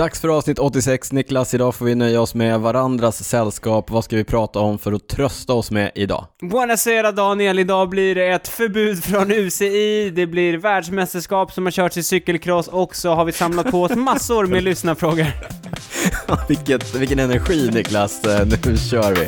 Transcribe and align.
Dags 0.00 0.20
för 0.20 0.28
avsnitt 0.28 0.58
86. 0.58 1.12
Niklas, 1.12 1.54
idag 1.54 1.74
får 1.74 1.84
vi 1.84 1.94
nöja 1.94 2.20
oss 2.20 2.34
med 2.34 2.60
varandras 2.60 3.24
sällskap. 3.24 3.90
Vad 3.90 4.04
ska 4.04 4.16
vi 4.16 4.24
prata 4.24 4.58
om 4.58 4.78
för 4.78 4.92
att 4.92 5.08
trösta 5.08 5.52
oss 5.52 5.70
med 5.70 5.90
idag? 5.94 6.26
Buonasera 6.42 7.12
Daniel, 7.12 7.58
idag 7.58 7.88
blir 7.88 8.14
det 8.14 8.26
ett 8.26 8.48
förbud 8.48 9.04
från 9.04 9.30
UCI, 9.30 10.10
det 10.10 10.26
blir 10.26 10.58
världsmästerskap 10.58 11.52
som 11.52 11.66
har 11.66 11.70
körts 11.70 11.96
i 11.96 12.02
cykelcross 12.02 12.68
och 12.68 12.96
så 12.96 13.14
har 13.14 13.24
vi 13.24 13.32
samlat 13.32 13.70
på 13.70 13.82
oss 13.82 13.96
massor 13.96 14.46
med 14.46 14.62
lyssnarfrågor. 14.64 15.26
Vilket, 16.48 16.94
vilken 16.94 17.18
energi 17.18 17.70
Niklas, 17.74 18.24
Eh, 18.24 18.46
nu 18.46 18.76
kör 18.76 19.14
vi. 19.14 19.26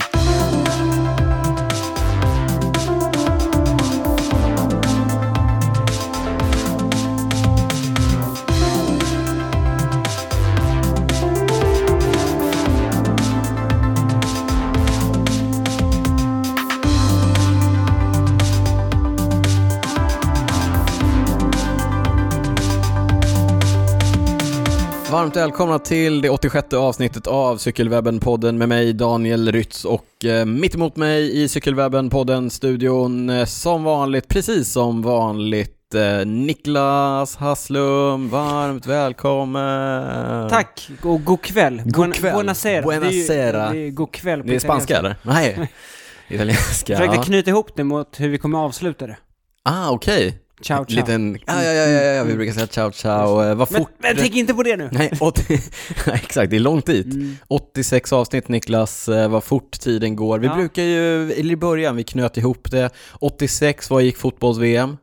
Varmt 25.13 25.37
välkomna 25.37 25.79
till 25.79 26.23
det 26.23 26.31
86 26.31 26.75
avsnittet 26.75 27.27
av 27.27 27.57
Cykelwebben-podden 27.57 28.53
med 28.53 28.69
mig 28.69 28.93
Daniel 28.93 29.53
Rytz 29.53 29.85
och 29.85 30.25
eh, 30.25 30.45
mitt 30.45 30.75
emot 30.75 30.97
mig 30.97 31.43
i 31.43 31.47
Cykelwebben-podden 31.49 32.49
studion 32.49 33.31
eh, 33.31 33.45
som 33.45 33.85
vanligt, 33.85 34.29
precis 34.29 34.73
som 34.73 35.03
vanligt 35.03 35.95
eh, 35.95 36.27
Niklas 36.27 37.37
Hasslum, 37.37 38.29
varmt 38.29 38.87
välkommen! 38.87 40.49
Tack, 40.49 40.91
och 41.03 41.25
god 41.25 41.43
kväll. 41.43 41.83
God 41.85 42.15
kväll. 42.15 42.33
Buonasera. 42.33 42.83
Buonasera. 42.83 43.53
Det 43.53 43.59
är, 43.59 43.75
ju, 43.75 43.81
det 43.81 43.87
är 43.87 43.91
god 43.91 44.13
kväll 44.13 44.41
på 44.41 44.49
Det 44.49 44.55
är 44.55 44.59
spanska 44.59 44.99
eller? 44.99 45.17
Nej, 45.23 45.71
italienska. 46.29 46.93
Jag 46.93 47.01
försökte 47.01 47.27
knyta 47.27 47.51
ihop 47.51 47.77
det 47.77 47.85
mot 47.85 48.21
hur 48.21 48.29
vi 48.29 48.39
kommer 48.39 48.59
avsluta 48.59 49.07
det. 49.07 49.17
Ah, 49.63 49.91
okej. 49.91 50.39
Ciao, 50.63 50.85
ciao. 50.85 50.97
Liten, 50.97 51.39
ja, 51.47 51.63
ja, 51.63 51.73
ja, 51.73 51.89
ja, 51.89 52.25
vi 52.25 52.35
brukar 52.35 52.53
säga 52.53 52.67
ciao, 52.67 52.91
ciao. 52.91 53.43
Eh, 53.43 53.55
Vad 53.55 53.69
fort... 53.69 53.91
men 53.99 54.17
tänk 54.17 54.35
inte 54.35 54.55
på 54.55 54.63
det 54.63 54.77
nu! 54.77 54.89
Nej, 54.93 55.13
80... 55.21 55.61
Nej, 56.07 56.21
exakt, 56.25 56.51
det 56.51 56.57
är 56.57 56.61
långt 56.61 56.87
dit. 56.87 57.07
Mm. 57.07 57.37
86 57.49 58.13
avsnitt 58.13 58.49
Niklas, 58.49 59.09
eh, 59.09 59.29
vad 59.29 59.45
fort 59.45 59.81
tiden 59.81 60.17
går. 60.17 60.39
Vi 60.39 60.49
brukar 60.49 60.83
ju, 60.83 61.33
eller 61.33 61.53
i 61.53 61.57
början, 61.57 61.97
vi 61.97 62.05
knöt 62.05 62.37
ihop 62.37 62.71
det. 62.71 62.91
86, 63.21 63.91
vad 63.91 64.03
gick 64.03 64.17
fotbolls-VM? 64.17 64.97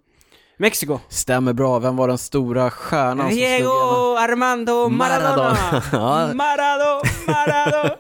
Mexiko. 0.62 1.00
Stämmer 1.10 1.54
bra, 1.54 1.80
vem 1.80 1.96
var 1.96 2.08
den 2.08 2.18
stora 2.18 2.72
stjärnan 2.72 3.30
som? 3.30 3.36
Diego 3.38 3.70
Armando 4.18 4.90
Maradona! 4.90 5.58
Maradona. 5.72 5.84
Ja. 5.92 6.34
Marado, 6.34 7.02
Marado! 7.28 7.96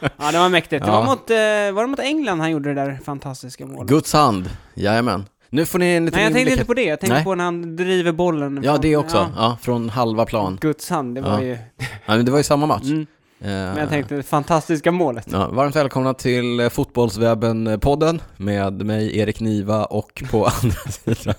ja, 0.18 0.32
det 0.32 0.38
var 0.38 0.48
mäktigt. 0.48 0.84
Det 0.84 0.90
var 0.90 1.04
mot, 1.04 1.30
eh, 1.30 1.36
var 1.74 1.82
det 1.82 1.86
mot 1.86 1.98
England 1.98 2.40
han 2.40 2.50
gjorde 2.50 2.74
det 2.74 2.84
där 2.84 2.98
fantastiska 3.04 3.66
målet? 3.66 3.90
Guds 3.90 4.12
hand, 4.12 4.50
jajamän. 4.74 5.24
Nu 5.54 5.66
får 5.66 5.78
ni 5.78 5.86
en 5.86 6.04
liten 6.04 6.16
Nej, 6.18 6.24
jag 6.24 6.32
tänkte 6.32 6.50
inblick- 6.50 6.52
inte 6.52 6.64
på 6.66 6.74
det. 6.74 6.82
Jag 6.84 7.00
tänkte 7.00 7.14
Nej. 7.14 7.24
på 7.24 7.34
när 7.34 7.44
han 7.44 7.76
driver 7.76 8.12
bollen. 8.12 8.60
Ja, 8.64 8.72
från- 8.72 8.80
det 8.82 8.96
också. 8.96 9.16
Ja. 9.16 9.28
Ja. 9.36 9.58
från 9.62 9.88
halva 9.88 10.24
plan. 10.26 10.58
Guds 10.60 10.90
hand, 10.90 11.14
det 11.14 11.20
var 11.20 11.30
Ja. 11.30 11.42
ju... 11.42 11.58
Ja, 12.06 12.16
men 12.16 12.24
det 12.24 12.30
var 12.30 12.38
ju 12.38 12.44
samma 12.44 12.66
match. 12.66 12.84
Mm. 12.84 13.00
Eh, 13.40 13.48
Men 13.50 13.76
jag 13.76 13.88
tänkte, 13.88 14.14
det 14.14 14.22
fantastiska 14.22 14.92
målet. 14.92 15.26
Ja, 15.32 15.48
varmt 15.48 15.76
välkomna 15.76 16.14
till 16.14 16.60
eh, 16.60 16.68
Fotbollswebben-podden 16.68 18.20
med 18.36 18.86
mig 18.86 19.18
Erik 19.18 19.40
Niva 19.40 19.84
och 19.84 20.22
på 20.30 20.46
andra 20.62 20.76
sidan. 20.90 21.34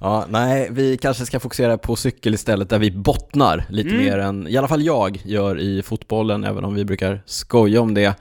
Ja, 0.00 0.24
nej, 0.28 0.68
vi 0.70 0.96
kanske 0.96 1.26
ska 1.26 1.40
fokusera 1.40 1.78
på 1.78 1.96
cykel 1.96 2.34
istället 2.34 2.70
där 2.70 2.78
vi 2.78 2.90
bottnar 2.90 3.64
lite 3.68 3.88
Mm. 3.90 4.04
mer 4.04 4.18
än, 4.18 4.46
i 4.48 4.56
alla 4.56 4.68
fall 4.68 4.82
jag 4.82 5.20
gör 5.24 5.58
i 5.60 5.82
fotbollen, 5.82 6.44
även 6.44 6.64
om 6.64 6.74
vi 6.74 6.84
brukar 6.84 7.22
skoja 7.26 7.80
om 7.80 7.94
det. 7.94 8.14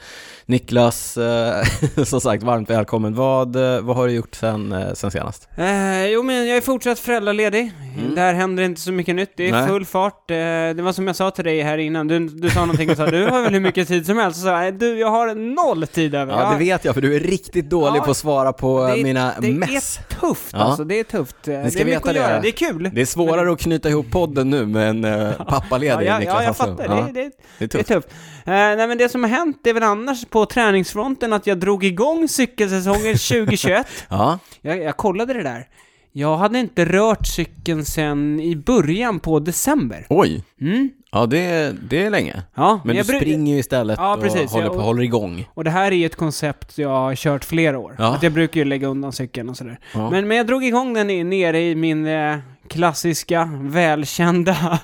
Niklas, 0.50 1.18
eh, 1.18 1.64
som 2.06 2.22
sagt, 2.22 2.44
varmt 2.44 2.70
välkommen. 2.70 3.16
Vad, 3.16 3.56
eh, 3.56 3.82
vad 3.82 3.96
har 3.96 4.08
du 4.08 4.14
gjort 4.14 4.36
sen, 4.36 4.72
eh, 4.72 4.94
sen 4.94 5.12
senast? 5.12 5.48
Eh, 5.58 6.06
jo, 6.08 6.24
men 6.24 6.48
jag 6.48 6.58
är 6.58 6.62
fortsatt 6.62 7.00
föräldraledig. 7.00 7.72
Mm. 8.00 8.16
Där 8.16 8.34
händer 8.34 8.64
inte 8.64 8.82
så 8.82 8.92
mycket 8.92 9.16
nytt. 9.16 9.32
Det 9.38 9.48
är 9.48 9.52
Nej. 9.52 9.68
full 9.68 9.86
fart. 9.86 10.28
Det 10.28 10.82
var 10.82 10.92
som 10.92 11.08
jag 11.08 11.16
sa 11.16 11.32
till 11.32 11.44
dig 11.44 11.62
här 11.62 11.78
innan. 11.78 12.08
Du, 12.08 12.20
du 12.20 12.50
sa 12.50 12.60
någonting 12.60 12.90
och 12.90 12.98
sa 12.98 13.06
du 13.06 13.26
har 13.26 13.42
väl 13.42 13.54
hur 13.54 13.60
mycket 13.60 13.88
tid 13.88 14.06
som 14.06 14.18
helst. 14.18 14.40
Så 14.40 14.44
sa 14.44 14.50
jag, 14.52 14.60
"Nej, 14.60 14.72
du, 14.72 15.00
jag 15.00 15.10
har 15.12 15.36
noll 15.36 15.88
tid 15.88 16.16
över. 16.16 16.34
Ja, 16.34 16.52
det 16.52 16.58
vet 16.58 16.86
jag, 16.86 16.94
för 16.94 17.02
du 17.02 17.16
är 17.16 17.20
riktigt 17.20 17.70
dålig 17.70 18.00
Ja, 18.00 18.04
på 18.06 18.12
att 18.12 18.18
svara 18.18 18.54
på 18.54 18.88
det 18.96 19.04
mina 19.04 19.34
det 19.42 19.52
mess. 19.52 20.00
är 20.10 20.16
tufft 20.20 20.50
Ja. 20.54 20.60
alltså. 20.60 20.84
Det 20.84 21.00
är 21.00 21.04
tufft. 21.04 21.36
Det 21.44 21.54
är 21.56 21.64
mycket 21.64 21.86
veta 21.88 22.10
att 22.10 22.16
det. 22.16 22.20
göra. 22.22 22.42
Det 22.42 22.48
är 22.48 22.52
kul. 22.52 22.90
Det 22.94 23.02
är 23.02 23.06
svårare 23.06 23.52
att 23.52 23.60
knyta 23.60 23.90
ihop 23.90 24.12
podden 24.12 24.50
nu 24.50 24.66
med 24.66 24.90
en 24.90 25.06
uh, 25.28 25.32
pappaledig 25.44 26.06
ja, 26.08 26.10
ja, 26.12 26.20
Niklas 26.20 26.36
ja, 26.36 26.42
jag 26.42 26.48
Hasslum. 26.48 26.78
fattar. 26.78 26.96
Det, 26.96 27.12
det, 27.12 27.12
det 27.12 27.22
är 27.22 27.32
det 27.60 27.64
är 27.64 27.68
tufft. 27.68 27.88
tufft. 27.88 28.08
Eh, 28.46 28.54
nej, 28.54 28.88
men 28.88 28.98
det 28.98 29.10
som 29.10 29.24
har 29.24 29.30
hänt 29.32 29.68
är 29.68 29.74
väl 29.74 29.84
annars 29.84 30.26
på 30.26 30.37
träningsfronten 30.46 31.34
att 31.34 31.48
jag 31.48 31.58
drog 31.60 31.84
igång 31.84 32.28
cykelsäsongen 32.28 33.02
2021. 33.18 33.88
Ja, 34.10 34.40
Jag, 34.62 34.78
jag 34.78 34.98
kollade 34.98 35.34
det 35.34 35.44
där. 35.44 35.68
Jag 36.12 36.38
hade 36.38 36.60
inte 36.60 36.86
rört 36.86 37.28
cykeln 37.28 37.86
sen 37.86 38.40
i 38.40 38.56
början 38.56 39.20
på 39.20 39.40
december. 39.40 40.06
oj. 40.10 40.44
Mm. 40.62 40.90
Ja, 41.12 41.26
det, 41.26 41.76
det 41.90 42.04
är 42.06 42.10
länge. 42.10 42.44
Ja, 42.56 42.80
Men 42.86 42.96
du 42.96 43.00
jag 43.00 43.06
bru- 43.06 43.18
springer 43.20 43.54
ju 43.54 43.60
istället 43.60 43.98
Ja, 44.00 44.14
och 44.16 44.22
precis. 44.22 44.52
håller, 44.52 44.66
Jag- 44.66 44.74
på, 44.76 44.82
håller 44.82 45.04
igång. 45.04 45.48
Och 45.54 45.64
det 45.64 45.70
här 45.70 45.92
är 45.92 45.96
ju 45.96 46.06
ett 46.06 46.16
koncept 46.16 46.78
jag 46.78 46.90
har 46.90 47.16
kört 47.16 47.46
flera 47.46 47.80
år. 47.80 47.96
Ja. 48.00 48.16
Att 48.16 48.24
jag 48.24 48.34
brukar 48.34 48.60
ju 48.62 48.66
lägga 48.66 48.88
undan 48.88 49.12
cykeln 49.14 49.50
och 49.50 49.58
sådär. 49.58 49.80
Ja. 49.94 50.10
Men, 50.10 50.28
men 50.28 50.38
jag 50.38 50.48
drog 50.48 50.64
igång 50.66 50.94
den 50.94 51.30
nere 51.30 51.62
i 51.62 51.76
min 51.76 52.06
eh, 52.08 52.38
klassiska, 52.68 53.50
välkända 53.62 54.52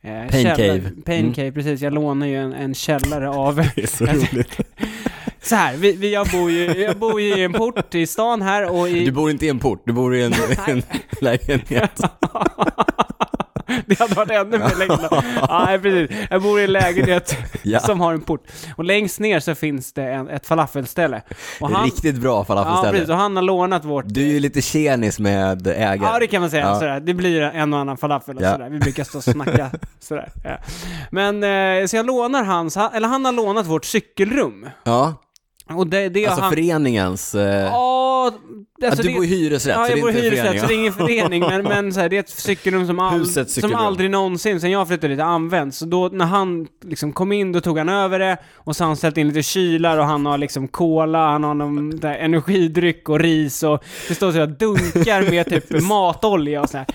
eh, 0.00 0.10
Pain 0.30 0.30
källare- 0.44 0.56
cave. 0.56 0.90
Pain 1.04 1.20
Mm. 1.20 1.34
cave, 1.34 1.52
precis. 1.52 1.80
Jag 1.80 1.92
lånar 1.92 2.26
ju 2.26 2.36
en, 2.36 2.52
en 2.52 2.74
källare 2.74 3.28
av... 3.30 3.56
Det 3.74 3.82
är 3.82 3.86
så 3.86 4.06
roligt. 4.06 4.60
Så 5.48 5.56
här, 5.56 5.76
vi, 5.76 5.92
vi, 5.96 6.12
jag, 6.14 6.26
bor 6.26 6.50
ju, 6.50 6.64
jag 6.82 6.96
bor 6.98 7.20
ju 7.20 7.36
i 7.36 7.44
en 7.44 7.52
port 7.52 7.94
i 7.94 8.06
stan 8.06 8.42
här 8.42 8.70
och 8.70 8.88
i... 8.88 9.04
Du 9.04 9.12
bor 9.12 9.30
inte 9.30 9.46
i 9.46 9.48
en 9.48 9.58
port, 9.58 9.82
du 9.86 9.92
bor 9.92 10.16
i 10.16 10.22
en, 10.22 10.34
en 10.66 10.82
lägenhet. 11.20 12.00
Det 13.86 13.98
hade 13.98 14.14
varit 14.14 14.30
ännu 14.30 14.58
mer 14.58 14.78
längre. 14.78 15.08
Ja, 15.40 15.64
nej, 15.66 15.78
precis. 15.78 16.16
Jag 16.30 16.42
bor 16.42 16.60
i 16.60 16.64
en 16.64 16.72
lägenhet 16.72 17.36
Ja. 17.62 17.80
som 17.80 18.00
har 18.00 18.12
en 18.14 18.20
port. 18.20 18.46
Och 18.76 18.84
längst 18.84 19.20
ner 19.20 19.40
så 19.40 19.54
finns 19.54 19.92
det 19.92 20.02
en, 20.02 20.28
ett 20.28 20.46
falafelställe. 20.46 21.22
Och 21.60 21.70
han, 21.70 21.84
Riktigt 21.84 22.14
bra 22.16 22.30
ja, 22.30 22.44
precis. 22.44 22.64
falafelställe. 22.64 23.12
Och 23.12 23.18
han 23.20 23.36
har 23.36 23.42
lånat 23.42 23.84
vårt... 23.84 24.04
Du 24.08 24.22
är 24.22 24.32
ju 24.32 24.40
lite 24.40 24.62
tjenis 24.62 25.18
med 25.18 25.66
ägaren. 25.66 26.02
Ja, 26.02 26.18
det 26.18 26.26
kan 26.26 26.40
man 26.40 26.50
säga. 26.50 26.66
Ja. 26.66 26.74
Sådär. 26.78 27.00
Det 27.00 27.14
blir 27.14 27.40
en 27.42 27.72
och 27.74 27.78
annan 27.80 27.96
falafel 27.96 28.36
och 28.36 28.42
Ja. 28.42 28.52
sådär. 28.52 28.68
Vi 28.70 28.78
brukar 28.78 29.04
stå 29.04 29.18
och 29.18 29.24
snacka 29.24 29.70
sådär. 30.00 30.32
Ja. 30.44 30.56
Men, 31.10 31.44
eh, 31.80 31.86
så 31.86 31.96
jag 31.96 32.06
lånar 32.06 32.44
hans, 32.44 32.76
eller 32.76 33.08
han 33.08 33.24
har 33.24 33.32
lånat 33.32 33.66
vårt 33.66 33.84
cykelrum. 33.84 34.66
Ja, 34.84 35.14
Och 35.76 35.86
det, 35.86 36.08
det 36.08 36.26
alltså 36.26 36.40
han... 36.42 36.50
föreningens... 36.50 37.34
Eh, 37.34 37.70
Ja, 38.80 38.86
alltså 38.86 39.02
du 39.02 39.08
det- 39.08 39.14
bor 39.14 39.24
i 39.24 39.26
hyresrätt, 39.26 39.76
Ja, 39.78 39.84
så 39.84 39.90
jag 39.90 39.96
det 39.96 40.00
är 40.00 40.02
bor 40.02 40.10
i 40.10 40.20
hyresrätt 40.20 40.60
så 40.60 40.66
det 40.66 40.74
är 40.74 40.78
ingen 40.78 40.92
förening, 41.06 41.40
men, 41.40 41.62
men 41.62 41.92
så 41.92 42.00
här, 42.00 42.08
det 42.08 42.16
är 42.16 42.20
ett 42.20 42.28
cykelrum 42.28 42.86
som, 42.86 42.98
all, 42.98 43.26
som 43.46 43.74
aldrig 43.74 44.10
någonsin, 44.10 44.60
sen 44.60 44.70
jag 44.70 44.88
flyttade 44.88 45.14
dit, 45.14 45.22
använts. 45.22 45.78
Så 45.78 45.84
då 45.86 46.08
när 46.12 46.24
han 46.24 46.66
liksom 46.84 47.12
kom 47.12 47.32
in, 47.32 47.52
då 47.52 47.60
tog 47.60 47.78
han 47.78 47.88
över 47.88 48.18
det, 48.18 48.36
och 48.56 48.76
så 48.76 48.84
har 48.84 48.86
han 48.88 48.96
ställt 48.96 49.16
in 49.18 49.28
lite 49.28 49.42
kylar 49.42 49.98
och 49.98 50.04
han 50.04 50.26
har 50.26 50.38
liksom 50.38 50.68
cola, 50.68 51.26
han 51.30 51.44
har 51.44 51.54
någon 51.54 51.90
där 52.00 52.14
energidryck 52.14 53.08
och 53.08 53.20
ris 53.20 53.62
och 53.62 53.84
det 54.08 54.14
står 54.14 54.32
så 54.32 54.38
här 54.38 54.46
dunkar 54.46 55.30
med 55.30 55.46
typ 55.50 55.82
matolja 55.88 56.62
och 56.62 56.68
sådär. 56.70 56.86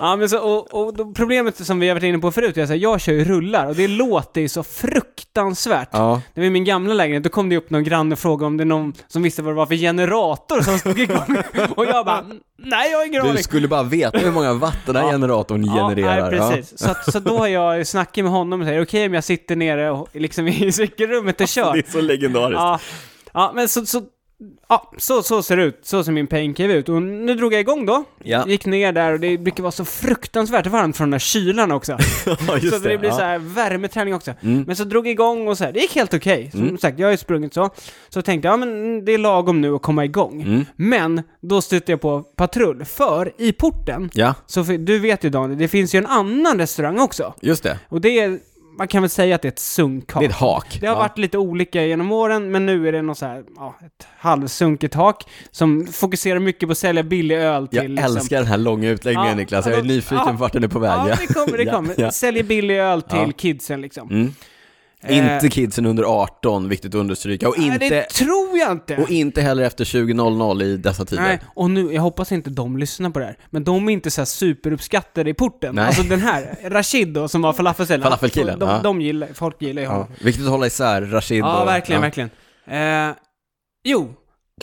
Ja, 0.00 0.16
men 0.16 0.28
så, 0.28 0.38
och, 0.38 0.74
och 0.86 0.94
då, 0.94 1.12
problemet 1.12 1.66
som 1.66 1.80
vi 1.80 1.88
har 1.88 1.94
varit 1.94 2.02
inne 2.04 2.18
på 2.18 2.30
förut 2.32 2.56
är 2.56 2.62
att 2.62 2.78
jag 2.78 3.00
kör 3.00 3.12
ju 3.12 3.24
rullar 3.24 3.66
och 3.66 3.74
det 3.74 3.88
låter 3.88 4.40
ju 4.40 4.48
så 4.48 4.62
fruktansvärt. 4.62 5.88
Ja, 5.92 6.20
Det 6.34 6.40
var 6.40 6.46
i 6.46 6.50
min 6.50 6.64
gamla 6.64 6.94
lägenhet, 6.94 7.22
då 7.22 7.28
kom 7.30 7.48
det 7.48 7.56
upp 7.56 7.70
någon 7.70 7.84
granne 7.84 8.12
och 8.12 8.18
frågade 8.18 8.46
om 8.46 8.56
det 8.56 8.62
är 8.62 8.66
någon 8.66 8.92
som 9.08 9.22
visste 9.22 9.42
vad 9.42 9.52
det 9.52 9.56
var 9.56 9.66
för 9.66 9.74
generator 9.74 10.60
som 10.62 10.78
stod 10.78 10.98
igång. 11.00 11.36
och 11.76 11.86
jag 11.86 12.06
bara, 12.06 12.24
nej 12.58 12.90
jag 12.90 12.98
har 12.98 13.06
ingen 13.06 13.22
du 13.24 13.30
aning. 13.30 13.42
skulle 13.42 13.68
bara 13.68 13.82
veta 13.82 14.18
hur 14.18 14.32
många 14.32 14.52
watt 14.52 14.78
den 14.86 14.96
här 14.96 15.02
Ja. 15.02 15.10
generatorn 15.10 15.64
genererar. 15.64 16.32
Ja, 16.32 16.48
nej, 16.48 16.56
precis. 16.56 16.78
Så, 16.78 16.90
att, 16.90 17.12
så 17.12 17.18
då 17.20 17.38
har 17.38 17.46
jag 17.48 17.86
snackat 17.86 18.24
med 18.24 18.32
honom 18.32 18.60
och 18.60 18.66
säger, 18.66 18.82
okej 18.82 19.06
om 19.06 19.14
jag 19.14 19.24
sitter 19.24 19.56
nere 19.56 19.90
och, 19.90 20.08
liksom 20.12 20.48
i 20.48 20.72
cykelrummet 20.72 21.40
och 21.40 21.48
kör. 21.48 21.72
Det 21.72 21.78
är 21.88 21.92
så 21.92 22.00
legendariskt. 22.00 22.60
Ja, 22.60 22.78
ja 23.32 23.52
men 23.54 23.68
så, 23.68 23.86
så, 23.86 24.02
ja, 24.68 24.92
så, 24.98 25.22
så 25.22 25.42
ser 25.42 25.56
det 25.56 25.62
ut. 25.62 25.78
Så 25.82 26.04
ser 26.04 26.12
min 26.12 26.26
pain 26.26 26.54
cave 26.54 26.72
ut. 26.74 26.88
Och 26.88 27.02
nu 27.02 27.34
drog 27.34 27.52
jag 27.52 27.60
igång 27.60 27.86
då. 27.86 28.04
Ja. 28.24 28.44
Gick 28.48 28.66
ner 28.66 28.92
där 28.92 29.12
och 29.12 29.20
det 29.20 29.38
brukar 29.38 29.62
vara 29.62 29.70
så 29.72 29.84
fruktansvärt 29.84 30.66
varmt 30.66 30.96
från 30.96 31.04
den 31.06 31.10
där 31.10 31.18
kylan 31.18 31.72
också. 31.72 31.98
Ja, 32.48 32.58
just 32.58 32.76
så 32.82 32.88
det, 32.88 32.98
blir 32.98 33.08
ja. 33.10 33.16
så 33.16 33.22
här 33.22 33.38
värmeträning 33.38 34.14
också. 34.14 34.32
Mm. 34.40 34.64
Men 34.66 34.76
så 34.76 34.84
drog 34.84 35.06
jag 35.06 35.10
igång 35.12 35.48
och 35.48 35.58
så 35.58 35.64
här, 35.64 35.72
det 35.72 35.80
gick 35.80 35.94
helt 35.94 36.14
okej. 36.14 36.50
Som 36.50 36.60
Mm. 36.62 36.78
sagt, 36.78 36.98
jag 36.98 37.06
har 37.06 37.12
ju 37.12 37.16
sprungit 37.18 37.54
så. 37.54 37.70
Så 38.08 38.22
tänkte 38.22 38.48
jag, 38.48 38.52
ja 38.52 38.56
men 38.56 39.04
det 39.04 39.12
är 39.12 39.18
lagom 39.18 39.60
nu 39.60 39.74
att 39.74 39.82
komma 39.82 40.04
igång. 40.04 40.42
Mm. 40.42 40.64
Men, 40.76 41.22
då 41.40 41.60
stötte 41.60 41.92
jag 41.92 42.00
på 42.00 42.22
patrull. 42.22 42.84
För 42.84 43.32
i 43.38 43.52
porten, 43.52 44.10
Ja, 44.14 44.34
så 44.46 44.62
du 44.62 44.98
vet 44.98 45.24
ju 45.24 45.30
Daniel, 45.30 45.58
det 45.58 45.68
finns 45.68 45.94
ju 45.94 45.98
en 45.98 46.06
annan 46.06 46.58
restaurang 46.58 46.98
också. 47.00 47.34
just 47.40 47.62
det. 47.62 47.78
Och 47.88 48.00
det 48.00 48.20
är 48.20 48.38
man 48.78 48.88
kan 48.88 49.02
väl 49.02 49.10
säga 49.10 49.34
att 49.34 49.42
det 49.42 49.48
är 49.48 49.52
ett 49.52 49.58
sunkhak. 49.58 50.20
Det 50.22 50.26
är 50.26 50.30
ett 50.30 50.34
hak. 50.36 50.78
Det 50.80 50.86
har 50.86 50.94
Ja. 50.94 50.98
varit 50.98 51.18
lite 51.18 51.38
olika 51.38 51.84
genom 51.86 52.12
åren, 52.12 52.50
men 52.50 52.66
nu 52.66 52.88
är 52.88 52.92
det 52.92 53.02
något 53.02 53.18
så 53.18 53.26
här, 53.26 53.44
ja, 53.56 53.74
ett 53.86 54.06
halvsunkigt 54.18 54.94
hak 54.94 55.24
som 55.50 55.86
fokuserar 55.86 56.38
mycket 56.38 56.68
på 56.68 56.72
att 56.72 56.78
sälja 56.78 57.02
billig 57.02 57.36
öl 57.36 57.68
till 57.68 57.76
Jag 57.78 57.90
liksom, 57.90 58.16
älskar 58.16 58.36
den 58.36 58.46
här 58.46 58.56
långa 58.58 58.88
utläggningen 58.90 59.28
Ja, 59.30 59.34
Niklas, 59.34 59.66
jag 59.66 59.74
är 59.74 59.78
ja, 59.78 59.84
nyfiken 59.84 60.18
ja. 60.26 60.32
på 60.32 60.36
vart 60.38 60.52
den 60.52 60.64
är 60.64 60.68
på 60.68 60.78
väg. 60.78 60.90
Ja, 60.90 61.16
det 61.20 61.34
kommer, 61.34 61.58
det 61.58 61.64
kommer. 61.70 62.10
Säljer 62.10 62.42
billig 62.42 62.78
öl 62.78 63.02
till 63.02 63.32
kidsen 63.32 63.80
liksom. 63.80 64.10
Mm. 64.10 64.34
Eh, 65.02 65.34
Inte 65.34 65.48
kidsen 65.48 65.86
under 65.86 66.04
18, 66.04 66.68
viktigt 66.68 66.94
att 66.94 66.98
understryka. 67.00 67.48
Och 67.48 67.58
Nej, 67.58 67.66
inte, 67.66 67.88
det 67.88 68.02
tror 68.02 68.58
jag 68.58 68.72
inte. 68.72 68.96
och 68.96 69.10
inte 69.10 69.40
heller 69.42 69.62
efter 69.64 69.84
20.00 69.84 70.62
i 70.62 70.76
dessa 70.76 71.04
tider. 71.04 71.22
Nej, 71.22 71.40
och 71.54 71.70
nu, 71.70 71.92
jag 71.92 72.02
hoppas 72.02 72.32
inte 72.32 72.50
de 72.50 72.76
lyssnar 72.78 73.10
på 73.10 73.18
det 73.18 73.24
här, 73.24 73.36
men 73.50 73.64
de 73.64 73.88
är 73.88 73.92
inte 73.92 74.10
så 74.10 74.20
här 74.20 74.26
superuppskattade 74.26 75.30
i 75.30 75.34
porten. 75.34 75.74
Nej. 75.74 75.86
Alltså 75.86 76.02
den 76.02 76.20
här, 76.20 76.56
Rashid 76.64 77.08
då, 77.08 77.28
som 77.28 77.42
var 77.42 77.52
falafelsäljaren. 77.52 78.10
Falafelkillen, 78.10 78.58
De, 78.58 78.68
ja. 78.68 78.80
de 78.82 79.00
gillar, 79.00 79.28
folk 79.34 79.62
gillar 79.62 79.82
ju 79.82 79.86
Ja. 79.88 79.92
honom. 79.92 80.06
Viktigt 80.20 80.44
att 80.44 80.50
hålla 80.50 80.66
isär 80.66 81.02
Rashid 81.02 81.38
Ja, 81.38 81.60
och... 81.62 81.68
verkligen, 81.68 82.02
ja. 82.02 82.06
verkligen. 82.06 82.30
Eh, 83.10 83.16
jo, 83.84 84.14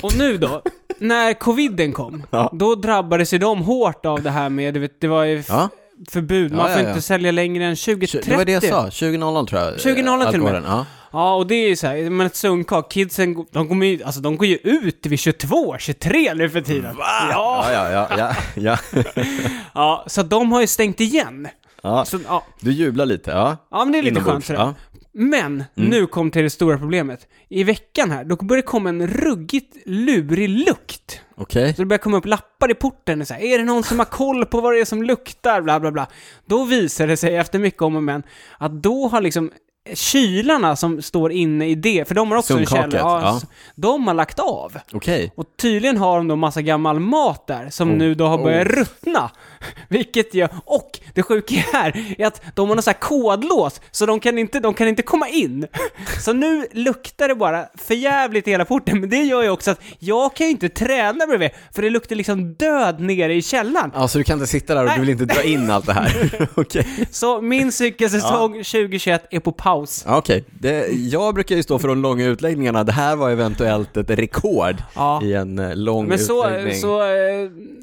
och 0.03 0.17
nu 0.17 0.37
då, 0.37 0.61
när 0.99 1.33
coviden 1.33 1.91
kom, 1.93 2.23
Ja. 2.31 2.49
då 2.53 2.75
drabbades 2.75 3.33
ju 3.33 3.37
de 3.37 3.61
hårt 3.61 4.05
av 4.05 4.21
det 4.23 4.29
här 4.31 4.49
med, 4.49 4.73
du 4.73 4.79
vet, 4.79 5.01
det 5.01 5.07
var 5.07 5.23
ju 5.23 5.43
Ja, 5.47 5.69
förbud, 6.09 6.51
man 6.51 6.59
Ja, 6.59 6.65
får 6.67 6.77
ja, 6.81 6.83
ja. 6.83 6.89
inte 6.89 7.01
sälja 7.01 7.31
längre 7.31 7.65
än 7.65 7.75
2030. 7.75 8.29
det 8.29 8.37
var 8.37 8.45
det 8.45 8.51
jag 8.51 8.63
sa, 8.63 8.87
20.00 8.89 9.47
tror 9.47 9.61
jag. 9.61 9.73
20.00 9.73 10.31
till 10.31 10.41
och 10.41 10.45
med. 10.51 10.63
Ja. 10.67 10.85
Ja, 11.11 11.35
och 11.35 11.47
det 11.47 11.55
är 11.55 11.69
ju 11.69 11.75
så 11.75 11.87
här, 11.87 12.09
men 12.09 12.27
ett 12.27 12.35
sunkak, 12.35 12.91
kidsen, 12.91 13.45
de 13.51 13.67
kommer 13.67 13.85
ju, 13.85 14.03
alltså 14.03 14.21
de 14.21 14.37
går 14.37 14.47
ju 14.47 14.55
ut 14.63 15.05
vid 15.05 15.19
22, 15.19 15.75
23 15.79 16.33
nu 16.33 16.49
för 16.49 16.61
tiden. 16.61 16.95
Ja, 16.99 17.27
Ja, 17.31 17.71
ja, 17.71 18.07
ja, 18.17 18.35
ja, 18.55 18.77
ja. 18.93 19.03
ja, 19.73 20.03
så 20.07 20.23
de 20.23 20.51
har 20.51 20.61
ju 20.61 20.67
stängt 20.67 20.99
igen. 20.99 21.47
ja. 21.83 22.05
Så, 22.05 22.19
ja, 22.27 22.43
Du 22.59 22.71
jublar 22.71 23.05
lite, 23.05 23.31
ja. 23.31 23.57
ja 23.71 23.85
men 23.85 23.91
det 23.91 23.97
är 23.97 24.03
lite 24.03 24.19
Inombords, 24.19 24.47
skönt 24.47 24.59
ja. 24.59 24.73
Men, 25.13 25.63
nu 25.73 26.07
kom 26.07 26.31
till 26.31 26.43
det 26.43 26.49
stora 26.49 26.77
problemet. 26.77 27.27
I 27.49 27.63
veckan 27.63 28.11
här, 28.11 28.23
då 28.23 28.35
börjar 28.35 28.61
det 28.61 28.67
komma 28.67 28.89
en 28.89 29.07
ruggigt 29.07 29.75
lurig 29.85 30.49
lukt. 30.49 31.21
Okej. 31.37 31.73
Så 31.73 31.81
det 31.81 31.85
börjar 31.85 31.99
komma 31.99 32.17
upp 32.17 32.25
lappar 32.25 32.71
i 32.71 32.73
porten, 32.73 33.21
och 33.21 33.27
så 33.27 33.33
här, 33.33 33.41
är 33.41 33.57
det 33.57 33.63
någon 33.63 33.83
som 33.83 33.99
har 33.99 34.05
koll 34.05 34.45
på 34.45 34.61
vad 34.61 34.73
det 34.73 34.79
är 34.79 34.85
som 34.85 35.03
luktar, 35.03 35.61
bla 35.61 35.79
bla 35.79 35.91
bla. 35.91 36.07
Då 36.45 36.63
visar 36.63 37.07
det 37.07 37.17
sig 37.17 37.35
efter 37.35 37.59
mycket 37.59 37.81
om 37.81 37.95
och 37.95 38.03
men, 38.03 38.23
att 38.57 38.71
då 38.71 39.07
har 39.07 39.21
liksom 39.21 39.51
kylarna 39.93 40.75
som 40.75 41.01
står 41.01 41.31
inne 41.31 41.67
i 41.67 41.75
det, 41.75 42.07
för 42.07 42.15
de 42.15 42.31
har 42.31 42.37
också 42.37 42.53
en 42.53 42.57
Sunkhaket, 42.65 42.91
källare, 42.91 43.21
ja, 43.21 43.39
ja. 43.41 43.47
de 43.75 44.07
har 44.07 44.13
lagt 44.13 44.39
av. 44.39 44.77
Okej. 44.93 45.31
Och 45.35 45.45
tydligen 45.57 45.97
har 45.97 46.17
de 46.17 46.27
då 46.27 46.35
massa 46.35 46.61
gammal 46.61 46.99
mat 46.99 47.47
där 47.47 47.69
som 47.69 47.91
Oh. 47.91 47.97
nu 47.97 48.15
då 48.15 48.27
har 48.27 48.37
börjat 48.37 48.67
Oh. 48.67 48.71
ruttna. 48.75 49.31
Vilket 49.89 50.33
gör, 50.33 50.49
och 50.65 50.99
det 51.13 51.23
sjuka 51.23 51.55
här 51.73 52.15
är 52.17 52.25
att 52.27 52.41
de 52.55 52.67
har 52.69 52.75
någon 52.75 52.83
sån 52.83 52.91
här 52.91 52.99
kodlås, 52.99 53.81
så 53.91 54.05
de 54.05 54.19
kan 54.19 54.37
inte, 54.37 54.59
de 54.59 54.73
kan 54.73 54.87
inte 54.87 55.01
komma 55.01 55.29
in. 55.29 55.67
Så 56.25 56.33
nu 56.33 56.67
luktar 56.71 57.27
det 57.27 57.35
bara 57.35 57.65
förjävligt 57.77 58.47
i 58.47 58.51
hela 58.51 58.65
porten, 58.65 58.99
men 58.99 59.09
det 59.09 59.23
gör 59.23 59.43
ju 59.43 59.49
också 59.49 59.71
att 59.71 59.81
jag 59.99 60.35
kan 60.35 60.47
ju 60.47 60.51
inte 60.51 60.69
träna 60.69 61.25
bredvid, 61.27 61.49
för 61.75 61.81
det 61.81 61.89
luktar 61.89 62.15
liksom 62.15 62.53
död 62.53 62.99
nere 62.99 63.33
i 63.35 63.41
källaren. 63.41 63.91
Ja, 63.95 64.07
så 64.07 64.17
du 64.17 64.23
kan 64.23 64.33
inte 64.33 64.47
sitta 64.47 64.73
där 64.75 64.81
och 64.81 64.87
Nej. 64.87 64.95
du 64.95 65.01
vill 65.01 65.09
inte 65.21 65.25
dra 65.25 65.43
in 65.43 65.71
allt 65.71 65.85
det 65.85 65.93
här? 65.93 66.47
Okej. 66.55 66.87
Så 67.11 67.41
min 67.41 67.71
cykelsäsong 67.71 68.51
2021 68.51 69.27
är 69.29 69.39
på 69.39 69.51
paus. 69.51 69.74
Ja, 70.05 70.17
Okej, 70.17 70.43
Det- 70.59 70.87
jag 70.87 71.33
brukar 71.33 71.55
ju 71.55 71.63
stå 71.63 71.79
för 71.79 71.87
de 71.87 72.01
långa 72.01 72.25
utläggningarna. 72.25 72.83
Det 72.83 72.91
här 72.91 73.15
var 73.15 73.29
eventuellt 73.29 73.97
ett 73.97 74.09
rekord 74.09 74.75
Ja. 74.95 75.23
i 75.23 75.33
en 75.33 75.59
eh, 75.59 75.75
lång 75.75 76.07
Men 76.07 76.19
så, 76.19 76.47
utläggning. 76.47 76.75
så, 76.75 77.01
eh, 77.01 77.07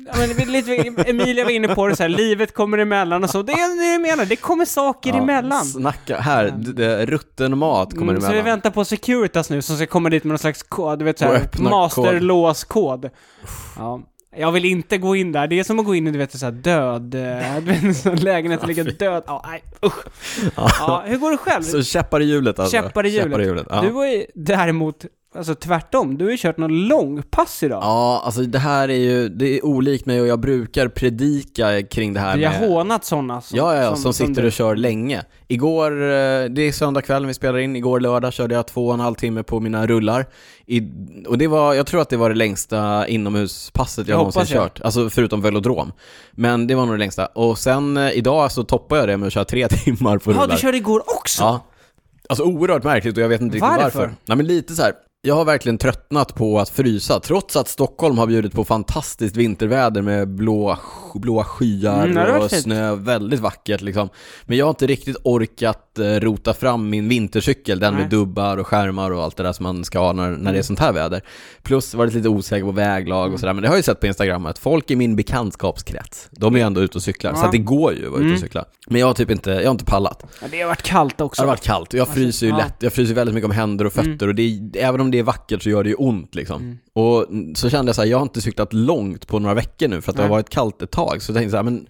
ja, 0.06 0.14
men 0.38 0.52
lite, 0.52 0.72
Emilia 1.10 1.44
var 1.44 1.50
inne 1.50 1.68
på 1.68 1.86
det 1.86 1.96
så 1.96 2.02
här, 2.02 2.08
livet 2.10 2.54
kommer 2.54 2.78
emellan 2.78 3.24
och 3.24 3.30
så. 3.30 3.42
Det 3.42 3.52
är 3.52 3.86
det 3.86 3.92
jag 3.92 4.00
menar, 4.02 4.24
det 4.24 4.36
kommer 4.36 4.64
saker 4.64 5.10
Ja, 5.10 5.16
emellan. 5.22 5.64
Snacka, 5.64 6.18
här, 6.20 6.50
d- 6.56 7.06
rutten 7.06 7.58
mat 7.58 7.90
kommer 7.94 8.12
Mm, 8.12 8.20
så 8.20 8.26
vi 8.26 8.32
emellan. 8.32 8.44
väntar 8.44 8.70
på 8.70 8.84
Securitas 8.84 9.50
nu 9.50 9.62
som 9.62 9.76
ska 9.76 9.86
komma 9.86 10.10
dit 10.10 10.24
med 10.24 10.28
någon 10.28 10.38
slags 10.38 10.62
kod, 10.62 10.98
du 10.98 11.04
vet 11.04 11.18
såhär, 11.18 11.48
masterlåskod. 11.58 13.10
Ja. 13.78 14.00
Jag 14.36 14.52
vill 14.52 14.64
inte 14.64 14.98
gå 14.98 15.16
in 15.16 15.32
där, 15.32 15.46
det 15.46 15.58
är 15.58 15.64
som 15.64 15.78
att 15.78 15.84
gå 15.84 15.94
in 15.94 16.06
i 16.06 16.10
du 16.10 16.18
vet 16.18 16.38
såhär 16.38 16.52
död, 16.52 17.14
eh, 17.14 17.60
du 17.64 18.10
vet 18.10 18.22
lägenhet 18.22 18.60
som 18.60 18.68
ligger 18.68 18.84
död. 18.84 19.22
Ja, 19.26 19.44
nej 19.46 19.62
usch. 19.86 20.04
Ja, 20.56 21.02
hur 21.06 21.16
går 21.18 21.30
det 21.30 21.36
själv? 21.36 21.62
Så 21.62 21.82
käppar 21.82 22.20
i 22.20 22.24
hjulet 22.24 22.58
alltså? 22.58 22.76
Käppar 22.76 23.06
i 23.06 23.08
hjulet. 23.08 23.24
Käppar 23.26 23.40
i 23.40 23.44
hjulet. 23.44 23.66
Ja. 23.70 23.80
Du 23.80 23.90
var 23.90 24.06
ju 24.06 24.26
däremot, 24.34 25.04
alltså 25.34 25.54
tvärtom, 25.54 26.18
du 26.18 26.24
har 26.24 26.30
ju 26.30 26.36
kört 26.38 26.56
någon 26.56 26.86
långpass 26.88 27.62
idag. 27.62 27.82
Ja, 27.82 28.22
alltså 28.24 28.42
det 28.42 28.58
här 28.58 28.88
är 28.88 28.94
ju, 28.96 29.28
det 29.28 29.58
är 29.58 29.64
olikt 29.64 30.06
mig 30.06 30.20
och 30.20 30.26
jag 30.26 30.40
brukar 30.40 30.88
predika 30.88 31.82
kring 31.82 32.12
det 32.14 32.20
här 32.20 32.36
Vi 32.36 32.44
har 32.44 32.60
med... 32.60 32.68
hånat 32.68 33.04
sådana 33.04 33.40
som, 33.40 33.58
Ja, 33.58 33.74
ja, 33.76 33.82
ja, 33.82 33.96
som, 33.96 34.12
sitter 34.12 34.42
du. 34.42 34.46
och 34.46 34.52
kör 34.52 34.76
länge. 34.76 35.22
Igår, 35.48 35.92
eh, 36.02 36.08
det 36.50 36.62
är 36.62 36.72
söndag 36.72 37.02
kväll 37.02 37.26
vi 37.26 37.34
spelar 37.34 37.58
in, 37.58 37.76
igår 37.76 38.00
lördag 38.00 38.32
körde 38.32 38.54
jag 38.54 38.66
två 38.66 38.88
och 38.88 38.94
en 38.94 39.00
halv 39.00 39.14
timme 39.14 39.42
på 39.42 39.60
mina 39.60 39.86
rullar. 39.86 40.26
I, 40.66 40.82
och 41.28 41.38
det 41.38 41.46
var, 41.48 41.74
jag 41.74 41.86
tror 41.86 42.00
att 42.00 42.08
det 42.08 42.16
var 42.16 42.28
det 42.28 42.36
längsta 42.36 43.08
inomhuspasset 43.08 44.08
jag 44.08 44.14
Jag 44.14 44.18
någonsin 44.18 44.40
jag. 44.48 44.48
kört. 44.62 44.80
Alltså 44.80 45.10
förutom 45.10 45.40
velodrom. 45.40 45.92
Men 46.32 46.66
det 46.66 46.74
var 46.74 46.86
nog 46.86 46.94
det 46.94 46.98
längsta. 46.98 47.26
Och 47.26 47.58
sen 47.58 47.96
eh, 47.96 48.10
idag 48.12 48.52
så 48.52 48.64
toppar 48.64 48.96
jag 48.96 49.08
det 49.08 49.16
med 49.16 49.26
att 49.26 49.32
köra 49.32 49.44
tre 49.44 49.68
timmar 49.84 50.18
på 50.18 50.30
Ja, 50.32 50.34
rullar. 50.36 50.48
du 50.54 50.56
körde 50.60 50.76
igår 50.76 51.02
också? 51.18 51.42
Ja. 51.42 51.60
Alltså 52.28 52.44
oerhört 52.44 52.84
märkligt 52.84 53.16
och 53.16 53.22
jag 53.22 53.28
vet 53.28 53.40
inte 53.40 53.56
riktigt 53.56 53.70
varför. 53.70 53.82
Varför? 53.82 54.14
Nej 54.26 54.36
men 54.36 54.46
lite 54.46 54.74
så 54.74 54.82
här. 54.82 54.92
Jag 55.24 55.34
har 55.34 55.44
verkligen 55.44 55.78
tröttnat 55.78 56.34
på 56.34 56.58
att 56.58 56.68
frysa, 56.68 57.20
trots 57.20 57.56
att 57.56 57.68
Stockholm 57.68 58.18
har 58.18 58.26
bjudit 58.26 58.52
på 58.52 58.64
fantastiskt 58.64 59.36
vinterväder 59.36 60.02
med 60.02 60.28
blå, 60.28 60.78
blåa 61.14 61.44
skyar 61.44 62.06
Mm, 62.06 62.42
och 62.42 62.50
snö, 62.50 62.94
väldigt 62.94 63.40
vackert 63.40 63.80
liksom. 63.80 64.08
Men 64.44 64.58
jag 64.58 64.66
har 64.66 64.70
inte 64.70 64.86
riktigt 64.86 65.16
orkat 65.24 65.91
eh, 65.98 66.04
rota 66.20 66.54
fram 66.54 66.90
min 66.90 67.08
vintercykel, 67.08 67.78
den 67.80 67.94
Nej. 67.94 68.02
med 68.02 68.10
dubbar 68.10 68.56
och 68.56 68.66
skärmar 68.66 69.10
och 69.10 69.22
allt 69.22 69.36
det 69.36 69.42
där 69.42 69.52
som 69.52 69.62
man 69.62 69.84
ska 69.84 69.98
ha 69.98 70.12
när, 70.12 70.30
när 70.30 70.36
det 70.36 70.48
är 70.48 70.50
Mm. 70.50 70.62
sånt 70.62 70.78
här 70.78 70.92
väder. 70.92 71.20
Plus 71.62 71.94
varit 71.94 72.14
lite 72.14 72.28
osäker 72.28 72.64
på 72.64 72.72
väglag 72.72 73.32
och 73.32 73.40
sådär, 73.40 73.52
men 73.52 73.62
det 73.62 73.68
har 73.68 73.74
jag 73.74 73.78
ju 73.78 73.82
sett 73.82 74.00
på 74.00 74.06
Instagram 74.06 74.46
att 74.46 74.58
folk 74.58 74.90
i 74.90 74.96
min 74.96 75.16
bekantskapskrets, 75.16 76.28
de 76.30 76.54
är 76.54 76.58
ju 76.58 76.64
ändå 76.66 76.80
ute 76.80 76.98
och 76.98 77.02
cyklar, 77.02 77.34
så 77.34 77.40
Ja. 77.40 77.44
att 77.46 77.52
det 77.52 77.58
går 77.58 77.92
ju 77.94 78.04
att 78.06 78.10
vara 78.12 78.18
ute 78.20 78.22
Mm. 78.24 78.34
och 78.34 78.40
cykla. 78.40 78.64
Men 78.86 79.00
jag 79.00 79.06
har 79.06 79.14
typ 79.14 79.30
inte, 79.30 79.50
jag 79.50 79.64
har 79.64 79.70
inte 79.70 79.84
pallat. 79.84 80.24
Ja, 80.42 80.46
det 80.50 80.60
har 80.60 80.68
varit 80.68 80.82
kallt 80.82 81.18
Det 81.18 81.24
också. 81.24 81.42
har 81.42 81.46
varit 81.46 81.62
kallt 81.64 81.92
jag 81.94 82.08
fryser 82.08 82.46
ju 82.46 82.52
ja. 82.52 82.56
lätt, 82.58 82.74
jag 82.78 82.92
fryser 82.92 83.14
väldigt 83.14 83.34
mycket 83.34 83.44
om 83.50 83.50
händer 83.56 83.84
och 83.84 83.92
fötter 83.92 84.28
och 84.28 84.34
det 84.34 84.42
är, 84.42 84.70
även 84.76 85.00
om 85.00 85.10
det 85.10 85.18
är 85.18 85.22
vackert 85.22 85.62
så 85.62 85.70
gör 85.70 85.82
det 85.84 85.88
ju 85.90 85.94
ont 85.96 86.34
liksom. 86.34 86.62
Mm. 86.62 86.78
Och 86.94 87.26
så 87.56 87.70
kände 87.70 87.88
jag 87.88 87.96
så 87.96 88.02
här, 88.02 88.08
jag 88.08 88.18
har 88.18 88.22
inte 88.22 88.40
cyklat 88.40 88.72
långt 88.72 89.26
på 89.26 89.38
några 89.38 89.54
veckor 89.54 89.88
nu 89.88 90.00
för 90.00 90.10
att 90.12 90.16
det 90.16 90.22
har 90.22 90.28
Nej. 90.28 90.36
varit 90.36 90.50
kallt 90.50 90.82
ett 90.82 90.90
tag, 90.90 91.22
så 91.22 91.30
jag 91.32 91.36
tänkte 91.36 91.50
så 91.50 91.56
här, 91.56 91.64
men 91.64 91.86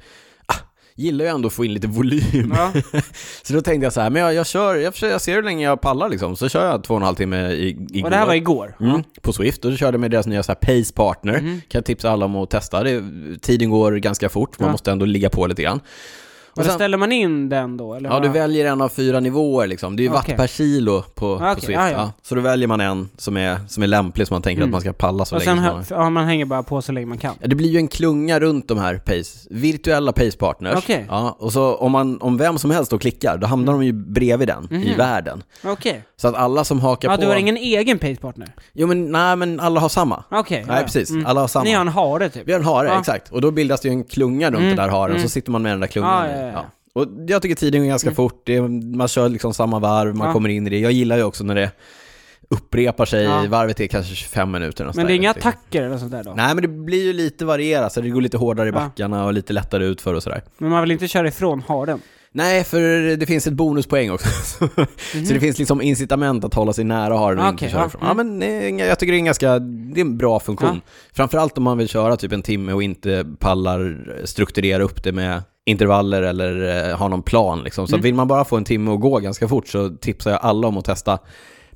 gillar 0.95 1.25
jag 1.25 1.35
ändå 1.35 1.47
att 1.47 1.53
få 1.53 1.65
in 1.65 1.75
lite 1.75 1.87
volym. 1.87 2.55
Ja. 2.57 2.73
Så 3.43 3.53
då 3.53 3.61
tänkte 3.61 3.87
jag 3.87 3.93
så 3.93 4.01
här, 4.01 4.11
men 4.11 4.23
jag, 4.23 4.35
jag 4.35 4.47
kör, 4.47 4.75
jag, 4.75 4.95
jag 5.01 5.21
ser 5.21 5.35
hur 5.35 5.43
länge 5.43 5.65
jag 5.65 5.81
pallar 5.81 6.09
liksom, 6.09 6.37
så 6.37 6.49
kör 6.49 6.67
jag 6.67 6.85
två 6.85 6.95
och 6.95 7.01
en 7.01 7.05
halv 7.07 7.17
timme 7.17 7.51
i, 7.51 7.69
igår. 7.69 8.05
Och 8.05 8.11
det 8.11 8.17
här 8.17 8.27
var 8.27 8.35
igår? 8.35 8.77
Mm, 8.81 9.03
på 9.21 9.33
Swift, 9.33 9.65
och 9.65 9.71
då 9.71 9.77
körde 9.77 9.95
jag 9.95 10.01
med 10.01 10.11
deras 10.11 10.27
nya 10.27 10.43
så 10.43 10.53
här 10.53 10.81
Pace 10.81 10.93
Partner. 10.95 11.35
Mm. 11.35 11.55
Kan 11.69 11.79
jag 11.79 11.85
tipsa 11.85 12.11
alla 12.11 12.25
om 12.25 12.37
att 12.37 12.51
testa. 12.51 12.83
Det, 12.83 13.03
tiden 13.43 13.71
går 13.71 13.93
ganska 13.93 14.29
fort, 14.29 14.59
man 14.59 14.67
Ja. 14.69 14.73
måste 14.73 14.91
ändå 14.93 15.07
ligga 15.07 15.31
på 15.31 15.47
lite 15.47 15.63
grann. 15.63 15.81
Och 16.57 16.65
sen- 16.65 16.75
ställer 16.75 16.99
man 16.99 17.13
in 17.13 17.49
den 17.49 17.77
då? 17.77 17.95
Eller 17.95 18.11
Ja, 18.11 18.21
du 18.21 18.29
vad? 18.29 18.37
väljer 18.37 18.67
en 18.73 18.81
av 18.81 18.89
fyra 18.89 19.21
nivåer 19.21 19.67
liksom. 19.67 19.97
Det 19.97 20.03
är 20.03 20.05
ju 20.05 20.11
watt 20.11 20.23
Okej. 20.25 20.37
per 20.37 20.47
kilo 20.47 21.03
på, 21.15 21.33
Okej, 21.35 21.55
på 21.55 21.61
Swift. 21.61 21.73
ja, 21.79 21.91
ja. 21.91 21.97
Ja. 21.97 22.13
Så 22.23 22.35
då 22.35 22.41
väljer 22.41 22.69
man 22.69 22.81
en 22.81 23.09
som 23.17 23.37
är, 23.37 23.59
som 23.69 23.83
är 23.83 23.87
lämplig, 23.87 24.27
som 24.27 24.35
man 24.35 24.43
tänker 24.43 24.63
Mm. 24.63 24.69
att 24.69 24.73
man 24.73 24.81
ska 24.81 24.93
palla 24.93 25.25
så 25.25 25.37
och 25.37 25.47
länge 25.47 25.63
sen 25.63 25.85
som 25.85 25.97
man 25.99 26.05
ja, 26.05 26.11
man 26.11 26.25
hänger 26.27 26.45
bara 26.45 26.63
på 26.63 26.83
så 26.83 26.93
länge 26.93 27.07
man 27.07 27.19
kan? 27.19 27.35
Ja, 27.41 27.47
det 27.49 27.55
blir 27.55 27.69
ju 27.69 27.79
en 27.79 27.89
klunga 27.89 28.41
runt 28.41 28.69
de 28.69 28.79
här 28.79 28.97
pace, 28.99 29.49
virtuella 29.51 30.13
pace-partners. 30.13 30.75
Okej. 30.79 31.07
Ja, 31.09 31.37
och 31.39 31.53
så 31.53 31.75
om, 31.75 31.93
man, 31.93 32.21
om 32.21 32.37
vem 32.39 32.59
som 32.59 32.71
helst 32.71 32.91
då 32.91 32.99
klickar, 32.99 33.37
då 33.39 33.47
hamnar 33.47 33.73
de 33.73 33.85
ju 33.85 33.93
bredvid 33.93 34.49
den 34.49 34.69
i 34.71 34.89
Mhm. 34.89 34.97
världen. 34.99 35.43
Okej. 35.65 36.03
Så 36.17 36.29
att 36.29 36.35
alla 36.35 36.65
som 36.65 36.81
hakar 36.81 37.09
Ja, 37.11 37.17
på... 37.17 37.23
du 37.23 37.29
har 37.29 37.37
ingen 37.37 37.57
egen 37.57 37.99
pacepartner? 37.99 38.55
Jo 38.73 38.87
men 38.87 39.13
nej, 39.13 39.37
men 39.37 39.61
alla 39.61 39.81
har 39.81 39.89
samma. 39.89 40.25
Okej. 40.31 40.65
Nej, 40.69 40.77
ja. 40.79 40.83
precis. 40.85 41.11
Mm. 41.11 41.27
Alla 41.27 41.41
har 41.41 41.49
samma. 41.49 41.65
Ni 41.65 41.73
har 41.73 41.81
en 41.81 41.89
hare 41.89 42.29
typ? 42.29 42.43
Vi 42.49 42.53
har 42.53 42.61
en 42.61 42.67
hare, 42.67 42.89
Ja. 42.89 42.99
exakt. 43.01 43.33
Och 43.33 43.41
då 43.41 43.51
bildas 43.51 43.81
det 43.81 43.89
ju 43.89 43.93
en 43.93 44.05
klunga 44.05 44.47
runt 44.47 44.57
Mm, 44.57 44.69
den 44.69 44.77
där 44.77 44.89
haren, 44.89 45.11
mm. 45.17 45.23
så 45.23 45.29
sitter 45.29 45.51
man 45.51 45.63
med 45.63 45.73
den 45.73 45.81
där 45.81 45.87
klungan. 45.87 46.27
Ja, 46.43 46.47
ja, 46.49 46.53
ja. 46.95 47.01
Och 47.01 47.07
jag 47.27 47.43
tycker 47.43 47.55
tiden 47.57 47.81
går 47.81 47.89
ganska 47.89 48.09
Mm. 48.09 48.15
fort, 48.17 48.49
man 48.97 49.09
kör 49.09 49.29
liksom 49.29 49.55
samma 49.55 49.79
varv, 49.79 50.15
man 50.15 50.27
Ja. 50.27 50.33
kommer 50.33 50.49
in 50.49 50.67
i 50.67 50.71
det. 50.71 50.79
Jag 50.79 50.93
gillar 50.93 51.17
ju 51.17 51.23
också 51.23 51.45
när 51.45 51.55
det 51.55 51.71
upprepar 52.51 53.05
sig, 53.05 53.25
Ja. 53.25 53.45
varvet 53.49 53.81
är 53.81 53.87
kanske 53.87 54.15
25 54.15 54.51
minuter 54.51 54.91
Men 54.95 55.07
det 55.07 55.13
är 55.13 55.17
inga 55.17 55.29
inte. 55.29 55.41
attacker 55.41 55.83
eller 55.83 55.99
sånt 55.99 56.11
där 56.13 56.25
då? 56.25 56.33
Nej 56.37 56.55
men 56.55 56.63
det 56.63 56.69
blir 56.69 57.05
ju 57.05 57.13
lite 57.13 57.45
varierat, 57.45 57.93
så 57.93 58.01
det 58.01 58.09
går 58.11 58.21
lite 58.21 58.37
hårdare 58.37 58.69
i 58.69 58.73
Ja. 58.73 58.79
backarna 58.79 59.25
och 59.25 59.33
lite 59.33 59.53
lättare 59.53 59.85
utför 59.85 60.15
och 60.15 60.23
sådär. 60.23 60.43
Men 60.59 60.71
man 60.71 60.81
vill 60.81 60.91
inte 60.91 61.09
köra 61.09 61.29
ifrån 61.29 61.63
haren? 61.69 62.01
Nej, 62.35 62.65
för 62.65 62.81
det 63.17 63.27
finns 63.27 63.47
ett 63.47 63.53
bonuspoäng 63.53 64.11
också. 64.11 64.29
Så 65.27 65.33
det 65.35 65.41
finns 65.41 65.59
liksom 65.59 65.83
incitament 65.83 66.45
att 66.45 66.55
hålla 66.55 66.73
sig 66.73 66.85
nära 66.85 67.17
haren 67.19 67.39
och 67.39 67.45
Mhm. 67.45 67.53
inte 67.53 67.65
Okej, 67.65 67.71
köra 67.73 67.81
ja. 67.83 67.87
ifrån. 67.87 68.03
Ja 68.05 68.15
men 68.15 68.79
jag 68.79 68.99
tycker 68.99 69.13
det 69.13 69.17
är 69.17 69.19
en 69.19 69.25
ganska, 69.25 69.59
det 69.59 70.01
är 70.01 70.05
en 70.05 70.19
bra 70.19 70.41
funktion. 70.41 70.81
Framförallt 71.13 71.59
om 71.59 71.65
man 71.65 71.79
vill 71.79 71.89
köra 71.89 72.17
typ 72.17 72.33
en 72.33 72.43
timme 72.43 72.73
och 72.73 72.83
inte 72.83 73.25
pallar 73.39 73.97
strukturera 74.25 74.83
upp 74.83 75.03
det 75.03 75.13
med 75.13 75.43
intervaller 75.67 76.23
eller 76.23 76.89
eh, 76.91 76.97
ha 76.97 77.09
någon 77.09 77.23
plan 77.23 77.63
liksom. 77.63 77.87
Så 77.87 77.95
Mm. 77.95 78.01
att 78.01 78.05
vill 78.05 78.15
man 78.15 78.29
bara 78.29 78.45
få 78.45 78.57
en 78.57 78.65
timme 78.65 78.91
att 78.95 79.01
gå 79.01 79.19
ganska 79.19 79.49
fort 79.49 79.69
så 79.69 79.89
tipsar 79.91 80.31
jag 80.31 80.41
alla 80.43 80.69
om 80.69 80.79
att 80.79 80.85
testa 80.85 81.19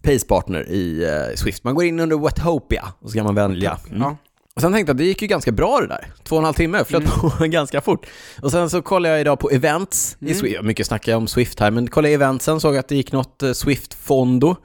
Pace 0.02 0.26
Partner 0.28 0.68
i 0.70 1.04
eh, 1.04 1.34
Swift. 1.36 1.64
Man 1.64 1.74
går 1.74 1.84
in 1.84 2.00
under 2.00 2.16
Wethopia 2.18 2.84
och 3.00 3.10
så 3.10 3.16
kan 3.16 3.24
man 3.24 3.34
välja. 3.34 3.78
Mm. 3.90 4.00
Ja. 4.02 4.16
Och 4.54 4.62
sen 4.62 4.72
tänkte 4.72 4.90
jag, 4.90 4.96
det 4.96 5.04
gick 5.04 5.22
ju 5.22 5.28
ganska 5.28 5.52
bra 5.52 5.78
det 5.80 5.86
där. 5.86 6.06
Två 6.24 6.36
och 6.36 6.40
en 6.40 6.44
halv 6.44 6.54
timme, 6.54 6.84
flöt 6.84 7.04
på 7.06 7.32
ganska 7.46 7.80
fort. 7.80 8.06
Och 8.42 8.50
sen 8.50 8.70
så 8.70 8.82
kollade 8.82 9.14
jag 9.14 9.20
idag 9.20 9.38
på 9.38 9.50
events 9.50 10.16
i 10.20 10.34
Swift. 10.34 10.62
Mycket 10.62 10.86
snackar 10.86 11.12
jag 11.12 11.16
om 11.18 11.26
Swift 11.26 11.60
här, 11.60 11.70
men 11.70 11.88
kollade 11.88 12.08
jag 12.08 12.14
eventsen, 12.14 12.60
såg 12.60 12.76
att 12.76 12.88
det 12.88 12.96
gick 12.96 13.12
något 13.12 13.42
eh, 13.42 13.50
Swift-fondo. 13.52 14.56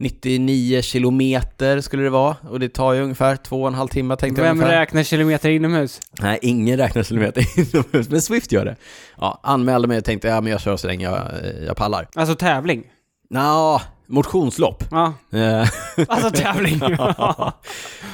99 0.00 0.82
kilometer 0.82 1.80
skulle 1.80 2.02
det 2.02 2.10
vara, 2.10 2.36
och 2.50 2.60
det 2.60 2.68
tar 2.68 2.92
ju 2.92 3.02
ungefär 3.02 3.36
två 3.36 3.62
och 3.62 3.68
en 3.68 3.74
halv 3.74 3.88
timme 3.88 4.16
tänkte 4.16 4.40
jag 4.42 4.48
Vem 4.48 4.58
ungefär. 4.58 4.78
räknar 4.80 5.02
kilometer 5.02 5.48
inomhus? 5.50 6.00
Nej, 6.20 6.38
ingen 6.42 6.76
räknar 6.78 7.02
kilometer 7.02 7.44
inomhus, 7.74 8.08
men 8.10 8.22
Swift 8.22 8.52
gör 8.52 8.64
det. 8.64 8.76
Ja, 9.18 9.40
anmälde 9.42 9.88
mig 9.88 9.98
och 9.98 10.04
tänkte, 10.04 10.28
ja 10.28 10.40
men 10.40 10.52
jag 10.52 10.60
kör 10.60 10.76
så 10.76 10.86
länge 10.86 11.04
jag, 11.04 11.14
eh, 11.16 11.64
jag 11.66 11.76
pallar. 11.76 12.08
Alltså 12.14 12.34
tävling. 12.34 12.82
Nå, 13.30 13.80
motionslopp. 14.06 14.84
Ja, 14.90 15.12
Eh, 15.32 15.68
alltså 16.08 16.30
tävling. 16.30 16.80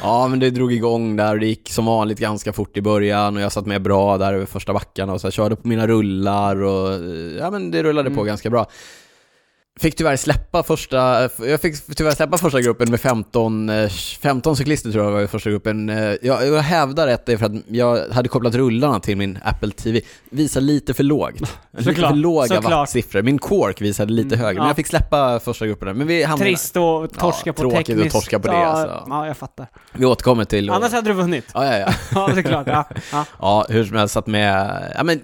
Ja, 0.02 0.28
men 0.28 0.38
det 0.38 0.50
drog 0.50 0.73
igång 0.73 1.16
där 1.16 1.35
och 1.35 1.40
det 1.40 1.47
gick 1.47 1.71
som 1.71 1.87
vanligt 1.87 2.19
ganska 2.19 2.52
fort 2.52 2.76
i 2.76 2.83
början 2.83 3.37
och 3.37 3.43
jag 3.43 3.52
satt 3.52 3.66
med 3.66 3.83
bra 3.83 4.19
där 4.19 4.33
över 4.35 4.47
första 4.47 4.73
backarna 4.73 5.12
och 5.12 5.21
så 5.21 5.26
jag 5.26 5.33
körde 5.33 5.57
på 5.57 5.69
mina 5.69 5.87
rullar 5.87 6.62
och 6.62 6.93
eh, 6.93 7.00
ja, 7.38 7.50
men 7.50 7.71
det 7.71 7.83
rullade 7.83 8.11
på 8.11 8.14
Mm. 8.14 8.26
ganska 8.26 8.50
bra. 8.50 8.66
Fick 9.80 9.97
tyvärr 9.97 10.16
släppa 10.16 10.62
första, 10.62 11.28
jag 11.38 11.61
fick 11.61 11.97
tyvärr 11.97 12.11
släppa 12.11 12.38
första 12.38 12.61
gruppen 12.61 12.90
med 12.90 13.00
15, 13.00 13.68
eh, 13.68 13.88
15 14.23 14.56
cyklister 14.56 14.92
tror 14.92 15.04
jag 15.04 15.12
var 15.12 15.21
i 15.21 15.26
första 15.26 15.50
gruppen. 15.50 15.88
Eh, 15.88 16.14
Jag, 16.23 16.47
jag 16.47 16.59
hävdar 16.62 17.09
att 17.09 17.26
det 17.26 17.33
är 17.33 17.37
för 17.37 17.47
att 17.47 17.52
jag 17.68 18.09
hade 18.11 18.28
kopplat 18.28 18.54
rullarna 18.54 19.00
till 19.00 19.16
min 19.16 19.38
Apple 19.45 19.71
TV. 19.71 20.00
Visar 20.30 20.61
lite 20.61 20.95
för 20.95 21.02
lågt. 21.04 21.40
Lite 21.71 21.85
Såklart, 21.85 22.11
för 22.11 22.16
låga 22.16 22.47
såklart. 22.47 22.73
wattsiffror. 22.73 23.23
Min 23.23 23.38
Quark 23.38 23.80
visade 23.80 24.12
lite 24.12 24.35
Mm, 24.35 24.38
högre, 24.45 24.54
men 24.59 24.64
ja. 24.64 24.68
jag 24.71 24.76
fick 24.76 24.87
släppa 24.87 25.40
första 25.40 25.66
grupperna. 25.66 25.95
Men 25.95 26.06
vi 26.06 26.23
hamnade... 26.23 26.50
Trist 26.50 26.76
och 26.76 27.12
torska 27.18 27.42
Ja, 27.49 27.52
på 27.52 27.61
tråkigt 27.61 27.87
tekniskt. 27.87 28.12
torska 28.14 28.38
på 28.38 28.49
det, 28.49 28.54
ja, 28.54 28.64
alltså. 28.66 29.04
ja, 29.09 29.26
jag 29.26 29.37
fattar. 29.37 29.66
Vi 29.92 30.04
återkommer 30.06 30.45
till... 30.45 30.71
Annars 30.71 30.92
hade 30.92 31.11
du 31.11 31.14
vunnit. 31.14 31.45
Ja, 31.54 31.64
ja, 31.64 31.78
ja. 31.78 31.92
Ja, 32.14 32.30
det 32.35 32.40
är 32.40 32.42
klart. 32.42 32.66
Ja, 32.66 32.85
ja. 33.12 33.25
Ja, 33.40 33.66
hur 33.68 33.85
som 33.85 33.97
helst 33.97 34.14
satt 34.14 34.26
med, 34.26 34.83
ja 34.97 35.02
men 35.04 35.21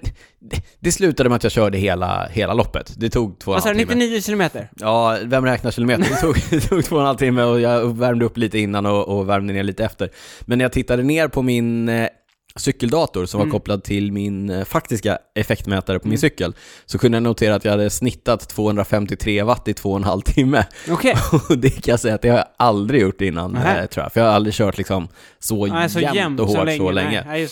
det, 0.80 0.92
slutade 0.92 1.28
med 1.28 1.36
att 1.36 1.42
jag 1.42 1.52
körde 1.52 1.78
hela, 1.78 2.28
hela 2.30 2.54
loppet. 2.54 2.92
Det 2.96 3.10
tog 3.10 3.38
två 3.38 3.50
och 3.50 3.56
en 3.56 3.62
halv 3.62 3.76
timme. 3.78 3.94
99 3.94 4.20
kilometer? 4.20 4.70
Ja, 4.80 5.18
vem 5.24 5.44
räknar 5.44 5.70
kilometer? 5.70 6.02
Det 6.10 6.16
tog, 6.20 6.36
det 6.50 6.60
tog 6.60 6.84
två 6.84 6.96
och 6.96 7.02
en 7.02 7.06
halv 7.06 7.16
timme 7.18 7.42
och 7.42 7.60
jag 7.60 7.98
värmde 7.98 8.24
upp 8.24 8.36
lite 8.36 8.58
innan 8.58 8.86
och, 8.86 9.08
och 9.18 9.28
värmde 9.28 9.52
ner 9.52 9.62
lite 9.62 9.84
efter. 9.84 10.10
Men 10.40 10.58
när 10.58 10.64
jag 10.64 10.72
tittade 10.72 11.02
ner 11.02 11.28
på 11.28 11.42
min 11.42 11.88
eh, 11.88 12.08
cykeldator 12.56 13.26
som 13.26 13.38
var 13.38 13.44
Mm. 13.44 13.52
kopplad 13.52 13.84
till 13.84 14.12
min 14.12 14.50
eh, 14.50 14.64
faktiska 14.64 15.18
effektmätare 15.34 15.98
på 15.98 16.08
min 16.08 16.12
Mm. 16.12 16.20
cykel, 16.20 16.54
så 16.86 16.98
kunde 16.98 17.16
jag 17.16 17.22
notera 17.22 17.54
att 17.54 17.64
jag 17.64 17.72
hade 17.72 17.90
snittat 17.90 18.48
253 18.48 19.42
watt 19.42 19.68
i 19.68 19.74
två 19.74 19.90
och 19.90 19.96
en 19.96 20.04
halv 20.04 20.20
timme. 20.22 20.64
Okej. 20.90 21.14
Och 21.48 21.58
det 21.58 21.70
kan 21.70 21.92
jag 21.92 22.00
säga 22.00 22.14
att 22.14 22.22
det 22.22 22.28
har 22.28 22.36
jag 22.38 22.46
aldrig 22.56 23.02
gjort 23.02 23.20
innan, 23.20 23.56
eh, 23.56 23.86
tror 23.86 24.04
jag. 24.04 24.12
För 24.12 24.20
jag 24.20 24.26
har 24.28 24.34
aldrig 24.34 24.54
kört 24.54 24.78
liksom 24.78 25.08
så, 25.38 25.66
Nej, 25.66 25.90
så 25.90 26.00
jämnt, 26.00 26.16
jämnt 26.16 26.40
och 26.40 26.46
hårt 26.46 26.56
så 26.56 26.64
länge. 26.64 26.92
länge. 26.92 27.24
Nej. 27.26 27.48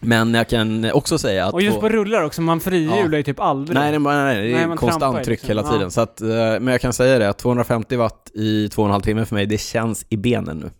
Men 0.00 0.34
jag 0.34 0.48
kan 0.48 0.90
också 0.92 1.18
säga 1.18 1.46
att... 1.46 1.54
Och 1.54 1.62
just 1.62 1.80
på- 1.80 1.88
rullar 1.88 2.22
också, 2.22 2.42
man 2.42 2.60
frihjular 2.60 3.16
ju 3.18 3.22
typ 3.22 3.40
aldrig. 3.40 3.74
Nej, 3.74 3.90
nej, 3.90 4.00
nej, 4.00 4.24
nej, 4.24 4.48
det 4.52 4.58
är 4.58 4.66
Nej, 4.66 4.76
konstant 4.76 5.16
tryck 5.16 5.28
liksom. 5.28 5.48
hela 5.48 5.62
Ja. 5.62 5.70
tiden. 5.72 5.90
Så 5.90 6.00
att, 6.00 6.20
eh, 6.20 6.28
men 6.28 6.66
jag 6.66 6.80
kan 6.80 6.92
säga 6.92 7.18
det, 7.18 7.28
att 7.28 7.38
250 7.38 7.96
watt 7.96 8.30
i 8.34 8.68
två 8.68 8.82
och 8.82 8.88
en 8.88 8.92
halv 8.92 9.02
timme 9.02 9.24
för 9.24 9.34
mig, 9.34 9.46
det 9.46 9.58
känns 9.60 10.06
i 10.08 10.16
benen 10.16 10.56
nu. 10.58 10.70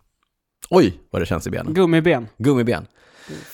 Oj, 0.71 0.95
vad 1.11 1.23
det 1.23 1.27
känns 1.27 1.47
i 1.47 1.51
benen. 1.51 1.75
Gummibben. 1.75 2.29
Gummibben. 2.39 2.87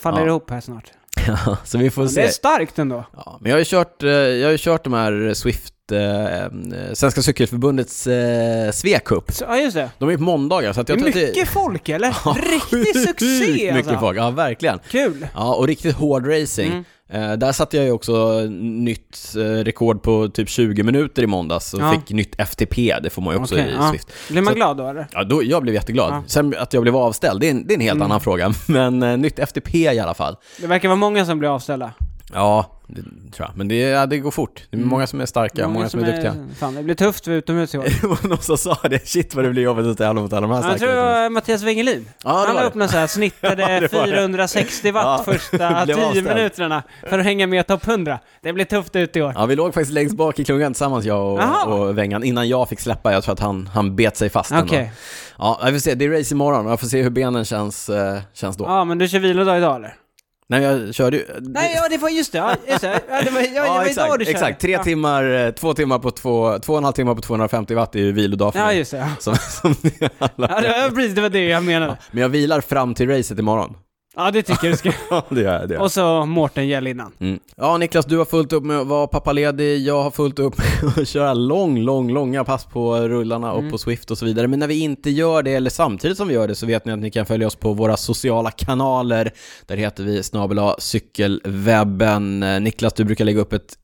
Faller 0.01 0.21
Ja. 0.21 0.27
ihop 0.27 0.51
här 0.51 0.61
snart. 0.61 0.91
Ja, 1.27 1.57
så 1.65 1.79
vi 1.79 1.91
får 1.91 2.03
Det 2.03 2.09
se. 2.09 2.21
är 2.21 2.29
starkt 2.29 2.79
ändå. 2.79 3.05
Ja, 3.17 3.39
men 3.41 3.51
jag 3.51 3.55
har 3.55 3.59
ju 3.59 3.65
kört, 3.65 4.03
eh, 4.03 4.09
jag 4.11 4.47
har 4.47 4.53
ju 4.53 4.59
kört 4.59 4.85
de 4.85 4.93
här 4.93 5.35
Swift, 5.35 5.74
eh, 5.93 6.93
Svenska 6.95 7.23
Cykelförbundets 7.23 8.07
eh, 8.07 8.71
Svecup. 8.71 9.33
Så, 9.33 9.45
ja, 9.49 9.57
just 9.59 9.77
det. 9.77 9.91
De 9.99 10.09
är 10.11 10.17
på 10.17 10.23
måndagar, 10.23 10.73
så 10.73 10.81
att 10.81 10.87
Det 10.87 10.93
jag 10.93 10.99
tror 11.01 11.09
att 11.09 11.15
mycket 11.15 11.49
folk 11.49 11.89
eller? 11.89 12.17
Ja, 12.25 12.37
Riktig 12.53 13.03
succé 13.09 13.27
Sjukt 13.47 13.53
mycket 13.61 13.77
alltså. 13.77 13.99
folk, 13.99 14.19
ja 14.19 14.31
verkligen. 14.31 14.79
Kul. 14.91 15.27
Ja, 15.35 15.55
och 15.55 15.67
riktigt 15.67 15.95
hård 15.97 16.27
racing. 16.27 16.73
Mm. 16.73 16.85
Eh, 17.13 17.33
där 17.37 17.53
satte 17.53 17.77
jag 17.77 17.87
ju 17.87 17.93
också 17.93 18.41
nytt 18.61 19.35
eh, 19.37 19.41
rekord 19.41 20.03
på 20.03 20.29
typ 20.29 20.49
20 20.49 20.83
minuter 20.83 21.23
i 21.23 21.27
måndags 21.27 21.75
och 21.75 21.81
Ja. 21.81 21.93
fick 21.93 22.11
nytt 22.11 22.35
FTP, 22.41 22.95
det 23.03 23.11
får 23.11 23.23
man 23.23 23.35
ju 23.35 23.41
också 23.41 23.55
Okej, 23.55 23.69
i 23.69 23.73
ja. 23.75 23.91
Swift. 23.91 24.09
Blir 24.31 24.43
man 24.43 24.53
Så- 24.53 24.57
glad 24.57 24.77
då 24.77 24.89
eller? 24.89 25.07
Ja, 25.13 25.25
då, 25.25 25.43
jag 25.45 25.63
blev 25.63 25.75
jätteglad. 25.75 26.13
Ja. 26.13 26.23
Sen 26.27 26.55
att 26.59 26.73
jag 26.73 26.83
blev 26.83 26.97
avställd, 26.97 27.41
det 27.41 27.47
är 27.47 27.51
en, 27.51 27.67
det 27.67 27.73
är 27.73 27.77
en 27.77 27.81
helt 27.81 27.95
Mm. 27.97 28.05
annan 28.07 28.21
fråga. 28.21 28.53
Men 28.69 29.03
eh, 29.03 29.17
nytt 29.17 29.39
FTP 29.39 29.79
i 29.95 29.99
alla 30.01 30.15
fall. 30.15 30.37
Det 30.61 30.67
verkar 30.67 30.89
vara 30.89 30.97
många 30.97 31.27
som 31.27 31.39
blir 31.39 31.55
avställda. 31.55 31.93
Ja, 32.33 32.74
det 32.87 33.03
tror 33.03 33.49
jag. 33.49 33.51
Men 33.57 33.69
det, 33.69 33.79
ja, 33.79 34.07
det 34.07 34.19
går 34.19 34.31
fort. 34.31 34.63
Det 34.71 34.77
är 34.77 34.79
Mm. 34.79 34.89
många 34.89 35.07
som 35.07 35.21
är 35.21 35.27
starka, 35.27 35.69
många, 35.69 35.89
som 35.89 36.01
är, 36.01 36.13
duktiga. 36.13 36.35
Fan, 36.59 36.75
det 36.75 36.83
blir 36.83 36.95
tufft 36.95 37.25
för 37.25 37.31
utomhus 37.33 37.75
i 37.75 37.79
år. 37.79 37.85
Det 38.01 38.07
var 38.07 38.29
någon 38.29 38.39
som 38.39 38.59
sa 38.59 38.79
det, 38.91 39.09
shit 39.09 39.35
vad 39.35 39.45
det 39.45 39.51
blir 39.51 39.63
jobbigt 39.63 39.87
att 39.87 39.99
tävla 39.99 40.21
mot 40.23 40.33
alla 40.33 40.41
de 40.47 40.51
här 40.63 40.71
Jag 40.71 40.79
tror 40.79 40.89
det 40.89 40.95
var 41.03 41.31
Mattias 41.31 41.63
Wengelin. 41.63 42.09
Ja, 42.25 42.31
Han 42.31 42.47
var 42.47 42.55
la 42.55 42.61
det. 42.61 42.67
upp 42.67 42.75
någon 42.75 42.89
så 42.89 42.97
här 42.97 43.07
snittade 43.07 43.63
Ja, 43.73 43.81
det 43.81 43.93
var 43.93 44.07
det. 44.07 44.13
460 44.13 44.91
watt 44.93 45.05
Ja, 45.27 45.33
första 45.33 45.85
blev 45.85 45.97
10 45.97 46.07
avställd. 46.07 46.29
minuterna 46.29 46.83
för 47.09 47.19
att 47.19 47.25
hänga 47.25 47.47
med 47.47 47.67
topp 47.67 47.87
100. 47.89 48.19
Det 48.43 48.53
blir 48.53 48.65
tufft 48.65 48.97
ut 48.97 49.17
i 49.17 49.23
år. 49.23 49.33
Ja, 49.37 49.47
vi 49.47 49.57
låg 49.57 49.75
faktiskt 49.75 49.93
längst 49.93 50.17
bak 50.17 50.39
i 50.39 50.45
klungan 50.45 50.73
tillsammans, 50.73 51.05
jag 51.05 51.33
och, 51.67 51.79
och 51.81 51.99
Wengan, 51.99 52.25
innan 52.25 52.49
jag 52.49 52.69
fick 52.69 52.81
släppa. 52.81 53.13
Jag 53.13 53.25
tror 53.25 53.33
att 53.33 53.41
han, 53.41 53.67
han 53.75 53.97
bet 53.97 54.17
sig 54.17 54.31
fast 54.31 54.51
ändå. 54.51 54.65
Okej. 54.65 54.93
Ja, 55.39 55.59
jag 55.63 55.73
får 55.73 55.79
se. 55.79 55.95
Det 55.95 56.05
är 56.05 56.11
race 56.19 56.35
imorgon 56.35 56.67
och 56.67 56.73
jag 56.73 56.81
får 56.81 56.87
se 56.87 57.03
hur 57.03 57.11
benen 57.11 57.45
känns, 57.45 57.89
eh, 57.89 58.19
känns 58.35 58.57
då. 58.57 58.65
Ja, 58.65 58.85
men 58.85 58.99
du 58.99 59.09
kör 59.09 59.19
vilodag 59.19 59.59
idag 59.59 59.77
eller? 59.77 59.95
Nej, 60.49 60.63
jag 60.63 60.95
körde 60.95 61.17
ju... 61.17 61.25
Nej, 61.41 61.73
ja 61.77 61.89
det 61.91 61.97
var 61.99 62.09
just 62.09 62.33
det. 62.33 62.39
Ja, 62.39 62.55
just 62.69 62.81
det. 62.81 63.01
Ja, 63.11 63.23
det 63.23 63.31
var, 63.31 63.41
ja, 63.41 63.47
det 63.63 63.69
var 63.69 63.85
exakt, 63.85 64.07
idag 64.07 64.19
du 64.19 64.25
körde. 64.25 64.31
exakt. 64.37 64.61
Tre 64.61 64.73
ja. 64.73 64.83
timmar, 64.85 65.25
eh, 65.47 65.51
två 65.51 65.75
timmar 65.75 65.99
på 65.99 66.11
två, 66.11 66.59
två 66.59 66.73
och 66.73 66.79
en 66.79 66.85
halv 66.85 66.95
timme 66.95 67.15
på 67.15 67.21
250 67.21 67.75
watt 67.75 67.95
är 67.95 67.99
ju 67.99 68.13
vilodag 68.13 68.53
för 68.53 68.61
Ja, 68.61 68.67
mig. 68.67 68.79
just 68.79 68.91
det. 68.91 68.97
Ja. 68.97 69.09
Som, 69.21 69.35
som 69.63 69.75
alla 70.19 70.49
Ja, 70.51 70.61
det 70.61 70.69
var 70.89 70.91
precis 70.95 71.15
det, 71.15 71.21
var 71.21 71.29
det 71.29 71.45
jag 71.49 71.63
menade. 71.65 71.97
Men 72.11 72.23
jag 72.23 72.29
vilar 72.29 72.61
fram 72.61 72.95
till 72.95 73.09
racet 73.09 73.39
imorgon. 73.39 73.75
Ja, 74.17 74.31
det 74.31 74.43
tycker 74.43 74.67
jag 74.67 74.73
du 74.73 74.77
ska. 74.79 74.93
Ja, 75.11 75.25
det 75.29 75.41
gör 75.41 75.53
jag. 75.53 75.69
Det 75.69 75.75
gör 75.75 75.79
jag. 75.79 75.83
Och 75.83 75.93
så 75.93 76.25
Mårten 76.27 76.69
Gäll 76.69 76.87
innan. 76.87 77.13
Mm. 77.21 77.39
Ja, 77.57 77.77
Niklas, 77.79 78.07
du 78.07 78.19
har 78.19 78.25
fullt 78.25 78.53
upp 78.53 78.65
med 78.65 78.79
att 78.79 78.87
vara 78.87 79.07
pappaledig. 79.07 79.79
Jag 79.79 80.03
har 80.03 80.11
fullt 80.11 80.39
upp 80.39 80.55
med 80.59 80.93
att 81.03 81.09
köra 81.09 81.35
lång, 81.35 81.79
lång, 81.79 82.13
långa 82.13 82.45
pass 82.45 82.65
på 82.65 82.97
rullarna 82.97 83.53
och 83.53 83.59
Mm. 83.59 83.71
på 83.71 83.79
Swift 83.79 84.11
och 84.11 84.19
så 84.19 84.25
vidare. 84.25 84.49
Men 84.49 84.59
när 84.59 84.67
vi 84.67 84.81
inte 84.81 85.11
gör 85.11 85.43
det, 85.43 85.55
eller 85.55 85.71
samtidigt 85.71 86.17
som 86.17 86.29
vi 86.29 86.35
gör 86.35 86.49
det, 86.49 86.55
så 86.55 86.67
vet 86.67 86.85
ni 86.85 86.93
att 86.93 86.99
ni 86.99 87.11
kan 87.11 87.27
följa 87.27 87.47
oss 87.47 87.57
på 87.57 87.73
våra 87.73 87.97
sociala 87.97 88.51
kanaler. 88.51 89.31
Där 89.67 89.77
heter 89.77 90.05
vi 90.05 90.23
snabel 90.23 90.59
cykelwebben. 90.79 92.43
Eh, 92.43 92.61
Niklas, 92.61 92.93
du 92.93 93.05
brukar 93.05 93.25
lägga 93.25 93.41
upp 93.41 93.53
ett 93.53 93.75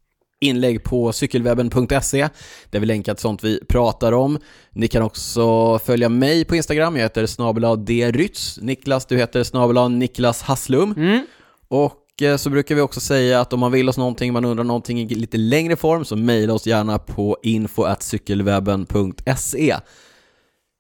inlägg 0.40 0.85
på 0.85 1.12
cykelwebben.se 1.12 2.28
där 2.70 2.80
vi 2.80 2.87
länkar 2.87 3.14
till 3.14 3.23
sånt 3.23 3.44
vi 3.44 3.61
pratar 3.68 4.12
om. 4.12 4.38
Ni 4.73 4.88
kan 4.88 5.02
också 5.02 5.78
följa 5.78 6.09
mig 6.09 6.44
på 6.44 6.56
Instagram, 6.56 6.97
jag 6.97 7.02
heter 7.02 7.26
snabel 7.26 7.85
drytz. 7.85 8.59
Niklas, 8.62 9.06
du 9.06 9.16
heter 9.16 9.44
snabel 9.44 9.90
Niklas 9.90 10.42
Hasslum. 10.42 10.94
Mm. 10.97 11.26
Och 11.68 12.23
eh, 12.23 12.37
så 12.37 12.50
brukar 12.50 12.75
vi 12.75 12.80
också 12.80 13.00
säga 13.00 13.40
att 13.40 13.52
om 13.52 13.61
man 13.61 13.73
vill 13.73 13.88
oss 13.88 13.99
någonting, 13.99 14.32
man 14.32 14.44
undrar 14.44 14.64
någonting 14.64 15.00
i 15.00 15.14
lite 15.14 15.38
längre 15.38 15.76
form, 15.76 16.04
så 16.04 16.16
mejla 16.16 16.54
oss 16.54 16.66
gärna 16.66 16.99
på 16.99 17.37
info.cykelwebben.se. 17.42 19.76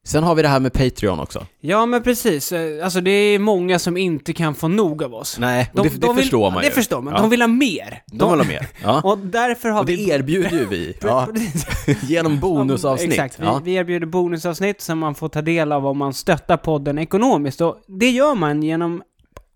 Sen 0.06 0.22
har 0.24 0.34
vi 0.34 0.42
det 0.42 0.48
här 0.48 0.60
med 0.60 0.72
Patreon 0.72 1.20
också. 1.20 1.46
Ja, 1.60 1.86
men 1.86 2.02
precis. 2.02 2.52
Eh, 2.52 2.84
Alltså 2.84 3.00
det 3.00 3.10
är 3.10 3.38
många 3.38 3.78
som 3.78 3.96
inte 3.96 4.32
kan 4.32 4.54
få 4.54 4.68
nog 4.68 5.02
av 5.02 5.14
oss. 5.14 5.36
Nej, 5.38 5.70
och 5.74 5.82
det, 5.82 5.88
det 6.00 6.06
vill, 6.08 6.16
förstår 6.16 6.50
man 6.50 6.60
Det 6.60 6.66
ju. 6.68 6.72
förstår 6.74 7.00
man. 7.02 7.14
Ja. 7.14 7.20
De 7.20 7.30
vill 7.30 7.40
ha 7.42 7.48
mer. 7.48 8.02
De 8.12 8.30
vill 8.30 8.40
ha 8.40 8.46
mer. 8.48 8.66
Ja. 8.82 9.00
Och 9.04 9.18
därför 9.18 9.68
har 9.68 9.80
Och 9.80 9.86
det 9.86 9.96
vi... 9.96 10.10
erbjuder 10.10 10.50
ju 10.50 10.66
vi. 10.66 10.96
Ja, 11.02 11.28
genom 12.02 12.40
bonusavsnitt. 12.40 13.10
Exakt, 13.12 13.40
vi, 13.40 13.46
vi 13.64 13.74
erbjuder 13.74 14.06
bonusavsnitt 14.06 14.80
som 14.80 14.98
man 14.98 15.14
får 15.14 15.28
ta 15.28 15.42
del 15.42 15.72
av 15.72 15.86
om 15.86 15.98
man 15.98 16.14
stöttar 16.14 16.56
podden 16.56 16.98
ekonomiskt. 16.98 17.60
Och 17.60 17.76
det 18.00 18.10
gör 18.10 18.34
man 18.34 18.62
genom 18.62 19.02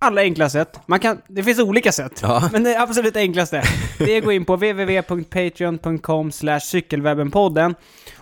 alla 0.04 0.20
enkla 0.20 0.48
sätt. 0.48 0.80
Man 0.86 1.00
kan, 1.00 1.18
det 1.28 1.42
finns 1.42 1.58
olika 1.60 1.92
sätt. 1.92 2.18
Ja. 2.22 2.48
Men 2.52 2.64
det 2.64 2.80
absolut 2.80 3.16
enklaste, 3.16 3.62
det 3.98 4.12
är 4.14 4.18
att 4.18 4.24
gå 4.24 4.32
in 4.32 4.44
på 4.44 4.56
www.patreon.com 4.56 6.30
cykelwebbenpodden 6.62 7.74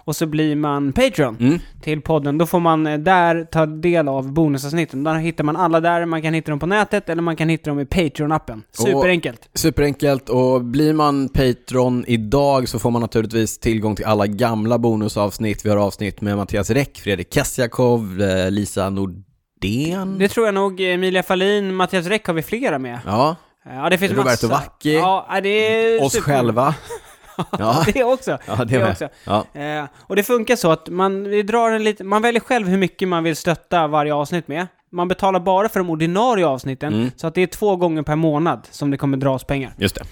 och 0.04 0.16
så 0.16 0.26
blir 0.26 0.56
man 0.56 0.92
Patreon 0.92 1.36
Mm. 1.40 1.58
till 1.82 2.00
podden. 2.00 2.38
Då 2.38 2.46
får 2.46 2.60
man 2.60 2.86
eh, 2.86 2.98
där 2.98 3.44
ta 3.44 3.66
del 3.66 4.08
av 4.08 4.32
bonusavsnitten. 4.32 5.04
Där 5.04 5.14
hittar 5.14 5.44
man 5.44 5.56
alla 5.56 5.80
där, 5.80 6.04
man 6.06 6.22
kan 6.22 6.34
hitta 6.34 6.50
dem 6.52 6.58
på 6.58 6.66
nätet 6.66 7.08
eller 7.08 7.22
man 7.22 7.36
kan 7.36 7.48
hitta 7.48 7.70
dem 7.70 7.80
i 7.80 7.84
Patreon-appen. 7.84 8.62
Superenkelt. 8.72 9.48
Superenkelt 9.54 10.28
och 10.28 10.64
blir 10.64 10.92
man 10.92 11.28
Patreon 11.28 12.04
idag 12.08 12.68
så 12.68 12.78
får 12.78 12.90
man 12.90 13.02
naturligtvis 13.02 13.58
tillgång 13.58 13.96
till 13.96 14.04
alla 14.04 14.26
gamla 14.26 14.78
bonusavsnitt. 14.78 15.64
Vi 15.64 15.70
har 15.70 15.76
avsnitt 15.76 16.20
med 16.20 16.36
Mattias 16.36 16.70
Räck, 16.70 16.98
Fredrik 16.98 17.34
Kessiakov, 17.34 18.22
eh, 18.22 18.50
Lisa 18.50 18.90
Nordén. 19.62 20.18
Det 20.18 20.28
tror 20.28 20.46
jag 20.46 20.54
nog 20.54 20.80
Emilia 20.80 21.22
Fahlin, 21.22 21.74
Mattias 21.74 22.06
Räck 22.06 22.26
har 22.26 22.34
vi 22.34 22.42
flera 22.42 22.78
med. 22.78 22.98
Ja, 23.06 23.36
Ja, 23.64 23.90
det 23.90 23.98
finns 23.98 24.12
Roberto 24.12 24.28
massa. 24.48 24.48
Vacchi. 24.48 24.94
Ja, 24.94 25.26
det 25.42 25.48
är 25.48 26.02
oss 26.02 26.12
super- 26.12 26.22
själva. 26.24 26.74
Ja, 27.58 27.84
Det 27.94 28.04
också. 28.04 28.38
ja 28.46 28.56
det 28.56 28.64
det 28.64 28.78
med. 28.78 28.90
också. 28.90 29.08
Ja. 29.24 29.60
Eh, 29.60 29.84
och 30.06 30.16
det 30.16 30.22
funkar 30.22 30.56
så 30.56 30.70
att 30.72 30.88
man, 30.88 31.24
vi 31.24 31.42
drar 31.42 31.70
en 31.70 31.84
lite, 31.84 32.04
man 32.04 32.22
väljer 32.22 32.40
själv 32.40 32.68
hur 32.68 32.78
mycket 32.78 33.08
man 33.08 33.24
vill 33.24 33.36
stötta 33.36 33.86
varje 33.86 34.14
avsnitt 34.14 34.48
med. 34.48 34.66
Man 34.90 35.08
betalar 35.08 35.40
bara 35.40 35.68
för 35.68 35.80
de 35.80 35.90
ordinarie 35.90 36.46
avsnitten, 36.46 36.94
Mm. 36.94 37.10
så 37.16 37.26
att 37.26 37.34
det 37.34 37.40
är 37.42 37.46
två 37.46 37.76
gånger 37.76 38.02
per 38.02 38.16
månad 38.16 38.68
som 38.70 38.90
det 38.90 38.96
kommer 38.96 39.16
dras 39.16 39.44
pengar. 39.44 39.72
Just 39.78 39.94
det. 39.94 40.04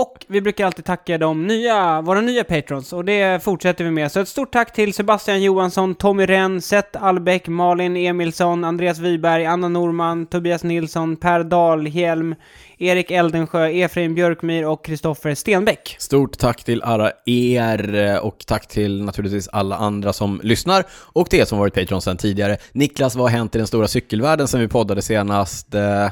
Och 0.00 0.24
vi 0.28 0.40
brukar 0.40 0.66
alltid 0.66 0.84
tacka 0.84 1.18
de 1.18 1.46
nya, 1.46 2.00
våra 2.00 2.20
nya 2.20 2.44
patrons 2.44 2.92
och 2.92 3.04
det 3.04 3.42
fortsätter 3.42 3.84
vi 3.84 3.90
med. 3.90 4.12
Så 4.12 4.20
ett 4.20 4.28
stort 4.28 4.52
tack 4.52 4.72
till 4.72 4.94
Sebastian 4.94 5.42
Johansson, 5.42 5.94
Tommy 5.94 6.26
Renn, 6.26 6.62
Seth 6.62 7.04
Albeck, 7.04 7.48
Malin 7.48 7.96
Emilsson, 7.96 8.64
Andreas 8.64 8.98
Wiberg, 8.98 9.46
Anna 9.46 9.68
Norman, 9.68 10.26
Tobias 10.26 10.64
Nilsson, 10.64 11.16
Per 11.16 11.44
Dahlhjelm, 11.44 12.34
Erik 12.78 13.10
Eldensjö, 13.10 13.68
Efraim 13.68 14.14
Björkmyr 14.14 14.64
och 14.64 14.84
Kristoffer 14.84 15.34
Stenbeck. 15.34 15.96
Stort 15.98 16.38
tack 16.38 16.64
till 16.64 16.82
alla 16.82 17.12
er 17.26 18.20
och 18.22 18.44
tack 18.46 18.68
till 18.68 19.04
naturligtvis 19.04 19.48
alla 19.48 19.76
andra 19.76 20.12
som 20.12 20.40
lyssnar 20.42 20.84
och 20.92 21.28
det 21.30 21.48
som 21.48 21.58
varit 21.58 21.74
Patreon 21.74 22.02
sedan 22.02 22.16
tidigare. 22.16 22.56
Niklas, 22.72 23.14
vad 23.14 23.30
har 23.30 23.38
hänt 23.38 23.54
i 23.54 23.58
den 23.58 23.66
stora 23.66 23.88
cykelvärlden 23.88 24.48
sedan 24.48 24.60
vi 24.60 24.68
poddade 24.68 25.02
senast? 25.02 25.74
Eh, 25.74 26.08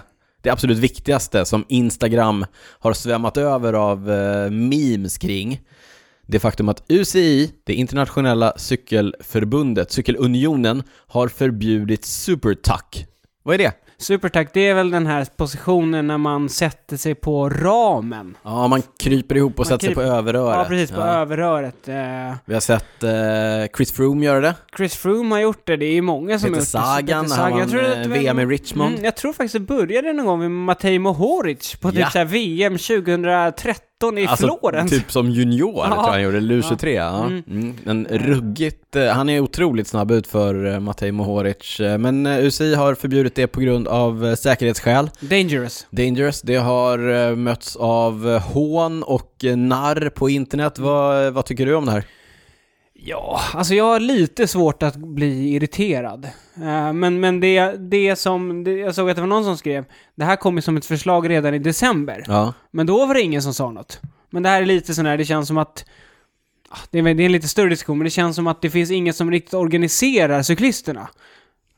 det 0.46 0.52
absolut 0.52 0.78
viktigaste 0.78 1.44
som 1.44 1.64
Instagram 1.68 2.46
har 2.78 2.92
svämmat 2.92 3.36
över 3.36 3.72
av 3.72 4.10
eh, 4.10 4.50
memes 4.50 5.18
kring 5.18 5.60
det 6.26 6.38
faktum 6.38 6.68
att 6.68 6.84
UCI, 6.88 7.52
det 7.64 7.74
internationella 7.74 8.52
cykelförbundet, 8.56 9.92
cykelunionen, 9.92 10.82
har 11.06 11.28
förbjudit 11.28 12.04
supertuck. 12.04 13.06
Vad 13.42 13.54
är 13.54 13.58
det? 13.58 13.72
Supertack, 13.98 14.48
det 14.52 14.68
är 14.68 14.74
väl 14.74 14.90
den 14.90 15.06
här 15.06 15.26
positionen 15.36 16.06
när 16.06 16.18
man 16.18 16.48
sätter 16.48 16.96
sig 16.96 17.14
på 17.14 17.48
ramen. 17.48 18.36
Ja, 18.42 18.68
man 18.68 18.82
kryper 18.98 19.36
ihop 19.36 19.52
och 19.52 19.58
Man 19.58 19.66
sätter 19.66 19.86
sig 19.86 19.94
på 19.94 20.00
kryper- 20.00 20.16
överröret. 20.16 20.56
Ja, 20.58 20.64
precis, 20.68 20.90
på 20.90 21.00
Ja. 21.00 21.06
överröret. 21.06 21.88
Eh, 21.88 21.94
Vi 22.44 22.54
har 22.54 22.60
sett 22.60 23.02
eh, 23.02 23.76
Chris 23.76 23.92
Froome 23.92 24.24
göra 24.26 24.40
det. 24.40 24.54
Chris 24.76 24.96
Froome 24.96 25.34
har 25.34 25.40
gjort 25.42 25.66
det, 25.66 25.76
det 25.76 25.86
är 25.86 25.92
ju 25.94 26.02
många 26.02 26.38
som 26.38 26.48
Peter 26.54 26.78
har 26.78 27.00
gjort 27.00 27.08
Sagan, 27.08 27.28
det. 27.28 27.34
han 27.34 27.50
Jag 27.50 27.58
vann 27.58 27.68
tror 27.68 27.82
att 27.84 27.96
eh, 27.96 28.02
det 28.02 28.08
var- 28.08 28.16
VM 28.16 28.38
i 28.40 28.46
Richmond. 28.46 28.92
Mm, 28.92 29.04
jag 29.04 29.16
tror 29.16 29.32
faktiskt 29.32 29.52
det 29.52 29.60
började 29.60 30.12
någon 30.12 30.26
gång 30.26 30.38
med 30.40 30.50
Matej 30.50 30.98
Mohoric 30.98 31.76
på 31.80 31.90
typ 31.90 32.00
Ja. 32.00 32.10
så 32.10 32.24
VM 32.24 32.78
2013 32.78 33.76
i 34.04 34.26
Florens. 34.36 34.90
typ 34.90 35.12
som 35.12 35.30
junior 35.30 35.74
Ja. 35.76 35.84
tror 35.86 36.04
jag 36.04 36.12
han 36.12 36.22
gjorde, 36.22 36.36
eller 36.36 36.54
U23. 36.54 36.88
Ja. 36.88 37.24
Mm. 37.26 37.42
Mm. 37.50 37.74
Men 37.84 38.06
ruggigt, 38.10 38.96
eh, 38.96 39.06
han 39.06 39.28
är 39.28 39.40
otroligt 39.40 39.88
snabb 39.88 40.10
ut 40.10 40.26
för 40.26 40.66
eh, 40.74 40.80
Matej 40.80 41.12
Mohoric. 41.12 41.80
Eh, 41.80 41.98
Men 41.98 42.26
UCI 42.26 42.74
har 42.74 42.94
förbjudit 42.94 43.34
det 43.34 43.46
på 43.46 43.60
grund 43.60 43.88
av 43.88 44.34
säkerhetsskäl. 44.34 45.10
Dangerous. 45.20 45.86
Dangerous, 45.90 46.42
det 46.42 46.56
har 46.56 47.34
mötts 47.36 47.76
av 47.76 48.38
hån 48.38 49.02
och 49.02 49.32
narr 49.56 50.08
på 50.08 50.30
internet. 50.30 50.78
Vad, 50.78 51.32
vad 51.32 51.44
tycker 51.44 51.66
du 51.66 51.74
om 51.74 51.84
det 51.86 51.92
här? 51.92 52.04
Ja, 53.08 53.40
alltså 53.54 53.74
jag 53.74 53.84
har 53.84 54.00
lite 54.00 54.46
svårt 54.46 54.82
att 54.82 54.96
bli 54.96 55.54
irriterad. 55.54 56.24
Eh, 56.56 56.92
men 56.92 57.20
men 57.20 57.40
det, 57.40 57.72
det 57.78 58.16
som, 58.16 58.64
det, 58.64 58.72
jag 58.72 58.94
såg 58.94 59.10
att 59.10 59.16
det 59.16 59.22
var 59.22 59.28
någon 59.28 59.44
som 59.44 59.56
skrev, 59.56 59.84
det 60.14 60.24
här 60.24 60.36
kom 60.36 60.56
ju 60.56 60.62
som 60.62 60.76
ett 60.76 60.86
förslag 60.86 61.30
redan 61.30 61.54
i 61.54 61.58
december. 61.58 62.24
Ja, 62.26 62.54
Men 62.70 62.86
då 62.86 63.06
var 63.06 63.14
det 63.14 63.20
ingen 63.20 63.42
som 63.42 63.54
sa 63.54 63.70
något. 63.70 64.00
Men 64.30 64.42
det 64.42 64.48
här 64.48 64.62
är 64.62 64.66
lite 64.66 64.94
sån 64.94 65.06
här, 65.06 65.16
det 65.18 65.24
känns 65.24 65.48
som 65.48 65.58
att 65.58 65.84
ah, 66.68 66.78
det 66.90 66.98
är, 66.98 67.02
det 67.02 67.22
är 67.22 67.26
en 67.26 67.32
lite 67.32 67.48
större 67.48 67.68
diskussion, 67.68 67.98
men 67.98 68.04
det 68.04 68.10
känns 68.10 68.36
som 68.36 68.46
att 68.46 68.62
det 68.62 68.70
finns 68.70 68.90
inget 68.90 69.16
som 69.16 69.30
riktigt 69.30 69.54
organiserar 69.54 70.42
cyklisterna. 70.42 71.08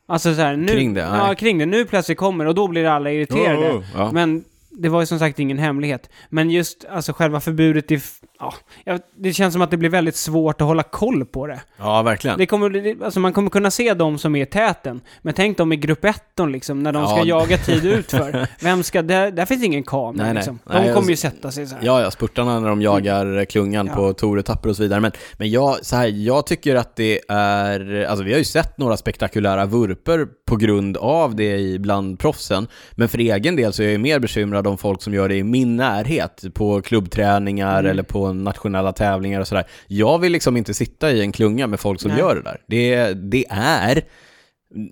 Alltså 0.07 0.35
så 0.35 0.41
här, 0.41 0.55
nu, 0.57 0.67
Kring 0.67 0.93
det, 0.93 1.01
Ja, 1.01 1.35
kring 1.35 1.57
det. 1.57 1.65
Nu 1.65 1.85
plötsligt 1.85 2.17
kommer 2.17 2.45
och 2.45 2.55
då 2.55 2.67
blir 2.67 2.85
alla 2.85 3.11
irriterade. 3.11 3.71
Oh, 3.71 3.77
oh, 3.77 3.83
ja. 3.95 4.11
Men 4.11 4.43
det 4.69 4.89
var 4.89 4.99
ju 4.99 5.05
som 5.05 5.19
sagt 5.19 5.39
ingen 5.39 5.57
hemlighet. 5.57 6.09
Men 6.29 6.49
just 6.49 6.85
alltså 6.85 7.13
själva 7.13 7.39
förbudet 7.39 7.91
i... 7.91 8.01
Ja, 8.39 8.53
jag- 8.83 8.99
det 9.15 9.33
känns 9.33 9.53
som 9.53 9.61
att 9.61 9.71
det 9.71 9.77
blir 9.77 9.89
väldigt 9.89 10.15
svårt 10.15 10.61
att 10.61 10.67
hålla 10.67 10.83
koll 10.83 11.25
på 11.25 11.47
det. 11.47 11.59
ja 11.77 12.01
verkligen. 12.01 12.37
det 12.37 12.45
kommer, 12.45 12.95
alltså 13.03 13.19
man 13.19 13.33
kommer 13.33 13.49
kunna 13.49 13.71
se 13.71 13.93
de 13.93 14.17
som 14.17 14.35
är 14.35 14.41
i 14.43 14.45
täten. 14.45 15.01
Men 15.21 15.33
tänk 15.33 15.57
dem 15.57 15.73
i 15.73 15.75
grupp 15.75 16.05
1 16.05 16.21
liksom, 16.49 16.83
när 16.83 16.91
de 16.91 17.07
ska 17.07 17.17
Ja. 17.17 17.25
jaga 17.25 17.57
tid 17.57 17.85
utför. 17.99 18.47
Vem 18.61 18.83
ska... 18.83 19.01
Där, 19.01 19.31
där 19.31 19.45
finns 19.45 19.63
ingen 19.63 19.83
kamera 19.83 20.11
Nej, 20.11 20.25
nej. 20.25 20.33
liksom. 20.33 20.59
De 20.65 20.73
Nej, 20.73 20.85
jag- 20.87 20.95
kommer 20.95 21.09
ju 21.09 21.15
sätta 21.15 21.51
sig 21.51 21.67
så 21.67 21.75
här. 21.75 21.85
Ja, 21.85 22.01
ja, 22.01 22.11
spurtarna 22.11 22.59
när 22.59 22.69
de 22.69 22.81
jagar 22.81 23.45
klungan 23.45 23.87
Ja. 23.87 23.95
på 23.95 24.13
toretapper 24.13 24.69
och 24.69 24.75
så 24.75 24.83
vidare. 24.83 24.99
Men, 24.99 25.11
men 25.37 25.49
jag, 25.51 25.85
så 25.85 25.95
här, 25.95 26.07
jag 26.07 26.45
tycker 26.45 26.75
att 26.75 26.95
det 26.95 27.19
är, 27.29 28.05
alltså 28.09 28.23
vi 28.23 28.31
har 28.31 28.37
ju 28.39 28.43
sett 28.45 28.77
några 28.77 28.97
spektakulära 28.97 29.65
vurper 29.65 30.27
på 30.45 30.55
grund 30.55 30.97
av 30.97 31.35
det 31.35 31.57
i 31.57 31.79
bland 31.79 32.19
proffsen. 32.19 32.67
Men 32.91 33.09
för 33.09 33.17
egen 33.17 33.55
del 33.55 33.73
så 33.73 33.83
är 33.83 33.89
jag 33.91 34.01
mer 34.01 34.19
bekymrad 34.19 34.67
om 34.67 34.77
folk 34.77 35.01
som 35.01 35.13
gör 35.13 35.29
det 35.29 35.35
i 35.35 35.43
min 35.43 35.75
närhet, 35.75 36.43
på 36.53 36.81
klubbträningar 36.81 37.79
Mm. 37.79 37.91
eller 37.91 38.03
på 38.03 38.28
nationella 38.33 38.93
tävlingar 38.93 39.41
och 39.41 39.47
sådär. 39.47 39.67
Jag 39.87 40.19
vill 40.19 40.31
liksom 40.31 40.57
inte 40.57 40.73
sitta 40.73 41.11
i 41.11 41.21
en 41.21 41.31
klunga 41.31 41.67
med 41.67 41.79
folk 41.79 42.01
som 42.01 42.11
Nej. 42.11 42.19
gör 42.19 42.35
det 42.35 42.41
där. 42.41 42.61
Det, 42.67 43.13
det 43.13 43.45
är 43.49 44.03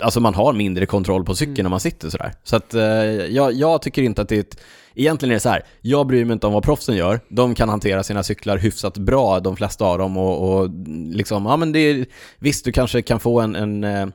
Alltså 0.02 0.20
man 0.20 0.34
har 0.34 0.54
mindre 0.54 0.86
kontroll 0.86 1.26
på 1.26 1.36
cykeln 1.36 1.54
Mm. 1.56 1.64
när 1.64 1.70
man 1.70 1.80
sitter 1.80 2.10
sådär. 2.10 2.34
Så 2.44 2.56
att 2.56 2.74
eh, 2.74 2.82
jag, 2.82 3.54
jag 3.54 3.82
tycker 3.82 4.02
inte 4.02 4.22
att 4.22 4.30
det 4.30 4.36
är 4.36 4.40
ett... 4.40 4.60
Egentligen 4.96 5.32
är 5.32 5.36
det 5.36 5.40
så 5.40 5.50
här, 5.50 5.64
jag 5.82 6.08
bryr 6.08 6.26
mig 6.26 6.34
inte 6.34 6.48
om 6.48 6.54
vad 6.54 6.64
proffsen 6.64 6.96
gör. 6.96 7.20
De 7.30 7.56
kan 7.56 7.70
hantera 7.70 8.04
sina 8.04 8.24
cyklar 8.24 8.58
hyfsat 8.58 8.98
bra, 8.98 9.40
de 9.40 9.56
flesta 9.56 9.86
av 9.86 9.98
dem. 9.98 10.18
Och, 10.18 10.60
och 10.60 10.70
liksom, 11.12 11.46
ja 11.46 11.58
men 11.58 11.72
det 11.72 11.80
är... 11.80 12.06
Visst, 12.40 12.66
du 12.66 12.72
kanske 12.72 13.02
kan 13.02 13.20
få 13.20 13.42
en, 13.42 13.56
en, 13.56 13.84
eh, 13.84 14.08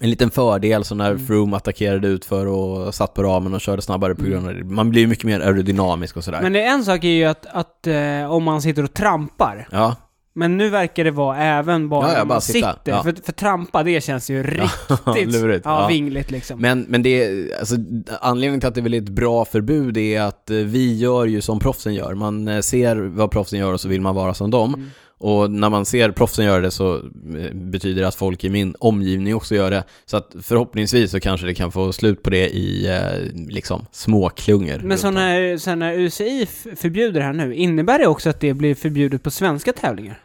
en 0.00 0.10
liten 0.10 0.30
fördel 0.30 0.84
så 0.84 0.94
när 0.94 1.10
Mm. 1.10 1.26
Froome 1.26 1.56
attackerade 1.56 2.08
ut 2.08 2.24
för 2.24 2.46
och 2.46 2.94
satt 2.94 3.14
på 3.14 3.22
ramen 3.22 3.54
och 3.54 3.60
körde 3.60 3.82
snabbare 3.82 4.14
på 4.14 4.24
grund 4.24 4.48
av 4.48 4.54
det. 4.54 4.64
Man 4.64 4.90
blir 4.90 5.06
mycket 5.06 5.24
mer 5.24 5.40
aerodynamisk 5.40 6.16
och 6.16 6.24
sådär. 6.24 6.42
Men 6.42 6.52
det, 6.52 6.62
en 6.64 6.84
sak 6.84 7.04
är 7.04 7.08
ju 7.08 7.24
att, 7.24 7.46
att 7.46 7.86
eh, 7.86 8.30
om 8.32 8.44
man 8.44 8.62
sitter 8.62 8.82
och 8.84 8.94
trampar. 8.94 9.68
Ja, 9.72 9.96
Men 10.34 10.56
nu 10.56 10.70
verkar 10.70 11.04
det 11.04 11.10
vara 11.10 11.36
även 11.38 11.88
bara 11.88 12.06
Ja, 12.08 12.12
ja, 12.18 12.24
bara 12.24 12.34
man 12.34 12.40
sitta. 12.40 12.72
sitter. 12.74 12.92
Ja. 12.92 13.02
För, 13.02 13.14
för 13.24 13.32
trampa, 13.32 13.82
det 13.82 14.04
känns 14.04 14.30
ju 14.30 14.42
riktigt 15.06 15.32
lurigt. 15.32 15.62
ja, 15.64 15.86
vingligt 15.88 16.30
liksom. 16.30 16.60
Men, 16.60 16.80
men 16.88 17.02
det 17.02 17.24
är, 17.24 17.58
alltså, 17.58 17.76
anledningen 18.20 18.60
till 18.60 18.68
att 18.68 18.74
det 18.74 18.80
är 18.80 18.94
ett 18.94 19.08
bra 19.08 19.44
förbud 19.44 19.96
är 19.96 20.20
att 20.20 20.50
eh, 20.50 20.56
vi 20.56 20.96
gör 20.96 21.24
ju 21.24 21.40
som 21.40 21.58
proffsen 21.58 21.94
gör. 21.94 22.14
Man 22.14 22.48
eh, 22.48 22.60
ser 22.60 22.96
vad 22.96 23.30
proffsen 23.30 23.58
gör 23.58 23.72
och 23.72 23.80
så 23.80 23.88
vill 23.88 24.00
man 24.00 24.14
vara 24.14 24.34
som 24.34 24.50
dem. 24.50 24.74
Mm. 24.74 24.90
Och 25.18 25.50
när 25.50 25.70
man 25.70 25.84
ser 25.84 26.10
proffsen 26.10 26.44
göra 26.44 26.60
det 26.60 26.70
så 26.70 26.96
eh, 26.96 27.54
betyder 27.54 28.02
det 28.02 28.08
att 28.08 28.14
folk 28.14 28.44
i 28.44 28.50
min 28.50 28.74
omgivning 28.78 29.34
också 29.34 29.54
gör 29.54 29.70
det. 29.70 29.84
Så 30.04 30.16
att 30.16 30.34
förhoppningsvis 30.42 31.10
så 31.10 31.20
kanske 31.20 31.46
det 31.46 31.54
kan 31.54 31.72
få 31.72 31.92
slut 31.92 32.22
på 32.22 32.30
det 32.30 32.48
i 32.48 32.86
eh, 32.86 33.46
liksom 33.48 33.86
småklungor. 33.92 34.80
Men 34.84 34.98
så 34.98 35.10
när, 35.10 35.56
så 35.56 35.74
när 35.74 35.98
UCI 35.98 36.46
förbjuder 36.76 37.20
det 37.20 37.26
här 37.26 37.32
nu, 37.32 37.54
innebär 37.54 37.98
det 37.98 38.06
också 38.06 38.30
att 38.30 38.40
det 38.40 38.54
blir 38.54 38.74
förbjudet 38.74 39.22
på 39.22 39.30
svenska 39.30 39.72
tävlingar? 39.72 40.20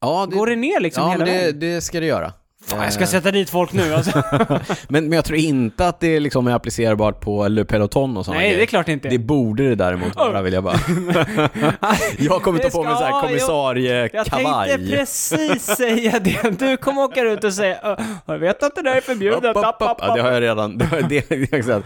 ja, 0.00 0.26
det, 0.30 0.36
Går 0.36 0.46
det 0.46 0.56
ner 0.56 0.80
liksom 0.80 1.02
ja 1.02 1.10
hela 1.10 1.24
det, 1.24 1.30
vägen? 1.30 1.60
det 1.60 1.80
ska 1.80 2.00
det 2.00 2.06
göra. 2.06 2.32
Fan, 2.68 2.82
jag 2.82 2.92
ska 2.92 3.02
Eh, 3.02 3.08
sätta 3.08 3.30
dit 3.30 3.50
folk 3.50 3.72
nu 3.72 3.94
alltså. 3.94 4.22
men, 4.88 5.04
men 5.08 5.12
jag 5.12 5.24
tror 5.24 5.38
inte 5.38 5.88
att 5.88 6.00
det 6.00 6.20
liksom 6.20 6.46
är 6.46 6.52
applicerbart 6.54 7.20
på 7.20 7.48
Le 7.48 7.64
Peloton 7.64 8.16
och 8.16 8.24
sådana 8.24 8.40
Nej, 8.40 8.48
det 8.48 8.54
är 8.54 8.56
grejer. 8.56 8.66
klart 8.66 8.88
inte. 8.88 9.08
Det 9.08 9.18
borde 9.18 9.68
det 9.68 9.74
däremot 9.74 10.16
vara, 10.16 10.42
vill 10.42 10.52
jag 10.52 10.64
bara. 10.64 10.76
jag 12.18 12.42
kommer 12.42 12.58
ta 12.58 12.68
på 12.70 12.82
mig 12.82 12.92
en 12.92 12.98
sån 12.98 13.06
här 13.06 13.10
Ja, 13.10 13.10
jag- 13.10 13.22
kommissariekavaj. 13.22 14.68
tänkte 14.68 14.96
precis 14.96 15.62
säga 15.62 16.18
det. 16.18 16.58
Du 16.58 16.76
kommer 16.76 17.02
åka 17.02 17.20
ut 17.20 17.44
och 17.44 17.54
säga 17.54 17.78
"Ö, 17.82 17.96
jag 18.26 18.38
vet 18.38 18.62
att 18.62 18.74
det 18.74 18.82
där 18.82 18.96
är 18.96 19.00
förbjudet. 19.00 19.38
Upp, 19.44 19.56
upp, 19.56 19.64
upp. 19.78 19.98
Ja, 20.00 20.14
det 20.16 20.22
har 20.22 20.32
jag 20.32 20.42
redan. 20.42 20.78
Det, 20.78 20.84
har- 20.84 21.02
det, 21.02 21.28
det, 21.28 21.82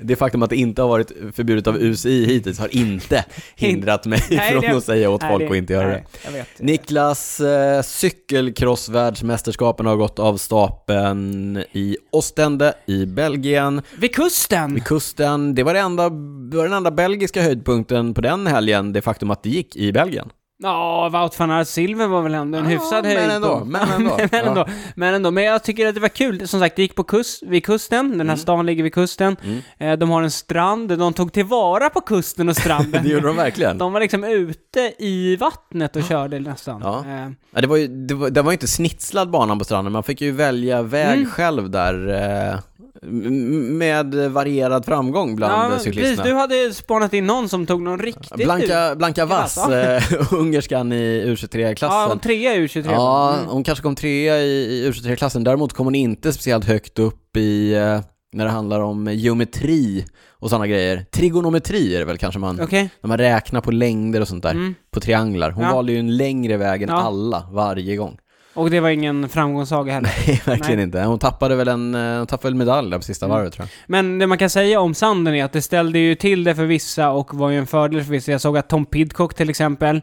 det 0.00 0.16
faktum 0.16 0.42
att 0.42 0.50
det 0.50 0.56
inte 0.56 0.82
har 0.82 0.88
varit 0.88 1.12
förbjudet 1.36 1.66
av 1.66 1.76
UCI 1.76 2.26
hittills 2.26 2.58
har 2.58 2.76
inte 2.76 3.24
hindrat 3.56 4.06
mig 4.06 4.22
Nej, 4.30 4.50
från 4.52 4.60
det- 4.60 4.76
att 4.76 4.84
säga 4.84 5.10
åt 5.10 5.20
Nej, 5.22 5.30
folk 5.30 5.50
att 5.50 5.56
inte 5.56 5.72
göra 5.72 5.88
nej, 5.88 6.04
det. 6.12 6.18
Jag 6.24 6.32
vet. 6.32 6.46
Niklas, 6.58 7.40
eh, 7.40 7.82
cykelcrossvärldsmästerskapen 7.82 9.86
har 9.86 9.96
gått 9.96 10.15
av 10.18 10.36
stapeln 10.36 11.62
i 11.72 11.96
Ostende 12.12 12.72
i 12.86 13.06
Belgien. 13.06 13.82
Vid 13.98 14.14
kusten! 14.14 14.74
Vid 14.74 14.84
kusten, 14.84 15.54
det 15.54 15.62
var, 15.62 15.74
det 15.74 15.80
enda, 15.80 16.08
det 16.50 16.56
var 16.56 16.64
den 16.64 16.72
enda 16.72 16.90
belgiska 16.90 17.42
höjdpunkten 17.42 18.14
på 18.14 18.20
den 18.20 18.46
helgen, 18.46 18.92
det 18.92 19.02
faktum 19.02 19.30
att 19.30 19.42
det 19.42 19.50
gick 19.50 19.76
i 19.76 19.92
Belgien. 19.92 20.30
Ja, 20.58 21.08
Wout 21.12 21.38
van 21.38 21.50
Aert 21.50 21.68
Silver 21.68 22.06
var 22.06 22.22
väl 22.22 22.34
ändå 22.34 22.58
en 22.58 22.64
Ja, 22.64 22.70
hyfsad 22.70 23.04
men 23.04 23.16
höjd 23.16 23.30
ändå, 23.30 23.58
på- 23.58 23.64
men 23.64 23.88
ändå. 23.90 24.16
men, 24.18 24.28
Ja. 24.32 24.38
ändå 24.38 24.66
men 24.96 25.14
ändå. 25.14 25.30
Men 25.30 25.44
jag 25.44 25.62
tycker 25.64 25.86
att 25.88 25.94
det 25.94 26.00
var 26.00 26.08
kul. 26.08 26.48
Som 26.48 26.60
sagt, 26.60 26.76
det 26.76 26.82
gick 26.82 26.94
på 26.94 27.04
kust, 27.04 27.42
vid 27.42 27.64
kusten. 27.66 28.10
Den 28.10 28.20
här 28.20 28.24
Mm. 28.24 28.36
stan 28.36 28.66
ligger 28.66 28.82
vid 28.82 28.94
kusten. 28.94 29.36
Mm. 29.44 29.58
Eh, 29.78 29.98
De 29.98 30.10
har 30.10 30.22
en 30.22 30.30
strand. 30.30 30.98
De 30.98 31.12
tog 31.12 31.32
tillvara 31.32 31.90
på 31.90 32.00
kusten 32.00 32.48
och 32.48 32.56
stranden. 32.56 33.02
Det 33.04 33.08
gjorde 33.08 33.26
de 33.26 33.36
verkligen. 33.36 33.78
De 33.78 33.92
var 33.92 34.00
liksom 34.00 34.24
ute 34.24 34.92
i 34.98 35.36
vattnet 35.36 35.96
och 35.96 36.02
körde 36.04 36.40
nästan. 36.40 36.80
Ja. 36.84 36.98
Eh, 37.06 37.30
Ja, 37.50 37.60
det 37.60 37.66
var 37.66 37.76
ju, 37.76 37.86
det 37.86 38.14
var, 38.14 38.30
det 38.30 38.42
var 38.42 38.52
inte 38.52 38.66
snitslad 38.68 39.30
banan 39.30 39.58
på 39.58 39.64
stranden, 39.64 39.92
man 39.92 40.02
fick 40.02 40.20
ju 40.20 40.32
välja 40.32 40.82
väg 40.82 41.18
Mm. 41.18 41.30
själv 41.30 41.70
där 41.70 42.08
eh, 42.52 42.58
med 43.02 44.14
varierad 44.14 44.84
framgång 44.84 45.36
bland 45.36 45.72
ja, 45.74 45.78
cyklisterna. 45.78 46.16
precis. 46.16 46.24
Du 46.32 46.34
hade 46.34 46.74
spanat 46.74 47.12
in 47.14 47.26
någon 47.26 47.48
som 47.48 47.66
tog 47.66 47.82
någon 47.82 47.98
riktigt. 47.98 48.34
Blanka, 48.44 48.94
Blanka 48.96 49.26
Vass, 49.26 49.68
eh, 49.68 50.02
ungerskan 50.32 50.92
i 50.92 51.22
Ja, 51.26 51.32
U23-klassen. 51.32 52.08
hon 52.10 52.18
trea 52.18 52.54
i 52.54 52.66
U23. 52.66 52.90
Ja, 52.92 53.34
Mm. 53.36 53.46
hon 53.48 53.64
kanske 53.64 53.82
kom 53.82 53.94
trea 53.94 54.38
i, 54.38 54.50
i 54.50 54.90
U23-klassen. 54.90 55.44
Däremot 55.44 55.72
kom 55.72 55.86
hon 55.86 55.94
inte 55.94 56.32
speciellt 56.32 56.64
högt 56.64 56.98
upp 56.98 57.36
i, 57.36 57.74
eh, 57.74 58.00
när 58.32 58.44
det 58.44 58.50
handlar 58.50 58.80
om 58.80 59.06
geometri 59.12 60.04
och 60.38 60.50
sådana 60.50 60.66
grejer. 60.66 61.04
Trigonometri 61.10 61.94
är 61.94 61.98
det 61.98 62.04
väl 62.04 62.18
kanske 62.18 62.38
man, 62.40 62.60
Okej. 62.60 62.90
när 63.02 63.08
man 63.08 63.18
räknar 63.18 63.60
på 63.60 63.70
längder 63.70 64.20
och 64.20 64.28
sånt 64.28 64.42
där, 64.42 64.50
Mm. 64.50 64.74
på 64.90 65.00
trianglar. 65.00 65.50
Hon 65.50 65.64
Ja. 65.64 65.74
valde 65.74 65.92
ju 65.92 65.98
en 65.98 66.16
längre 66.16 66.56
väg 66.56 66.82
än 66.82 66.88
Ja. 66.88 66.96
alla 67.02 67.48
varje 67.52 67.96
gång. 67.96 68.18
Och 68.56 68.70
det 68.70 68.80
var 68.80 68.88
ingen 68.88 69.28
framgångssaga 69.28 69.92
heller. 69.92 70.10
Nej, 70.26 70.42
verkligen 70.44 70.76
Nej. 70.76 70.84
inte. 70.84 71.02
Hon 71.02 71.18
tappade 71.18 71.56
väl 71.56 71.68
en, 71.68 71.94
eh, 71.94 72.18
hon 72.18 72.26
tappade 72.26 72.50
väl 72.50 72.54
medalj 72.58 72.92
på 72.96 73.02
sista 73.02 73.26
Mm. 73.26 73.36
varvet 73.36 73.52
tror 73.52 73.64
jag. 73.64 73.70
Men 73.86 74.18
det 74.18 74.26
man 74.26 74.38
kan 74.38 74.50
säga 74.50 74.80
om 74.80 74.94
sanden 74.94 75.34
är 75.34 75.44
att 75.44 75.52
det 75.52 75.62
ställde 75.62 75.98
ju 75.98 76.14
till 76.14 76.44
det 76.44 76.54
för 76.54 76.64
vissa 76.64 77.10
och 77.10 77.34
var 77.34 77.50
ju 77.50 77.58
en 77.58 77.66
fördel 77.66 78.02
för 78.04 78.10
vissa. 78.10 78.32
Jag 78.32 78.40
såg 78.40 78.58
att 78.58 78.68
Tom 78.68 78.84
Pidcock 78.86 79.34
till 79.34 79.50
exempel, 79.50 80.00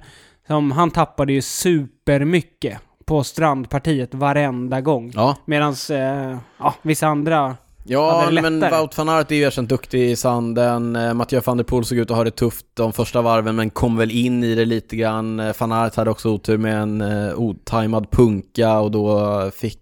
som, 0.48 0.72
han 0.72 0.92
tappade 0.92 1.34
ju 1.34 1.42
supermycket 1.42 2.78
på 3.06 3.24
strandpartiet 3.24 4.14
varenda 4.14 4.82
gång. 4.82 5.12
Ja, 5.16 5.36
Medan 5.46 5.76
eh, 5.92 6.38
ja, 6.60 6.74
vissa 6.82 7.08
andra... 7.08 7.56
ja 7.84 8.30
men. 8.32 8.60
Wout 8.60 8.98
van 8.98 9.10
Aert 9.10 9.32
är 9.32 9.36
ju 9.36 9.42
erkänt 9.42 9.70
duktig 9.70 10.12
i 10.12 10.16
sanden. 10.16 10.96
Eh, 10.96 11.14
Mathieu 11.14 11.42
van 11.46 11.58
der 11.58 11.64
Poel 11.64 11.86
såg 11.86 11.98
ut 11.98 12.12
att 12.12 12.18
ha 12.18 12.24
det 12.24 12.32
tufft 12.32 12.66
de 12.74 12.94
första 12.94 13.22
varven 13.22 13.56
men 13.56 13.70
kom 13.70 13.98
väl 13.98 14.12
in 14.12 14.44
i 14.44 14.56
det 14.56 14.66
lite 14.66 14.96
grann. 14.96 15.40
Eh, 15.40 15.56
Van 15.60 15.72
Aert 15.72 15.96
hade 15.96 16.10
också 16.12 16.30
otur 16.30 16.58
med 16.58 16.82
en 16.82 17.02
uh, 17.02 17.40
otajmad 17.40 18.12
punka 18.12 18.80
och 18.80 18.92
då 18.92 19.52
fick 19.56 19.80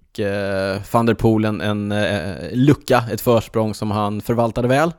van 0.91 1.05
der 1.05 1.13
Poel 1.13 1.45
en, 1.45 1.61
en 1.61 1.91
eh, 1.91 2.35
lucka, 2.51 3.03
ett 3.11 3.21
försprång 3.21 3.73
som 3.73 3.91
han 3.91 4.21
förvaltade 4.21 4.67
väl 4.67 4.91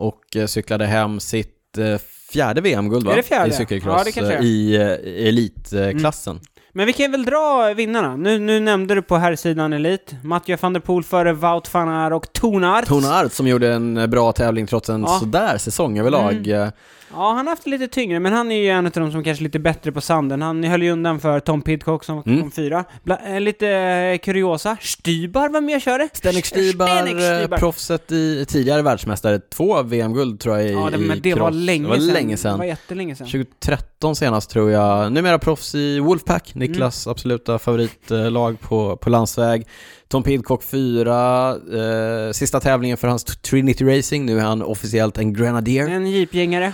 och 0.00 0.36
eh, 0.36 0.46
cyklade 0.46 0.86
hem 0.86 1.20
sitt 1.20 1.78
eh, 1.78 1.98
fjärde 2.32 2.60
VM-guld 2.60 3.06
va? 3.06 3.18
I 3.18 3.52
cykelcross 3.52 4.16
Ja, 4.16 4.32
eh, 4.32 4.40
i 4.40 4.76
elitklassen. 5.28 6.40
Men 6.72 6.86
vi 6.86 6.92
kan 6.92 7.10
väl 7.12 7.24
dra 7.24 7.74
vinnarna. 7.76 8.16
Nu, 8.16 8.38
nu 8.38 8.60
nämnde 8.60 8.94
du 8.94 9.02
på 9.02 9.16
här 9.16 9.36
sidan 9.36 9.72
Elit. 9.72 10.14
Mathieu 10.24 10.56
van 10.60 10.72
der 10.72 10.80
Poel 10.80 11.04
före 11.04 11.32
Wout 11.32 11.74
van 11.74 11.88
Aert 11.88 12.12
och 12.12 12.32
Tonart. 12.32 12.86
Tone 12.86 13.08
Art 13.08 13.32
som 13.32 13.46
gjorde 13.48 13.72
en 13.72 13.96
eh, 13.96 14.06
bra 14.06 14.32
tävling 14.32 14.66
trots 14.66 14.88
en 14.90 15.00
Ja. 15.02 15.08
sådär 15.20 15.58
säsong 15.58 15.98
överlag. 15.98 16.32
Mm. 16.46 16.62
Eh, 16.62 16.68
Ja, 17.14 17.28
han 17.32 17.36
har 17.46 17.52
haft 17.52 17.64
det 17.64 17.70
lite 17.70 17.88
tyngre, 17.88 18.20
men 18.20 18.32
han 18.32 18.52
är 18.52 18.56
ju 18.56 18.68
en 18.68 18.86
av 18.86 18.92
de 18.92 19.12
som 19.12 19.24
kanske 19.24 19.42
är 19.42 19.44
lite 19.44 19.58
bättre 19.58 19.92
på 19.92 20.00
sanden. 20.00 20.42
Han 20.42 20.64
höll 20.64 20.82
ju 20.82 20.90
undan 20.90 21.20
för 21.20 21.40
Tom 21.40 21.62
Pidcock 21.62 22.04
som 22.04 22.22
Mm. 22.26 22.40
kom 22.40 22.50
fyra. 22.50 22.84
Bla, 23.02 23.18
eh, 23.26 23.40
lite 23.40 24.18
kuriosa. 24.22 24.76
Stybar 24.80 25.48
var 25.48 25.60
med 25.60 25.76
och 25.76 25.82
körde. 25.82 26.08
Stenek 26.12 26.46
Stibar. 26.46 27.56
proffset 27.58 28.12
i 28.12 28.44
tidigare 28.48 28.82
världsmästare, 28.82 29.38
två 29.38 29.82
VM-guld 29.82 30.40
tror 30.40 30.56
jag 30.56 30.66
i, 30.66 30.72
Ja, 30.72 30.88
det, 30.90 30.98
men 30.98 31.20
det 31.20 31.34
var 31.34 31.50
länge 31.50 31.84
det 31.84 31.88
var 31.88 31.96
sedan. 31.96 32.06
länge 32.14 32.34
Det 32.34 32.38
sedan. 32.38 32.58
var 32.58 32.64
jättelänge 32.64 33.14
sedan. 33.16 33.26
2013 33.26 33.89
senast 34.14 34.50
tror 34.50 34.70
jag. 34.70 35.12
Numera 35.12 35.38
proffs 35.38 35.74
i 35.74 35.98
Wolfpack, 36.00 36.54
Niklas 36.54 37.06
Mm. 37.06 37.10
absoluta 37.12 37.58
favoritlag 37.58 38.60
på, 38.60 38.96
på 38.96 39.10
landsväg. 39.10 39.66
Tom 40.08 40.22
Pidcock 40.22 40.62
fyra, 40.62 41.48
eh, 41.50 42.32
sista 42.32 42.60
tävlingen 42.60 42.96
för 42.96 43.08
hans 43.08 43.24
Trinity 43.24 43.84
Racing, 43.84 44.26
nu 44.26 44.38
är 44.38 44.42
han 44.44 44.62
officiellt 44.62 45.18
en 45.18 45.32
Grenadier. 45.34 45.88
En 45.88 46.06
jeepgängare. 46.10 46.72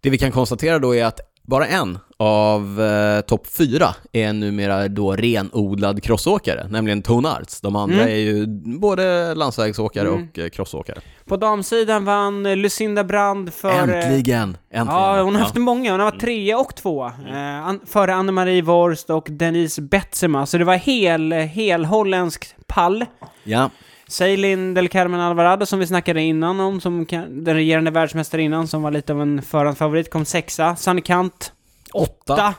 Det 0.00 0.10
vi 0.10 0.18
kan 0.18 0.32
konstatera 0.32 0.78
då 0.78 0.94
är 0.94 1.04
att 1.04 1.20
bara 1.50 1.66
en 1.66 1.98
av 2.16 2.80
eh, 2.82 3.20
topp 3.20 3.46
fyra 3.46 3.86
är 4.12 4.32
numera 4.32 4.88
då 4.88 5.12
renodlad 5.16 6.02
crossåkare, 6.02 6.66
nämligen 6.70 7.02
Tone 7.02 7.28
Arts. 7.28 7.60
De 7.60 7.76
andra 7.76 7.96
Mm. 7.96 8.08
är 8.08 8.16
ju 8.18 8.46
både 8.80 9.34
landsvägsåkare 9.34 10.08
Mm. 10.08 10.28
och 10.32 10.38
eh, 10.38 10.48
crossåkare. 10.48 10.98
På 11.26 11.36
damsidan 11.36 12.04
vann 12.04 12.46
eh, 12.46 12.56
Lucinda 12.56 13.04
Brand 13.04 13.54
för... 13.54 13.68
eh, 13.70 13.78
Äntligen! 13.78 14.56
Äntligen! 14.70 14.86
Ja, 14.86 15.22
hon 15.22 15.34
har 15.34 15.42
haft 15.42 15.54
många. 15.56 15.90
Hon 15.90 16.00
har 16.00 16.10
varit 16.10 16.20
trea 16.20 16.58
och 16.58 16.74
tvåa. 16.76 17.12
Eh, 17.28 17.66
an- 17.66 17.80
före 17.86 18.14
Anne-Marie 18.14 18.62
Worst 18.62 19.10
och 19.10 19.26
Denise 19.30 19.82
Betsema. 19.82 20.46
Så 20.46 20.58
det 20.58 20.64
var 20.64 20.74
hel, 20.76 21.32
hel 21.32 21.84
holländsk 21.84 22.46
pall. 22.66 23.04
ja. 23.44 23.70
Ceylin 24.10 24.74
del 24.74 24.88
Carmen 24.88 25.20
Alvarado 25.20 25.66
som 25.66 25.78
vi 25.78 25.86
snackade 25.86 26.20
innan 26.22 26.60
om, 26.60 26.80
som 26.80 27.06
kan, 27.06 27.44
den 27.44 27.54
regerande 27.54 27.90
världsmästare 27.90 28.42
innan, 28.42 28.68
som 28.68 28.82
var 28.82 28.90
lite 28.90 29.12
av 29.12 29.22
en 29.22 29.42
förhandsfavorit, 29.42 30.10
kom 30.10 30.24
sexa. 30.24 30.76
Sanne 30.76 31.00
Kant, 31.00 31.52
Åtta. 31.92 32.32
åtta. 32.34 32.54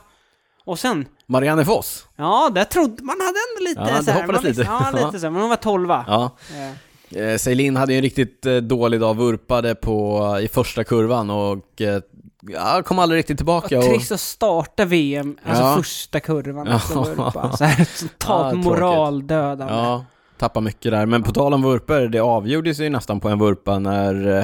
Och 0.65 0.79
sen, 0.79 1.05
Marianne 1.27 1.65
Foss. 1.65 2.07
ja, 2.15 2.49
där 2.55 2.63
trodde 2.63 3.03
man 3.03 3.15
hade 3.19 3.27
ändå 3.49 3.69
lite 3.69 3.95
Ja, 3.97 4.03
så 4.03 4.11
här, 4.11 4.27
man 4.27 4.43
lite. 4.43 4.61
Ja, 4.61 5.05
lite 5.05 5.19
så, 5.19 5.25
här, 5.25 5.31
men 5.31 5.41
hon 5.41 5.49
var 5.49 5.55
tolva. 5.57 6.05
Ja. 6.07 6.37
Eh, 6.57 6.71
Eh, 7.15 7.37
Celine 7.37 7.75
hade 7.77 7.93
ju 7.93 7.97
en 7.97 8.03
riktigt 8.03 8.45
eh, 8.45 8.55
dålig 8.55 8.99
dag, 8.99 9.13
vurpade 9.17 9.75
på, 9.75 10.37
i 10.41 10.47
första 10.47 10.83
kurvan 10.83 11.29
och 11.29 11.81
eh, 11.81 12.01
ja, 12.41 12.81
kom 12.85 12.99
aldrig 12.99 13.19
riktigt 13.19 13.37
tillbaka. 13.37 13.77
och 13.77 13.83
Och, 13.83 13.89
trist 13.89 14.11
att 14.11 14.19
starta 14.19 14.85
VM, 14.85 15.37
alltså 15.45 15.63
Ja. 15.63 15.75
första 15.75 16.19
kurvan 16.19 16.67
Ja. 16.67 17.03
vurpa. 17.03 17.51
Så 17.57 17.63
här, 17.63 17.79
Ja, 17.79 17.85
totalt 17.99 18.51
tråkigt. 18.51 18.65
moraldödande. 18.65 19.73
ja, 19.73 20.05
tappade 20.41 20.63
mycket 20.63 20.91
där. 20.91 21.05
Men 21.05 21.23
på 21.23 21.31
tal 21.31 21.53
om 21.53 21.61
vurper, 21.63 22.07
det 22.07 22.19
avgjordes 22.19 22.79
ju 22.79 22.89
nästan 22.89 23.19
på 23.19 23.29
en 23.29 23.39
vurpa 23.39 23.79
när 23.79 24.37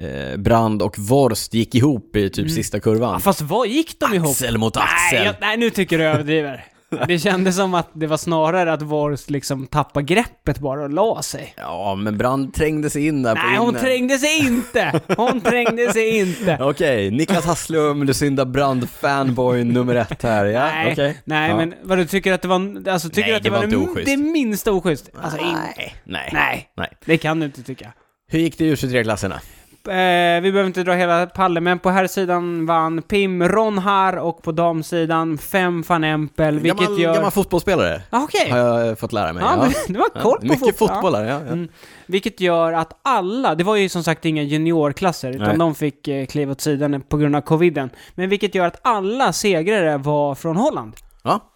eh, 0.00 0.36
Brand 0.36 0.82
och 0.82 0.98
Vorst 0.98 1.54
gick 1.54 1.74
ihop 1.74 2.16
i 2.16 2.30
typ 2.30 2.38
Mm. 2.38 2.48
sista 2.50 2.80
kurvan. 2.80 3.12
Ja, 3.12 3.18
fast 3.18 3.40
vad 3.40 3.68
gick 3.68 4.00
de 4.00 4.14
ihop? 4.14 4.30
Axel 4.30 4.58
mot 4.58 4.74
Nej, 4.74 4.84
axel. 4.84 5.26
jag, 5.26 5.34
nej, 5.40 5.56
nu 5.56 5.70
tycker 5.70 5.98
du 5.98 6.04
överdriver. 6.04 6.64
Det 7.08 7.18
kändes 7.18 7.56
som 7.56 7.74
att 7.74 7.90
det 7.92 8.06
var 8.06 8.16
snarare 8.16 8.72
att 8.72 8.82
Vorst 8.82 9.30
liksom 9.30 9.66
tappade 9.66 10.06
greppet 10.06 10.58
bara 10.58 10.82
och 10.82 10.90
la 10.90 11.22
sig. 11.22 11.54
Ja, 11.56 11.94
men 11.94 12.18
Brand 12.18 12.54
trängde 12.54 12.90
sig 12.90 13.06
in 13.06 13.22
där 13.22 13.34
på 13.34 13.46
Nej, 13.46 13.56
hon 13.58 13.74
trängde 13.74 14.18
sig 14.18 14.38
inte! 14.46 15.00
Hon 15.16 15.40
trängde 15.40 15.92
sig 15.92 16.16
inte! 16.18 16.58
Okej, 16.60 17.10
Niklas 17.10 17.44
Hasslum, 17.46 18.02
Lucinda 18.02 18.44
Brand, 18.44 18.90
fanboy 18.90 19.64
nummer 19.64 19.94
ett 19.94 20.22
här. 20.22 20.44
Ja, 20.44 20.64
Nej, 20.64 20.92
okej. 20.92 21.18
nej 21.24 21.50
Ja. 21.50 21.56
men 21.56 21.74
vad 21.82 21.98
du 21.98 22.04
tycker 22.06 22.32
att 22.32 22.42
det 22.42 22.48
var, 22.48 22.88
alltså 22.90 23.08
tycker 23.08 23.20
Nej, 23.20 23.30
du 23.30 23.36
att 23.36 23.42
det, 23.42 23.48
det 23.48 23.50
var 23.50 23.58
var, 23.58 23.64
inte 23.64 23.76
det, 23.76 23.82
oschysst. 23.90 24.06
det 24.06 24.16
minsta 24.16 24.72
oschysst? 24.72 25.10
Alltså, 25.22 25.38
in, 25.38 25.44
Nej, 25.76 25.94
nej, 26.04 26.30
nej, 26.32 26.68
nej. 26.76 26.88
det 27.06 27.16
kan 27.18 27.40
du 27.40 27.46
inte 27.46 27.62
tycka. 27.62 27.92
Hur 28.32 28.38
gick 28.38 28.58
det 28.58 28.64
i 28.64 28.74
U23-klasserna? 28.74 29.40
Eh, 29.88 30.40
vi 30.42 30.52
behöver 30.52 30.66
inte 30.66 30.82
dra 30.82 30.92
hela 30.92 31.26
pallen, 31.26 31.64
men 31.64 31.78
på 31.78 31.90
här 31.90 32.06
sidan 32.06 32.66
vann 32.66 33.02
Pim 33.02 33.48
Ronhar 33.48 34.16
och 34.16 34.42
på 34.42 34.52
damsidan 34.52 35.38
Fem 35.38 35.82
van 35.88 36.04
Empel, 36.04 36.58
vilket 36.58 36.80
gammal, 36.80 37.00
gör... 37.00 37.14
gammal 37.14 37.30
fotbollsspelare, 37.30 38.02
Ah, 38.10 38.22
Okej! 38.22 38.50
har 38.50 38.58
jag 38.58 38.98
fått 38.98 39.12
lära 39.12 39.32
mig. 39.32 39.42
Ja, 39.46 39.56
men 39.56 39.94
du 39.94 40.00
har 40.00 40.22
koll 40.22 40.38
på 40.38 40.44
Mycket 40.46 40.60
fotboll. 40.60 40.88
Ja. 40.88 40.94
fotbollare, 40.94 41.26
ja. 41.28 41.40
ja. 41.46 41.52
Mm. 41.52 41.68
Vilket 42.06 42.40
gör 42.40 42.72
att 42.72 42.98
alla, 43.02 43.54
det 43.54 43.64
var 43.64 43.76
ju 43.76 43.88
som 43.88 44.04
sagt 44.04 44.24
inga 44.24 44.42
juniorklasser, 44.42 45.30
utan 45.30 45.48
Nej. 45.48 45.58
de 45.58 45.74
fick 45.74 46.08
eh, 46.08 46.26
kliva 46.26 46.52
åt 46.52 46.60
sidan 46.60 47.00
på 47.08 47.16
grund 47.16 47.36
av 47.36 47.40
coviden. 47.40 47.90
Men 48.14 48.28
vilket 48.28 48.54
gör 48.54 48.66
att 48.66 48.80
alla 48.82 49.32
segrare 49.32 49.96
var 49.98 50.34
från 50.34 50.56
Holland. 50.56 50.92
ja. 51.22 51.46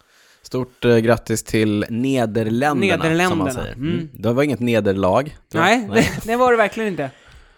Stort 0.41 0.85
eh, 0.85 0.97
grattis 0.97 1.43
till 1.43 1.85
Nederländerna, 1.89 2.69
som 2.71 2.79
Nederländerna, 2.79 3.43
man 3.43 3.53
säger. 3.53 3.73
Mm. 3.73 3.89
mm. 3.93 4.09
Det 4.13 4.33
var 4.33 4.43
inget 4.43 4.59
nederlag. 4.59 5.37
Var- 5.53 5.61
Nej, 5.61 5.89
Det, 5.93 6.05
det 6.31 6.35
var 6.35 6.51
det 6.51 6.57
verkligen 6.57 6.89
inte. 6.89 7.09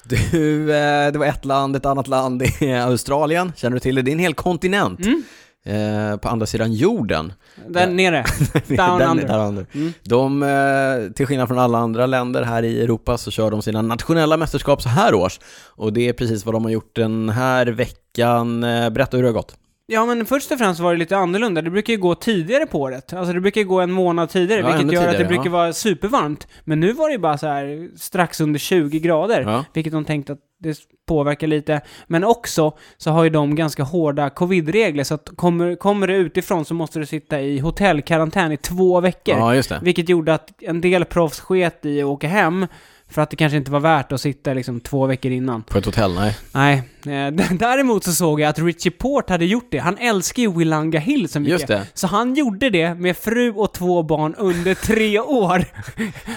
Du, 0.09 0.61
eh, 0.75 1.11
det 1.11 1.19
var 1.19 1.25
ett 1.25 1.45
land, 1.45 1.75
ett 1.75 1.85
annat 1.85 2.07
land 2.07 2.43
i 2.61 2.73
Australien. 2.73 3.53
Känner 3.55 3.73
du 3.73 3.79
till 3.79 3.95
det? 3.95 4.01
Det 4.01 4.11
är 4.11 4.13
en 4.13 4.19
hel 4.19 4.33
kontinent. 4.33 4.99
Mm. 4.99 5.23
Eh, 5.65 6.17
på 6.17 6.29
andra 6.29 6.45
sidan 6.45 6.73
jorden. 6.73 7.33
Där 7.67 7.81
Ja. 7.81 7.93
nere. 7.93 8.25
Down 8.67 8.99
Den- 8.99 9.09
under. 9.09 9.27
där 9.27 9.45
under. 9.47 9.65
Mm. 9.73 9.93
De, 10.03 10.43
eh, 10.43 11.11
till 11.13 11.25
skillnad 11.27 11.47
från 11.47 11.59
alla 11.59 11.77
andra 11.77 12.05
länder 12.05 12.43
här 12.43 12.63
i 12.63 12.81
Europa, 12.81 13.17
så 13.17 13.31
kör 13.31 13.51
de 13.51 13.61
sina 13.61 13.81
nationella 13.81 14.37
mästerskap 14.37 14.81
så 14.81 14.89
här 14.89 15.13
års. 15.13 15.39
Och 15.75 15.93
det 15.93 16.07
är 16.09 16.13
precis 16.13 16.45
vad 16.45 16.55
de 16.55 16.63
har 16.63 16.71
gjort 16.71 16.95
den 16.95 17.29
här 17.29 17.65
veckan. 17.67 18.63
Eh, 18.63 18.89
berätta 18.89 19.17
hur 19.17 19.23
det 19.23 19.29
har 19.29 19.33
gått. 19.33 19.55
Ja, 19.89 20.05
men 20.05 20.25
först 20.25 20.51
och 20.51 20.57
främst 20.57 20.79
var 20.79 20.93
det 20.93 20.99
lite 20.99 21.17
annorlunda. 21.17 21.61
Det 21.61 21.69
brukar 21.69 21.93
ju 21.93 21.99
gå 21.99 22.15
tidigare 22.15 22.65
på 22.65 22.79
året. 22.79 23.13
Alltså 23.13 23.33
det 23.33 23.41
brukar 23.41 23.61
ju 23.61 23.67
gå 23.67 23.79
en 23.79 23.91
månad 23.91 24.29
tidigare, 24.29 24.61
Ja, 24.61 24.67
vilket 24.67 24.93
gör 24.93 25.01
att 25.01 25.07
det 25.07 25.11
tidigare, 25.11 25.33
brukar 25.35 25.49
vara 25.49 25.73
supervarmt. 25.73 26.47
Men 26.63 26.79
nu 26.79 26.93
var 26.93 27.07
det 27.07 27.11
ju 27.13 27.19
bara 27.19 27.37
så 27.37 27.47
här 27.47 27.89
strax 27.97 28.41
under 28.41 28.59
20 28.59 28.99
grader. 28.99 29.41
Ja. 29.41 29.65
Vilket 29.73 29.93
de 29.93 30.05
tänkte 30.05 30.33
att 30.33 30.39
det 30.59 30.77
påverkar 31.07 31.47
lite. 31.47 31.81
Men 32.07 32.23
också 32.23 32.77
så 32.97 33.11
har 33.11 33.23
ju 33.23 33.29
de 33.29 33.55
ganska 33.55 33.83
hårda 33.83 34.29
covid-regler, 34.29 35.03
så 35.03 35.13
att 35.13 35.29
kommer, 35.35 35.75
kommer 35.75 36.07
det 36.07 36.15
utifrån 36.15 36.65
så 36.65 36.73
måste 36.73 36.99
du 36.99 37.05
sitta 37.05 37.41
i 37.41 37.59
hotellkarantän 37.59 38.51
i 38.51 38.57
två 38.57 38.99
veckor. 39.01 39.37
Ja, 39.37 39.55
just 39.55 39.69
det. 39.69 39.79
Vilket 39.83 40.09
gjorde 40.09 40.33
att 40.33 40.49
en 40.61 40.81
del 40.81 41.05
proffs 41.05 41.39
sket 41.39 41.85
i 41.85 42.01
att 42.01 42.07
åka 42.07 42.27
hem, 42.27 42.67
för 43.09 43.21
att 43.21 43.29
det 43.29 43.35
kanske 43.35 43.57
inte 43.57 43.71
var 43.71 43.79
värt 43.79 44.11
att 44.11 44.21
sitta 44.21 44.53
liksom 44.53 44.79
två 44.79 45.05
veckor 45.05 45.31
innan. 45.31 45.63
På 45.63 45.77
ett 45.77 45.85
hotell, 45.85 46.15
nej. 46.15 46.37
Nej, 46.53 46.83
däremot 47.57 48.03
så 48.03 48.11
såg 48.11 48.39
jag 48.41 48.49
att 48.49 48.59
Richie 48.59 48.91
Port 48.91 49.29
hade 49.29 49.45
gjort 49.45 49.67
det. 49.71 49.77
Han 49.77 49.97
älskar 49.97 50.41
ju 50.43 50.53
Willanga 50.53 50.99
Hill 50.99 51.29
så 51.29 51.39
mycket. 51.39 51.51
Just 51.51 51.67
det. 51.67 51.87
Så 51.93 52.07
han 52.07 52.35
gjorde 52.35 52.69
det 52.69 52.93
med 52.93 53.17
fru 53.17 53.51
och 53.51 53.73
två 53.73 54.03
barn 54.03 54.35
under 54.37 54.73
tre 54.73 55.19
år. 55.19 55.65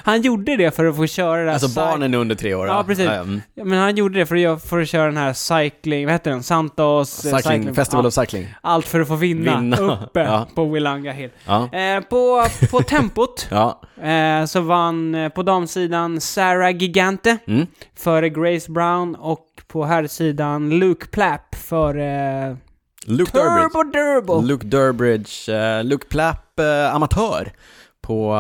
Han 0.04 0.22
gjorde 0.22 0.56
det 0.56 0.70
för 0.76 0.85
att 0.85 0.96
få 0.96 1.06
köra 1.06 1.40
det 1.40 1.46
här 1.46 1.52
Alltså 1.52 1.66
cy- 1.68 1.74
barnen 1.74 2.14
är 2.14 2.18
under 2.18 2.35
tre 2.35 2.54
år. 2.54 2.66
Ja, 2.66 2.85
precis. 2.87 3.06
mm. 3.09 3.40
Ja, 3.54 3.64
Men 3.64 3.78
han 3.78 3.96
gjorde 3.96 4.18
det 4.18 4.26
för 4.26 4.46
att, 4.46 4.64
för 4.68 4.80
att 4.80 4.88
köra 4.88 5.06
den 5.06 5.16
här 5.16 5.33
cycling, 5.33 6.04
vad 6.06 6.12
heter 6.12 6.30
den? 6.30 6.42
Santos 6.42 7.24
eh, 7.24 7.37
Cycling, 7.37 7.74
Festival 7.74 8.04
ja, 8.04 8.09
of 8.09 8.14
Cycling. 8.14 8.46
Allt 8.61 8.87
för 8.87 9.00
att 9.00 9.09
få 9.09 9.14
vinna, 9.16 9.61
Vinna. 9.61 9.76
uppe 10.04 10.20
Ja. 10.20 10.46
på 10.54 10.64
Willanga 10.64 11.12
Hill. 11.12 11.30
Ja. 11.46 11.68
Eh, 11.72 12.00
på, 12.00 12.44
på 12.70 12.80
tempot 12.83 13.48
Ja. 13.50 13.80
eh, 14.02 14.44
så 14.46 14.61
vann 14.61 15.14
eh, 15.14 15.28
på 15.28 15.42
damsidan 15.42 16.20
Sarah 16.20 16.70
Gigante 16.76 17.37
Mm. 17.46 17.66
före 17.96 18.28
Grace 18.28 18.72
Brown 18.72 19.14
och 19.14 19.40
på 19.66 19.85
herrsidan 19.85 20.70
Luke 20.79 21.07
Plapp 21.07 21.55
före 21.55 22.57
Luke 23.07 23.33
Durbridge. 23.33 23.68
Turbo 23.70 23.83
Durbo. 23.92 24.40
Luke 24.40 24.66
Durbridge. 24.66 25.53
eh, 25.55 25.85
Luke 25.85 26.07
Plapp, 26.09 26.59
eh, 26.61 26.94
amatör 26.94 27.53
på 28.03 28.35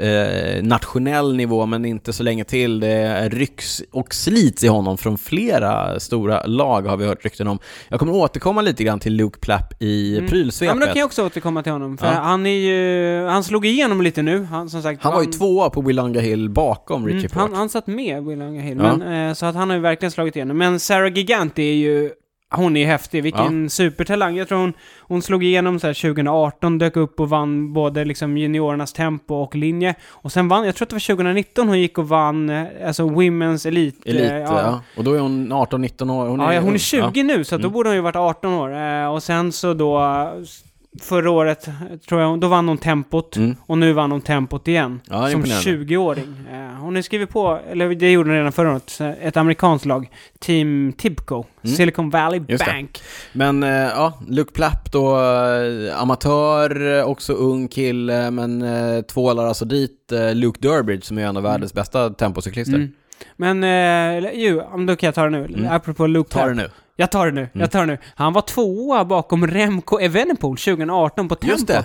eh, 0.00 0.62
nationell 0.62 1.36
nivå, 1.36 1.66
men 1.66 1.84
inte 1.84 2.12
så 2.12 2.22
länge 2.22 2.44
till. 2.44 2.80
Det 2.80 3.28
rycks 3.28 3.82
och 3.92 4.14
slits 4.14 4.64
i 4.64 4.68
honom 4.68 4.98
från 4.98 5.18
flera 5.18 6.00
stora 6.00 6.46
lag, 6.46 6.82
har 6.82 6.96
vi 6.96 7.06
hört 7.06 7.24
rykten 7.24 7.46
om. 7.48 7.58
Jag 7.88 7.98
kommer 8.00 8.12
återkomma 8.14 8.62
lite 8.62 8.84
grann 8.84 9.00
till 9.00 9.12
Luke 9.14 9.38
Plapp 9.40 9.82
i 9.82 10.16
Mm. 10.18 10.30
prylsvepet. 10.30 10.68
Ja, 10.70 10.74
men 10.74 10.80
då 10.80 10.86
kan 10.86 11.00
jag 11.00 11.06
också 11.06 11.26
återkomma 11.26 11.62
till 11.62 11.72
honom. 11.72 11.98
För 11.98 12.06
Ja. 12.06 12.12
han 12.12 12.46
är 12.46 12.50
ju... 12.50 13.26
Han 13.26 13.44
slog 13.44 13.66
igenom 13.66 14.02
lite 14.02 14.22
nu. 14.22 14.44
Han, 14.44 14.70
som 14.70 14.82
sagt, 14.82 15.02
Han 15.02 15.12
var 15.14 15.20
ju 15.22 15.26
tvåa 15.32 15.70
på 15.70 15.80
Willanga 15.80 16.20
Hill 16.20 16.50
bakom 16.50 17.06
Richie 17.06 17.18
Mm, 17.18 17.30
Porte. 17.30 17.40
han, 17.40 17.54
han 17.54 17.68
satt 17.68 17.86
med 17.86 18.24
William 18.24 18.54
Hill, 18.54 18.78
Ja. 18.82 18.96
men, 18.96 19.28
eh, 19.28 19.34
så 19.34 19.46
att 19.46 19.54
han 19.54 19.68
har 19.70 19.76
ju 19.76 19.82
verkligen 19.82 20.12
slagit 20.12 20.36
igenom. 20.36 20.58
Men 20.58 20.80
Sarah 20.80 21.12
Gigant 21.12 21.58
är 21.58 21.62
ju... 21.72 22.10
Hon 22.56 22.76
är 22.76 22.86
häftig, 22.86 23.22
vilken 23.22 23.70
supertalang. 23.70 24.36
Jag 24.36 24.48
tror 24.48 24.58
hon, 24.58 24.72
hon 25.00 25.22
slog 25.22 25.44
igenom 25.44 25.80
så 25.80 25.86
här 25.86 25.94
2018, 25.94 26.78
dök 26.78 26.96
upp 26.96 27.20
och 27.20 27.28
vann 27.28 27.72
både 27.72 28.04
liksom 28.04 28.36
juniorernas 28.38 28.92
tempo 28.92 29.34
och 29.34 29.54
linje. 29.54 29.94
Och 30.10 30.32
sen 30.32 30.48
vann, 30.48 30.66
jag 30.66 30.74
tror 30.74 30.86
att 30.86 30.90
det 30.90 30.94
var 30.94 31.16
2019 31.16 31.68
hon 31.68 31.80
gick 31.80 31.98
och 31.98 32.08
vann, 32.08 32.50
eh, 32.50 32.64
alltså 32.86 33.02
Women's 33.02 33.68
Elite. 33.68 34.10
Elit, 34.10 34.30
eh, 34.30 34.36
ja. 34.38 34.80
Och 34.96 35.04
då 35.04 35.12
är 35.14 35.20
hon 35.20 35.52
18-19 35.52 36.10
år. 36.10 36.26
Hon 36.28 36.40
ja, 36.40 36.54
ja, 36.54 36.60
hon 36.60 36.68
är 36.68 36.72
ung. 36.72 36.78
20 36.78 37.22
nu, 37.22 37.44
så 37.44 37.54
att 37.54 37.60
då 37.62 37.66
Mm. 37.68 37.72
borde 37.74 37.88
hon 37.88 37.96
ju 37.96 38.02
varit 38.02 38.16
18 38.16 38.52
år. 38.54 38.74
Eh, 38.76 39.06
och 39.12 39.22
sen 39.22 39.52
så 39.52 39.74
då, 39.74 39.98
förra 41.02 41.30
året, 41.30 41.68
tror 42.08 42.20
jag, 42.20 42.40
då 42.40 42.48
vann 42.48 42.68
hon 42.68 42.78
tempot. 42.78 43.36
Mm. 43.36 43.56
Och 43.66 43.78
nu 43.78 43.92
vann 43.92 44.10
hon 44.10 44.20
tempot 44.20 44.68
igen. 44.68 45.00
Ja, 45.10 45.24
det 45.24 45.30
som 45.30 45.40
imponerande. 45.40 45.94
20-åring. 45.94 46.34
Eh, 46.52 46.80
hon 46.80 46.94
har 46.94 47.02
skrivit 47.02 47.30
på, 47.30 47.60
eller 47.70 47.94
det 47.94 48.12
gjorde 48.12 48.30
hon 48.30 48.36
redan 48.36 48.52
förra 48.52 48.72
året, 48.72 49.00
ett 49.20 49.36
amerikanskt 49.36 49.86
lag. 49.86 50.10
Team 50.38 50.92
Tibco. 50.98 51.44
Mm. 51.62 51.76
Silicon 51.76 52.10
Valley 52.10 52.40
Just 52.48 52.64
det. 52.64 52.70
Bank. 52.72 53.02
Men 53.32 53.62
eh, 53.62 53.70
ja, 53.70 54.12
Luke 54.28 54.52
Plapp 54.52 54.92
då, 54.92 55.16
eh, 55.16 56.00
amatör, 56.00 56.98
eh, 56.98 57.04
också 57.04 57.32
ung 57.32 57.68
kille, 57.68 58.30
men 58.30 58.64
tvålar 59.04 59.46
alltså 59.46 59.64
dit 59.64 60.12
Luke 60.34 60.58
Durbridge 60.60 61.02
som 61.02 61.18
är 61.18 61.26
en 61.26 61.36
av 61.36 61.42
världens 61.42 61.74
bästa 61.74 62.10
tempocyklister. 62.10 62.74
Mm. 62.74 62.92
Men, 63.36 63.62
ju, 64.40 64.60
om 64.60 64.86
då 64.86 64.96
kan 64.96 65.06
jag 65.06 65.14
ta 65.14 65.24
det 65.24 65.30
nu. 65.30 65.44
Mm. 65.44 65.72
Apropå 65.72 66.06
Luke 66.06 66.30
Ta 66.30 66.46
det 66.46 66.54
Plapp. 66.54 66.56
nu. 66.56 66.83
Jag 66.96 67.10
tar 67.10 67.26
det 67.26 67.32
nu, 67.32 67.48
jag 67.52 67.70
tar 67.70 67.80
det 67.80 67.86
nu. 67.86 67.98
Han 68.14 68.32
var 68.32 68.42
tvåa 68.42 69.04
bakom 69.04 69.46
Remco 69.46 69.98
Evenepoel 69.98 70.56
2018 70.56 71.28
på 71.28 71.34
tempot. 71.34 71.50
Just 71.58 71.66
det. 71.66 71.84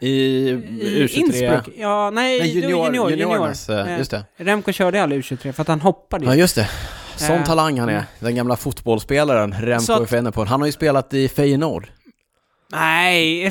I, 0.00 0.48
I 0.48 1.06
U23. 1.06 1.18
Innsbruck. 1.18 1.68
Ja, 1.76 2.10
nej, 2.10 2.38
Nej, 2.38 2.48
junior, 2.50 2.70
junior, 2.86 3.10
junior, 3.10 3.54
junior. 3.68 3.88
eh, 3.88 3.98
just 3.98 4.10
det. 4.10 4.24
Remco 4.36 4.72
körde 4.72 5.02
aldrig 5.02 5.20
U23 5.22 5.52
för 5.52 5.62
att 5.62 5.68
han 5.68 5.80
hoppade 5.80 6.24
ju. 6.24 6.30
Ja, 6.30 6.36
just 6.36 6.54
det. 6.56 6.68
Sån 7.16 7.36
Eh, 7.36 7.44
talang 7.44 7.78
han 7.78 7.88
är. 7.88 8.04
Den 8.18 8.34
gamla 8.34 8.56
fotbollsspelaren, 8.56 9.52
Remco 9.52 10.02
Evenepoel. 10.02 10.46
Han 10.46 10.60
har 10.60 10.66
ju 10.66 10.72
spelat 10.72 11.14
i 11.14 11.28
Feyenoord. 11.28 11.88
Nej, 12.72 13.50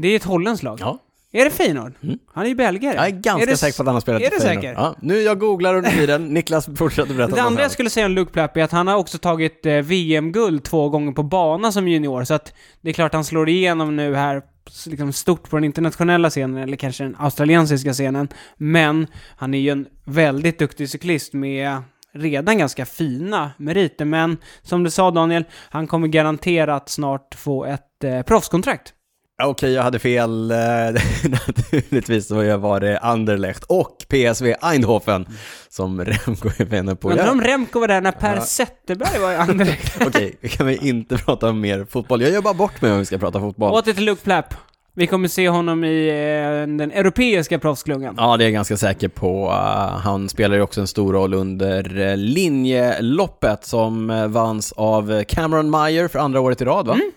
det 0.00 0.08
är 0.08 0.16
ett 0.16 0.24
holländskt 0.24 0.62
lag. 0.64 0.78
Ja. 0.80 0.98
Är 1.32 1.44
det 1.44 1.50
Feyenoord? 1.50 1.92
Mm. 2.02 2.18
Han 2.34 2.44
är 2.44 2.48
ju 2.48 2.54
belgare. 2.54 2.94
Jag 2.94 3.06
är 3.06 3.10
ganska 3.10 3.46
det 3.46 3.56
säker 3.56 3.76
på 3.76 3.82
att 3.82 3.86
han 3.86 3.94
har 3.94 4.00
spelat 4.00 4.22
är 4.22 4.26
i 4.26 4.40
Feyenoord. 4.40 4.64
säker? 4.64 4.72
Ja, 4.72 4.96
nu 5.00 5.20
jag 5.20 5.38
googlar 5.38 5.74
under 5.74 5.90
tiden. 5.90 6.24
Niklas 6.34 6.68
fortsätter 6.76 7.14
berätta. 7.14 7.36
Det 7.36 7.42
andra 7.42 7.62
jag 7.62 7.70
skulle 7.70 7.90
säga 7.90 8.06
om 8.06 8.12
Luke 8.12 8.32
Plapp 8.32 8.56
är 8.56 8.62
att 8.62 8.72
han 8.72 8.86
har 8.86 8.96
också 8.96 9.18
tagit 9.18 9.66
eh, 9.66 9.74
VM-guld 9.74 10.64
två 10.64 10.88
gånger 10.88 11.12
på 11.12 11.22
bana 11.22 11.72
som 11.72 11.88
junior, 11.88 12.24
så 12.24 12.34
att 12.34 12.52
det 12.80 12.88
är 12.88 12.94
klart 12.94 13.14
han 13.14 13.24
slår 13.24 13.48
igenom 13.48 13.96
nu 13.96 14.14
här 14.14 14.42
liksom 14.86 15.12
stort 15.12 15.50
på 15.50 15.56
den 15.56 15.64
internationella 15.64 16.30
scenen, 16.30 16.56
eller 16.56 16.76
kanske 16.76 17.04
den 17.04 17.16
australiensiska 17.18 17.92
scenen. 17.92 18.28
Men 18.56 19.06
han 19.36 19.54
är 19.54 19.58
ju 19.58 19.70
en 19.70 19.86
väldigt 20.04 20.58
duktig 20.58 20.90
cyklist 20.90 21.32
med 21.32 21.82
redan 22.14 22.58
ganska 22.58 22.86
fina 22.86 23.50
meriter. 23.56 24.04
Men 24.04 24.36
som 24.62 24.84
du 24.84 24.90
sa 24.90 25.10
Daniel, 25.10 25.44
han 25.70 25.86
kommer 25.86 26.08
garanterat 26.08 26.88
snart 26.88 27.34
få 27.34 27.64
ett 27.64 28.04
eh, 28.04 28.22
proffskontrakt. 28.22 28.94
Okej, 29.42 29.72
jag 29.72 29.82
hade 29.82 29.98
fel. 29.98 30.50
Eh, 30.50 30.56
Naturligtvis 31.24 32.26
så 32.28 32.56
var 32.56 32.80
det 32.80 32.98
Anderlecht 32.98 33.64
och 33.64 33.96
PSV 34.08 34.54
Eindhoven 34.62 35.26
som 35.68 36.04
Remco 36.04 36.48
Evenepoel. 36.58 37.12
Undrar 37.12 37.26
Ja. 37.26 37.32
om 37.32 37.40
Remco 37.40 37.80
var 37.80 37.88
där 37.88 38.00
när 38.00 38.12
Per 38.12 38.34
Ja. 38.34 38.40
Zetterberg 38.42 39.18
var 39.20 39.32
i 39.32 39.36
Anderlecht. 39.36 39.96
Okej, 40.06 40.36
vi 40.40 40.48
kan 40.48 40.66
väl 40.66 40.78
inte 40.86 41.16
prata 41.16 41.48
om 41.48 41.60
mer 41.60 41.86
fotboll. 41.90 42.22
Jag 42.22 42.30
gör 42.30 42.42
bara 42.42 42.54
bort 42.54 42.82
mig 42.82 42.92
om 42.92 42.98
vi 42.98 43.04
ska 43.04 43.18
prata 43.18 43.40
fotboll. 43.40 43.72
Åter 43.72 43.92
till 43.92 44.04
Luke 44.04 44.22
Plapp. 44.24 44.54
Vi 44.94 45.06
kommer 45.06 45.28
se 45.28 45.48
honom 45.48 45.84
i 45.84 46.08
eh, 46.08 46.76
den 46.76 46.92
europeiska 46.92 47.58
proffsklungan. 47.58 48.14
Ja, 48.18 48.36
det 48.36 48.44
är 48.44 48.46
jag 48.46 48.52
ganska 48.52 48.76
säker 48.76 49.08
på. 49.08 49.46
Uh, 49.46 49.52
han 49.98 50.28
spelar 50.28 50.56
ju 50.56 50.62
också 50.62 50.80
en 50.80 50.86
stor 50.86 51.12
roll 51.12 51.34
under 51.34 51.98
uh, 52.00 52.16
linjeloppet 52.16 53.64
som 53.64 54.10
uh, 54.10 54.26
vanns 54.26 54.72
av 54.72 55.24
Cameron 55.24 55.70
Meyer 55.70 56.08
för 56.08 56.18
andra 56.18 56.40
året 56.40 56.60
i 56.60 56.64
rad, 56.64 56.86
va? 56.86 56.94
Mm. 56.94 57.10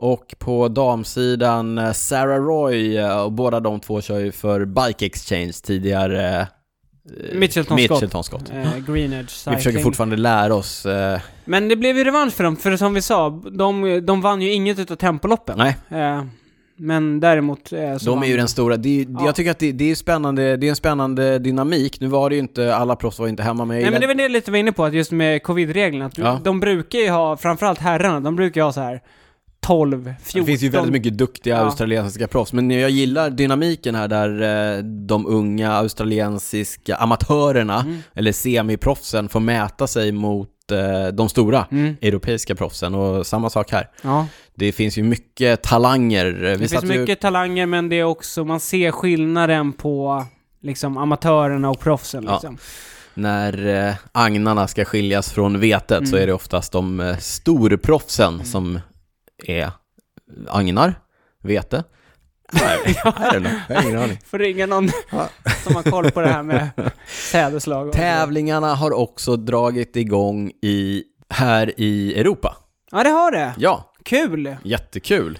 Och 0.00 0.34
på 0.38 0.68
damsidan 0.68 1.78
uh, 1.78 1.92
Sarah 1.92 2.42
Roy, 2.44 2.98
uh, 2.98 3.18
och 3.20 3.32
båda 3.32 3.60
de 3.60 3.80
två 3.80 4.00
kör 4.00 4.18
ju 4.18 4.32
för 4.32 4.64
Bike 4.64 5.06
Exchange 5.06 5.52
tidigare. 5.64 6.48
Mitchelton 7.34 7.78
Scott. 7.78 7.90
Mitchelton 7.90 8.24
Scott. 8.24 8.50
Eh, 8.50 8.92
Green 8.92 9.12
Edge 9.12 9.22
Vi 9.22 9.28
Cycling. 9.28 9.56
försöker 9.56 9.78
fortfarande 9.78 10.16
lära 10.16 10.54
oss. 10.54 10.86
uh, 10.86 11.18
Men 11.44 11.68
det 11.68 11.76
blev 11.76 11.96
ju 11.98 12.04
revansch 12.04 12.32
för 12.34 12.44
dem, 12.44 12.56
för 12.56 12.76
som 12.76 12.94
vi 12.94 13.02
sa, 13.02 13.30
de, 13.52 14.00
de 14.06 14.20
vann 14.20 14.42
ju 14.42 14.52
inget 14.52 14.78
utav 14.78 14.96
tempoloppen. 14.96 15.58
nej, 15.58 15.76
Eh, 15.90 16.24
men 16.80 17.20
däremot 17.20 17.72
eh, 17.72 17.96
så 17.96 18.04
de 18.04 18.14
vann 18.14 18.24
är 18.24 18.28
ju 18.28 18.36
den 18.36 18.48
stora. 18.48 18.76
Det 18.76 19.06
Ja. 19.08 19.22
Jag 19.26 19.34
tycker 19.34 19.50
att 19.50 19.58
det, 19.58 19.72
det 19.72 19.90
är 19.90 19.94
spännande, 19.94 20.56
det 20.56 20.66
är 20.66 20.70
en 20.70 20.76
spännande 20.76 21.38
dynamik. 21.38 22.00
Nu 22.00 22.06
var 22.06 22.30
det 22.30 22.36
ju 22.36 22.40
inte, 22.42 22.74
alla 22.76 22.96
proffs 22.96 23.18
var 23.18 23.28
inte 23.28 23.42
hemma 23.42 23.64
med. 23.64 23.82
Nej 23.82 23.90
men 23.90 24.00
det 24.00 24.06
var 24.06 24.14
det 24.14 24.28
lite 24.28 24.50
var 24.50 24.58
inne 24.58 24.72
på, 24.72 24.84
att 24.84 24.94
just 24.94 25.12
med 25.12 25.42
covid-reglerna, 25.42 26.06
att 26.06 26.18
Ja. 26.18 26.40
de 26.44 26.60
brukar 26.60 26.98
ju 26.98 27.10
ha, 27.10 27.36
framförallt 27.36 27.78
herrarna, 27.78 28.20
de 28.20 28.36
brukar 28.36 28.60
ju 28.60 28.64
ha 28.64 28.72
så 28.72 28.80
här 28.80 29.00
12, 29.68 30.14
14... 30.22 30.40
Det 30.40 30.46
finns 30.46 30.62
ju 30.62 30.68
väldigt 30.68 30.92
mycket 30.92 31.18
duktiga 31.18 31.56
Ja. 31.56 31.60
australiensiska 31.64 32.28
proffs, 32.28 32.52
men 32.52 32.70
jag 32.70 32.90
gillar 32.90 33.30
dynamiken 33.30 33.94
här 33.94 34.08
där 34.08 34.42
eh, 34.78 34.82
de 34.84 35.26
unga 35.26 35.72
australiensiska 35.72 36.96
amatörerna, 36.96 37.80
Mm. 37.80 37.98
eller 38.14 38.32
semiproffsen, 38.32 39.28
får 39.28 39.40
mäta 39.40 39.86
sig 39.86 40.12
mot 40.12 40.48
eh, 40.72 41.06
de 41.12 41.28
stora 41.28 41.66
Mm. 41.70 41.96
europeiska 42.02 42.54
proffsen 42.54 42.94
och 42.94 43.26
samma 43.26 43.50
sak 43.50 43.70
här. 43.72 43.88
Ja. 44.02 44.26
Det 44.54 44.72
finns 44.72 44.98
ju 44.98 45.02
mycket 45.02 45.62
talanger. 45.62 46.26
Vi 46.32 46.48
Det 46.48 46.58
finns 46.58 46.70
satt 46.70 46.84
ju- 46.84 47.00
mycket 47.00 47.20
talanger, 47.20 47.66
men 47.66 47.88
det 47.88 47.96
är 47.96 48.04
också, 48.04 48.44
man 48.44 48.60
ser 48.60 48.90
skillnaden 48.90 49.72
på 49.72 50.24
liksom 50.62 50.96
amatörerna 50.96 51.70
och 51.70 51.80
proffsen 51.80 52.24
Ja. 52.26 52.32
liksom. 52.32 52.58
När 53.14 53.86
eh, 53.88 53.94
agnarna 54.12 54.68
ska 54.68 54.84
skiljas 54.84 55.30
från 55.30 55.60
vetet 55.60 56.08
så 56.08 56.14
Mm. 56.16 56.22
är 56.22 56.26
det 56.26 56.32
oftast 56.32 56.72
de 56.72 57.00
eh, 57.00 57.16
storproffsen 57.16 58.44
som 58.44 58.80
är 59.44 59.70
agnar, 60.48 60.94
vete. 61.42 61.84
Nej. 62.52 62.78
Jag 63.04 63.12
har 63.12 63.82
ingen 63.82 64.02
aning. 64.02 64.18
Får 64.26 64.38
ringa 64.38 64.66
någon 64.66 64.88
som 65.64 65.74
har 65.74 65.90
koll 65.90 66.10
på 66.10 66.20
det 66.20 66.28
här 66.28 66.42
med 66.42 66.68
sädeslag 67.06 67.92
Tävlingarna 67.92 68.74
har 68.74 68.92
också 68.92 69.36
dragit 69.36 69.96
igång 69.96 70.52
i, 70.62 71.02
här 71.28 71.72
i 71.76 72.20
Europa. 72.20 72.56
Ja, 72.90 73.04
det 73.04 73.10
har 73.10 73.30
det. 73.30 73.54
Ja, 73.58 73.92
Kul! 74.04 74.56
jättekul. 74.64 75.38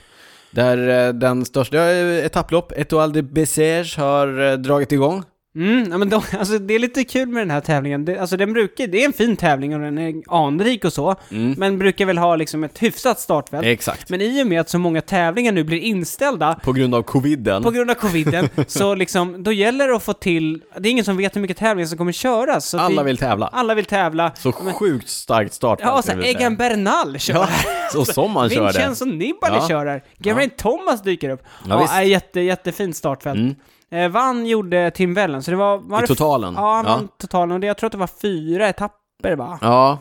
Där 0.51 1.07
eh, 1.07 1.13
den 1.13 1.45
största 1.45 1.91
eh, 1.91 2.27
etapplopp, 2.27 2.73
Etoile 2.73 3.13
de 3.13 3.23
Bessèges, 3.23 3.97
har 3.97 4.41
eh, 4.41 4.53
dragit 4.53 4.93
igång. 4.93 5.25
Mm, 5.59 5.91
ja, 5.91 5.99
men 5.99 6.09
de, 6.11 6.23
alltså, 6.39 6.59
det 6.59 6.75
är 6.75 6.79
lite 6.79 7.05
kul 7.05 7.29
med 7.29 7.41
den 7.41 7.51
här 7.51 7.61
tävlingen. 7.61 8.05
Det, 8.05 8.19
alltså, 8.19 8.37
den 8.37 8.53
brukar, 8.53 8.87
det 8.87 9.01
är 9.03 9.07
en 9.07 9.13
fin 9.13 9.37
tävling 9.37 9.75
och 9.75 9.81
den 9.81 9.99
är 9.99 10.15
anrik 10.29 10.85
och 10.85 10.93
så, 10.93 11.15
Mm. 11.31 11.55
men 11.59 11.79
brukar 11.79 12.07
väl 12.07 12.19
ha 12.19 12.37
liksom 12.37 12.65
ett 12.65 12.83
hyfsat 12.83 13.21
startfält. 13.21 13.67
Exakt. 13.67 14.11
Men 14.11 14.21
i 14.21 14.43
och 14.43 14.47
med 14.47 14.61
att 14.61 14.69
så 14.71 14.79
många 14.79 15.01
tävlingar 15.01 15.53
nu 15.53 15.65
blir 15.65 15.79
inställda 15.79 16.61
På 16.65 16.73
grund 16.73 16.95
av 16.95 17.03
coviden. 17.03 17.63
på 17.63 17.71
grund 17.71 17.91
av 17.91 17.95
coviden, 17.95 18.49
så 18.67 18.95
liksom, 18.95 19.43
då 19.43 19.53
gäller 19.53 19.89
det 19.89 19.97
att 19.97 20.03
få 20.03 20.13
till, 20.13 20.63
det 20.79 20.89
är 20.89 20.91
ingen 20.91 21.05
som 21.05 21.17
vet 21.17 21.37
hur 21.37 21.41
mycket 21.41 21.57
tävlingar 21.57 21.87
som 21.87 21.99
kommer 21.99 22.13
köras. 22.13 22.69
Så 22.69 22.79
Alla 22.79 23.03
det, 23.03 23.07
vill 23.07 23.17
tävla. 23.19 23.47
alla 23.47 23.75
vill 23.75 23.85
tävla. 23.85 24.33
Så 24.35 24.53
sjukt 24.53 25.09
starkt 25.09 25.53
startfält. 25.55 25.91
Ja, 25.91 25.99
och 25.99 26.05
så. 26.05 26.13
Egan 26.23 26.57
Bernal 26.57 27.19
kör 27.19 27.35
Ja, 27.35 27.49
så 27.93 28.05
som 28.05 28.31
man 28.33 28.51
kör 28.51 28.57
det. 28.61 28.65
Vincenzo 28.67 29.05
Nibali 29.05 29.55
Ja. 29.55 29.69
kör 29.69 29.87
här. 29.87 30.03
Geraint 30.25 30.57
Thomas 30.57 31.03
dyker 31.03 31.31
upp. 31.31 31.43
Ja, 31.45 31.69
Ja, 31.69 31.79
visst. 32.01 32.11
jätte, 32.13 32.41
jättefint 32.41 32.97
startfält. 32.97 33.39
Mm. 33.39 33.55
Eh, 33.91 34.09
vann 34.09 34.47
gjorde 34.47 34.91
Tim 34.91 35.15
Wellen, 35.15 35.43
så 35.43 35.51
det 35.51 35.57
var... 35.57 35.79
var 35.79 35.99
I 35.99 36.01
det 36.01 36.07
totalen. 36.07 36.55
Ja, 36.55 36.75
han 36.75 36.85
Ja. 36.87 36.93
vann 36.97 37.09
totalen 37.19 37.53
och 37.53 37.61
det, 37.61 37.67
jag 37.67 37.77
tror 37.79 37.87
att 37.87 37.93
det 37.93 37.99
var 37.99 38.07
fyra 38.23 38.69
etapper 38.69 38.99
va? 39.37 39.59
Ja, 39.63 39.99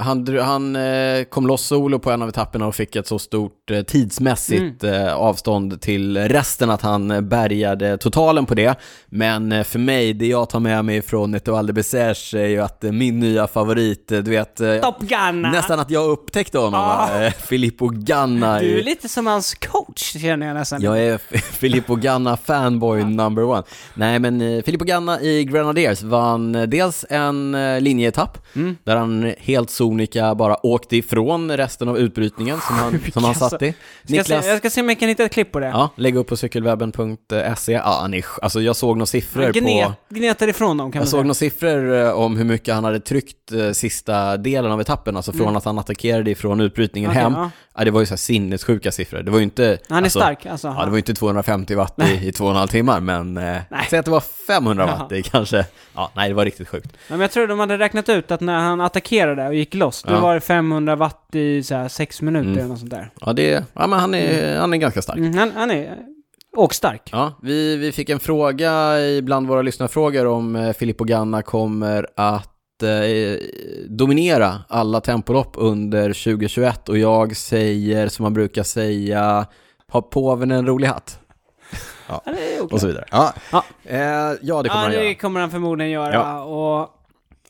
han, 0.00 0.38
han 0.40 0.76
eh, 0.76 1.24
kom 1.24 1.46
loss 1.46 1.62
solo 1.66 1.98
på 1.98 2.10
en 2.10 2.22
av 2.22 2.28
etapperna 2.28 2.66
och 2.66 2.74
fick 2.74 2.96
ett 2.96 3.06
så 3.06 3.18
stort 3.18 3.70
eh, 3.70 3.82
tidsmässigt 3.82 4.82
Mm. 4.84 5.06
eh, 5.06 5.14
avstånd 5.14 5.80
till 5.80 6.16
resten 6.16 6.70
att 6.70 6.82
han 6.82 7.28
bärgade 7.28 7.98
totalen 7.98 8.46
på 8.46 8.54
det. 8.54 8.74
Men 9.06 9.64
för 9.64 9.78
mig, 9.78 10.12
det 10.12 10.26
jag 10.26 10.48
tar 10.50 10.60
med 10.60 10.84
mig 10.84 11.02
från 11.02 11.34
Etoile 11.34 11.72
de 11.72 12.34
är 12.34 12.46
ju 12.46 12.60
att 12.60 12.82
min 12.82 13.20
nya 13.20 13.46
favorit, 13.46 14.08
du 14.08 14.22
vet, 14.22 14.56
Top 14.82 15.00
Gun! 15.00 15.42
nästan 15.42 15.80
att 15.80 15.90
jag 15.90 16.08
upptäckte 16.10 16.58
honom? 16.58 17.08
Eh, 17.22 17.32
Filippo 17.32 17.88
Ganna. 17.88 18.60
Du 18.60 18.78
är 18.78 18.84
lite 18.84 19.08
som 19.08 19.26
hans 19.26 19.54
coach 19.54 20.02
känner 20.02 20.46
jag 20.46 20.54
nästan. 20.54 20.82
Jag 20.82 21.00
är 21.00 21.18
Filippo 21.52 21.94
Ganna 21.94 22.36
fanboy 22.36 23.04
number 23.04 23.44
one. 23.44 23.62
Nej 23.94 24.18
men 24.18 24.62
Filippo 24.62 24.84
Ganna 24.84 25.20
i 25.20 25.44
Grenadiers 25.44 26.02
vann 26.02 26.52
dels 26.52 27.04
en 27.10 27.56
linjeetapp 27.84 28.38
Mm. 28.56 28.76
Där 28.84 28.96
han 28.96 29.34
helt 29.38 29.70
sonika 29.70 30.34
bara 30.34 30.66
åkte 30.66 30.96
ifrån 30.96 31.56
resten 31.56 31.88
av 31.88 31.98
utbrytningen 31.98 32.60
som 32.60 32.76
han, 32.76 33.00
som 33.12 33.24
han 33.24 33.34
satt 33.34 33.62
i. 33.62 33.74
Ska 34.04 34.14
jag, 34.14 34.26
se, 34.26 34.34
jag 34.34 34.58
ska 34.58 34.70
se 34.70 34.80
om 34.80 34.88
jag 34.88 34.98
kan 35.00 35.08
hitta 35.08 35.24
ett 35.24 35.32
klipp 35.32 35.52
på 35.52 35.60
det. 35.60 35.66
Ja, 35.66 35.90
lägg 35.96 36.16
upp 36.16 36.26
på 36.28 36.36
cykelwebben.se. 36.36 37.72
Ja, 37.72 37.98
han 38.02 38.14
är, 38.14 38.24
alltså 38.42 38.60
jag 38.60 38.76
såg 38.76 38.96
några 38.96 39.06
siffror 39.06 39.52
gnet, 39.52 39.86
på... 39.86 40.14
gnetar 40.14 40.48
ifrån 40.48 40.76
dem 40.76 40.92
kan 40.92 40.98
man 40.98 41.02
Jag 41.02 41.08
såg 41.08 41.20
några 41.24 41.34
siffror 41.34 41.94
eh, 41.94 42.10
om 42.10 42.36
hur 42.36 42.44
mycket 42.44 42.74
han 42.74 42.84
hade 42.84 43.00
tryckt 43.00 43.52
eh, 43.52 43.70
sista 43.70 44.36
delen 44.36 44.72
av 44.72 44.80
etappen, 44.80 45.16
alltså 45.16 45.32
från 45.32 45.42
Mm. 45.42 45.56
att 45.56 45.64
han 45.64 45.78
attackerade 45.78 46.30
ifrån 46.30 46.60
utbrytningen 46.60 47.10
Okej, 47.10 47.22
hem. 47.22 47.32
ja. 47.32 47.50
Ja, 47.76 47.84
det 47.84 47.90
var 47.90 48.00
ju 48.00 48.06
så 48.06 48.12
här 48.12 48.16
sinnessjuka 48.16 48.92
siffror. 48.92 49.22
Det 49.22 49.30
var 49.30 49.38
ju 49.38 49.44
inte... 49.44 49.78
Han 49.88 49.98
är 49.98 50.02
alltså, 50.02 50.18
stark 50.18 50.46
alltså. 50.46 50.68
Ja, 50.68 50.84
det 50.84 50.90
var 50.90 50.96
ju 50.96 50.98
inte 50.98 51.14
250 51.14 51.74
watt 51.74 51.98
i, 52.02 52.28
i 52.28 52.32
två 52.32 52.44
och 52.44 52.50
en 52.50 52.56
halv 52.56 52.68
timmar, 52.68 53.00
men 53.00 53.36
eh, 53.36 53.56
säg 53.90 53.98
att 53.98 54.04
det 54.04 54.10
var 54.10 54.20
500 54.46 54.84
Jaha. 54.86 54.98
watt 54.98 55.12
i 55.12 55.22
kanske. 55.22 55.66
Ja, 55.94 56.10
nej, 56.16 56.28
det 56.28 56.34
var 56.34 56.44
riktigt 56.44 56.68
sjukt. 56.68 56.92
Men 57.08 57.20
jag 57.20 57.30
tror 57.30 57.46
de 57.46 57.58
hade 57.58 57.78
räknat 57.78 58.08
ut 58.08 58.30
att 58.30 58.40
när 58.42 58.58
han 58.58 58.80
attackerade 58.80 59.46
och 59.48 59.54
gick 59.54 59.74
loss, 59.74 60.02
då 60.02 60.12
Ja. 60.12 60.20
var 60.20 60.34
det 60.34 60.40
500 60.40 60.96
watt 60.96 61.28
i 61.34 61.62
så 61.62 61.74
här 61.74 61.88
6 61.88 62.22
minuter 62.22 62.46
Mm. 62.46 62.58
eller 62.58 62.68
något 62.68 62.78
sånt 62.78 62.90
där. 62.90 63.10
Ja, 63.20 63.32
det, 63.32 63.64
ja 63.74 63.86
men 63.86 63.98
han 63.98 64.14
är, 64.14 64.58
han 64.58 64.72
är 64.72 64.76
ganska 64.76 65.02
stark. 65.02 65.18
Mm, 65.18 65.38
han, 65.38 65.52
han 65.56 65.70
är 65.70 65.98
åkstark. 66.56 67.08
Ja, 67.12 67.32
vi, 67.42 67.76
vi 67.76 67.92
fick 67.92 68.08
en 68.10 68.20
fråga 68.20 69.00
ibland 69.00 69.46
våra 69.48 69.62
lyssnarfrågor 69.62 70.26
om 70.26 70.56
eh, 70.56 70.72
Filippo 70.72 71.04
Ganna 71.04 71.42
kommer 71.42 72.06
att 72.16 72.82
eh, 72.82 73.38
dominera 73.88 74.54
alla 74.68 75.00
tempolopp 75.00 75.52
under 75.58 76.02
2021 76.08 76.88
och 76.88 76.98
jag 76.98 77.36
säger 77.36 78.08
som 78.08 78.22
man 78.22 78.34
brukar 78.34 78.62
säga, 78.62 79.46
ha 79.92 80.02
påven 80.02 80.50
en 80.50 80.66
rolig 80.66 80.86
hatt 80.88 81.18
Ja, 82.08 82.22
det 82.24 82.30
är 82.30 82.54
oklart. 82.56 82.72
och 82.72 82.80
så 82.80 82.86
vidare. 82.86 83.04
Ja, 83.10 83.32
Ja. 83.52 83.64
Eh, 83.84 84.00
ja 84.00 84.32
det 84.32 84.42
kommer 84.42 84.62
ja, 84.64 84.70
han 84.72 84.90
det 84.90 85.04
göra. 85.04 85.14
kommer 85.14 85.40
han 85.40 85.50
förmodligen 85.50 85.92
göra. 85.92 86.12
Ja. 86.14 86.42
Och, 86.42 86.88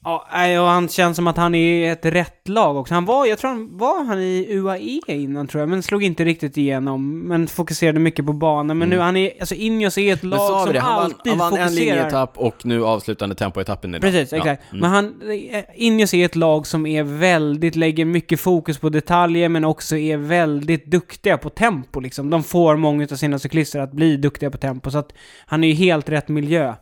ja, 0.04 0.28
nej, 0.32 0.58
och 0.60 0.66
han 0.66 0.88
känns 0.88 1.16
som 1.16 1.26
att 1.26 1.36
han 1.36 1.54
är 1.54 1.58
i 1.74 1.86
ett 1.88 2.04
rätt 2.06 2.48
lag 2.48 2.76
också. 2.76 2.94
Han 2.94 3.04
var, 3.04 3.26
jag 3.26 3.38
tror 3.38 3.50
han 3.50 3.78
var 3.78 4.04
han 4.04 4.18
i 4.20 4.46
UAE 4.50 5.00
innan 5.06 5.46
tror 5.46 5.60
jag, 5.62 5.68
men 5.68 5.82
slog 5.82 6.02
inte 6.04 6.24
riktigt 6.24 6.56
igenom. 6.56 7.18
Men 7.20 7.46
fokuserade 7.46 7.98
mycket 8.00 8.26
på 8.26 8.32
banan. 8.32 8.78
Men 8.78 8.88
nu, 8.88 8.98
han 8.98 9.16
är, 9.16 9.32
alltså 9.40 9.54
Ineos 9.54 9.98
är 9.98 10.12
ett 10.12 10.22
Mm. 10.22 10.38
Lag 10.38 10.62
som 10.64 10.72
det, 10.72 10.80
han 10.80 10.94
vann, 10.94 11.04
alltid 11.04 11.32
han 11.32 11.38
vann 11.38 11.52
en 11.52 11.68
fokuserar. 11.68 11.86
linjeetapp 11.94 12.38
och 12.38 12.66
nu 12.66 12.84
avslutande 12.84 13.34
tempoetappen 13.34 13.94
idag. 13.94 14.10
Precis, 14.12 14.32
Ja. 14.32 14.38
exakt. 14.38 14.62
Mm. 14.72 14.80
Men 14.80 14.90
han, 14.90 15.14
eh, 15.52 15.64
Ineos 15.74 16.14
är 16.14 16.24
ett 16.24 16.36
lag 16.36 16.66
som 16.66 16.86
är 16.86 17.02
väldigt, 17.02 17.76
lägger 17.76 18.04
mycket 18.04 18.40
fokus 18.40 18.78
på 18.78 18.88
detaljer 18.88 19.48
men 19.48 19.64
också 19.64 19.96
är 19.96 20.16
väldigt 20.16 20.86
duktiga 20.86 21.38
på 21.38 21.50
tempo 21.50 22.00
liksom. 22.00 22.30
De 22.30 22.42
får 22.44 22.76
många 22.76 23.04
av 23.12 23.16
sina 23.16 23.38
cyklister 23.38 23.80
att 23.80 23.92
bli 23.92 24.16
duktiga 24.16 24.50
på 24.50 24.58
tempo 24.58 24.90
så 24.90 24.98
att 24.98 25.12
han 25.46 25.64
är 25.64 25.68
ju 25.68 25.74
helt 25.74 26.08
rätt 26.08 26.28
miljö. 26.28 26.74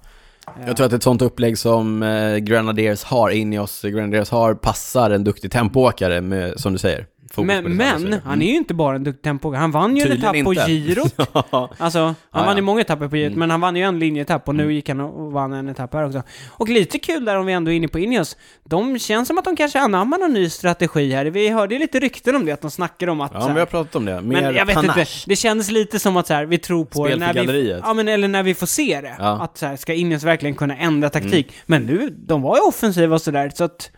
Jag 0.66 0.76
tror 0.76 0.86
att 0.86 0.92
ett 0.92 1.02
sånt 1.02 1.22
upplägg 1.22 1.58
som 1.58 2.02
eh, 2.02 2.36
Grenadiers 2.36 3.04
har, 3.04 3.30
Ineos 3.30 3.82
Grenadiers 3.82 4.30
har, 4.30 4.54
passar 4.54 5.10
en 5.10 5.24
duktig 5.24 5.52
tempoåkare 5.52 6.20
med, 6.20 6.60
som 6.60 6.72
du 6.72 6.78
säger 6.78 7.06
fokus 7.32 7.46
Men, 7.46 7.64
på 7.64 7.70
så 7.70 7.74
men 7.76 8.02
vidare. 8.02 8.20
han 8.24 8.42
är 8.42 8.46
ju 8.46 8.54
inte 8.56 8.74
bara 8.74 8.96
en 8.96 9.04
duktig 9.04 9.22
tempoåkare. 9.22 9.60
Han 9.60 9.70
vann 9.70 9.96
ju 9.96 10.02
en 10.02 10.08
Tydligen 10.08 10.34
etapp 10.36 10.44
på 10.44 10.52
inte. 10.52 10.66
girot. 10.72 11.14
Ja. 11.52 11.70
Alltså, 11.78 11.98
han 11.98 12.14
Ja, 12.32 12.42
vann 12.44 12.56
ju 12.56 12.60
ja. 12.60 12.64
många 12.64 12.80
etapper 12.80 13.08
på 13.08 13.16
girot, 13.16 13.26
Mm. 13.30 13.38
men 13.38 13.50
han 13.50 13.60
vann 13.60 13.76
ju 13.76 13.82
en 13.82 13.98
linjeetapp 13.98 14.48
och 14.48 14.54
nu 14.54 14.72
gick 14.72 14.88
han 14.88 15.00
och 15.00 15.32
vann 15.32 15.52
en 15.52 15.68
etapp 15.68 15.94
här 15.94 16.06
också. 16.06 16.22
Och 16.48 16.68
lite 16.68 16.98
kul 16.98 17.24
där 17.24 17.36
om 17.36 17.46
vi 17.46 17.52
ändå 17.52 17.70
är 17.70 17.74
inne 17.74 17.88
på 17.88 17.98
Ineos. 17.98 18.36
De 18.64 18.98
känns 18.98 19.28
som 19.28 19.38
att 19.38 19.44
de 19.44 19.56
kanske 19.56 19.80
anammar 19.80 20.18
någon 20.18 20.32
ny 20.32 20.50
strategi 20.50 21.12
här. 21.12 21.24
Vi 21.26 21.48
hörde 21.48 21.74
ju 21.74 21.78
lite 21.80 22.00
rykten 22.00 22.36
om 22.36 22.44
det, 22.46 22.52
att 22.52 22.60
de 22.60 22.70
snackar 22.70 23.06
om 23.08 23.20
att 23.20 23.30
Ja, 23.34 23.38
men 23.38 23.48
här, 23.48 23.54
vi 23.54 23.60
har 23.60 23.66
pratat 23.66 23.96
om 23.96 24.04
det. 24.04 24.20
Mer 24.20 24.42
Men 24.42 24.54
jag 24.54 24.66
vet 24.66 24.74
panache. 24.74 25.00
inte, 25.00 25.10
det 25.26 25.36
kändes 25.36 25.70
lite 25.70 25.98
som 25.98 26.16
att 26.16 26.26
så 26.26 26.34
här, 26.34 26.44
vi 26.46 26.58
tror 26.58 26.84
på 26.84 27.04
det 27.06 27.10
Spel 27.12 27.20
för 27.20 27.26
när 27.26 27.32
vi, 27.40 27.46
galleriet. 27.46 27.80
ja, 27.84 27.94
men, 27.94 28.08
eller 28.08 28.28
när 28.28 28.42
vi 28.42 28.54
får 28.54 28.66
se 28.66 29.00
det. 29.00 29.08
Mm. 29.08 29.40
Att 29.40 29.58
så 29.58 29.66
här, 29.66 29.76
ska 29.76 29.94
Ineos 29.94 30.22
verkligen 30.22 30.54
kunna 30.54 30.76
ändra 30.76 31.10
taktik? 31.10 31.52
Men 31.66 31.82
nu, 31.82 32.10
de 32.18 32.42
var 32.42 32.56
ju 32.56 32.60
offensiva 32.62 33.14
och 33.14 33.22
sådär, 33.22 33.52
så 33.54 33.64
att, 33.64 33.90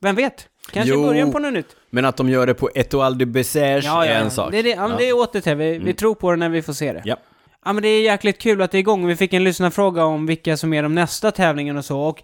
vem 0.00 0.14
vet? 0.14 0.48
Kanske 0.72 0.94
Jo. 0.94 1.02
början 1.02 1.32
på 1.32 1.38
något 1.38 1.52
nytt. 1.52 1.76
Men 1.90 2.04
att 2.04 2.16
de 2.16 2.28
gör 2.28 2.46
det 2.46 2.54
på 2.54 2.70
Etoile 2.74 3.16
de 3.16 3.24
Bessèges 3.26 3.80
Ja, 3.84 4.06
ja, 4.06 4.12
är 4.12 4.20
en 4.20 4.30
sak. 4.30 4.50
Det 4.52 4.58
är, 4.58 4.62
det, 4.62 4.68
ja, 4.70 4.88
Ja. 4.90 4.96
det 4.98 5.08
är 5.08 5.16
åter 5.20 5.40
till, 5.40 5.54
vi, 5.54 5.70
vi 5.70 5.76
Mm. 5.76 5.94
tror 5.96 6.14
på 6.14 6.30
det 6.30 6.36
när 6.36 6.48
vi 6.48 6.62
får 6.62 6.72
se 6.72 6.92
det. 6.92 7.02
Ja. 7.04 7.16
Ja 7.64 7.72
men 7.72 7.82
det 7.82 7.88
är 7.88 8.02
jäkligt 8.02 8.38
kul 8.38 8.62
att 8.62 8.70
det 8.70 8.78
är 8.78 8.80
igång. 8.80 9.06
Vi 9.06 9.16
fick 9.16 9.32
en 9.32 9.44
lyssnarfråga 9.44 10.04
om 10.04 10.26
vilka 10.26 10.56
som 10.56 10.72
är 10.72 10.82
de 10.82 10.94
nästa 10.94 11.30
tävlingarna 11.30 11.78
och 11.78 11.84
så 11.84 12.00
och 12.00 12.22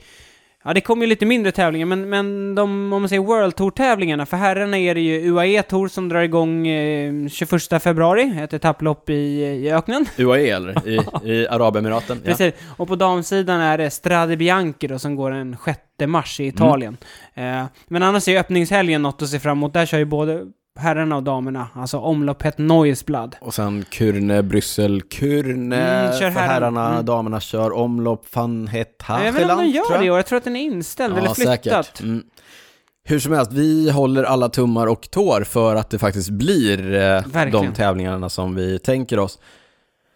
Ja, 0.65 0.75
det 0.75 0.81
kommer 0.81 1.03
ju 1.03 1.09
lite 1.09 1.27
mindre 1.27 1.53
tävlingar, 1.53 1.87
men, 1.87 2.09
men 2.09 2.55
de, 2.55 2.93
om 2.93 3.01
man 3.01 3.09
säger 3.09 3.23
World 3.23 3.57
Tour-tävlingarna, 3.57 4.27
för 4.27 4.37
herrarna 4.37 4.79
är 4.79 4.95
det 4.95 5.01
ju 5.01 5.33
UAE 5.33 5.63
Tour 5.63 5.89
som 5.89 6.09
drar 6.09 6.21
igång 6.21 6.69
eh, 6.69 7.29
21 7.29 7.83
februari, 7.83 8.39
ett 8.43 8.53
etapplopp 8.53 9.11
i, 9.11 9.15
i 9.43 9.73
öknen. 9.73 10.07
UAE 10.19 10.51
eller? 10.51 10.89
I, 10.89 11.01
i 11.33 11.49
Arabemiraten? 11.49 12.21
Ja. 12.25 12.31
Precis. 12.31 12.55
Och 12.77 12.89
på 12.89 12.97
damsidan 12.97 13.61
är 13.61 13.79
det 13.79 13.91
Strade 13.91 14.37
Bianchi 14.37 14.87
då, 14.87 14.99
som 14.99 15.17
går 15.17 15.31
den 15.31 15.57
6 15.65 15.79
mars 16.07 16.41
i 16.41 16.47
Italien. 16.47 16.97
Eh, 17.35 17.65
men 17.89 18.03
annars 18.03 18.29
är 18.29 18.41
öppningshelgen 18.41 19.03
något 19.03 19.23
att 19.23 19.29
se 19.29 19.39
fram 19.39 19.59
emot. 19.59 19.73
Där 19.73 19.87
kör 19.87 19.99
ju 19.99 20.05
både 20.05 20.47
herrarna 20.79 21.17
och 21.17 21.23
damerna, 21.23 21.69
alltså 21.75 21.99
omloppet 21.99 22.57
Blad. 23.07 23.37
Och 23.41 23.55
sen 23.55 23.85
Kurne, 23.91 24.43
Bryssel, 24.43 25.03
Kurne 25.03 25.77
Mm, 26.07 26.13
kör 26.19 26.31
för 26.31 26.41
herrarna. 26.41 26.81
herrarna, 26.81 26.93
Mm. 26.93 27.07
damerna 27.07 27.41
kör 27.41 27.73
omlopp, 27.73 28.27
van 28.33 28.67
het 28.69 29.03
Ja, 29.09 29.25
jag 29.25 29.33
vet 29.33 29.43
inte 29.43 29.55
om 29.55 29.61
de 29.61 29.67
gör 29.69 29.99
det 29.99 30.05
i 30.05 30.07
jag. 30.07 30.13
år, 30.13 30.19
jag 30.19 30.27
tror 30.27 30.37
att 30.37 30.45
den 30.45 30.57
är 30.57 30.61
inställd 30.61 31.19
eller 31.19 31.29
Ja, 31.29 31.35
flyttat. 31.35 31.65
säkert. 31.65 32.01
Mm. 32.01 32.23
Hur 33.05 33.19
som 33.19 33.33
helst, 33.33 33.53
vi 33.53 33.91
håller 33.91 34.25
alla 34.25 34.49
tummar 34.49 34.87
och 34.87 35.11
tår 35.11 35.45
för 35.45 35.77
att 35.77 35.91
det 35.91 35.99
faktiskt 35.99 36.31
blir 36.31 36.95
eh, 36.95 37.47
de 37.53 37.73
tävlingarna 37.75 38.29
som 38.29 38.55
vi 38.55 38.79
tänker 38.79 39.19
oss. 39.19 39.39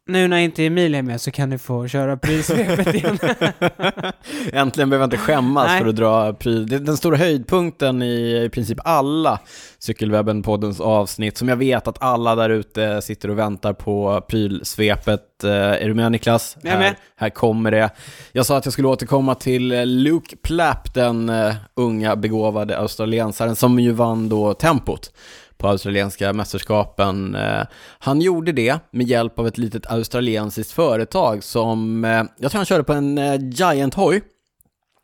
Nu 0.09 0.29
när 0.29 0.38
inte 0.38 0.64
Emil 0.64 0.95
är 0.95 1.03
med 1.03 1.21
så 1.21 1.31
kan 1.31 1.51
du 1.51 1.59
få 1.59 1.88
köra 1.88 2.16
prissvepet 2.16 2.95
igen. 2.95 3.19
Äntligen 4.53 4.90
behöver 4.90 5.03
jag 5.03 5.07
inte 5.07 5.16
skämmas 5.16 5.66
Nej. 5.66 5.81
för 5.81 5.88
att 5.88 5.97
dra 5.97 6.33
pryl. 6.33 6.85
Den 6.85 6.97
stora 6.97 7.16
höjdpunkten 7.16 8.03
i, 8.03 8.45
i 8.45 8.49
princip 8.49 8.79
alla 8.85 9.38
Cykelwebben-poddens 9.79 10.81
avsnitt 10.81 11.38
som 11.38 11.49
jag 11.49 11.57
vet 11.57 11.88
att 11.88 12.03
alla 12.03 12.35
där 12.35 12.51
ute 12.51 13.03
sitter 13.03 13.31
och 13.31 13.38
väntar 13.38 13.73
på 13.73 14.21
prylsvepet. 14.29 15.45
Eh, 15.45 15.51
är 15.51 15.88
du 15.88 15.95
med 15.95 16.12
Niklas? 16.12 16.57
Jag 16.62 16.73
är 16.73 16.79
med. 16.79 16.87
Här, 16.87 16.97
här 17.16 17.31
kommer 17.31 17.71
det. 17.71 17.90
Jag 18.33 18.47
sa 18.47 18.57
att 18.57 18.66
jag 18.66 18.73
skulle 18.73 18.88
återkomma 18.88 19.35
till 19.35 19.73
eh, 19.73 19.87
Luke 19.87 20.37
Plapp, 20.37 20.95
den 20.95 21.29
eh, 21.29 21.55
unga 21.77 22.16
begåvade 22.16 22.79
australiensaren 22.79 23.57
som 23.57 23.81
ju 23.81 23.92
vann 23.92 24.29
då 24.29 24.55
tempot 24.55 25.11
på 25.59 25.69
australienska 25.69 26.33
mästerskapen. 26.33 27.35
Eh, 27.35 27.62
Han 27.99 28.21
gjorde 28.21 28.53
det 28.53 28.79
med 28.90 29.07
hjälp 29.07 29.38
av 29.38 29.47
ett 29.47 29.59
litet 29.59 29.87
australiensiskt 29.90 30.73
företag 30.73 31.45
som, 31.45 32.05
eh, 32.05 32.23
jag 32.38 32.51
tror 32.51 32.59
han 32.59 32.66
körde 32.66 32.85
på 32.85 32.92
en 32.92 33.19
eh, 33.19 33.35
Giant-hoj, 33.40 34.21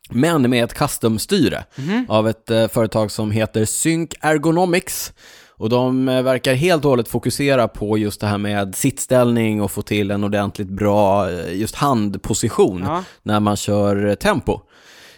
men 0.09 0.49
med 0.49 0.63
ett 0.63 0.73
custom-styre 0.73 1.63
Mhm. 1.75 2.05
av 2.09 2.27
ett 2.29 2.47
företag 2.71 3.11
som 3.11 3.31
heter 3.31 3.65
Sync 3.65 4.09
Ergonomics. 4.21 5.13
Och 5.57 5.69
de 5.69 6.05
verkar 6.05 6.53
helt 6.53 6.85
och 6.85 6.89
hållet 6.89 7.07
fokusera 7.07 7.67
på 7.67 7.97
just 7.97 8.21
det 8.21 8.27
här 8.27 8.37
med 8.37 8.75
sittställning 8.75 9.61
och 9.61 9.71
få 9.71 9.81
till 9.81 10.11
en 10.11 10.23
ordentligt 10.23 10.67
bra 10.67 11.31
just 11.31 11.75
handposition 11.75 12.81
Ja. 12.85 13.03
när 13.23 13.39
man 13.39 13.55
kör 13.55 14.15
tempo. 14.15 14.59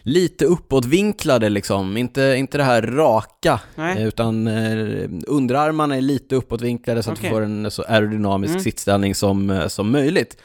Lite 0.07 0.45
uppåtvinklade 0.45 1.49
liksom, 1.49 1.97
inte, 1.97 2.35
inte 2.37 2.57
det 2.57 2.63
här 2.63 2.81
raka, 2.81 3.59
Nej. 3.75 3.97
eh, 4.01 4.07
utan 4.07 4.47
eh, 4.47 5.09
underarmarna 5.27 5.95
är 5.97 6.01
lite 6.01 6.35
uppåtvinklade 6.35 7.03
så 7.03 7.11
att 7.11 7.17
Okej. 7.17 7.29
du 7.29 7.35
får 7.35 7.41
en 7.41 7.71
så 7.71 7.83
aerodynamisk 7.83 8.51
Mm. 8.51 8.63
sittställning 8.63 9.15
som, 9.15 9.49
eh, 9.49 9.67
som 9.67 9.91
möjligt. 9.91 10.37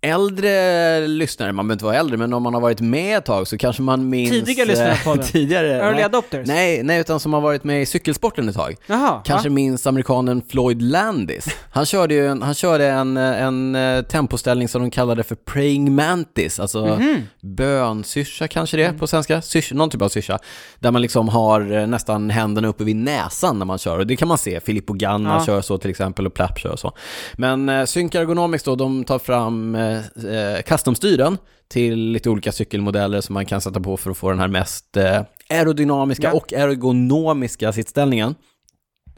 Äldre 0.00 1.06
lyssnare, 1.06 1.52
man 1.52 1.66
behöver 1.68 1.74
inte 1.74 1.84
vara 1.84 1.96
äldre, 1.96 2.16
men 2.16 2.32
om 2.32 2.42
man 2.42 2.54
har 2.54 2.60
varit 2.60 2.80
med 2.80 3.18
ett 3.18 3.24
tag 3.24 3.48
så 3.48 3.58
kanske 3.58 3.82
man 3.82 4.08
minns... 4.08 4.30
Tidiga 4.30 4.64
lyssnare 4.64 4.88
på 5.04 5.10
eh, 5.10 5.14
podden. 5.16 5.24
tidigare, 5.32 5.68
Early 5.76 5.94
nej, 5.96 6.04
adopters? 6.04 6.46
nej, 6.48 6.82
nej, 6.82 7.00
utan 7.00 7.20
som 7.20 7.32
har 7.32 7.40
varit 7.40 7.64
med 7.64 7.82
i 7.82 7.86
cykelsporten 7.86 8.48
ett 8.48 8.54
tag. 8.56 8.76
Jaha. 8.86 9.20
Kanske 9.24 9.48
va? 9.48 9.54
minns 9.54 9.86
amerikanen 9.86 10.42
Floyd 10.48 10.82
Landis. 10.82 11.46
Han 11.70 11.86
körde 11.86 12.14
ju 12.14 12.26
en, 12.26 12.42
han 12.42 12.54
körde 12.54 12.86
en, 12.86 13.16
en 13.16 13.74
eh, 13.74 14.02
tempoställning 14.02 14.68
som 14.68 14.82
de 14.82 14.90
kallade 14.90 15.22
för 15.22 15.34
praying 15.34 15.94
mantis, 15.94 16.60
alltså 16.60 16.86
Mhm. 16.86 17.22
bönsyrsa 17.42 18.48
kanske 18.48 18.76
det 18.76 18.84
Mm. 18.84 18.98
på 18.98 19.06
svenska, 19.06 19.42
Syrsa, 19.42 19.74
någon 19.74 19.90
typ 19.90 20.02
av 20.02 20.08
syrsa, 20.08 20.38
där 20.78 20.90
man 20.90 21.02
liksom 21.02 21.28
har 21.28 21.72
eh, 21.76 21.86
nästan 21.86 22.30
händerna 22.30 22.68
uppe 22.68 22.84
vid 22.84 22.96
näsan 22.96 23.58
när 23.58 23.66
man 23.66 23.78
kör 23.78 23.98
och 23.98 24.06
det 24.06 24.16
kan 24.16 24.28
man 24.28 24.38
se, 24.38 24.60
Filippo 24.60 24.92
Ganna 24.92 25.34
Ja. 25.38 25.46
kör 25.46 25.60
så 25.60 25.78
till 25.78 25.90
exempel 25.90 26.26
och 26.26 26.34
Plapp 26.34 26.58
kör 26.58 26.76
så. 26.76 26.92
Men 27.36 27.68
eh, 27.68 27.84
Sync 27.84 28.14
Ergonomics 28.14 28.64
då, 28.64 28.76
de 28.76 29.04
tar 29.04 29.18
fram 29.18 29.74
eh, 29.74 29.87
eh, 29.96 30.62
custom-styren 30.66 31.38
till 31.68 31.98
lite 31.98 32.30
olika 32.30 32.52
cykelmodeller 32.52 33.20
som 33.20 33.34
man 33.34 33.46
kan 33.46 33.60
sätta 33.60 33.80
på 33.80 33.96
för 33.96 34.10
att 34.10 34.16
få 34.16 34.30
den 34.30 34.38
här 34.38 34.48
mest 34.48 34.96
eh, 34.96 35.22
aerodynamiska 35.50 36.26
Ja. 36.26 36.32
och 36.32 36.52
ergonomiska 36.52 37.72
sittställningen. 37.72 38.34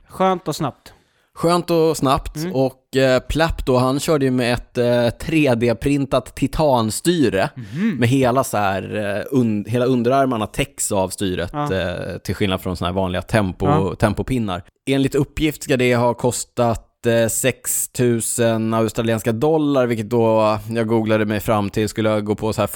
Skönt 0.08 0.48
och 0.48 0.56
snabbt. 0.56 0.92
Skönt 1.34 1.70
och 1.70 1.96
snabbt 1.96 2.36
Mm. 2.36 2.52
och 2.54 2.96
eh, 2.96 3.20
Plapp 3.20 3.66
då, 3.66 3.76
han 3.76 4.00
körde 4.00 4.24
ju 4.24 4.30
med 4.30 4.54
ett 4.54 4.78
eh, 4.78 4.84
3D-printat 5.26 6.34
titanstyre 6.34 7.50
Mhm. 7.54 7.96
med 7.98 8.08
hela 8.08 8.44
så 8.44 8.56
här, 8.56 8.96
eh, 9.16 9.38
un, 9.38 9.64
hela 9.68 9.84
underarmarna 9.84 10.46
täcks 10.46 10.92
av 10.92 11.08
styret 11.08 11.50
Ja. 11.52 11.74
eh, 11.74 12.18
till 12.18 12.34
skillnad 12.34 12.60
från 12.60 12.76
såna 12.76 12.88
här 12.88 12.94
vanliga 12.94 13.22
tempo, 13.22 13.66
Ja. 13.66 13.94
tempopinnar. 13.94 14.62
Enligt 14.90 15.14
uppgift 15.14 15.62
ska 15.62 15.76
det 15.76 15.94
ha 15.96 16.14
kostat 16.14 16.86
eh, 17.06 17.28
6 17.28 17.90
000 18.38 18.74
australienska 18.74 19.32
dollar, 19.32 19.86
vilket 19.86 20.10
då 20.10 20.58
jag 20.70 20.86
googlade 20.86 21.24
mig 21.24 21.40
fram 21.40 21.70
till 21.70 21.88
skulle 21.88 22.20
gå 22.20 22.34
på 22.34 22.52
så 22.52 22.60
här 22.60 22.66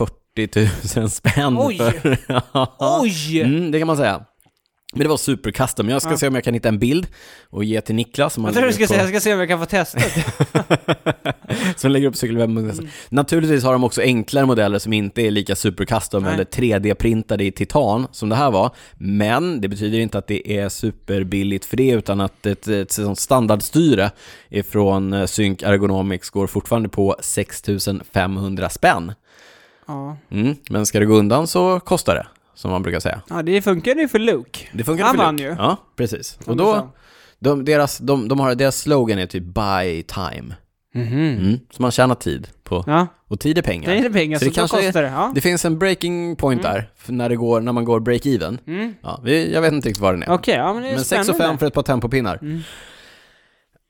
000 0.97 1.11
spänn. 1.11 1.57
Oj! 1.59 1.81
Oj! 2.79 3.41
Mm, 3.41 3.71
det 3.71 3.79
kan 3.79 3.87
man 3.87 3.97
säga. 3.97 4.25
Men 4.95 5.03
det 5.03 5.09
var 5.09 5.17
super 5.17 5.51
custom. 5.51 5.89
Jag 5.89 6.03
ska 6.03 6.11
Ja. 6.11 6.17
se 6.17 6.29
om 6.29 6.35
jag 6.35 6.45
kan 6.45 6.55
hitta 6.55 6.69
en 6.69 6.79
bild 6.79 7.07
och 7.51 7.65
ge 7.65 7.81
till 7.81 7.95
Niklas. 7.95 8.35
Som 8.35 8.45
Jag 8.45 8.55
tror 8.55 8.67
du 8.67 8.73
ska 8.73 8.87
säga, 8.87 9.01
jag 9.01 9.09
ska 9.09 9.21
se 9.21 9.33
om 9.35 9.39
jag 9.41 9.49
kan 9.49 9.59
få 9.61 9.67
testa. 9.67 10.01
som 11.77 11.91
lägger 11.91 12.09
upp 12.09 12.17
cykelwebben. 12.17 12.71
Mm. 12.71 12.89
Naturligtvis 13.09 13.65
har 13.65 13.73
de 13.73 13.85
också 13.85 14.01
enklare 14.03 14.47
modeller 14.47 14.79
som 14.79 14.93
inte 14.93 15.23
är 15.23 15.31
lika 15.31 15.57
super 15.57 15.85
custom 15.85 16.23
Nej. 16.23 16.35
eller 16.35 16.45
3D-printade 16.45 17.43
i 17.43 17.53
titan 17.53 18.07
som 18.13 18.29
det 18.29 18.37
här 18.37 18.51
var. 18.51 18.71
Men 18.95 19.61
det 19.61 19.69
betyder 19.69 19.99
inte 19.99 20.19
att 20.19 20.27
det 20.27 20.59
är 20.59 20.69
superbilligt 20.69 21.65
för 21.65 21.77
det, 21.77 21.91
utan 21.91 22.21
att 22.21 22.47
ett, 22.47 22.69
ett 22.69 22.93
sånt 22.93 23.19
standardstyre 23.19 24.11
ifrån 24.49 25.13
eh, 25.13 25.27
Sync 25.27 25.63
Ergonomics 25.63 26.31
går 26.31 26.47
fortfarande 26.47 26.89
på 26.89 27.17
6500 27.21 28.69
spänn. 28.71 29.13
Ja. 29.87 30.17
Mm. 30.31 30.57
Men 30.71 30.87
ska 30.87 31.01
det 31.01 31.07
gå 31.07 31.15
undan 31.15 31.47
så 31.47 31.81
kostar 31.81 32.15
det, 32.15 32.27
som 32.55 32.71
man 32.71 32.83
brukar 32.83 33.01
säga. 33.01 33.23
ja, 33.31 33.43
det 33.43 33.63
funkar 33.63 33.95
ju 33.95 34.09
för 34.09 34.19
Luke. 34.19 34.61
Det 34.73 34.85
funkar 34.85 35.05
Han 35.05 35.17
för 35.17 35.25
vann 35.25 35.37
Luke. 35.37 35.49
ju. 35.49 35.55
Ja, 35.59 35.77
precis. 35.97 36.39
Som 36.45 36.51
Och 36.51 36.57
du 36.57 36.65
då, 36.65 36.73
sa. 36.73 36.89
de, 37.39 37.65
deras, 37.65 37.99
de, 37.99 38.29
de 38.29 38.41
har, 38.41 38.55
deras 38.55 38.81
slogan 38.81 39.19
är 39.19 39.27
typ 39.27 39.43
buy 39.45 40.03
time. 40.03 40.55
Mhm. 40.95 41.37
Mm. 41.39 41.59
Så 41.71 41.83
man 41.83 41.91
tjänar 41.91 42.15
tid 42.15 42.49
på, 42.63 42.85
Ja, 42.87 43.07
och 43.29 43.41
tid 43.41 43.59
är 43.59 43.63
pengar. 43.63 43.91
det 43.91 43.99
är 43.99 44.11
pengar 44.11 44.39
Så 44.39 44.45
så, 44.45 44.45
det 44.45 44.51
då 44.51 44.55
kanske 44.55 44.79
är- 44.79 44.83
kostar 44.87 45.03
det. 45.03 45.09
Ja. 45.09 45.33
Det 45.35 45.41
finns 45.41 45.65
en 45.65 45.79
breaking 45.79 46.37
point 46.37 46.63
där, 46.63 46.91
för 46.97 47.13
när, 47.13 47.29
det 47.29 47.37
går, 47.37 47.61
när 47.61 47.73
man 47.73 47.85
går 47.85 48.01
break-even. 48.01 48.59
Mm. 48.67 48.95
Ja, 49.03 49.21
vi, 49.25 49.53
jag 49.53 49.63
vet 49.63 49.73
inte 49.73 49.89
riktigt 49.89 50.03
vad 50.03 50.15
den 50.15 50.23
är. 50.23 50.31
Okej, 50.31 50.55
ja 50.55 50.73
men 50.75 50.83
det 50.83 50.89
är 50.89 50.95
men 50.95 51.05
6 51.05 51.19
och 51.19 51.25
spännande. 51.35 51.53
5 51.53 51.59
för 51.59 51.67
ett 51.67 51.75
par 51.75 51.83
tempopinnar. 51.83 52.39
Mm. 52.43 52.61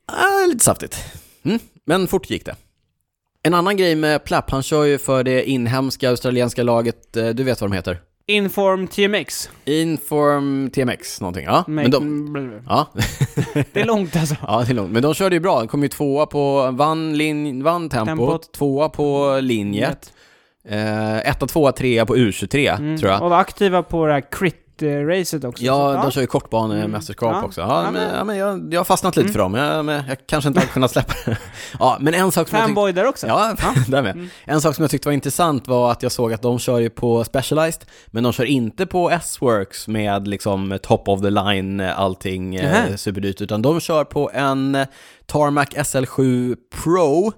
Ah, 0.07 0.47
lite 0.49 0.65
saftigt. 0.65 0.99
Mm. 1.43 1.59
Men 1.85 2.07
fort 2.09 2.31
gick 2.31 2.47
det. 2.47 2.55
En 3.43 3.55
annan 3.55 3.77
grej 3.77 3.95
med 3.97 4.25
Plapp, 4.25 4.51
han 4.51 4.63
kör 4.63 4.85
ju 4.85 4.99
för 4.99 5.25
det 5.25 5.45
inhemska 5.51 6.11
australienska 6.11 6.63
laget, 6.63 7.17
eh, 7.17 7.29
du 7.29 7.45
vet 7.45 7.61
vad 7.61 7.71
de 7.71 7.75
heter? 7.77 8.01
Inform 8.27 8.87
TMX. 8.87 9.51
Inform 9.65 10.71
TMX 10.71 11.21
någonting, 11.21 11.45
ja. 11.45 11.65
Men 11.67 11.91
de, 11.91 12.63
ja. 12.69 12.87
Det 13.73 13.81
är 13.81 13.85
långt 13.85 14.17
alltså. 14.17 14.37
ja, 14.47 14.63
det 14.67 14.73
är 14.73 14.75
långt. 14.75 14.91
Men 14.93 15.03
de 15.03 15.15
körde 15.15 15.37
ju 15.37 15.41
bra, 15.41 15.59
de 15.59 15.69
kom 15.69 15.83
ju 15.83 15.89
tvåa 15.89 16.27
på, 16.27 16.71
vann, 16.71 17.17
lin, 17.19 17.63
vann 17.63 17.89
tempot, 17.89 18.07
Tempot. 18.09 18.53
tvåa 18.53 18.89
på 18.89 19.39
linjet, 19.43 20.13
eh, 20.69 21.19
etta, 21.19 21.47
tvåa, 21.47 21.73
trea 21.73 22.07
på 22.07 22.17
U23 22.17 22.77
Mm. 22.79 22.99
tror 22.99 23.13
jag. 23.13 23.23
Och 23.23 23.31
var 23.31 23.39
aktiva 23.39 23.83
på 23.83 24.07
det 24.07 24.13
här 24.13 24.31
crit-racet 24.79 25.45
också. 25.45 25.65
Ja, 25.65 25.95
så, 25.97 26.03
de 26.03 26.11
kör 26.11 26.21
ju 26.21 26.27
kortbanemästerskap 26.27 27.29
Mm. 27.31 27.41
Ja. 27.41 27.47
också. 27.47 27.61
Ja, 27.61 27.85
Ja, 27.85 27.91
men, 27.91 28.15
ja, 28.17 28.25
men 28.25 28.37
jag, 28.37 28.75
jag 28.75 28.81
har 28.81 28.85
fastnat 28.85 29.17
lite 29.17 29.25
Mm. 29.25 29.33
för 29.33 29.39
dem. 29.39 29.55
Jag, 29.55 29.85
men 29.85 30.03
jag 30.09 30.17
kanske 30.27 30.49
inte 30.49 30.61
har 30.61 30.67
kunnat 30.67 30.91
släppa 30.91 31.15
det. 31.27 31.37
Ja, 31.79 31.97
men 32.01 32.15
en 32.15 32.33
sak 32.33 32.49
som 32.49 32.57
jag 32.59 32.67
tyckte... 32.67 32.75
Fanboy 32.75 32.93
där 32.93 33.07
också. 33.07 33.27
Ja, 33.27 33.55
där 33.89 34.03
med. 34.03 34.11
Mm. 34.13 34.29
En 34.45 34.61
sak 34.61 34.75
som 34.75 34.83
jag 34.83 34.91
tyckte 34.91 35.09
var 35.09 35.13
intressant 35.13 35.69
var 35.69 35.91
att 35.93 36.03
jag 36.03 36.13
såg 36.13 36.33
att 36.33 36.43
de 36.43 36.59
kör 36.59 36.79
ju 36.79 36.91
på 36.91 37.25
Specialized, 37.25 37.83
men 38.07 38.23
de 38.23 38.33
kör 38.33 38.45
inte 38.45 38.87
på 38.87 39.11
S-Works 39.11 39.89
med 39.89 40.29
liksom 40.29 40.79
top 40.83 41.09
of 41.09 41.21
the 41.23 41.31
line, 41.31 41.81
allting 41.81 42.57
eh, 42.57 42.95
superdyrt, 42.97 43.41
utan 43.41 43.63
de 43.63 43.81
kör 43.81 44.05
på 44.05 44.31
en 44.35 44.75
eh, 44.75 44.87
Tarmac 45.27 45.69
SL7 45.69 46.57
Pro 46.85 47.33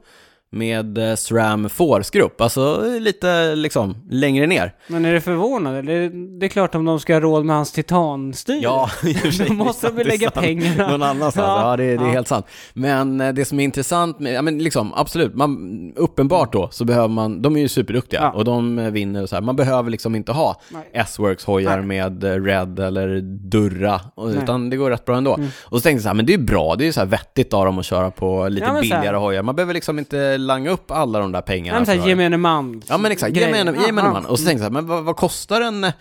med 0.53 0.99
eh, 0.99 1.15
SRAM 1.17 1.69
Force-grupp, 1.69 2.41
alltså 2.41 2.85
lite 3.01 3.55
liksom 3.55 3.95
längre 4.11 4.47
ner. 4.47 4.75
Men 4.89 5.05
är 5.05 5.13
du 5.13 5.21
förvånad? 5.21 5.77
eller? 5.77 6.11
Det 6.41 6.47
är 6.47 6.51
klart 6.51 6.75
om 6.75 6.85
de 6.85 7.01
ska 7.01 7.13
ha 7.15 7.21
råd 7.21 7.45
med 7.45 7.57
hans 7.57 7.73
titanstyr. 7.73 8.59
Ja. 8.63 8.91
Då 9.49 9.53
måste 9.53 9.87
är 9.87 10.05
lägga 10.05 10.31
sant. 10.31 10.47
pengarna. 10.47 10.91
Någon 10.91 11.03
annanstans, 11.03 11.47
ja, 11.47 11.71
Ja, 11.71 11.77
det, 11.77 11.85
det 11.85 11.93
är 11.93 12.07
ja. 12.07 12.13
helt 12.13 12.29
sant. 12.29 12.47
Men 12.75 13.21
eh, 13.21 13.33
det 13.33 13.45
som 13.45 13.61
är 13.61 13.65
intressant 13.65 14.19
med, 14.19 14.33
ja 14.33 14.43
men 14.43 14.59
liksom 14.59 14.93
absolut, 14.95 15.35
man, 15.35 15.93
uppenbart 15.97 16.53
då 16.53 16.69
så 16.73 16.85
behöver 16.85 17.09
man, 17.09 17.43
de 17.43 17.57
är 17.57 17.61
ju 17.61 17.69
superduktiga 17.69 18.21
Ja. 18.21 18.31
och 18.33 18.45
de 18.45 18.79
eh, 18.79 18.91
vinner 18.91 19.23
och 19.23 19.29
så 19.29 19.37
här. 19.37 19.43
Man 19.43 19.57
behöver 19.57 19.91
liksom 19.91 20.15
inte 20.15 20.33
ha. 20.33 20.61
S-Works 20.93 21.45
hojar 21.45 21.81
med 21.83 22.25
Red 22.47 22.79
eller 22.79 23.21
Durra, 23.51 24.01
Nej. 24.17 24.37
utan 24.43 24.71
det 24.71 24.77
går 24.77 24.91
rätt 24.91 25.05
bra 25.05 25.17
ändå. 25.17 25.35
Mm. 25.35 25.49
Och 25.65 25.79
så 25.79 25.83
tänkte 25.83 25.91
jag 25.91 26.03
så 26.03 26.09
här, 26.09 26.15
men 26.15 26.27
det 26.27 26.35
är 26.35 26.39
bra, 26.39 26.75
det 26.77 26.85
är 26.85 26.87
ju 26.87 26.93
så 26.93 27.01
här 27.01 27.07
vettigt 27.07 27.55
av 27.55 27.65
dem 27.65 27.79
att 27.79 27.85
köra 27.87 28.11
på 28.11 28.49
lite 28.49 28.79
billigare 28.81 29.17
hojar. 29.17 29.43
Man 29.43 29.57
behöver 29.57 29.75
liksom 29.75 29.99
inte 29.99 30.36
langa 30.39 30.71
upp 30.71 30.91
alla 30.91 31.19
de 31.19 31.33
där 31.33 31.39
Ja, 31.39 31.43
pengarna. 31.43 31.79
men 31.79 31.87
såhär 31.87 31.99
för- 31.99 32.09
gemene 32.09 32.37
man. 32.37 32.83
Ja 32.89 32.99
men 32.99 33.13
exakt, 33.13 33.37
ge 33.37 33.41
grejer. 33.41 33.51
mig 33.51 33.61
en, 33.61 33.67
ge 33.87 33.93
mig 33.93 34.05
Ja, 34.05 34.09
en 34.09 34.13
man. 34.13 34.27
Och 34.27 34.39
så 34.39 34.45
tänkte 34.47 34.65
jag 34.65 34.73
så 34.73 34.77
här, 34.77 34.83
men 34.83 34.87
vad, 34.87 35.05
vad 35.05 35.17
kostar 35.17 35.61
en 35.61 35.85
eh, 35.85 35.93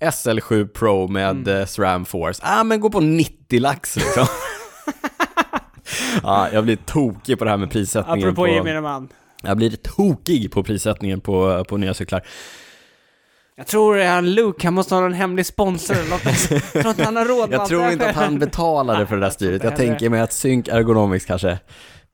SL7 0.00 0.68
Pro 0.68 1.08
med 1.08 1.30
Mm. 1.30 1.48
mm. 1.48 1.66
SRAM 1.66 2.04
Force? 2.04 2.40
Ah 2.44 2.64
men 2.64 2.80
gå 2.80 2.90
på 2.90 3.00
90 3.00 3.60
lax 3.60 3.96
liksom. 3.96 4.26
ja, 6.22 6.48
jag 6.52 6.64
blir 6.64 6.76
tokig 6.76 7.38
på 7.38 7.44
det 7.44 7.50
här 7.50 7.58
med 7.58 7.70
prissättningen. 7.70 8.28
Apropå 8.28 8.42
på, 8.42 8.48
gemene 8.48 8.80
man. 8.80 9.08
jag 9.42 9.56
blir 9.56 9.70
tokig 9.70 10.52
på 10.52 10.62
prissättningen 10.62 11.20
på, 11.20 11.64
på 11.68 11.76
nya 11.76 11.94
cyklar. 11.94 12.22
Jag 13.56 13.66
tror 13.66 13.96
det 13.96 14.04
är 14.04 14.22
Luke, 14.22 14.66
han 14.66 14.74
måste 14.74 14.94
ha 14.94 15.00
någon 15.02 15.12
hemlig 15.12 15.46
sponsor 15.46 15.94
eller 15.96 16.10
något. 16.10 16.24
Jag 16.50 16.72
tror 16.82 16.88
inte 16.88 17.04
han 17.04 17.16
har 17.16 17.24
råd 17.24 17.48
med 17.48 17.54
Jag 17.56 17.60
allt 17.60 17.68
tror 17.68 17.78
det 17.80 17.84
här 17.86 17.92
inte 17.92 18.08
att 18.10 18.16
han 18.16 18.38
betalade 18.38 19.06
för 19.06 19.16
det 19.16 19.22
där 19.22 19.30
styret. 19.30 19.64
Jag 19.64 19.76
tänker 19.76 20.08
mig 20.10 20.20
att 20.20 20.32
Sync 20.32 20.68
Ergonomics 20.68 21.24
kanske 21.24 21.58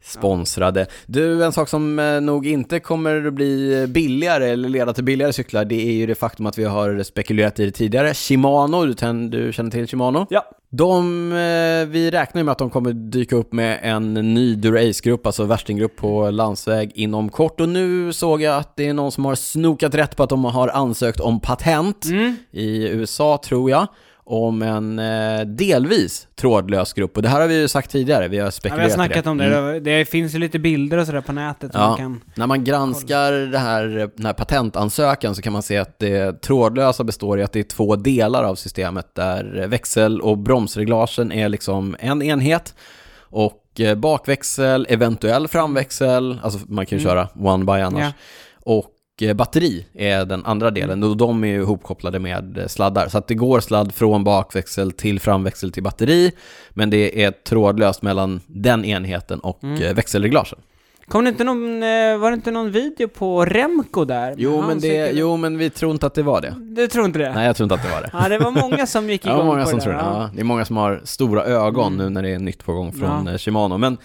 sponsrade. 0.05 0.87
Du, 1.07 1.45
en 1.45 1.53
sak 1.53 1.69
som 1.69 1.99
eh, 1.99 2.21
nog 2.21 2.47
inte 2.47 2.81
kommer 2.81 3.27
att 3.27 3.35
bli 3.35 3.87
billigare 3.89 4.51
eller 4.51 4.69
leda 4.69 4.93
till 4.93 5.05
billigare 5.05 5.33
cyklar, 5.33 5.65
det 5.65 5.89
är 5.89 5.93
ju 5.93 6.07
det 6.07 6.15
faktum 6.15 6.47
att 6.47 6.59
vi 6.59 6.65
har 6.65 7.03
spekulerat 7.03 7.61
i 7.61 7.65
det 7.65 7.71
tidigare. 7.71 8.15
Shimano, 8.15 8.87
du, 8.87 8.95
du 9.29 9.53
känner 9.53 9.71
till 9.71 9.87
Shimano? 9.87 10.27
Ja. 10.31 10.45
De, 10.71 11.33
eh, 11.33 11.89
vi 11.89 12.11
räknar 12.11 12.41
ju 12.41 12.45
med 12.45 12.53
att 12.53 12.59
de 12.59 12.71
kommer 12.71 12.93
dyka 12.93 13.37
upp 13.37 13.53
med 13.53 13.79
en 13.83 14.15
ny 14.15 14.55
Dura-Ace-grupp, 14.55 15.27
alltså 15.27 15.45
värstinggrupp 15.45 15.97
på 15.97 16.31
landsväg 16.31 16.93
inom 16.95 17.29
kort. 17.29 17.61
Och 17.61 17.69
nu 17.69 18.13
såg 18.13 18.43
jag 18.43 18.57
att 18.57 18.77
det 18.77 18.89
är 18.89 18.95
någon 18.95 19.13
som 19.13 19.25
har 19.25 19.35
snokat 19.35 19.95
rätt 19.95 20.17
på 20.17 20.23
att 20.23 20.31
de 20.31 20.45
har 20.45 20.69
ansökt 20.69 21.21
om 21.21 21.41
patent 21.41 22.05
Mm. 22.05 22.37
i 22.51 22.89
USA, 22.89 23.41
tror 23.45 23.71
jag, 23.71 23.87
om 24.27 24.63
en 24.63 24.99
eh, 24.99 25.41
delvis 25.47 26.29
trådlös 26.37 26.93
grupp. 26.93 27.17
Och 27.17 27.23
det 27.23 27.29
här 27.29 27.41
har 27.41 27.49
vi 27.49 27.61
ju 27.61 27.69
sagt 27.69 27.91
tidigare, 27.91 28.29
vi 28.29 28.39
har 28.39 28.45
Ja, 28.47 28.51
spekulerat 28.51 28.87
vi 28.87 28.91
har 28.91 29.07
snackat 29.07 29.27
om 29.27 29.39
det. 29.39 29.59
Mm. 29.59 29.85
Det 29.85 30.05
finns 30.05 30.35
ju 30.35 30.39
lite 30.39 30.59
bilder 30.59 30.99
och 30.99 31.07
sådär 31.07 31.21
på 31.21 31.33
nätet 31.33 31.71
Ja. 31.75 31.89
man 31.89 31.97
kan... 31.99 32.21
När 32.35 32.47
man 32.47 32.65
granskar 32.65 33.33
det 33.33 33.59
här, 33.59 34.11
den 34.17 34.27
här 34.27 34.33
patentansökan 34.33 35.35
så 35.35 35.43
kan 35.43 35.53
man 35.53 35.63
se 35.63 35.77
att 35.79 35.99
det 35.99 36.43
trådlösa 36.43 37.05
består 37.05 37.39
i 37.41 37.43
att 37.43 37.53
det 37.53 37.59
är 37.61 37.63
två 37.65 37.97
delar 37.97 38.45
av 38.45 38.55
systemet 38.55 39.15
där 39.15 39.67
växel 39.69 40.21
och 40.21 40.39
bromsreglagen 40.39 41.33
är 41.33 41.49
liksom 41.49 41.97
en 41.99 42.23
enhet 42.23 42.75
och 43.21 43.81
eh, 43.81 43.95
bakväxel, 43.95 44.87
eventuell 44.89 45.49
framväxel, 45.49 46.41
alltså 46.43 46.59
man 46.69 46.87
kan 46.87 46.99
ju 46.99 47.05
Mm. 47.05 47.11
köra 47.15 47.51
one 47.53 47.65
by 47.65 47.73
annars, 47.83 48.03
Ja. 48.03 48.13
och 48.73 48.85
eh, 48.85 48.94
batteri 49.35 49.87
är 49.95 50.25
den 50.25 50.45
andra 50.45 50.71
delen 50.71 51.03
och 51.03 51.17
de 51.17 51.45
är 51.45 51.49
ju 51.49 51.61
ihopkopplade 51.61 52.19
med 52.19 52.59
eh, 52.59 52.67
sladdar. 52.67 53.09
Så 53.09 53.19
att 53.19 53.27
det 53.29 53.35
går 53.35 53.61
sladd 53.61 53.95
från 53.95 54.25
bakväxel 54.25 54.93
till 54.93 55.21
framväxel 55.21 55.73
till 55.73 55.83
batteri, 55.83 56.33
men 56.71 56.91
det 56.91 57.25
är 57.25 57.31
trådlöst 57.31 58.03
mellan 58.03 58.41
den 58.47 58.85
enheten 58.85 59.39
och 59.41 59.65
Mm. 59.65 59.83
mm. 59.83 59.95
växelreglagen. 59.95 60.59
Kom 61.09 61.25
det 61.25 61.31
inte 61.31 61.45
någon, 61.45 61.83
eh, 61.83 62.19
var 62.19 62.31
det 62.31 62.35
inte 62.35 62.51
någon 62.51 62.71
video 62.71 63.09
på 63.09 63.45
Remco 63.45 64.05
där? 64.05 64.35
Jo 64.39 64.63
men, 64.67 64.81
det, 64.81 65.11
jo, 65.13 65.37
men 65.37 65.59
vi 65.59 65.71
tror 65.71 65.93
inte 65.93 66.07
att 66.07 66.15
det 66.15 66.23
var 66.23 66.41
det. 66.41 66.55
Du 66.61 66.87
tror 66.89 67.05
inte 67.05 67.19
det? 67.19 67.33
Nej, 67.35 67.47
jag 67.47 67.57
tror 67.57 67.65
inte 67.65 67.75
att 67.75 67.83
det 67.83 67.89
var 67.91 68.01
det. 68.01 68.11
Ja, 68.13 68.29
det 68.29 68.39
var 68.39 68.51
många 68.51 68.87
som 68.87 69.11
gick 69.11 69.27
igång 69.27 69.47
många 69.47 69.63
på 69.65 69.71
som 69.71 69.79
det 69.79 69.85
tror 69.85 69.93
det. 69.95 69.99
Ja, 69.99 70.31
det 70.35 70.41
är 70.41 70.45
många 70.45 70.65
som 70.65 70.77
har 70.77 71.01
stora 71.05 71.45
ögon 71.45 71.93
Mm. 71.93 72.05
nu 72.05 72.11
när 72.11 72.23
det 72.23 72.31
är 72.35 72.39
nytt 72.39 72.65
på 72.65 72.73
gång 72.73 72.93
från 72.93 73.27
Ja. 73.27 73.33
eh, 73.33 73.39
Shimano. 73.39 73.79
Men 73.79 73.97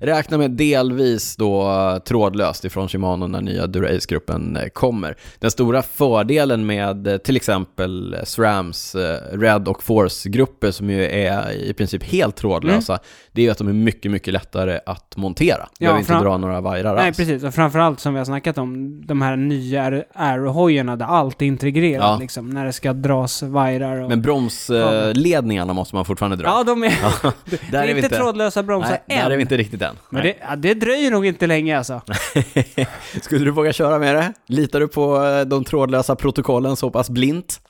räkna 0.00 0.38
med 0.38 0.50
delvis 0.50 1.36
då 1.36 1.62
eh, 1.62 1.98
trådlöst 1.98 2.64
ifrån 2.64 2.88
Shimano 2.88 3.26
när 3.26 3.40
nya 3.40 3.66
Dura-Ace-gruppen 3.66 4.56
eh, 4.56 4.68
kommer. 4.68 5.16
Den 5.38 5.50
stora 5.50 5.82
fördelen 5.82 6.66
med 6.66 7.06
eh, 7.06 7.16
till 7.16 7.36
exempel 7.36 8.16
SRAMs 8.24 8.96
Red 9.32 9.68
och 9.68 9.82
Force-grupper 9.82 10.70
som 10.70 10.90
ju 10.90 11.04
är 11.04 11.52
i 11.52 11.74
princip 11.74 12.02
helt 12.04 12.36
trådlösa, 12.36 12.98
det 13.32 13.42
är 13.42 13.44
ju 13.44 13.50
att 13.50 13.58
de 13.58 13.68
är 13.68 13.72
mycket, 13.72 14.10
mycket 14.10 14.32
lättare 14.32 14.78
att 14.86 15.16
montera. 15.16 15.68
Du 15.78 15.84
behöver 15.84 16.00
inte 16.00 16.14
dra 16.14 16.36
några 16.36 16.60
vajrar 16.60 16.96
Nej, 16.96 17.06
alls. 17.08 17.16
precis. 17.16 17.44
Och 17.44 17.54
framförallt 17.54 18.00
som 18.00 18.12
vi 18.14 18.18
har 18.18 18.24
snackat 18.24 18.58
om, 18.58 19.02
de 19.06 19.22
här 19.22 19.36
nya 19.36 20.04
Aero-hojarna 20.14 20.96
där 20.96 21.06
allt 21.06 21.42
är 21.42 21.46
integrerat 21.46 22.04
Ja. 22.04 22.18
liksom, 22.20 22.50
när 22.50 22.66
det 22.66 22.72
ska 22.72 22.92
dras 22.92 23.42
vajrar 23.42 24.00
och... 24.00 24.08
Men 24.08 24.22
bromsledningarna 24.22 25.72
måste 25.72 25.94
man 25.94 26.04
fortfarande 26.04 26.36
dra. 26.36 26.44
Ja, 26.46 26.64
de 26.64 26.84
är... 26.84 26.90
det 27.50 27.70
där 27.70 27.82
är 27.82 27.96
inte 27.96 28.08
trådlösa 28.08 28.62
bromsar 28.62 28.90
Nej, 28.90 29.18
än. 29.18 29.24
där 29.24 29.30
är 29.30 29.36
vi 29.36 29.42
inte 29.42 29.56
riktigt 29.56 29.82
än. 29.82 29.89
Men 30.10 30.22
Nej. 30.22 30.36
det, 30.40 30.46
ja, 30.48 30.56
det 30.56 30.74
dröjer 30.74 31.10
nog 31.10 31.26
inte 31.26 31.46
länge 31.46 31.78
alltså. 31.78 32.00
Skulle 33.22 33.44
du 33.44 33.50
våga 33.50 33.72
köra 33.72 33.98
med 33.98 34.14
det? 34.16 34.32
Litar 34.46 34.80
du 34.80 34.88
på 34.88 35.24
eh, 35.24 35.40
de 35.40 35.64
trådlösa 35.64 36.16
protokollen 36.16 36.76
så 36.76 36.90
pass 36.90 37.10
blint? 37.10 37.60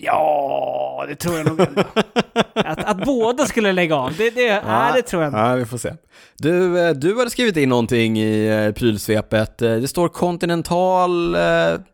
Ja, 0.00 1.04
det 1.08 1.14
tror 1.14 1.36
jag 1.36 1.46
nog 1.46 1.60
ändå. 1.60 1.82
att, 2.54 2.84
att 2.84 3.04
båda 3.04 3.46
skulle 3.46 3.72
lägga 3.72 3.96
av, 3.96 4.14
det, 4.18 4.30
det, 4.30 4.62
nej, 4.66 4.92
det 4.94 5.02
tror 5.02 5.22
jag 5.22 5.28
inte. 5.30 5.38
Ja, 5.38 5.54
vi 5.54 5.64
får 5.64 5.78
se. 5.78 5.92
Du, 6.38 6.80
eh, 6.80 6.90
du 6.94 7.18
hade 7.18 7.30
skrivit 7.30 7.56
in 7.56 7.68
någonting 7.68 8.18
i 8.18 8.46
eh, 8.46 8.72
prylsvepet. 8.72 9.58
Det 9.58 9.88
står 9.88 10.08
Continental 10.08 11.34
eh, 11.34 11.40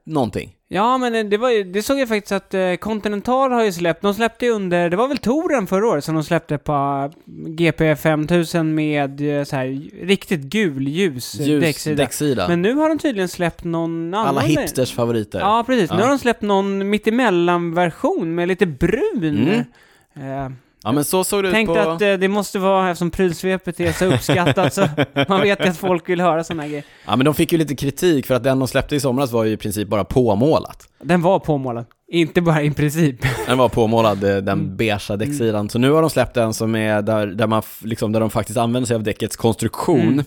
någonting. 0.06 0.52
Ja, 0.74 0.98
men 0.98 1.30
det, 1.30 1.36
var 1.36 1.50
ju, 1.50 1.64
det 1.64 1.82
såg 1.82 1.98
jag 2.00 2.08
faktiskt 2.08 2.32
att 2.32 2.54
eh, 2.54 2.74
Continental 2.74 3.52
har 3.52 3.64
ju 3.64 3.72
släppt, 3.72 4.02
de 4.02 4.14
släppte 4.14 4.44
ju 4.46 4.52
under, 4.52 4.90
det 4.90 4.96
var 4.96 5.08
väl 5.08 5.18
Touren 5.18 5.66
förra 5.66 5.86
året 5.88 6.04
som 6.04 6.14
de 6.14 6.24
släppte 6.24 6.58
på 6.58 6.72
eh, 6.72 7.50
GP 7.50 7.96
5000 7.96 8.74
med 8.74 9.38
eh, 9.38 9.44
så 9.44 9.56
här 9.56 9.90
riktigt 10.06 10.40
gul 10.40 10.88
ljus, 10.88 11.34
Ljus 11.40 11.60
däcksida. 11.62 11.96
däcksida. 11.96 12.48
Men 12.48 12.62
nu 12.62 12.74
har 12.74 12.88
de 12.88 12.98
tydligen 12.98 13.28
släppt 13.28 13.64
någon 13.64 14.14
annan. 14.14 14.26
Alla 14.28 14.40
hipsters 14.40 14.92
favoriter. 14.92 15.40
Ja, 15.40 15.64
precis. 15.66 15.90
Nu 15.90 15.96
Ja. 15.96 16.02
har 16.02 16.08
de 16.10 16.18
släppt 16.18 16.42
någon 16.42 16.90
mittemellan-version 16.90 18.34
med 18.34 18.48
lite 18.48 18.66
brun. 18.66 19.64
Mm. 20.14 20.44
Eh, 20.46 20.52
Ja, 20.84 20.92
men 20.92 21.04
så 21.04 21.24
såg 21.24 21.42
det 21.42 21.48
ut 21.48 21.54
tänkte 21.54 21.84
på... 21.84 21.90
att 21.90 22.02
eh, 22.02 22.12
det 22.12 22.28
måste 22.28 22.58
vara, 22.58 22.90
eftersom 22.90 23.10
prylsvepet 23.10 23.80
är 23.80 23.92
så 23.92 24.04
uppskattat, 24.04 24.74
så 24.74 24.88
man 25.28 25.40
vet 25.40 25.60
ju 25.60 25.68
att 25.68 25.76
folk 25.76 26.08
vill 26.08 26.20
höra 26.20 26.44
sådana 26.44 26.66
grejer. 26.68 26.84
Ja, 27.06 27.16
men 27.16 27.24
de 27.24 27.34
fick 27.34 27.52
ju 27.52 27.58
lite 27.58 27.76
kritik 27.76 28.26
för 28.26 28.34
att 28.34 28.42
den 28.42 28.58
de 28.58 28.68
släppte 28.68 28.96
i 28.96 29.00
somras 29.00 29.32
var 29.32 29.44
ju 29.44 29.52
i 29.52 29.56
princip 29.56 29.88
bara 29.88 30.04
påmålat. 30.04 30.88
Den 31.02 31.22
var 31.22 31.38
påmålad. 31.38 31.84
Inte 32.08 32.40
bara 32.40 32.62
i 32.62 32.70
princip. 32.70 33.16
Den 33.46 33.58
var 33.58 33.68
påmålad, 33.68 34.24
eh, 34.24 34.36
den 34.36 34.48
Mm. 34.48 34.76
beigea 34.76 35.16
däcksidan. 35.16 35.68
Så 35.68 35.78
nu 35.78 35.90
har 35.90 36.00
de 36.00 36.10
släppt 36.10 36.36
en 36.36 36.54
som 36.54 36.74
är 36.74 37.02
där, 37.02 37.26
där, 37.26 37.46
man, 37.46 37.62
liksom, 37.82 38.12
där 38.12 38.20
de 38.20 38.30
faktiskt 38.30 38.58
använder 38.58 38.86
sig 38.86 38.94
av 38.94 39.02
däckets 39.02 39.36
konstruktion 39.36 40.00
Mm. 40.00 40.24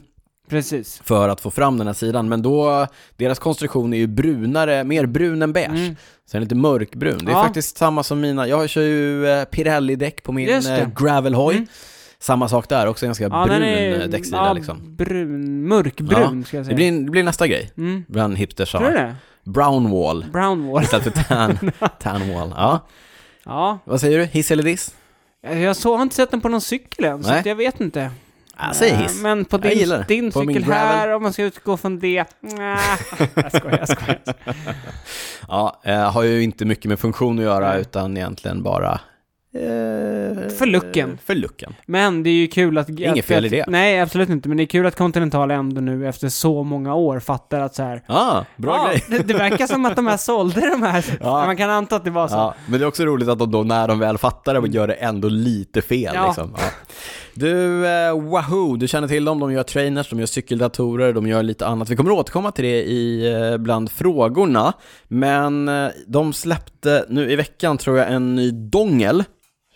Precis. 0.50 1.02
för 1.04 1.30
att 1.30 1.42
få 1.42 1.52
fram 1.52 1.78
den 1.78 1.88
här 1.88 1.94
sidan. 1.94 2.30
Men 2.30 2.42
då, 2.42 2.88
deras 3.16 3.40
konstruktion 3.40 3.94
är 3.94 3.98
ju 3.98 4.08
brunare, 4.08 4.84
mer 4.84 5.06
brun 5.06 5.42
än 5.42 5.54
beige. 5.54 5.70
Mm. 5.70 5.96
Är 6.34 6.40
lite 6.40 6.56
mörkbrun. 6.56 7.18
Det 7.26 7.32
är 7.32 7.36
Ja. 7.36 7.44
faktiskt 7.44 7.78
samma 7.78 8.04
som 8.04 8.22
mina, 8.22 8.48
jag 8.48 8.70
kör 8.70 8.82
ju 8.82 9.28
eh, 9.28 9.46
Pirelli-däck 9.46 10.24
på 10.24 10.32
min 10.32 10.48
Just 10.48 10.68
det. 10.68 10.78
eh, 10.82 10.88
gravelhoj. 10.96 11.56
Mm. 11.56 11.68
Samma 12.20 12.50
sak 12.50 12.70
där, 12.70 12.88
också 12.88 13.06
ganska 13.06 13.24
Ja, 13.24 13.30
brun 13.46 13.60
den 13.62 13.64
är 13.70 14.02
eh, 14.02 14.08
däcksida 14.08 14.38
ja, 14.38 14.54
liksom. 14.54 14.96
brun, 14.96 15.68
mörkbrun 15.68 16.44
ska 16.44 16.58
jag 16.58 16.62
Det 16.62 16.66
säga. 16.66 16.76
blir, 16.76 16.92
det 16.92 17.12
blir 17.12 17.24
nästa 17.24 17.48
grej, 17.48 17.72
Mm. 17.78 18.04
bland 18.08 18.38
hipsters. 18.38 18.72
Tror 18.72 18.82
du 18.82 18.92
det? 18.92 19.16
Brown 19.44 19.90
wall, 19.92 20.26
Brown 20.34 20.68
wall. 20.68 20.84
istället 20.84 21.04
för 21.18 21.24
tan, 21.24 21.72
tan 22.00 22.34
wall. 22.34 22.54
Ja, 22.58 22.88
Ja, 23.46 23.80
vad 23.86 24.02
säger 24.02 24.18
du? 24.20 24.26
Hiss 24.26 24.52
eller 24.52 24.64
diss? 24.64 24.96
jag 25.42 25.76
så, 25.76 25.96
har 25.96 26.02
inte 26.04 26.16
sett 26.16 26.32
den 26.32 26.42
på 26.42 26.50
någon 26.50 26.62
cykel 26.62 27.06
än, 27.06 27.24
så 27.24 27.30
Nej. 27.30 27.40
att 27.40 27.46
jag 27.46 27.56
vet 27.56 27.82
inte. 27.82 28.12
Jag 28.60 28.76
säger 28.76 28.94
Eh, 28.94 29.00
hiss. 29.02 29.22
Men 29.22 29.46
på 29.46 29.58
din, 29.58 29.78
gillar 29.78 29.98
det. 29.98 30.06
din 30.08 30.32
På 30.32 30.40
min 30.40 30.48
cykel 30.56 30.64
gravel. 30.70 30.88
här, 30.88 31.14
om 31.14 31.24
man 31.24 31.34
ska 31.34 31.44
utgå 31.44 31.78
från 31.78 32.00
det. 32.00 32.26
Nja, 32.40 32.78
jag 33.36 33.52
skojar, 33.56 33.78
jag 33.80 33.90
skojar. 33.90 34.20
Ja, 35.48 35.82
eh, 35.84 36.12
har 36.12 36.24
ju 36.24 36.44
inte 36.44 36.66
mycket 36.66 36.86
med 36.86 37.00
funktion 37.00 37.38
att 37.40 37.44
göra 37.46 37.78
utan 37.78 38.18
egentligen 38.18 38.64
bara... 38.64 39.00
Eh, 39.54 40.50
För 40.58 40.66
looken. 40.66 41.18
För 41.26 41.36
looken. 41.36 41.76
Men 41.86 42.24
det 42.24 42.30
är 42.30 42.34
ju 42.34 42.48
kul 42.48 42.78
att... 42.78 42.90
Inget 42.90 43.20
att, 43.20 43.26
fel 43.26 43.46
i 43.46 43.50
det. 43.50 43.66
Nej, 43.68 44.00
absolut 44.02 44.30
inte. 44.30 44.50
Men 44.50 44.58
det 44.58 44.64
är 44.64 44.68
kul 44.68 44.86
att 44.86 44.96
Continental 44.96 45.52
ändå 45.52 45.82
nu 45.82 46.08
efter 46.08 46.30
så 46.30 46.64
många 46.64 46.96
år 46.96 47.20
fattar 47.20 47.62
att 47.62 47.76
så 47.76 47.84
här. 47.84 48.04
Ah, 48.08 48.44
bra 48.56 48.76
ja, 48.78 48.88
grej. 48.90 49.04
Det, 49.08 49.28
det 49.28 49.34
verkar 49.34 49.68
som 49.68 49.86
att 49.86 49.96
de 49.96 50.08
här 50.08 50.18
sålde 50.18 50.70
de 50.70 50.84
här. 50.84 51.06
Ja. 51.22 51.46
Man 51.46 51.58
kan 51.58 51.70
anta 51.70 51.96
att 51.96 52.04
det 52.04 52.12
var 52.12 52.28
så. 52.28 52.36
Ja, 52.36 52.56
men 52.68 52.80
det 52.80 52.86
är 52.86 52.88
också 52.88 53.06
roligt 53.06 53.30
att 53.30 53.40
de 53.40 53.52
då 53.52 53.64
när 53.64 53.88
de 53.88 54.00
väl 54.00 54.18
fattar 54.18 54.62
det 54.62 54.68
gör 54.68 54.88
det 54.88 54.94
ändå 54.94 55.30
lite 55.30 55.82
fel 55.82 56.12
Ja. 56.16 56.26
liksom. 56.28 56.54
ja. 56.58 56.64
Du, 57.40 57.88
eh, 57.88 58.22
Wahoo, 58.32 58.76
du 58.76 58.88
känner 58.88 59.08
till 59.08 59.26
dem, 59.26 59.40
de 59.40 59.52
gör 59.52 59.64
trainers, 59.64 60.10
de 60.10 60.20
gör 60.20 60.26
cykeldatorer, 60.26 61.14
de 61.14 61.28
gör 61.28 61.44
lite 61.44 61.68
annat. 61.68 61.90
Vi 61.90 61.96
kommer 61.96 62.12
återkomma 62.12 62.52
till 62.52 62.66
det 62.66 62.84
i 62.84 63.34
eh, 63.34 63.58
bland 63.58 63.92
frågorna, 63.92 64.74
men 65.08 65.68
eh, 65.68 65.88
de 66.08 66.34
släppte 66.34 67.06
nu 67.10 67.32
i 67.32 67.36
veckan 67.36 67.78
tror 67.78 67.98
jag 67.98 68.12
en 68.12 68.36
ny 68.36 68.52
dongel, 68.52 69.24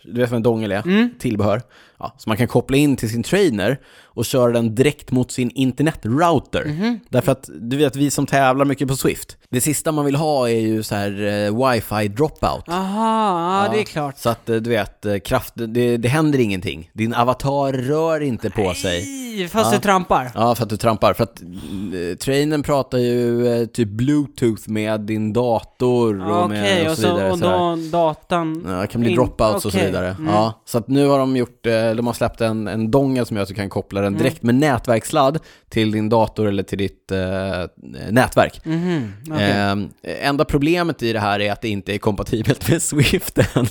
du 0.04 0.20
vet 0.20 0.30
vad 0.30 0.36
en 0.36 0.42
dongel 0.42 0.72
är? 0.72 0.86
Mm. 0.86 1.10
Tillbehör. 1.18 1.62
Ja, 2.02 2.14
så 2.18 2.30
man 2.30 2.36
kan 2.36 2.48
koppla 2.48 2.76
in 2.76 2.96
till 2.96 3.10
sin 3.10 3.22
trainer 3.22 3.80
och 4.04 4.24
köra 4.24 4.52
den 4.52 4.74
direkt 4.74 5.10
mot 5.10 5.32
sin 5.32 5.50
internetrouter. 5.50 6.64
Mhm. 6.64 7.00
Därför 7.08 7.32
att 7.32 7.50
du 7.60 7.76
vet, 7.76 7.96
vi 7.96 8.10
som 8.10 8.26
tävlar 8.26 8.64
mycket 8.64 8.88
på 8.88 8.96
Swift, 8.96 9.36
det 9.48 9.60
sista 9.60 9.92
man 9.92 10.04
vill 10.04 10.16
ha 10.16 10.48
är 10.50 10.60
ju 10.60 10.82
så 10.82 10.94
här 10.94 11.10
eh, 11.46 11.70
wifi 11.70 12.08
dropout. 12.08 12.68
Aha, 12.68 13.64
ja, 13.66 13.72
det 13.72 13.80
är 13.80 13.84
klart. 13.84 14.18
Så 14.18 14.28
att 14.30 14.48
eh, 14.48 14.56
du 14.56 14.70
vet, 14.70 15.06
eh, 15.06 15.16
kraft, 15.18 15.52
det, 15.54 15.96
det 15.96 16.08
händer 16.08 16.38
ingenting. 16.38 16.90
Din 16.92 17.14
avatar 17.14 17.72
rör 17.72 18.20
inte 18.20 18.50
på 18.50 18.74
sig. 18.74 19.04
Nej, 19.36 19.48
fast 19.48 19.72
Ja. 19.72 19.78
du 19.78 19.82
trampar. 19.82 20.30
Ja, 20.34 20.54
för 20.54 20.62
att 20.62 20.68
du 20.70 20.76
trampar. 20.76 21.14
För 21.14 21.24
att 21.24 21.42
eh, 21.42 22.16
trainern 22.18 22.62
pratar 22.62 22.98
ju 22.98 23.46
eh, 23.46 23.66
typ 23.66 23.88
bluetooth 23.88 24.62
med 24.68 25.00
din 25.00 25.32
dator 25.32 26.20
och, 26.24 26.30
Ja, 26.30 26.48
med, 26.48 26.62
Okej, 26.62 26.84
och 26.84 26.90
och, 26.90 26.96
så 26.96 27.02
så, 27.02 27.14
vidare. 27.14 27.32
och 27.32 27.38
sådär. 27.38 27.58
då 27.58 27.98
datan... 27.98 28.64
Ja, 28.68 28.72
det 28.80 28.86
kan 28.86 29.00
bli 29.00 29.10
in- 29.10 29.16
dropouts 29.16 29.54
och 29.54 29.62
så 29.62 29.68
okej, 29.78 29.86
vidare. 29.86 30.08
mm. 30.18 30.26
Ja, 30.34 30.62
så 30.64 30.78
att 30.78 30.88
nu 30.88 31.06
har 31.06 31.18
de 31.18 31.36
gjort, 31.36 31.66
eh, 31.66 31.91
de 31.96 32.06
har 32.06 32.14
släppt 32.14 32.40
en, 32.40 32.68
en 32.68 32.90
dongel 32.90 33.26
som 33.26 33.36
gör 33.36 33.42
att 33.42 33.48
du 33.48 33.54
kan 33.54 33.68
koppla 33.70 34.00
den 34.00 34.18
direkt 34.18 34.42
med 34.42 34.54
nätverksladd 34.54 35.38
till 35.68 35.90
din 35.90 36.08
dator 36.08 36.48
eller 36.48 36.62
till 36.62 36.78
ditt 36.78 37.10
eh, 37.12 37.64
nätverk. 38.10 38.60
Mhm, 38.64 39.12
okej. 39.30 39.50
Eh, 39.50 40.28
enda 40.28 40.44
problemet 40.44 41.02
i 41.02 41.12
det 41.12 41.20
här 41.20 41.40
är 41.40 41.52
att 41.52 41.60
det 41.60 41.68
inte 41.68 41.94
är 41.94 41.98
kompatibelt 41.98 42.68
med 42.70 42.82
Swift 42.82 43.38
än. 43.38 43.66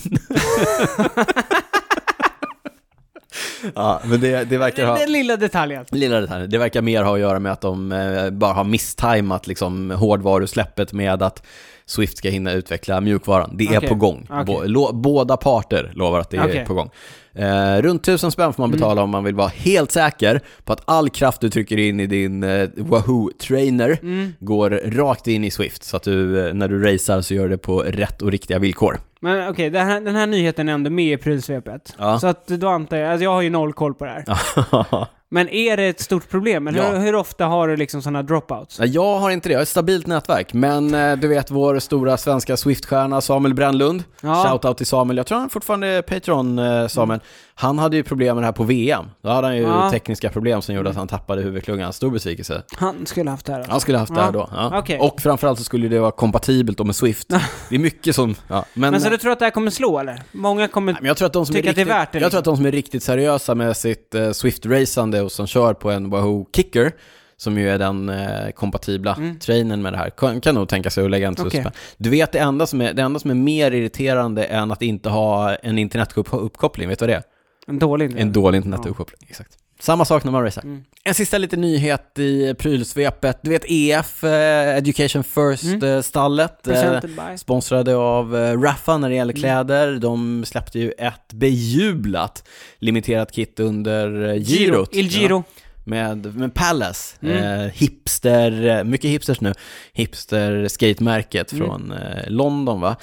ja, 3.75 4.01
men 4.05 4.21
det, 4.21 4.43
det 4.43 4.57
verkar 4.57 4.85
ha... 4.85 4.97
Den 4.97 5.11
lilla 5.11 5.37
detaljen. 5.37 5.85
Lilla 5.91 6.21
detaljen. 6.21 6.49
Det 6.49 6.57
verkar 6.57 6.81
mer 6.81 7.03
ha 7.03 7.13
att 7.13 7.19
göra 7.19 7.39
med 7.39 7.51
att 7.51 7.61
de 7.61 7.91
eh, 7.91 8.29
bara 8.29 8.53
har 8.53 8.63
misstajmat 8.63 9.47
liksom, 9.47 9.91
hårdvarusläppet 9.91 10.93
med 10.93 11.23
att 11.23 11.43
Swift 11.85 12.17
ska 12.17 12.29
hinna 12.29 12.51
utveckla 12.51 13.01
mjukvaran. 13.01 13.51
Det 13.57 13.65
är 13.67 13.77
Okej. 13.77 13.89
på 13.89 13.95
gång. 13.95 14.27
Lo- 14.65 14.91
båda 14.93 15.37
parter 15.37 15.91
lovar 15.95 16.19
att 16.19 16.29
det 16.29 16.37
är 16.37 16.45
Okej. 16.45 16.65
på 16.65 16.73
gång. 16.73 16.89
Eh, 17.35 17.81
runt 17.81 18.03
tusen 18.03 18.31
spänn 18.31 18.53
får 18.53 18.63
man 18.63 18.71
betala 18.71 19.03
om 19.03 19.09
man 19.09 19.23
vill 19.23 19.35
vara 19.35 19.47
helt 19.47 19.91
säker 19.91 20.41
på 20.63 20.73
att 20.73 20.81
all 20.85 21.09
kraft 21.09 21.41
du 21.41 21.49
trycker 21.49 21.77
in 21.77 21.99
i 21.99 22.07
din 22.07 22.43
eh, 22.43 22.69
Wahoo-trainer 22.77 23.97
Mm. 24.01 24.33
går 24.39 24.69
rakt 24.85 25.27
in 25.27 25.43
i 25.43 25.51
Swift. 25.51 25.83
Så 25.83 25.97
att 25.97 26.03
du, 26.03 26.47
eh, 26.47 26.53
när 26.53 26.67
du 26.67 26.83
racear 26.93 27.21
så 27.21 27.33
gör 27.33 27.49
det 27.49 27.57
på 27.57 27.79
rätt 27.79 28.21
och 28.21 28.31
riktiga 28.31 28.59
villkor. 28.59 28.97
Men 29.19 29.49
okej, 29.49 29.69
den, 29.69 29.87
här, 29.87 30.01
den 30.01 30.15
här 30.15 30.27
nyheten 30.27 30.69
är 30.69 30.73
ändå 30.73 30.89
med 30.89 31.13
i 31.13 31.17
prylsvepet. 31.17 31.95
Ja. 31.97 32.19
Så 32.19 32.27
att 32.27 32.47
då 32.47 32.67
antar 32.67 32.97
jag, 32.97 33.11
alltså 33.11 33.23
jag 33.23 33.31
har 33.31 33.41
ju 33.41 33.49
noll 33.49 33.73
koll 33.73 33.93
på 33.93 34.05
det 34.05 34.11
här. 34.11 34.25
Men 35.33 35.49
är 35.49 35.77
det 35.77 35.83
ett 35.83 35.99
stort 35.99 36.29
problem? 36.29 36.67
Eller 36.67 36.79
Ja. 36.79 36.89
hur, 36.89 36.99
hur 36.99 37.15
ofta 37.15 37.45
har 37.45 37.67
du 37.67 37.77
liksom 37.77 38.01
sådana 38.01 38.23
dropouts? 38.23 38.79
Jag 38.79 39.19
har 39.19 39.29
inte 39.31 39.49
det, 39.49 39.53
jag 39.53 39.59
har 39.59 39.63
ett 39.63 39.69
stabilt 39.69 40.07
nätverk. 40.07 40.53
Men 40.53 40.93
eh, 40.93 41.15
du 41.17 41.27
vet 41.27 41.51
vår 41.51 41.79
stora 41.79 42.17
svenska 42.17 42.57
Swift-stjärna 42.57 43.21
Samuel 43.21 43.53
Brännlund. 43.53 44.03
Ja. 44.21 44.43
Shoutout 44.49 44.77
till 44.77 44.85
Samuel, 44.85 45.17
jag 45.17 45.25
tror 45.27 45.37
han 45.39 45.49
fortfarande 45.49 45.87
är 45.87 46.01
Patreon 46.01 46.59
eh, 46.59 46.87
Samuel. 46.87 47.19
Han 47.61 47.79
hade 47.79 47.97
ju 47.97 48.03
problem 48.03 48.35
med 48.35 48.43
det 48.43 48.45
här 48.45 48.51
på 48.53 48.63
VM. 48.63 49.05
Då 49.21 49.29
hade 49.29 49.47
han 49.47 49.55
ju 49.57 49.61
Ja. 49.63 49.89
tekniska 49.91 50.29
problem 50.29 50.61
som 50.61 50.75
gjorde 50.75 50.89
att 50.89 50.95
han 50.95 51.07
tappade 51.07 51.41
huvudklungan. 51.41 51.93
Stor 51.93 52.11
besvikelse. 52.11 52.63
Han 52.77 53.05
skulle 53.05 53.29
haft 53.31 53.45
det 53.45 53.51
här 53.51 53.59
alltså. 53.59 53.71
Han 53.71 53.81
skulle 53.81 53.97
haft 53.97 54.15
det 54.15 54.21
här 54.21 54.31
då. 54.31 54.49
Ja. 54.51 54.79
Okej. 54.79 54.99
Och 54.99 55.21
framförallt 55.21 55.57
så 55.57 55.63
skulle 55.63 55.87
det 55.87 55.99
vara 55.99 56.11
kompatibelt 56.11 56.77
då 56.77 56.83
med 56.83 56.95
Swift. 56.95 57.29
Det 57.69 57.75
är 57.75 57.79
mycket 57.79 58.15
som... 58.15 58.35
Ja. 58.47 58.65
Men, 58.73 58.91
Men 58.91 59.01
så 59.01 59.09
du 59.09 59.17
tror 59.17 59.31
att 59.31 59.39
det 59.39 59.45
här 59.45 59.51
kommer 59.51 59.71
slå 59.71 59.99
eller? 59.99 60.21
Många 60.31 60.67
kommer... 60.67 60.93
Nej, 60.93 61.01
jag 61.03 61.17
tror 61.17 61.25
att 61.25 61.33
de 61.33 61.45
som 61.45 61.55
är 61.55 61.59
Tycker 61.59 61.69
att 61.69 61.77
riktigt, 61.77 61.87
det 61.87 61.93
är 61.93 61.99
värt 61.99 62.11
det, 62.11 62.17
Jag 62.17 62.19
liksom. 62.21 62.31
tror 62.31 62.39
att 62.39 62.45
de 62.45 62.57
som 62.57 62.65
är 62.65 62.71
riktigt 62.71 63.03
seriösa 63.03 63.55
med 63.55 63.77
sitt 63.77 64.15
eh, 64.15 64.21
Swift-racande 64.29 65.21
och 65.21 65.31
som 65.31 65.47
kör 65.47 65.73
på 65.73 65.91
en 65.91 66.09
Wahoo 66.09 66.45
Kicker, 66.55 66.91
som 67.37 67.57
ju 67.57 67.69
är 67.69 67.77
den 67.79 68.09
eh, 68.09 68.49
kompatibla 68.55 69.13
Mm. 69.13 69.39
trainern 69.39 69.81
med 69.81 69.93
det 69.93 69.97
här, 69.97 70.09
kan, 70.09 70.41
kan 70.41 70.55
nog 70.55 70.69
tänka 70.69 70.89
sig 70.89 71.03
att 71.05 71.11
lägga 71.11 71.27
en 71.27 71.35
tusen 71.35 71.61
spänn. 71.61 71.71
Du 71.97 72.09
vet 72.09 72.31
det 72.31 72.39
enda, 72.39 72.67
som 72.67 72.81
är, 72.81 72.93
det 72.93 73.01
enda 73.01 73.19
som 73.19 73.31
är 73.31 73.35
mer 73.35 73.71
irriterande 73.71 74.43
än 74.43 74.71
att 74.71 74.81
inte 74.81 75.09
ha 75.09 75.55
en 75.55 75.77
internetuppkoppling, 75.77 76.89
vet 76.89 76.99
du 76.99 77.03
vad 77.05 77.09
det 77.09 77.15
är? 77.15 77.23
En 77.67 77.79
dålig 77.79 78.11
idé. 78.11 78.21
En 78.21 78.31
dålig 78.33 78.57
internetuppkoppling, 78.57 79.19
exakt. 79.29 79.57
Samma 79.79 80.05
sak 80.05 80.23
när 80.23 80.31
man 80.31 80.43
racear. 80.43 80.63
Mm. 80.63 80.83
En 81.03 81.13
sista 81.13 81.37
liten 81.37 81.61
nyhet 81.61 82.19
i 82.19 82.53
prylsvepet. 82.53 83.39
Du 83.41 83.49
vet 83.49 83.63
EF, 83.67 84.23
eh, 84.23 84.77
Education 84.77 85.23
Mm. 85.23 85.23
First-stallet. 85.23 86.63
Presented 86.63 87.09
by. 87.09 87.37
Sponsrade 87.37 87.95
av 87.95 88.37
eh, 88.37 88.61
Raffa 88.61 88.97
när 88.97 89.09
det 89.09 89.15
gäller 89.15 89.33
Mm. 89.33 89.41
kläder. 89.41 89.95
De 89.99 90.45
släppte 90.45 90.79
ju 90.79 90.91
ett 90.91 91.33
bejublat 91.33 92.43
limiterat 92.79 93.31
kit 93.31 93.59
under 93.59 94.29
eh, 94.29 94.35
girot. 94.43 94.95
Il 94.95 95.07
Giro. 95.07 95.43
Ja, 95.47 95.63
med, 95.83 96.35
med 96.35 96.53
Palace. 96.53 97.15
Mm. 97.21 97.37
Eh, 97.65 97.71
hipster, 97.73 98.65
eh, 98.67 98.83
mycket 98.83 99.09
hipsters 99.11 99.41
nu. 99.41 99.53
Hipster 99.93 100.67
skatemärket 100.67 101.53
Mm. 101.53 101.65
från 101.67 101.91
eh, 101.91 102.27
London 102.29 102.81
va. 102.81 102.95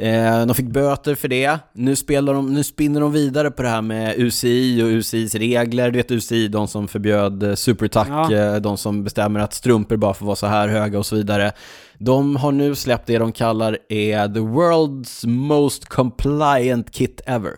Eh, 0.00 0.46
de 0.46 0.54
fick 0.54 0.66
böter 0.66 1.14
för 1.14 1.28
det. 1.28 1.58
Nu, 1.72 1.96
spelar 1.96 2.34
de, 2.34 2.54
nu 2.54 2.64
spinner 2.64 3.00
de 3.00 3.12
vidare 3.12 3.50
på 3.50 3.62
det 3.62 3.68
här 3.68 3.82
med 3.82 4.14
UCI 4.18 4.82
och 4.82 4.86
UCIs 4.86 5.34
regler. 5.34 5.90
Du 5.90 5.96
vet 5.98 6.10
UCI, 6.10 6.48
de 6.48 6.68
som 6.68 6.88
förbjöd 6.88 7.42
eh, 7.42 7.54
supertack, 7.54 8.08
Ja. 8.10 8.32
eh, 8.32 8.56
de 8.56 8.76
som 8.76 9.04
bestämmer 9.04 9.40
att 9.40 9.54
strumpor 9.54 9.96
bara 9.96 10.14
får 10.14 10.26
vara 10.26 10.36
så 10.36 10.46
här 10.46 10.68
höga 10.68 10.98
och 10.98 11.06
så 11.06 11.16
vidare. 11.16 11.52
De 11.98 12.36
har 12.36 12.52
nu 12.52 12.74
släppt 12.74 13.06
det 13.06 13.18
de 13.18 13.32
kallar 13.32 13.78
är 13.88 14.28
the 14.28 14.40
world's 14.40 15.26
most 15.26 15.84
compliant 15.88 16.90
kit 16.90 17.20
ever. 17.26 17.52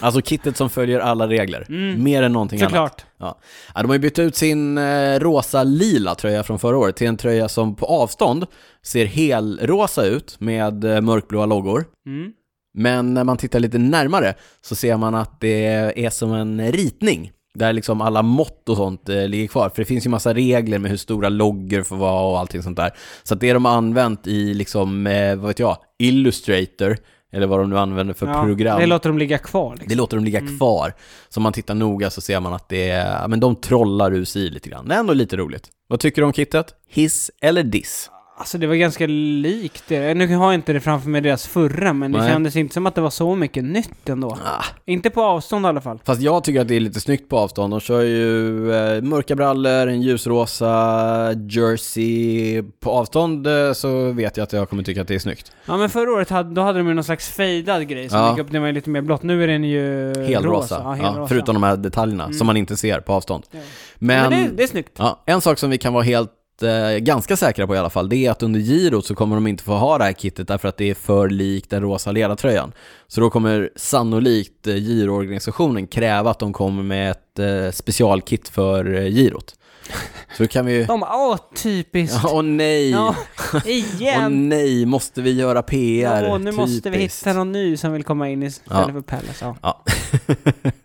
Alltså 0.00 0.20
kittet 0.22 0.56
som 0.56 0.70
följer 0.70 1.00
alla 1.00 1.28
regler. 1.28 1.66
Mm. 1.68 2.02
Mer 2.02 2.22
än 2.22 2.32
någonting 2.32 2.60
annat. 2.60 2.70
Såklart. 2.70 3.04
Ja. 3.18 3.38
Ja, 3.74 3.82
de 3.82 3.88
har 3.88 3.94
ju 3.94 4.00
bytt 4.00 4.18
ut 4.18 4.36
sin 4.36 4.78
eh, 4.78 5.18
rosa-lila 5.18 6.14
tröja 6.14 6.42
från 6.42 6.58
förra 6.58 6.78
året 6.78 6.96
till 6.96 7.06
en 7.06 7.16
tröja 7.16 7.48
som 7.48 7.74
på 7.74 7.86
avstånd 7.86 8.46
ser 8.82 9.06
helrosa 9.06 10.04
ut 10.04 10.36
med 10.40 10.84
eh, 10.84 11.00
mörkblåa 11.00 11.46
loggor. 11.46 11.84
Mm. 12.06 12.32
Men 12.74 13.14
när 13.14 13.24
man 13.24 13.36
tittar 13.36 13.60
lite 13.60 13.78
närmare 13.78 14.34
så 14.60 14.74
ser 14.76 14.96
man 14.96 15.14
att 15.14 15.40
det 15.40 15.64
är 16.04 16.10
som 16.10 16.32
en 16.32 16.72
ritning 16.72 17.32
Där 17.54 17.72
liksom 17.72 18.00
alla 18.00 18.22
mått 18.22 18.68
och 18.68 18.76
sånt 18.76 19.08
eh, 19.08 19.28
ligger 19.28 19.46
kvar. 19.48 19.68
För 19.68 19.82
det 19.82 19.86
finns 19.86 20.06
ju 20.06 20.10
massa 20.10 20.34
regler 20.34 20.78
med 20.78 20.90
hur 20.90 20.98
stora 20.98 21.28
loggor 21.28 21.82
får 21.82 21.96
vara 21.96 22.22
och 22.22 22.38
allting 22.38 22.62
sånt 22.62 22.76
där. 22.76 22.90
Så 23.22 23.34
att 23.34 23.40
det 23.40 23.52
de 23.52 23.64
har 23.64 23.72
använt 23.72 24.26
i 24.26 24.54
liksom, 24.54 25.06
eh, 25.06 25.36
vad 25.36 25.46
vet 25.46 25.58
jag, 25.58 25.76
Illustrator, 25.98 26.96
eller 27.32 27.46
vad 27.46 27.58
de 27.60 27.70
nu 27.70 27.78
använder 27.78 28.14
för 28.14 28.26
Ja, 28.26 28.42
program. 28.42 28.80
Det 28.80 28.86
låter 28.86 29.08
de 29.08 29.18
ligga 29.18 29.38
kvar 29.38 29.70
liksom. 29.70 29.88
Det 29.88 29.94
låter 29.94 30.16
dem 30.16 30.24
ligga 30.24 30.40
kvar. 30.58 30.94
Så 31.28 31.40
om 31.40 31.42
man 31.42 31.52
tittar 31.52 31.74
noga 31.74 32.10
så 32.10 32.20
ser 32.20 32.40
man 32.40 32.52
att 32.52 32.68
det 32.68 32.90
är, 32.90 33.28
men 33.28 33.40
de 33.40 33.56
trollar 33.56 34.24
sig 34.24 34.50
lite 34.50 34.68
grann. 34.68 34.88
Det 34.88 34.94
är 34.94 34.98
ändå 34.98 35.12
lite 35.12 35.36
roligt. 35.36 35.68
Vad 35.88 36.00
tycker 36.00 36.22
du 36.22 36.26
om 36.26 36.32
kittet? 36.32 36.74
Hiss 36.88 37.30
eller 37.40 37.62
diss? 37.62 38.10
Alltså 38.40 38.58
det 38.58 38.66
var 38.66 38.74
ganska 38.74 39.06
likt 39.06 39.84
det. 39.88 40.14
Nu 40.14 40.34
har 40.36 40.44
jag 40.44 40.54
inte 40.54 40.72
det 40.72 40.80
framför 40.80 41.08
mig 41.10 41.20
deras 41.20 41.46
förra, 41.46 41.92
men 41.92 42.12
det 42.12 42.18
Nej. 42.18 42.30
kändes 42.30 42.56
inte 42.56 42.74
som 42.74 42.86
att 42.86 42.94
det 42.94 43.00
var 43.00 43.10
så 43.10 43.34
mycket 43.36 43.64
nytt 43.64 44.08
ändå. 44.08 44.30
Ah. 44.30 44.64
Inte 44.86 45.10
på 45.10 45.22
avstånd 45.22 45.64
i 45.66 45.68
alla 45.68 45.80
fall. 45.80 45.98
Fast 46.04 46.20
jag 46.22 46.44
tycker 46.44 46.60
att 46.60 46.68
det 46.68 46.76
är 46.76 46.80
lite 46.80 47.00
snyggt 47.00 47.28
på 47.28 47.38
avstånd. 47.38 47.72
De 47.72 47.80
kör 47.80 48.00
ju 48.02 48.72
eh, 48.72 49.02
mörka 49.02 49.34
brallor, 49.36 49.86
en 49.88 50.02
ljusrosa 50.02 51.32
jersey. 51.32 52.62
På 52.80 52.90
avstånd 52.90 53.46
eh, 53.46 53.72
så 53.72 54.12
vet 54.12 54.36
jag 54.36 54.44
att 54.44 54.52
jag 54.52 54.68
kommer 54.70 54.82
tycka 54.82 55.02
att 55.02 55.08
det 55.08 55.14
är 55.14 55.18
snyggt. 55.18 55.52
Ja 55.66 55.76
men 55.76 55.90
förra 55.90 56.10
året 56.12 56.30
hade, 56.30 56.54
då 56.54 56.62
hade 56.62 56.78
de 56.78 56.88
ju 56.88 56.94
någon 56.94 57.04
slags 57.04 57.28
fejdad 57.28 57.88
grej 57.88 58.08
som 58.08 58.18
Ja. 58.18 58.30
gick 58.30 58.38
upp, 58.40 58.52
den 58.52 58.60
var 58.62 58.66
ju 58.68 58.74
lite 58.74 58.90
mer 58.90 59.00
blått. 59.00 59.22
Nu 59.22 59.42
är 59.42 59.46
den 59.46 59.64
ju 59.64 60.12
Helt 60.26 60.44
rosa. 60.44 60.80
Ja, 60.84 60.96
Ja, 60.96 61.02
helt 61.04 61.16
rosa. 61.16 61.28
Förutom 61.28 61.54
de 61.54 61.62
här 61.62 61.76
detaljerna 61.76 62.24
Mm. 62.24 62.34
som 62.38 62.46
man 62.46 62.56
inte 62.56 62.76
ser 62.76 63.00
på 63.00 63.12
avstånd. 63.12 63.44
Ja. 63.50 63.58
Men, 63.98 64.30
Men, 64.30 64.44
det, 64.44 64.56
det 64.56 64.62
är 64.62 64.66
snyggt. 64.66 64.92
Ja, 64.98 65.22
en 65.26 65.40
sak 65.40 65.58
som 65.58 65.70
vi 65.70 65.78
kan 65.78 65.92
vara 65.92 66.04
helt 66.04 66.30
eh, 66.62 66.96
ganska 66.98 67.36
säkra 67.36 67.66
på 67.66 67.74
i 67.74 67.78
alla 67.78 67.90
fall, 67.90 68.08
det 68.08 68.16
är 68.16 68.30
att 68.30 68.42
under 68.42 68.60
girot 68.60 69.06
så 69.06 69.14
kommer 69.14 69.34
de 69.34 69.46
inte 69.46 69.64
få 69.64 69.72
ha 69.72 69.98
det 69.98 70.04
här 70.04 70.12
kittet 70.12 70.48
därför 70.48 70.68
att 70.68 70.76
det 70.76 70.90
är 70.90 70.94
för 70.94 71.28
likt 71.28 71.70
den 71.70 71.82
rosa 71.82 72.12
ledartröjan. 72.12 72.72
Så 73.08 73.20
då 73.20 73.30
kommer 73.30 73.70
sannolikt 73.76 74.66
eh, 74.66 74.74
giroorganisationen 74.74 75.86
kräva 75.86 76.30
att 76.30 76.38
de 76.38 76.52
kommer 76.52 76.82
med 76.82 77.10
ett 77.10 77.38
eh, 77.38 77.70
specialkit 77.72 78.48
för 78.48 78.94
eh, 78.94 79.04
girot. 79.10 79.54
Så 80.36 80.46
kan 80.46 80.66
vi 80.66 80.72
ju... 80.72 80.84
De 80.84 81.02
åh 81.02 81.36
typiskt. 81.62 82.20
Ja, 82.22 82.30
Åh 82.32 82.42
nej! 82.42 82.90
Ja, 82.90 83.14
Åh 83.54 83.68
igen. 83.68 84.48
nej, 84.48 84.86
måste 84.86 85.22
vi 85.22 85.32
göra 85.32 85.62
PR? 85.62 86.28
Åh, 86.30 86.38
nu 86.38 86.52
måste 86.52 86.90
vi 86.90 86.96
Typiskt. 86.96 87.26
hitta 87.26 87.32
någon 87.38 87.52
ny 87.52 87.76
som 87.76 87.92
vill 87.92 88.04
komma 88.04 88.28
in 88.28 88.42
istället 88.42 88.86
Ja. 88.86 88.92
för 88.92 89.00
Palace. 89.00 89.44
Ja. 89.44 89.56
Ja. 89.62 89.84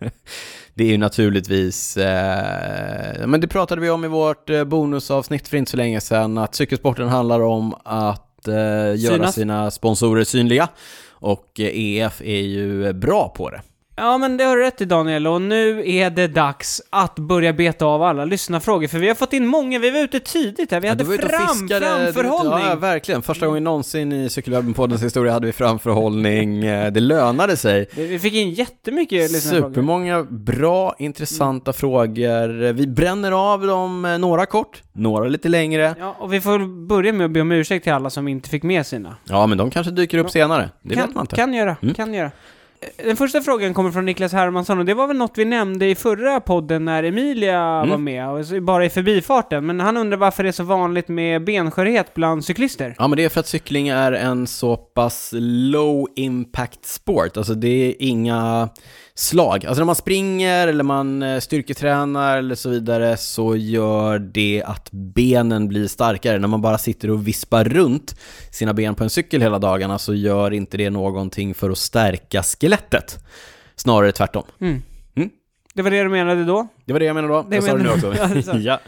det 0.76 0.84
är 0.84 0.88
ju 0.88 0.98
naturligtvis, 0.98 1.96
eh, 1.96 3.26
men 3.26 3.40
det 3.40 3.48
pratade 3.48 3.80
vi 3.80 3.90
om 3.90 4.04
i 4.04 4.08
vårt 4.08 4.50
eh, 4.50 4.64
bonusavsnitt 4.64 5.48
för 5.48 5.56
inte 5.56 5.70
så 5.70 5.76
länge 5.76 6.00
sedan, 6.00 6.38
att 6.38 6.54
cykelsporten 6.54 7.08
handlar 7.08 7.40
om 7.40 7.74
att 7.84 8.48
eh, 8.48 8.54
göra 8.54 8.96
Synas. 8.96 9.34
sina 9.34 9.70
sponsorer 9.70 10.24
synliga. 10.24 10.68
Och 11.10 11.60
eh, 11.60 11.70
EF 11.74 12.20
är 12.20 12.40
ju 12.40 12.92
bra 12.92 13.28
på 13.28 13.50
det. 13.50 13.62
Ja, 13.96 14.18
men 14.18 14.36
det 14.36 14.44
har 14.44 14.56
du 14.56 14.62
rätt 14.62 14.80
i 14.80 14.84
Daniel. 14.84 15.26
Och 15.26 15.42
nu 15.42 15.90
är 15.90 16.10
det 16.10 16.26
dags 16.28 16.82
att 16.90 17.14
börja 17.18 17.52
beta 17.52 17.86
av 17.86 18.02
alla 18.02 18.24
lyssnarfrågor. 18.24 18.86
För 18.88 18.98
vi 18.98 19.08
har 19.08 19.14
fått 19.14 19.32
in 19.32 19.46
många, 19.46 19.78
vi 19.78 19.90
var 19.90 20.00
ute 20.00 20.20
tidigt 20.20 20.70
här. 20.70 20.80
Vi 20.80 20.88
hade 20.88 21.04
var 21.04 21.14
ute 21.14 21.24
och 21.24 21.30
fram, 21.30 21.48
fiskade, 21.48 22.06
du 22.06 22.12
framförhållning. 22.12 22.66
Ja, 22.68 22.74
verkligen. 22.74 23.22
Första 23.22 23.46
gången 23.46 23.64
någonsin 23.64 24.12
i 24.12 24.28
Cykelwebben-poddens 24.28 25.02
historia 25.04 25.32
hade 25.32 25.46
vi 25.46 25.52
framförhållning. 25.52 26.64
Eh, 26.76 26.92
Det 26.92 27.00
lönade 27.00 27.56
sig. 27.56 27.86
Vi 27.94 28.18
fick 28.18 28.34
in 28.34 28.50
jättemycket 28.50 29.32
lyssnarfrågor. 29.32 29.68
Supermånga 29.68 30.22
bra, 30.30 30.94
intressanta 30.98 31.72
frågor. 31.72 32.72
Vi 32.72 32.86
bränner 32.86 33.32
av 33.32 33.66
dem, 33.66 34.04
eh, 34.04 34.18
några 34.18 34.46
kort, 34.46 34.82
några 34.92 35.28
lite 35.28 35.48
längre. 35.48 35.94
Ja, 35.98 36.16
och 36.18 36.32
vi 36.32 36.40
får 36.40 36.86
börja 36.86 37.12
med 37.12 37.24
att 37.24 37.30
be 37.30 37.40
om 37.40 37.52
ursäkt 37.52 37.82
till 37.84 37.92
alla 37.92 38.10
som 38.10 38.28
inte 38.28 38.48
fick 38.48 38.62
med 38.62 38.86
sina. 38.86 39.16
Ja, 39.24 39.46
men 39.46 39.58
de 39.58 39.70
kanske 39.70 39.92
dyker 39.92 40.18
upp 40.18 40.30
senare. 40.30 40.70
Det 40.82 40.94
kan, 40.94 41.06
vet 41.06 41.14
man 41.14 41.22
inte. 41.22 41.36
Kan 41.36 41.54
göra, 41.54 41.76
Mm. 41.82 41.94
kan 41.94 42.14
göra. 42.14 42.30
Den 42.96 43.16
första 43.16 43.40
frågan 43.40 43.74
kommer 43.74 43.90
från 43.90 44.04
Niklas 44.04 44.32
Hermansson 44.32 44.78
och 44.78 44.84
det 44.84 44.94
var 44.94 45.06
väl 45.06 45.16
något 45.16 45.38
vi 45.38 45.44
nämnde 45.44 45.86
i 45.86 45.94
förra 45.94 46.40
podden 46.40 46.84
när 46.84 47.02
Emilia 47.02 47.60
Mm. 47.60 47.90
var 47.90 47.98
med, 47.98 48.28
och 48.30 48.62
bara 48.62 48.84
i 48.84 48.90
förbifarten. 48.90 49.66
Men 49.66 49.80
han 49.80 49.96
undrar 49.96 50.18
varför 50.18 50.42
det 50.42 50.48
är 50.48 50.52
så 50.52 50.62
vanligt 50.64 51.08
med 51.08 51.44
benskörhet 51.44 52.14
bland 52.14 52.44
cyklister. 52.44 52.94
Ja, 52.98 53.08
men 53.08 53.16
det 53.16 53.24
är 53.24 53.28
för 53.28 53.40
att 53.40 53.46
cykling 53.46 53.88
är 53.88 54.12
en 54.12 54.46
så 54.46 54.76
pass 54.76 55.30
low 55.72 56.06
impact 56.16 56.84
sport. 56.86 57.36
Alltså 57.36 57.54
det 57.54 57.68
är 57.68 57.94
inga 57.98 58.68
slag. 59.18 59.66
Alltså 59.66 59.80
när 59.80 59.86
man 59.86 59.94
springer 59.94 60.68
eller 60.68 60.84
man 60.84 61.22
eh, 61.22 61.40
styrketränar 61.40 62.38
eller 62.38 62.54
så 62.54 62.68
vidare 62.68 63.16
så 63.16 63.56
gör 63.56 64.18
det 64.18 64.62
att 64.66 64.88
benen 64.90 65.68
blir 65.68 65.86
starkare. 65.88 66.38
När 66.38 66.48
man 66.48 66.60
bara 66.62 66.78
sitter 66.78 67.10
och 67.10 67.28
vispar 67.28 67.64
runt 67.64 68.16
sina 68.50 68.74
ben 68.74 68.94
på 68.94 69.04
en 69.04 69.10
cykel 69.10 69.42
hela 69.42 69.58
dagarna 69.58 69.98
så 69.98 70.14
gör 70.14 70.52
inte 70.52 70.76
det 70.76 70.90
någonting 70.90 71.54
för 71.54 71.70
att 71.70 71.78
stärka 71.78 72.42
skelettet. 72.42 73.18
Snarare 73.76 74.12
tvärtom. 74.12 74.44
Mm. 74.60 74.82
Mm. 75.16 75.30
Det 75.74 75.82
var 75.82 75.90
det 75.90 76.02
du 76.02 76.08
menade 76.08 76.44
då? 76.44 76.68
Det 76.84 76.92
var 76.92 77.00
det 77.00 77.06
jag 77.06 77.14
menade 77.14 77.34
då. 77.34 77.42
Det 77.42 77.54
jag 77.54 77.64
sa 77.64 77.76
det 77.76 77.82
nu 77.82 77.90
också. 77.90 78.14
Ja. 78.58 78.80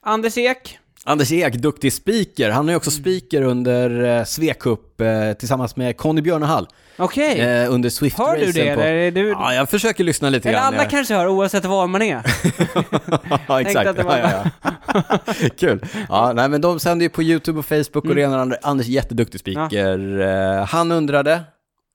Anders 0.00 0.38
Ek. 0.38 0.78
Anders 1.04 1.32
Ek, 1.32 1.54
duktig 1.54 1.92
speaker. 1.92 2.50
Han 2.50 2.68
är 2.68 2.76
också 2.76 2.90
Mm. 2.90 3.00
speaker 3.02 3.42
under 3.42 4.18
eh, 4.18 4.24
Svekup 4.24 5.00
eh, 5.00 5.32
tillsammans 5.38 5.76
med 5.76 5.96
Conny 5.96 6.20
Björnehall 6.20 6.68
Okej. 6.96 7.40
eh, 7.40 7.72
under 7.74 7.90
Swift 7.90 8.18
Hör 8.18 8.36
du 8.36 8.52
det 8.52 8.68
eller? 8.68 8.92
Är 8.92 9.10
du... 9.10 9.28
Ja, 9.28 9.54
jag 9.54 9.68
försöker 9.70 10.04
lyssna 10.04 10.30
lite 10.30 10.48
eller 10.48 10.58
grann. 10.58 10.66
alla 10.74 10.82
Jag- 10.82 10.90
kanske 10.90 11.14
hör 11.14 11.28
oavsett 11.28 11.64
var 11.64 11.86
man 11.86 12.02
är. 12.02 12.22
ja, 13.48 13.60
exakt. 13.60 13.88
att 13.90 13.96
det 13.96 14.02
var- 14.02 14.18
ja, 14.18 14.30
ja, 14.62 14.70
ja. 14.94 15.18
Kul. 15.58 15.84
Ja, 16.08 16.32
nej, 16.32 16.48
men 16.48 16.60
de 16.60 16.80
sänder 16.80 17.04
ju 17.04 17.10
på 17.10 17.22
YouTube 17.22 17.58
och 17.58 17.64
Facebook 17.66 17.96
och 17.96 18.04
Mm. 18.04 18.16
det 18.16 18.22
ena 18.22 18.30
och 18.32 18.36
det 18.38 18.42
andra. 18.42 18.56
Anders 18.62 18.86
jätteduktig 18.86 19.40
speaker. 19.40 20.20
Eh, 20.20 20.64
han 20.66 20.92
undrade, 20.92 21.40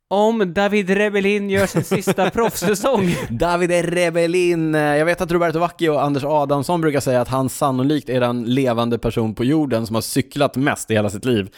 Om 0.09 0.53
David 0.53 0.89
Rebellin 0.89 1.49
gör 1.49 1.65
sin 1.67 1.83
sista 1.83 2.29
proffssäsong. 2.33 3.15
David 3.29 3.71
Rebellin. 3.93 4.73
Jag 4.73 5.05
vet 5.05 5.21
att 5.21 5.31
Roberto 5.31 5.59
Vacchi 5.59 5.89
och 5.89 6.03
Anders 6.03 6.23
Adamsson 6.23 6.81
brukar 6.81 6.99
säga 6.99 7.21
att 7.21 7.27
han 7.27 7.49
sannolikt 7.49 8.09
är 8.09 8.19
den 8.19 8.43
levande 8.43 8.99
person 8.99 9.35
på 9.35 9.43
jorden 9.43 9.87
som 9.87 9.95
har 9.95 10.01
cyklat 10.01 10.55
mest 10.55 10.91
i 10.91 10.93
hela 10.93 11.09
sitt 11.09 11.25
liv. 11.25 11.49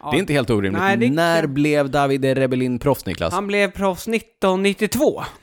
Ja. 0.00 0.10
Det 0.10 0.16
är 0.16 0.20
inte 0.20 0.32
helt 0.32 0.50
orimligt. 0.50 0.82
Nej, 0.82 0.96
det- 0.96 1.10
När 1.10 1.46
blev 1.46 1.90
David 1.90 2.24
Rebellin 2.24 2.78
proffs, 2.78 3.06
Niklas? 3.06 3.32
Han 3.34 3.46
blev 3.46 3.70
proffs 3.70 4.08
1992. 4.08 5.22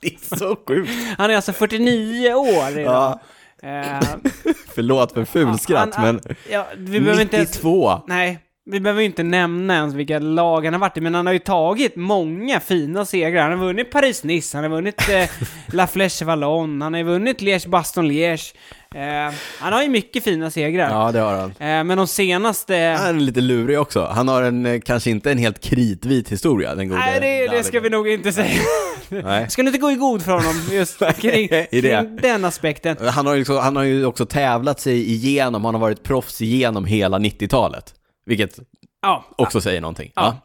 Det 0.00 0.06
är 0.14 0.36
så 0.36 0.56
sjukt. 0.68 0.90
Han 1.18 1.30
är 1.30 1.36
alltså 1.36 1.52
49 1.52 2.34
år 2.34 2.78
idag. 2.78 2.84
Ja, 2.94 3.20
Eh, 3.64 4.00
förlåt 4.74 5.12
för 5.12 5.24
fulskratt, 5.24 5.98
men 5.98 6.20
ja, 6.50 6.66
vi 6.76 7.00
behöver 7.00 7.22
inte 7.22 7.36
ens, 7.36 7.50
92. 7.50 8.00
Nej, 8.06 8.38
vi 8.64 8.80
behöver 8.80 9.00
ju 9.00 9.06
inte 9.06 9.22
nämna 9.22 9.74
ens 9.74 9.94
vilka 9.94 10.18
lag 10.18 10.64
han 10.64 10.74
har 10.74 10.80
varit 10.80 10.96
i, 10.96 11.00
men 11.00 11.14
han 11.14 11.26
har 11.26 11.32
ju 11.32 11.38
tagit 11.38 11.96
många 11.96 12.60
fina 12.60 13.04
segrar. 13.04 13.42
Han 13.42 13.58
har 13.58 13.66
vunnit 13.66 13.92
Paris-Nice, 13.92 14.56
han 14.56 14.64
har 14.64 14.70
vunnit 14.70 15.08
eh, 15.08 15.30
La 15.72 15.86
Flèche 15.86 16.24
Wallonne, 16.24 16.84
han 16.84 16.94
har 16.94 17.02
vunnit 17.02 17.40
Liège-Baston-Liège. 17.40 18.54
Eh, 18.94 19.34
han 19.58 19.72
har 19.72 19.82
ju 19.82 19.88
mycket 19.88 20.24
fina 20.24 20.50
segrar. 20.50 20.90
Ja, 20.90 21.12
det 21.12 21.18
har 21.18 21.34
han. 21.34 21.50
Eh, 21.50 21.84
men 21.84 21.96
de 21.96 22.06
senaste... 22.06 22.96
Han 22.98 23.16
är 23.16 23.20
lite 23.20 23.40
lurig 23.40 23.80
också. 23.80 24.04
Han 24.04 24.28
har 24.28 24.42
en, 24.42 24.66
eh, 24.66 24.80
kanske 24.80 25.10
inte 25.10 25.32
en 25.32 25.38
helt 25.38 25.60
kritvit 25.60 26.32
historia, 26.32 26.74
den 26.74 26.88
gode 26.88 27.00
Nej, 27.00 27.20
det, 27.20 27.56
det 27.56 27.64
ska 27.64 27.80
vi 27.80 27.90
nog 27.90 28.08
inte 28.08 28.32
säga. 28.32 28.60
Nej. 29.08 29.50
Ska 29.50 29.62
du 29.62 29.68
inte 29.68 29.80
gå 29.80 29.90
i 29.90 29.94
god 29.94 30.22
för 30.22 30.32
honom 30.32 30.54
just 30.70 30.98
kring, 31.20 31.48
kring 31.48 32.16
den 32.22 32.44
aspekten? 32.44 32.96
Han 33.08 33.26
har, 33.26 33.34
ju 33.34 33.40
också, 33.40 33.58
han 33.58 33.76
har 33.76 33.82
ju 33.82 34.04
också 34.04 34.26
tävlat 34.26 34.80
sig 34.80 35.10
igenom, 35.10 35.64
han 35.64 35.74
har 35.74 35.80
varit 35.80 36.02
proffs 36.02 36.42
igenom 36.42 36.84
hela 36.84 37.18
90-talet. 37.18 37.94
Vilket 38.26 38.58
Ja, 39.02 39.24
också 39.36 39.60
säger 39.60 39.80
någonting. 39.80 40.12
Ja. 40.14 40.22
Ja. 40.22 40.36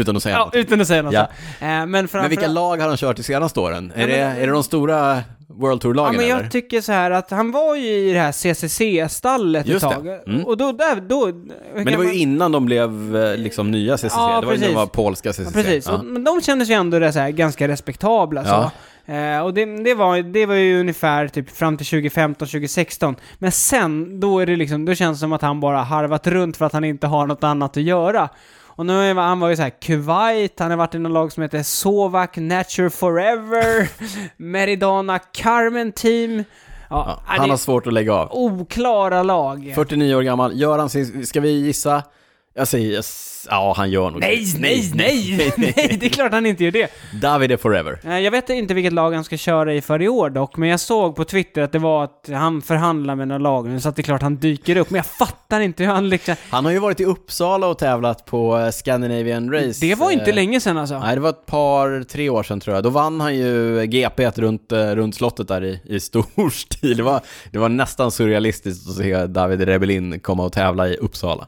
Utan 0.00 0.16
att 0.16 0.22
säga 0.22 0.36
ja 0.36 0.44
något. 0.44 0.54
utan 0.54 0.80
att 0.80 0.86
säga 0.88 1.02
något. 1.02 1.12
Ja. 1.14 1.20
Eh, 1.60 1.66
men 1.66 1.92
framför 1.92 2.18
Men 2.18 2.28
vilka 2.28 2.46
lag 2.48 2.76
har 2.76 2.88
han 2.88 2.96
kört 2.96 3.18
i 3.18 3.22
senaste 3.22 3.60
åren? 3.60 3.92
Är, 3.94 4.00
Ja, 4.00 4.06
det, 4.06 4.12
men- 4.24 4.36
är 4.42 4.46
det 4.46 4.52
de 4.52 4.62
stora 4.64 5.22
World 5.48 5.76
Ja, 5.76 5.80
Tour-lagen 5.80 6.16
men 6.16 6.24
eller? 6.24 6.42
jag 6.42 6.50
tycker 6.50 6.80
så 6.80 6.92
här 6.92 7.10
att 7.10 7.30
han 7.30 7.50
var 7.52 7.76
ju 7.76 7.88
i 7.88 8.12
det 8.12 8.18
här 8.20 8.32
CCC-stallet 8.32 9.68
ett 9.68 9.80
tag. 9.80 10.06
Mm. 10.06 10.44
Och 10.46 10.56
då, 10.56 10.72
där, 10.72 11.00
då... 11.00 11.26
Men 11.74 11.84
det 11.84 11.96
var 11.96 12.04
ju 12.04 12.14
innan 12.14 12.52
de 12.52 12.64
blev 12.66 13.16
eh, 13.16 13.36
liksom 13.36 13.70
nya 13.70 13.96
CCC, 13.96 14.14
Ja, 14.16 14.40
det 14.40 14.46
var 14.46 14.52
ju 14.54 14.58
när 14.60 14.68
de 14.68 14.74
var 14.74 14.86
polska 14.86 15.32
CCC. 15.32 15.38
Ja, 15.44 15.50
precis. 15.52 15.86
Ja. 15.86 15.92
Och, 15.98 16.04
men 16.04 16.24
de 16.24 16.40
kändes 16.40 16.70
ju 16.70 16.74
ändå 16.74 16.98
det 16.98 17.12
så 17.12 17.18
här, 17.18 17.30
ganska 17.30 17.68
respektabla 17.68 18.44
så. 18.44 18.70
Eh, 19.10 19.40
och 19.40 19.54
det, 19.54 19.64
det, 19.84 19.94
var, 19.94 20.22
det 20.22 20.46
var 20.46 20.54
ju 20.54 20.80
ungefär 20.80 21.28
typ 21.28 21.50
fram 21.50 21.76
till 21.76 21.86
2015-2016. 21.86 23.16
Men 23.38 23.52
sen, 23.52 24.20
då 24.20 24.38
är 24.38 24.46
det 24.46 24.56
liksom, 24.56 24.84
då 24.84 24.94
känns 24.94 25.18
det 25.18 25.20
som 25.20 25.32
att 25.32 25.42
han 25.42 25.60
bara 25.60 25.82
harvat 25.82 26.26
runt 26.26 26.56
för 26.56 26.64
att 26.64 26.72
han 26.72 26.84
inte 26.84 27.06
har 27.06 27.26
något 27.26 27.44
annat 27.44 27.76
att 27.76 27.82
göra. 27.82 28.28
Och 28.80 28.86
nu 28.86 28.92
är 29.10 29.14
han 29.14 29.40
var 29.40 29.48
ju 29.48 29.56
så 29.56 29.62
här 29.62 29.70
Kuwait, 29.70 30.60
han 30.60 30.70
har 30.70 30.78
varit 30.78 30.94
i 30.94 30.98
något 30.98 31.12
lag 31.12 31.32
som 31.32 31.42
heter 31.42 31.62
Sovak 31.62 32.36
Nature 32.36 32.90
Forever, 32.90 33.88
Meridana 34.36 35.18
Carmen 35.18 35.92
Team. 35.92 36.36
Ja, 36.38 36.44
Ja, 36.90 37.22
han 37.26 37.40
han 37.40 37.50
har 37.50 37.56
svårt 37.56 37.86
att 37.86 37.92
lägga 37.92 38.14
av. 38.14 38.28
oklara 38.32 39.22
lag. 39.22 39.72
49 39.74 40.14
år 40.14 40.22
gammal, 40.22 40.60
gör 40.60 40.78
han 40.78 40.90
sin, 40.90 41.26
ska 41.26 41.40
vi 41.40 41.50
gissa? 41.50 42.02
Jag 42.60 42.68
säger, 42.68 42.90
yes, 42.90 43.46
ja 43.50 43.74
han 43.76 43.90
gör 43.90 44.10
nog 44.10 44.20
Nej, 44.20 44.44
det. 44.54 44.60
nej, 44.60 44.90
nej, 44.94 45.52
nej, 45.56 45.96
det 46.00 46.06
är 46.06 46.10
klart 46.10 46.32
han 46.32 46.46
inte 46.46 46.64
gör 46.64 46.70
det. 46.70 46.90
David 47.22 47.52
är 47.52 47.56
forever. 47.56 48.00
Eh, 48.04 48.18
Jag 48.18 48.30
vet 48.30 48.50
inte 48.50 48.74
vilket 48.74 48.92
lag 48.92 49.12
han 49.14 49.24
ska 49.24 49.36
köra 49.36 49.74
i 49.74 49.80
för 49.80 50.02
i 50.02 50.08
år 50.08 50.30
dock, 50.30 50.56
men 50.56 50.68
jag 50.68 50.80
såg 50.80 51.16
på 51.16 51.24
Twitter 51.24 51.62
att 51.62 51.72
det 51.72 51.78
var 51.78 52.04
att 52.04 52.28
han 52.32 52.62
förhandlar 52.62 53.14
med 53.14 53.28
några 53.28 53.38
lag 53.38 53.68
nu, 53.68 53.80
så 53.80 53.88
att 53.88 53.96
det 53.96 54.00
är 54.00 54.04
klart 54.04 54.22
han 54.22 54.36
dyker 54.36 54.76
upp. 54.76 54.90
Men 54.90 54.96
jag 54.96 55.06
fattar 55.06 55.60
inte 55.60 55.84
hur 55.84 55.90
han 55.90 56.08
liksom... 56.08 56.34
Han 56.50 56.64
har 56.64 56.72
ju 56.72 56.78
varit 56.78 57.00
i 57.00 57.04
Uppsala 57.04 57.66
och 57.66 57.78
tävlat 57.78 58.26
på 58.26 58.58
eh, 58.58 58.70
Scandinavian 58.70 59.52
Race. 59.52 59.86
Det 59.86 59.94
var 59.94 60.10
inte 60.10 60.30
eh, 60.30 60.34
länge 60.34 60.60
sedan 60.60 60.78
alltså. 60.78 60.98
Nej, 60.98 61.14
det 61.14 61.20
var 61.20 61.30
ett 61.30 61.46
par, 61.46 62.02
tre 62.04 62.28
år 62.30 62.42
sedan 62.42 62.60
tror 62.60 62.74
jag. 62.76 62.84
Då 62.84 62.90
vann 62.90 63.20
han 63.20 63.36
ju 63.36 63.86
GP 63.86 64.30
runt, 64.30 64.72
eh, 64.72 64.78
runt 64.90 65.14
slottet 65.14 65.48
där 65.48 65.64
i, 65.64 65.80
i 65.84 66.00
stor 66.00 66.50
stil. 66.54 66.96
Det 66.96 67.02
var, 67.02 67.20
det 67.52 67.58
var 67.58 67.68
nästan 67.68 68.10
surrealistiskt 68.10 68.88
att 68.88 68.96
se 68.96 69.26
David 69.26 69.60
Rebellin 69.60 70.20
komma 70.20 70.44
och 70.44 70.52
tävla 70.52 70.88
i 70.88 70.96
Uppsala. 70.96 71.46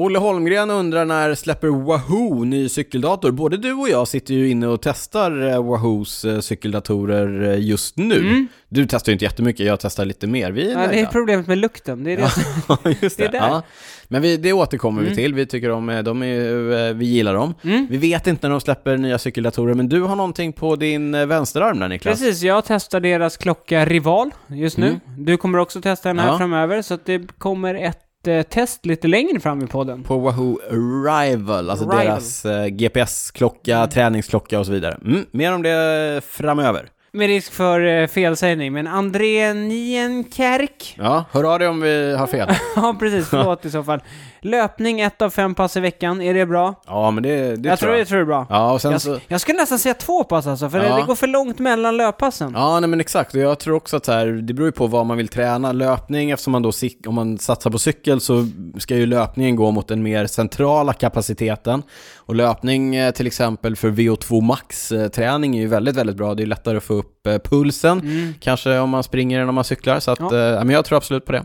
Olle 0.00 0.18
Holmgren 0.18 0.70
undrar 0.70 1.04
när 1.04 1.34
släpper 1.34 1.68
Wahoo 1.68 2.44
ny 2.44 2.68
cykeldator? 2.68 3.30
Både 3.30 3.56
du 3.56 3.72
och 3.72 3.88
jag 3.88 4.08
sitter 4.08 4.34
ju 4.34 4.50
inne 4.50 4.66
och 4.66 4.82
testar 4.82 5.48
eh, 5.50 5.64
Wahoos 5.64 6.24
eh, 6.24 6.40
cykeldatorer 6.40 7.42
eh, 7.52 7.58
just 7.60 7.96
nu. 7.96 8.46
Du 8.68 8.86
testar 8.86 9.10
ju 9.10 9.12
inte 9.12 9.24
jättemycket, 9.24 9.66
jag 9.66 9.80
testar 9.80 10.04
lite 10.04 10.26
mer. 10.26 10.50
Vi 10.50 10.62
är 10.62 10.70
Mm. 10.70 10.82
Ja, 10.82 10.88
det 10.90 11.00
är 11.00 11.06
problemet 11.06 11.46
med 11.46 11.58
lukten. 11.58 12.04
Det 12.04 12.12
är 12.12 12.16
det. 12.16 12.30
Ja, 12.68 12.78
just 13.00 13.16
Det 13.18 13.22
det. 13.28 13.36
är 13.38 13.40
där. 13.40 13.48
Ja. 13.48 13.62
Men 14.08 14.22
vi, 14.22 14.36
det 14.36 14.52
återkommer 14.52 15.00
Mm. 15.00 15.10
vi 15.10 15.16
till. 15.16 15.34
Vi 15.34 15.46
tycker 15.46 15.70
om 15.70 15.86
de 16.04 16.22
är, 16.22 16.92
vi 16.94 17.06
gillar 17.06 17.34
dem. 17.34 17.54
Mm. 17.64 17.86
Vi 17.90 17.96
vet 17.96 18.26
inte 18.26 18.46
när 18.48 18.50
de 18.50 18.60
släpper 18.60 18.96
nya 18.96 19.18
cykeldatorer, 19.18 19.74
men 19.74 19.88
du 19.88 20.00
har 20.02 20.16
någonting 20.16 20.52
på 20.52 20.76
din 20.76 21.28
vänsterarm 21.28 21.78
där 21.78 21.88
Niklas. 21.88 22.20
Precis, 22.20 22.42
jag 22.42 22.64
testar 22.64 23.00
deras 23.00 23.36
klocka 23.36 23.84
Rival 23.86 24.30
just 24.46 24.76
nu. 24.78 24.86
Mm. 24.86 25.00
Du 25.24 25.36
kommer 25.36 25.58
också 25.58 25.80
testa 25.80 26.08
den 26.08 26.18
här 26.18 26.28
Ja. 26.28 26.38
framöver, 26.38 26.82
så 26.82 26.98
det 27.04 27.38
kommer 27.38 27.74
ett 27.74 27.98
test 28.48 28.86
lite 28.86 29.08
längre 29.08 29.40
fram 29.40 29.62
i 29.62 29.66
podden. 29.66 30.02
På 30.04 30.18
Wahoo 30.18 30.58
Rival, 31.06 31.70
alltså 31.70 31.84
Rival. 31.84 32.06
deras 32.06 32.44
eh, 32.44 32.66
GPS-klocka, 32.66 33.86
träningsklocka 33.86 34.58
och 34.58 34.66
så 34.66 34.72
vidare. 34.72 34.98
Mm, 35.04 35.26
mer 35.30 35.54
om 35.54 35.62
det 35.62 36.20
framöver. 36.24 36.88
Med 37.12 37.26
risk 37.26 37.52
för 37.52 37.80
eh, 37.86 38.06
felsägning, 38.06 38.72
men 38.72 38.86
André 38.86 39.52
Nienkerk 39.54 40.94
Ja, 40.98 41.24
hör 41.32 41.52
av 41.52 41.58
dig 41.58 41.68
om 41.68 41.80
vi 41.80 42.14
har 42.16 42.26
fel. 42.26 42.48
Ja, 42.76 42.96
precis. 42.98 43.28
Förlåt 43.28 43.64
i 43.64 43.70
så 43.70 43.84
fall. 43.84 44.00
Löpning, 44.40 45.00
ett 45.00 45.22
av 45.22 45.30
fem 45.30 45.54
pass 45.54 45.76
i 45.76 45.80
veckan. 45.80 46.22
Är 46.22 46.34
det 46.34 46.46
bra? 46.46 46.74
Ja, 46.86 47.10
men 47.10 47.22
det, 47.22 47.56
det 47.56 47.68
jag 47.68 47.78
tror 47.78 47.92
jag. 47.92 48.00
jag 48.00 48.08
tror 48.08 48.18
det 48.18 48.22
är 48.22 48.26
bra. 48.26 48.46
Ja, 48.50 48.72
och 48.72 48.80
sen 48.82 48.92
Jag, 48.92 49.00
så... 49.00 49.18
jag 49.28 49.40
skulle 49.40 49.58
nästan 49.58 49.78
säga 49.78 49.94
två 49.94 50.24
pass 50.24 50.46
alltså, 50.46 50.70
för 50.70 50.84
Ja. 50.84 50.96
det 50.96 51.02
går 51.02 51.14
för 51.14 51.26
långt 51.26 51.58
mellan 51.58 51.96
löppassen. 51.96 52.52
Ja, 52.56 52.80
nej 52.80 52.88
men 52.90 53.00
exakt. 53.00 53.34
Och 53.34 53.40
jag 53.40 53.58
tror 53.58 53.74
också 53.76 53.96
att 53.96 54.04
så 54.04 54.12
här, 54.12 54.26
det 54.26 54.54
beror 54.54 54.68
ju 54.68 54.72
på 54.72 54.86
vad 54.86 55.06
man 55.06 55.16
vill 55.16 55.28
träna. 55.28 55.72
Löpning, 55.72 56.30
eftersom 56.30 56.52
man 56.52 56.62
då, 56.62 56.70
cik- 56.70 57.06
om 57.08 57.14
man 57.14 57.38
satsar 57.38 57.70
på 57.70 57.78
cykel 57.78 58.20
så 58.20 58.46
ska 58.78 58.96
ju 58.96 59.06
löpningen 59.06 59.56
gå 59.56 59.70
mot 59.70 59.88
den 59.88 60.02
mer 60.02 60.26
centrala 60.26 60.92
kapaciteten. 60.92 61.82
Och 62.28 62.34
löpning 62.34 62.94
eh, 62.96 63.10
till 63.10 63.26
exempel 63.26 63.76
för 63.76 63.90
VO2 63.90 64.40
max-träning 64.42 65.56
är 65.56 65.60
ju 65.60 65.66
väldigt, 65.66 65.96
väldigt 65.96 66.16
bra. 66.16 66.34
Det 66.34 66.42
är 66.42 66.46
lättare 66.46 66.76
att 66.76 66.82
få 66.84 66.94
upp 66.94 67.26
eh, 67.26 67.38
pulsen, 67.38 68.00
Mm. 68.00 68.34
kanske 68.40 68.78
om 68.78 68.90
man 68.90 69.02
springer 69.02 69.40
än 69.40 69.48
om 69.48 69.54
man 69.54 69.64
cyklar. 69.64 70.00
Så 70.00 70.10
att, 70.10 70.18
Ja. 70.18 70.26
eh, 70.26 70.64
men 70.64 70.70
jag 70.70 70.84
tror 70.84 70.96
absolut 70.96 71.24
på 71.26 71.32
det. 71.32 71.44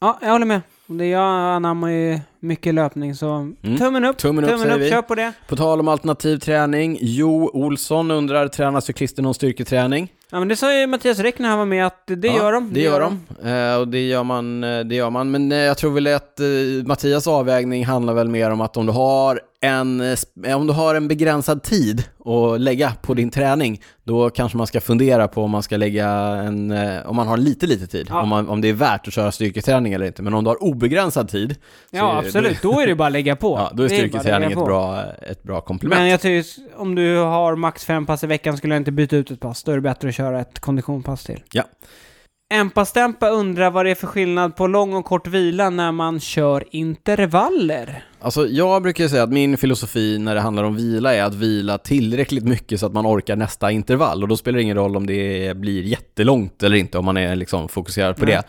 Ja, 0.00 0.18
jag 0.22 0.30
håller 0.30 0.46
med. 0.46 0.60
Det 0.86 1.06
jag 1.06 1.22
anammar 1.54 1.88
ju 1.90 2.18
mycket 2.40 2.74
löpning, 2.74 3.14
så 3.14 3.52
tummen 3.78 4.04
upp. 4.04 4.16
Tummen 4.16 4.44
upp, 4.44 4.60
säger 4.60 4.78
vi. 4.78 4.90
kör 4.90 5.02
på 5.02 5.14
det. 5.14 5.32
På 5.48 5.56
tal 5.56 5.80
om 5.80 5.88
alternativ 5.88 6.36
träning, 6.38 6.98
Jo 7.00 7.50
Olsson 7.52 8.10
undrar, 8.10 8.48
tränar 8.48 8.80
cyklister 8.80 9.22
någon 9.22 9.34
styrketräning? 9.34 10.12
Ja, 10.30 10.38
men 10.38 10.48
det 10.48 10.56
sa 10.56 10.74
ju 10.74 10.86
Mattias 10.86 11.18
Räck 11.18 11.38
när 11.38 11.48
han 11.48 11.58
var 11.58 11.66
med 11.66 11.86
att 11.86 12.02
det 12.06 12.28
Ja, 12.28 12.36
gör 12.36 12.52
de. 12.52 12.70
Det 12.72 12.80
gör 12.80 13.00
de. 13.00 13.20
Eh, 13.48 13.76
och 13.80 13.88
det 13.88 14.06
gör 14.08 14.24
man, 14.24 14.64
eh, 14.64 14.80
det 14.80 14.94
gör 14.94 15.10
man. 15.10 15.30
Men 15.30 15.52
eh, 15.52 15.58
jag 15.58 15.78
tror 15.78 15.90
väl 15.92 16.06
att 16.06 16.40
eh, 16.40 16.46
Mattias 16.86 17.26
avvägning 17.26 17.84
handlar 17.86 18.14
väl 18.14 18.28
mer 18.28 18.50
om 18.50 18.60
att 18.60 18.76
om 18.76 18.86
du 18.86 18.92
har 18.92 19.40
en, 19.62 20.00
eh, 20.00 20.18
eh, 20.44 20.56
om 20.56 20.66
du 20.66 20.72
har 20.72 20.94
en 20.94 21.08
begränsad 21.08 21.62
tid 21.62 22.04
att 22.24 22.60
lägga 22.60 22.92
på 23.02 23.14
din 23.14 23.30
träning, 23.30 23.82
då 24.04 24.30
kanske 24.30 24.58
man 24.58 24.66
ska 24.66 24.80
fundera 24.80 25.28
på 25.28 25.42
om 25.42 25.50
man 25.50 25.62
ska 25.62 25.76
lägga 25.76 26.08
en, 26.08 26.70
eh, 26.70 27.06
om 27.06 27.16
man 27.16 27.28
har 27.28 27.36
lite, 27.36 27.66
lite 27.66 27.86
tid. 27.86 28.06
Ja. 28.10 28.22
Om, 28.22 28.28
man, 28.28 28.48
om 28.48 28.60
det 28.60 28.68
är 28.68 28.72
värt 28.72 29.08
att 29.08 29.14
köra 29.14 29.32
styrketräning 29.32 29.92
eller 29.92 30.06
inte. 30.06 30.22
Men 30.22 30.34
om 30.34 30.44
du 30.44 30.50
har 30.50 30.62
obegränsad 30.62 31.28
tid, 31.28 31.56
Ja, 31.90 32.12
är- 32.12 32.18
absolut. 32.18 32.62
Då 32.62 32.80
är 32.80 32.86
det 32.86 32.94
bara 32.94 33.06
att 33.06 33.12
lägga 33.12 33.36
på. 33.36 33.56
ja, 33.58 33.70
då 33.74 33.82
är 33.82 33.88
Det 33.88 33.94
styrketräning 33.94 34.48
lägga 34.48 34.60
ett 34.60 34.66
bra, 34.66 35.04
ett 35.30 35.42
bra 35.42 35.60
komplement. 35.60 36.00
Men 36.00 36.08
jag 36.08 36.20
tycker, 36.20 36.46
om 36.76 36.94
du 36.94 37.16
har 37.16 37.56
max 37.56 37.84
fem 37.84 38.06
pass 38.06 38.24
i 38.24 38.26
veckan 38.26 38.56
skulle 38.56 38.74
jag 38.74 38.80
inte 38.80 38.92
byta 38.92 39.16
ut 39.16 39.30
ett 39.30 39.40
pass. 39.40 39.62
Då 39.62 39.72
är 39.72 39.76
det 39.76 39.82
bättre 39.82 40.08
att 40.08 40.14
köra 40.14 40.40
ett 40.40 40.58
konditionpass 40.60 41.24
till. 41.24 41.42
Ja. 41.52 41.64
Empa-Stempa 42.54 43.28
undrar 43.28 43.70
vad 43.70 43.86
det 43.86 43.90
är 43.90 43.94
för 43.94 44.06
skillnad 44.06 44.56
på 44.56 44.66
lång 44.66 44.94
och 44.94 45.04
kort 45.04 45.26
vila 45.26 45.70
när 45.70 45.92
man 45.92 46.20
kör 46.20 46.64
intervaller. 46.70 48.04
Alltså 48.22 48.46
jag 48.46 48.82
brukar 48.82 49.08
säga 49.08 49.22
att 49.22 49.32
min 49.32 49.56
filosofi 49.56 50.18
när 50.18 50.34
det 50.34 50.40
handlar 50.40 50.64
om 50.64 50.76
vila 50.76 51.14
är 51.14 51.22
att 51.22 51.34
vila 51.34 51.78
tillräckligt 51.78 52.44
mycket 52.44 52.80
så 52.80 52.86
att 52.86 52.92
man 52.92 53.06
orkar 53.06 53.36
nästa 53.36 53.70
intervall 53.70 54.22
och 54.22 54.28
då 54.28 54.36
spelar 54.36 54.56
det 54.56 54.62
ingen 54.62 54.76
roll 54.76 54.96
om 54.96 55.06
det 55.06 55.56
blir 55.56 55.82
jättelångt 55.82 56.62
eller 56.62 56.76
inte 56.76 56.98
om 56.98 57.04
man 57.04 57.16
är 57.16 57.36
liksom 57.36 57.68
fokuserad 57.68 58.16
på 58.16 58.24
Nej. 58.24 58.34
det. 58.34 58.42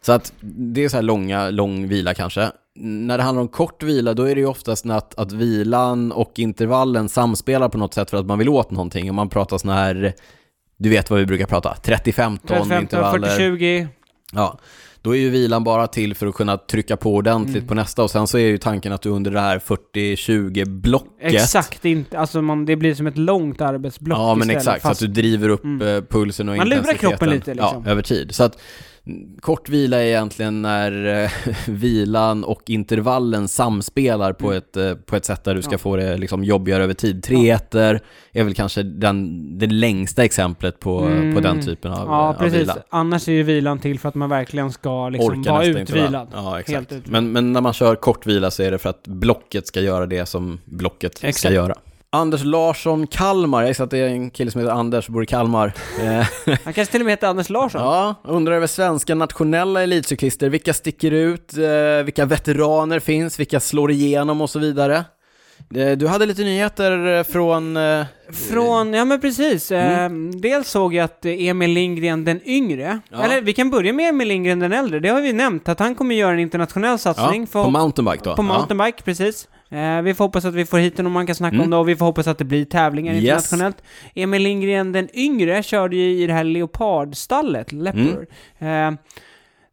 Så 0.00 0.12
att 0.12 0.32
det 0.40 0.84
är 0.84 0.88
så 0.88 0.96
här 0.96 1.02
långa, 1.02 1.50
lång 1.50 1.88
vila 1.88 2.14
kanske. 2.14 2.50
När 2.80 3.18
det 3.18 3.24
handlar 3.24 3.42
om 3.42 3.48
kort 3.48 3.82
vila 3.82 4.14
då 4.14 4.22
är 4.22 4.34
det 4.34 4.40
ju 4.40 4.46
oftast 4.46 4.86
att, 4.86 5.18
att 5.18 5.32
vilan 5.32 6.12
och 6.12 6.38
intervallen 6.38 7.08
samspelar 7.08 7.68
på 7.68 7.78
något 7.78 7.94
sätt 7.94 8.10
för 8.10 8.16
att 8.16 8.26
man 8.26 8.38
vill 8.38 8.48
åt 8.48 8.70
någonting. 8.70 9.10
Om 9.10 9.16
man 9.16 9.28
pratar 9.28 9.58
sån 9.58 9.70
här, 9.70 10.14
du 10.76 10.88
vet 10.88 11.10
vad 11.10 11.18
vi 11.18 11.26
brukar 11.26 11.46
prata, 11.46 11.76
30-15 11.82 12.38
35, 12.46 12.82
intervaller. 12.82 13.28
40-20. 13.28 13.88
Ja, 14.32 14.58
då 15.02 15.16
är 15.16 15.20
ju 15.20 15.30
vilan 15.30 15.64
bara 15.64 15.86
till 15.86 16.14
för 16.14 16.26
att 16.26 16.34
kunna 16.34 16.56
trycka 16.56 16.96
på 16.96 17.14
ordentligt 17.14 17.56
Mm. 17.56 17.66
på 17.68 17.74
nästa 17.74 18.02
och 18.02 18.10
sen 18.10 18.26
så 18.26 18.38
är 18.38 18.46
ju 18.46 18.58
tanken 18.58 18.92
att 18.92 19.02
du 19.02 19.08
under 19.08 19.30
det 19.30 19.40
här 19.40 19.58
40-20 19.58 20.64
blocket 20.64 21.10
Exakt, 21.20 21.84
inte, 21.84 22.18
alltså 22.18 22.42
man, 22.42 22.64
det 22.66 22.76
blir 22.76 22.94
som 22.94 23.06
ett 23.06 23.18
långt 23.18 23.60
arbetsblock 23.60 24.18
Ja 24.18 24.34
men 24.34 24.42
istället, 24.50 24.56
exakt, 24.62 24.82
så 24.82 24.88
att 24.88 24.90
fast- 24.90 25.00
du 25.00 25.06
driver 25.06 25.48
upp 25.48 25.64
Mm. 25.64 25.88
eh, 25.96 26.02
pulsen 26.04 26.48
och 26.48 26.56
Man 26.56 26.68
lurar 26.68 26.78
intensiteten. 26.78 27.10
kroppen 27.10 27.30
lite, 27.30 27.54
liksom. 27.54 27.82
Ja, 27.84 27.90
över 27.90 28.02
tid. 28.02 28.34
Så 28.34 28.44
att 28.44 28.58
kort 29.40 29.68
vila 29.68 29.96
är 29.98 30.04
egentligen 30.06 30.62
när 30.62 31.22
eh, 31.24 31.30
vilan 31.68 32.44
och 32.44 32.62
intervallen 32.70 33.48
samspelar 33.48 34.32
på, 34.32 34.52
ett, 34.52 34.76
eh, 34.76 34.94
på 34.94 35.16
ett 35.16 35.24
sätt 35.24 35.44
där 35.44 35.54
du 35.54 35.62
ska 35.62 35.68
Mm. 35.68 35.74
Ja. 35.74 35.78
få 35.82 35.96
det 35.96 36.16
liksom 36.16 36.44
jobbigare 36.44 36.82
över 36.84 36.94
tid. 36.94 37.22
Treetter 37.22 38.00
är 38.32 38.44
väl 38.44 38.54
kanske 38.54 38.82
den, 38.82 39.58
det 39.58 39.66
längsta 39.66 40.24
exemplet 40.24 40.80
på, 40.80 40.98
Mm. 41.00 41.34
på 41.34 41.40
den 41.40 41.60
typen 41.60 41.92
av, 41.92 42.06
Ja, 42.06 42.28
av 42.28 42.32
precis. 42.34 42.60
vila. 42.60 42.76
Annars 42.88 43.28
är 43.28 43.32
ju 43.32 43.42
vilan 43.42 43.78
till 43.78 43.98
för 43.98 44.08
att 44.08 44.14
man 44.14 44.28
verkligen 44.30 44.72
ska 44.72 45.08
liksom 45.08 45.40
Orka 45.40 45.52
vara 45.52 45.64
utvilad. 45.66 46.28
Ja, 46.32 46.40
Helt 46.54 46.68
exakt. 46.68 46.92
utvilad. 46.92 47.10
Men, 47.12 47.32
men 47.32 47.52
när 47.52 47.60
man 47.60 47.72
kör 47.72 47.94
kort 47.96 48.26
vila 48.26 48.50
så 48.50 48.62
är 48.62 48.70
det 48.70 48.78
för 48.78 48.90
att 48.90 49.06
blocket 49.06 49.66
ska 49.66 49.80
göra 49.80 50.06
det 50.06 50.26
som 50.26 50.60
blocket 50.64 51.18
ska 51.18 51.26
Exakt. 51.28 51.54
göra. 51.54 51.74
Anders 52.10 52.44
Larsson 52.44 53.06
Kalmar, 53.06 53.60
jag 53.62 53.68
gissar 53.68 53.84
att 53.84 53.90
det 53.90 53.98
är 53.98 54.08
en 54.08 54.30
kille 54.30 54.50
som 54.50 54.60
heter 54.60 54.72
Anders 54.74 55.06
och 55.06 55.12
bor 55.12 55.22
i 55.22 55.26
Kalmar. 55.26 55.72
Eh, 56.00 56.26
Han 56.64 56.72
kanske 56.72 56.86
till 56.86 57.00
och 57.00 57.04
med 57.04 57.12
heter 57.12 57.26
Anders 57.28 57.50
Larsson. 57.50 57.80
ja, 57.80 58.14
undrar 58.24 58.54
över 58.54 58.66
svenska 58.66 59.14
nationella 59.14 59.82
elitcyklister. 59.82 60.48
Vilka 60.48 60.74
sticker 60.74 61.10
ut? 61.10 61.56
Eh, 61.58 62.04
vilka 62.04 62.24
veteraner 62.24 63.00
finns? 63.00 63.40
Vilka 63.40 63.60
slår 63.60 63.90
igenom 63.90 64.40
och 64.40 64.50
så 64.50 64.58
vidare? 64.58 65.04
Eh, 65.74 65.90
du 65.96 66.06
hade 66.06 66.26
lite 66.26 66.42
nyheter 66.42 67.24
från... 67.24 67.78
Från, 68.50 68.94
ja 68.94 69.04
men 69.04 69.20
precis. 69.20 69.72
Mm. 69.72 70.40
Dels 70.40 70.70
såg 70.70 70.94
jag 70.94 71.04
att 71.04 71.24
Emil 71.24 71.70
Lindgren 71.70 72.24
den 72.24 72.40
yngre, 72.48 73.00
Ja. 73.10 73.22
eller 73.22 73.40
vi 73.42 73.52
kan 73.52 73.70
börja 73.70 73.92
med 73.92 74.08
Emil 74.08 74.28
Lindgren 74.28 74.58
den 74.58 74.72
äldre, 74.72 75.00
det 75.00 75.08
har 75.08 75.20
vi 75.20 75.32
nämnt, 75.32 75.68
att 75.68 75.78
han 75.78 75.94
kommer 75.94 76.14
göra 76.14 76.32
en 76.32 76.38
internationell 76.38 76.90
ja, 76.90 76.98
satsning. 76.98 77.46
för, 77.46 77.64
på 77.64 77.70
mountainbike 77.70 78.20
då? 78.24 78.36
på 78.36 78.42
mountainbike, 78.42 79.02
precis. 79.02 79.48
Eh, 79.70 80.02
vi 80.02 80.14
får 80.14 80.24
hoppas 80.24 80.44
att 80.44 80.54
vi 80.54 80.66
får 80.66 80.78
hit 80.78 80.96
honom, 80.96 81.12
man 81.12 81.26
kan 81.26 81.34
snacka 81.34 81.54
Mm. 81.54 81.64
om 81.64 81.70
det, 81.70 81.76
och 81.76 81.88
vi 81.88 81.96
får 81.96 82.06
hoppas 82.06 82.26
att 82.26 82.38
det 82.38 82.44
blir 82.44 82.64
tävlingar 82.64 83.14
Yes. 83.14 83.22
internationellt. 83.24 83.82
Emil 84.14 84.42
Lindgren 84.42 84.92
den 84.92 85.08
yngre 85.16 85.62
körde 85.62 85.96
ju 85.96 86.22
i 86.22 86.26
det 86.26 86.32
här 86.32 86.44
leopardstallet, 86.44 87.72
Leopard. 87.72 88.26
Mm. 88.58 88.94
Eh, 88.94 88.98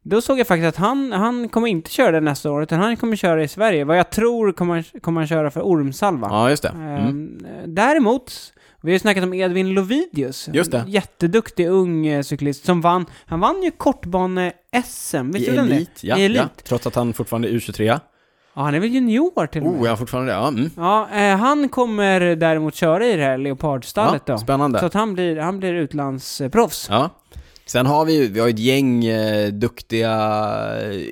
då 0.03 0.21
såg 0.21 0.39
jag 0.39 0.47
faktiskt 0.47 0.67
att 0.67 0.75
han, 0.75 1.11
han 1.11 1.49
kommer 1.49 1.67
inte 1.67 1.89
köra 1.91 2.11
det 2.11 2.19
nästa 2.19 2.51
år, 2.51 2.63
utan 2.63 2.79
han 2.79 2.97
kommer 2.97 3.15
köra 3.15 3.43
i 3.43 3.47
Sverige. 3.47 3.83
Vad 3.85 3.97
jag 3.97 4.09
tror 4.09 4.51
kommer, 4.51 4.99
kommer 5.01 5.21
han 5.21 5.27
köra 5.27 5.51
för 5.51 5.61
Ormsalva. 5.61 6.27
Ja, 6.31 6.49
just 6.49 6.63
det. 6.63 6.69
Mm. 6.69 6.95
Ehm, 6.97 7.45
Däremot, 7.65 8.53
vi 8.81 8.89
har 8.91 8.93
ju 8.93 8.99
snackat 8.99 9.23
om 9.23 9.33
Edvin 9.33 9.73
Lovidius. 9.73 10.49
Just 10.53 10.71
det. 10.71 10.83
Jätteduktig 10.87 11.67
ung 11.67 12.07
eh, 12.07 12.21
cyklist 12.21 12.65
som 12.65 12.81
vann, 12.81 13.05
han 13.25 13.39
vann 13.39 13.63
ju 13.63 13.71
kortbane-SM, 13.71 15.35
I 15.37 15.45
du 15.45 15.51
det 15.67 15.85
ja, 16.01 16.17
I 16.17 16.25
elit. 16.25 16.37
ja. 16.41 16.49
Trots 16.63 16.87
att 16.87 16.95
han 16.95 17.13
fortfarande 17.13 17.47
är 17.47 17.51
U23. 17.53 17.99
Ja, 18.55 18.61
han 18.61 18.75
är 18.75 18.79
väl 18.79 18.89
junior 18.89 19.45
till 19.47 19.61
och 19.63 19.71
med? 19.71 19.81
Oh, 19.81 19.87
ja, 19.87 19.95
fortfarande 19.97 20.31
det? 20.31 20.37
Ja, 20.37 20.47
mm. 20.47 20.69
Ja, 20.77 21.07
eh, 21.13 21.37
han 21.37 21.69
kommer 21.69 22.35
däremot 22.35 22.75
köra 22.75 23.05
i 23.07 23.15
det 23.15 23.23
här 23.23 23.37
leopardstallet 23.37 24.21
ja 24.25 24.33
då. 24.33 24.39
Spännande. 24.39 24.79
Så 24.79 24.85
att 24.85 24.93
han 24.93 25.13
blir, 25.13 25.37
han 25.37 25.59
blir 25.59 25.73
utlandsproffs. 25.73 26.87
Ja. 26.89 27.09
Sen 27.65 27.85
har 27.85 28.05
vi 28.05 28.15
ju, 28.21 28.27
vi 28.27 28.39
har 28.39 28.47
ett 28.49 28.59
gäng 28.59 29.05
eh, 29.05 29.47
duktiga 29.47 30.11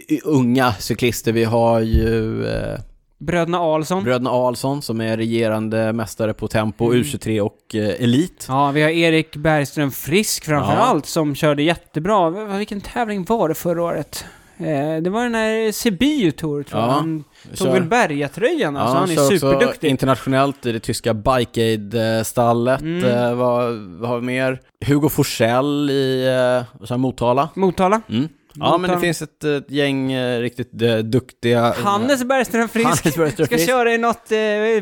eh, 0.09 0.17
unga 0.23 0.73
cyklister. 0.73 1.31
Vi 1.31 1.43
har 1.43 1.79
ju 1.79 2.45
eh, 2.47 2.79
Bröderna 3.17 3.59
Ahlsson. 3.59 4.03
bröderna 4.03 4.29
Ahlsson 4.29 4.81
som 4.81 5.01
är 5.01 5.17
regerande 5.17 5.93
mästare 5.93 6.33
på 6.33 6.47
tempo, 6.47 6.85
Mm. 6.85 7.01
U23 7.03 7.39
och 7.39 7.75
eh, 7.75 8.03
Elit. 8.03 8.45
Ja, 8.49 8.71
vi 8.71 8.81
har 8.81 8.89
Erik 8.89 9.35
Bergström 9.35 9.91
Frisk 9.91 10.45
framför 10.45 10.73
Ja. 10.73 10.77
allt 10.79 11.05
som 11.05 11.35
körde 11.35 11.63
jättebra. 11.63 12.29
Vilken 12.57 12.81
tävling 12.81 13.23
var 13.23 13.49
det 13.49 13.55
förra 13.55 13.83
året? 13.83 14.25
Eh, 14.57 15.01
det 15.01 15.09
var 15.09 15.23
den 15.23 15.35
här 15.35 15.71
Sibiu 15.71 16.31
Tour 16.31 16.63
tror 16.63 16.81
jag. 16.81 16.89
Ja, 16.89 16.93
Han 16.93 17.23
tog 17.57 17.71
väl 17.73 17.83
bergatröjan 17.83 18.77
alltså. 18.77 18.97
han 18.97 19.11
är 19.11 19.37
superduktig. 19.37 19.89
internationellt 19.89 20.65
i 20.65 20.71
det 20.71 20.79
tyska 20.79 21.13
Bike 21.13 21.61
Aid-stallet. 21.61 22.81
Mm. 22.81 23.05
Eh, 23.05 23.35
vad, 23.35 23.73
vad 23.77 24.09
har 24.09 24.19
vi 24.19 24.25
mer? 24.25 24.59
Hugo 24.85 25.09
Forsell 25.09 25.89
i 25.89 26.25
eh, 26.27 26.65
vad 26.79 26.87
sa 26.87 26.93
jag, 26.93 26.99
Motala. 26.99 27.49
Motala. 27.55 28.01
Mm. 28.09 28.27
Ja, 28.55 28.77
men 28.77 28.91
det 28.91 28.99
finns 28.99 29.21
ett, 29.21 29.43
ett 29.43 29.71
gäng 29.71 30.11
eh, 30.13 30.39
riktigt 30.39 30.71
duktiga... 31.03 31.73
Hannes 31.83 32.23
Bergström 32.23 32.69
Frisk 32.69 32.85
Hannes 32.85 33.15
Bergström 33.15 33.45
ska 33.45 33.55
Frisk. 33.55 33.69
köra 33.69 33.93
i 33.93 33.97
något 33.97 34.31
eh, 34.31 34.37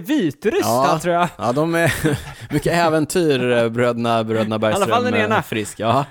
Vitryssland 0.07 0.89
Ja. 0.89 0.99
tror 0.99 1.14
jag. 1.16 1.28
Ja, 1.38 1.51
de 1.51 1.76
är 1.76 1.93
mycket 2.53 2.74
äventyr, 2.74 3.70
bröderna, 3.70 4.24
bröderna 4.24 4.59
Bergström. 4.59 4.89
I 4.89 4.91
alla 4.91 4.95
fall 5.03 5.12
den 5.12 5.22
ena. 5.22 5.41
Frisk, 5.41 5.80
ja. 5.80 6.05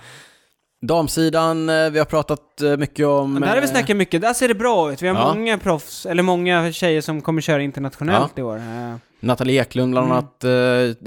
Damsidan, 0.87 1.69
eh, 1.69 1.91
vi 1.91 1.99
har 1.99 2.07
pratat 2.07 2.61
eh, 2.63 2.77
mycket 2.77 3.07
om... 3.07 3.41
Där 3.41 3.47
har 3.49 3.57
vi 3.57 3.63
eh, 3.63 3.69
snackat 3.69 3.97
mycket, 3.97 4.21
där 4.21 4.33
ser 4.35 4.49
det 4.49 4.55
bra 4.55 4.93
ut. 4.93 5.03
Vi 5.03 5.09
har 5.09 5.15
Ja. 5.15 5.35
många 5.35 5.59
proffs, 5.59 6.07
eller 6.07 6.23
många 6.23 6.73
tjejer 6.73 7.01
som 7.01 7.21
kommer 7.21 7.41
köra 7.41 7.63
internationellt 7.63 8.39
i 8.39 8.43
år. 8.43 8.61
Nathalie 9.21 9.61
Eklund 9.61 9.93
bland 9.93 10.07
Mm. 10.07 10.17
annat 10.19 10.45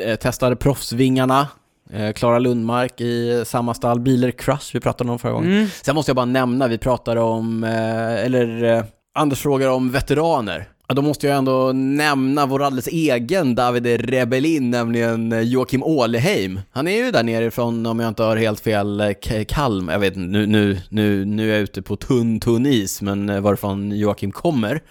eh, 0.08 0.16
testade 0.16 0.56
proffsvingarna. 0.56 1.48
Eh, 1.94 2.12
Klara 2.14 2.40
Lundmark 2.40 3.02
i 3.02 3.44
samma 3.46 3.74
stall, 3.74 4.00
Biler 4.00 4.32
Crush 4.32 4.70
vi 4.74 4.80
pratade 4.80 5.12
om 5.12 5.20
förra 5.20 5.32
gången. 5.32 5.52
Mm. 5.52 5.68
Sen 5.84 5.96
måste 5.96 6.10
jag 6.10 6.16
bara 6.16 6.26
nämna, 6.26 6.68
vi 6.68 6.78
pratade 6.78 7.22
om, 7.22 7.64
eh, 7.64 8.26
eller 8.26 8.84
Anders 9.16 9.40
frågar 9.42 9.70
om 9.70 9.92
veteraner. 9.92 10.70
Ja, 10.88 10.94
då 10.94 11.02
måste 11.02 11.28
jag 11.28 11.38
ändå 11.38 11.72
nämna 11.74 12.46
vår 12.46 12.64
alldeles 12.64 12.88
egen 12.88 13.56
David 13.56 14.10
Rebellin, 14.10 14.72
nämligen 14.72 15.50
Joakim 15.50 15.84
Åleheim. 15.84 16.60
Han 16.72 16.88
är 16.88 17.06
ju 17.06 17.12
där 17.12 17.24
nere 17.24 17.52
från, 17.52 17.86
om 17.86 18.00
jag 18.00 18.08
inte 18.08 18.24
har 18.24 18.38
helt 18.38 18.60
fel, 18.60 19.14
Kalm. 19.48 19.90
Jag 19.90 20.00
vet 20.00 20.16
inte, 20.16 20.28
nu, 20.28 20.46
nu, 20.48 20.82
nu, 20.90 21.26
nu 21.26 21.50
är 21.50 21.54
jag 21.54 21.62
ute 21.62 21.82
på 21.82 21.96
tunn, 21.96 22.40
tunn 22.40 22.66
is, 22.66 23.02
men 23.02 23.44
varifrån 23.44 23.92
Joakim 23.92 24.32
kommer. 24.32 24.82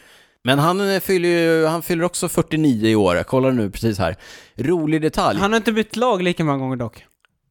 Men 0.45 0.59
han 0.59 0.95
eh, 0.95 1.01
fyller 1.01 1.29
ju, 1.29 1.67
han 1.67 1.83
fyller 1.83 2.05
också 2.05 2.29
49 2.29 2.89
i 2.89 2.95
år, 2.97 3.17
jag 3.17 3.27
kollar 3.27 3.51
nu 3.51 3.71
precis 3.71 3.99
här. 3.99 4.17
Rolig 4.57 5.03
detalj. 5.03 5.39
Han 5.39 5.53
har 5.53 5.57
inte 5.57 5.73
bytt 5.73 5.97
lag 5.97 6.23
lika 6.23 6.45
många 6.45 6.59
gånger 6.59 6.77
dock. 6.77 7.05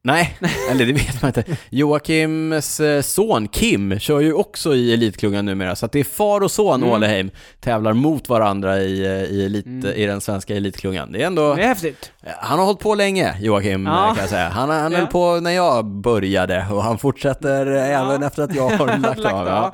Nej, 0.04 0.38
eller 0.70 0.86
det 0.86 0.92
vet 0.92 1.22
man 1.22 1.28
inte. 1.28 1.44
Joakims 1.70 2.80
eh, 2.80 3.02
son 3.02 3.48
Kim 3.48 3.98
kör 3.98 4.20
ju 4.20 4.32
också 4.32 4.74
i 4.74 4.92
Elitklungan 4.92 5.44
numera, 5.46 5.76
så 5.76 5.86
att 5.86 5.92
det 5.92 6.00
är 6.00 6.04
far 6.04 6.40
och 6.40 6.50
son 6.50 6.82
Mm. 6.82 6.94
Åleheim 6.94 7.30
tävlar 7.60 7.92
mot 7.92 8.28
varandra 8.28 8.78
i, 8.80 9.04
eh, 9.06 9.10
i, 9.12 9.44
elit, 9.44 9.66
Mm. 9.66 9.86
i 9.94 10.06
den 10.06 10.20
svenska 10.20 10.56
Elitklungan. 10.56 11.12
Det 11.12 11.22
är 11.22 11.26
ändå, 11.26 11.54
Det 11.54 11.62
är 11.62 11.66
häftigt. 11.66 12.12
han 12.38 12.58
har 12.58 12.66
hållit 12.66 12.80
på 12.80 12.94
länge, 12.94 13.34
Joakim, 13.40 13.86
Ja. 13.86 14.06
kan 14.08 14.16
jag 14.20 14.28
säga. 14.28 14.48
Han, 14.48 14.70
han 14.70 14.92
Ja. 14.92 14.98
höll 14.98 15.06
på 15.06 15.40
när 15.40 15.50
jag 15.50 15.84
började 15.84 16.66
och 16.70 16.82
han 16.82 16.98
fortsätter 16.98 17.66
Ja. 17.66 17.82
även 17.82 18.22
efter 18.22 18.42
att 18.42 18.54
jag 18.54 18.68
har 18.70 18.86
lagt, 18.86 19.00
Lagt 19.18 19.34
av. 19.34 19.40
av. 19.40 19.46
Ja. 19.46 19.72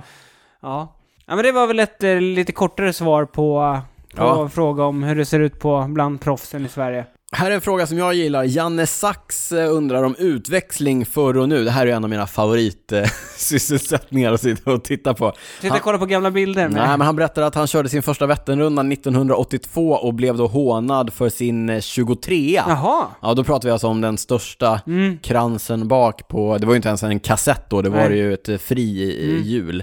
Ja. 0.62 0.96
ja, 1.26 1.34
men 1.36 1.44
det 1.44 1.52
var 1.52 1.66
väl 1.66 1.78
ett 1.78 2.02
eh, 2.04 2.20
lite 2.20 2.52
kortare 2.52 2.92
svar 2.92 3.24
på, 3.24 3.32
på 4.16 4.22
Ja. 4.24 4.48
fråga 4.48 4.84
om 4.84 5.02
hur 5.02 5.16
det 5.16 5.24
ser 5.26 5.40
ut 5.40 5.60
på 5.60 5.86
bland 5.88 6.20
proffsen 6.20 6.66
i 6.66 6.68
Sverige. 6.68 7.04
Här 7.32 7.50
är 7.50 7.54
en 7.54 7.60
fråga 7.60 7.86
som 7.86 7.98
jag 7.98 8.14
gillar. 8.14 8.44
Janne 8.44 8.86
Sax 8.86 9.52
eh, 9.52 9.72
undrar 9.74 10.02
om 10.02 10.14
utväxling 10.18 11.06
förr 11.06 11.36
och 11.36 11.48
nu. 11.48 11.64
Det 11.64 11.70
här 11.70 11.86
är 11.86 11.90
en 11.90 12.04
av 12.04 12.10
mina 12.10 12.26
favoritsysselsättningar 12.26 14.32
att 14.32 14.40
sitta 14.40 14.72
och 14.72 14.84
titta 14.84 15.14
på. 15.14 15.32
Sitta 15.60 15.68
Han- 15.68 15.76
och 15.78 15.82
kolla 15.84 15.98
på 15.98 16.06
gamla 16.06 16.30
bilder. 16.30 16.68
Nej, 16.68 16.88
men 16.88 17.00
han 17.00 17.16
berättar 17.16 17.42
att 17.42 17.54
han 17.54 17.66
körde 17.66 17.88
sin 17.88 18.02
första 18.02 18.26
Vätternrunda 18.26 18.82
1982 18.82 19.90
och 19.92 20.14
blev 20.14 20.36
då 20.36 20.46
hånad 20.46 21.12
för 21.12 21.28
sin 21.28 21.68
eh, 21.70 21.80
23 21.80 22.62
Jaha. 22.66 23.06
Ja, 23.22 23.34
då 23.34 23.44
pratar 23.44 23.68
vi 23.68 23.72
alltså 23.72 23.86
om 23.86 24.00
den 24.00 24.18
största 24.18 24.80
Mm. 24.86 25.18
kransen 25.18 25.88
bak 25.88 26.28
på, 26.28 26.58
det 26.58 26.66
var 26.66 26.72
ju 26.72 26.76
inte 26.76 26.88
ens 26.88 27.02
en 27.02 27.20
kassett 27.20 27.70
då, 27.70 27.82
det 27.82 27.90
var 27.90 28.08
Nej. 28.08 28.18
ju 28.18 28.34
ett 28.34 28.48
eh, 28.48 28.56
fri 28.58 29.24
Mm. 29.30 29.42
hjul. 29.42 29.82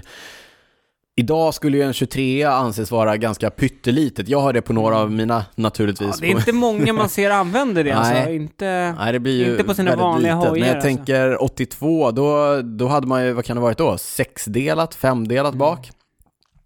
Idag 1.18 1.54
skulle 1.54 1.76
ju 1.76 1.82
en 1.82 1.92
23 1.92 2.42
anses 2.44 2.90
vara 2.90 3.16
ganska 3.16 3.50
pyttelitet. 3.50 4.28
Jag 4.28 4.40
har 4.40 4.52
det 4.52 4.62
på 4.62 4.72
några 4.72 4.98
av 4.98 5.10
mina 5.12 5.34
Ja, 5.34 5.44
naturligtvis. 5.54 6.18
det 6.20 6.26
är 6.26 6.30
inte 6.30 6.52
många 6.52 6.92
man 6.92 7.08
ser 7.08 7.30
använder 7.30 7.84
det 7.84 7.92
alltså. 7.92 8.12
Nej. 8.12 8.36
Inte... 8.36 8.94
Nej, 8.98 9.12
det 9.12 9.18
blir 9.20 9.44
ju 9.44 9.50
Inte 9.50 9.64
på 9.64 9.74
sina 9.74 9.96
vanliga 9.96 10.34
litet. 10.36 10.48
hojar, 10.50 10.60
Men 10.60 10.68
jag 10.68 10.76
alltså. 10.76 10.88
tänker 10.88 11.42
82, 11.42 12.10
då, 12.10 12.60
då 12.62 12.88
hade 12.88 13.06
man 13.06 13.24
ju, 13.24 13.32
vad 13.32 13.44
kan 13.44 13.56
det 13.56 13.62
varit 13.62 13.78
då? 13.78 13.98
Sexdelat, 13.98 14.94
femdelat 14.94 15.54
Mm. 15.54 15.58
bak. 15.58 15.90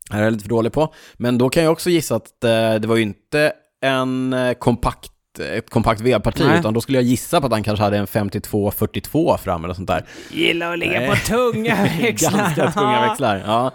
Det 0.09 0.15
här 0.15 0.21
är 0.21 0.25
jag 0.25 0.33
lite 0.33 0.43
för 0.43 0.49
dålig 0.51 0.73
på. 0.73 0.95
Men 1.17 1.39
då 1.39 1.49
kan 1.49 1.63
jag 1.63 1.73
också 1.73 1.91
gissa 1.91 2.15
att 2.17 2.45
eh, 2.45 2.75
det 2.75 2.87
var 2.87 2.97
ju 2.97 3.03
inte 3.03 3.53
en 3.83 4.33
eh, 4.33 4.53
kompakt 4.53 5.11
ett 5.57 5.71
kompakt 5.71 6.01
vevparti, 6.01 6.43
utan 6.59 6.75
då 6.75 6.81
skulle 6.81 6.99
jag 6.99 7.05
gissa 7.05 7.41
på 7.41 7.47
att 7.47 7.53
han 7.53 7.63
kanske 7.63 7.83
hade 7.85 7.97
en 7.99 8.07
52-42 8.07 9.37
fram 9.39 9.65
eller 9.65 9.75
sånt 9.75 9.89
där. 9.89 10.05
Gillar 10.31 10.73
att 10.73 10.79
ligga 10.79 11.01
Nej. 11.01 11.09
på 11.11 11.17
tunga 11.17 11.89
växlar. 12.03 12.31
Ganska 12.39 12.71
tunga 12.71 13.09
växlar. 13.09 13.43
Ja. 13.47 13.71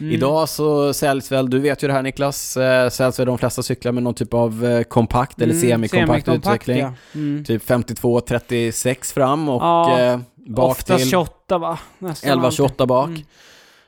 Mm. 0.00 0.12
Idag 0.12 0.48
så 0.48 0.92
säljs 0.94 1.32
väl, 1.32 1.50
du 1.50 1.58
vet 1.58 1.82
ju 1.82 1.86
det 1.88 1.92
här 1.94 2.02
Niklas, 2.02 2.56
eh, 2.56 2.88
säljs 2.90 3.18
väl 3.18 3.26
de 3.26 3.38
flesta 3.38 3.62
cyklar 3.62 3.92
med 3.92 4.02
någon 4.02 4.14
typ 4.14 4.34
av 4.34 4.64
eh, 4.66 4.82
kompakt 4.82 5.40
eller 5.42 5.54
Mm, 5.54 5.68
semikompakt 5.70 6.28
utveckling. 6.28 6.78
ja. 6.78 6.92
Mm. 7.14 7.44
Typ 7.44 7.62
52-36 7.68 9.12
fram 9.14 9.48
och 9.48 9.62
Ja, 9.62 10.00
eh, 10.00 10.18
bak 10.46 10.84
till 10.84 11.08
28 11.10 11.58
va? 11.58 11.78
Nästan 11.98 12.30
11-28 12.44 12.86
bak. 12.86 13.08
Mm. 13.08 13.22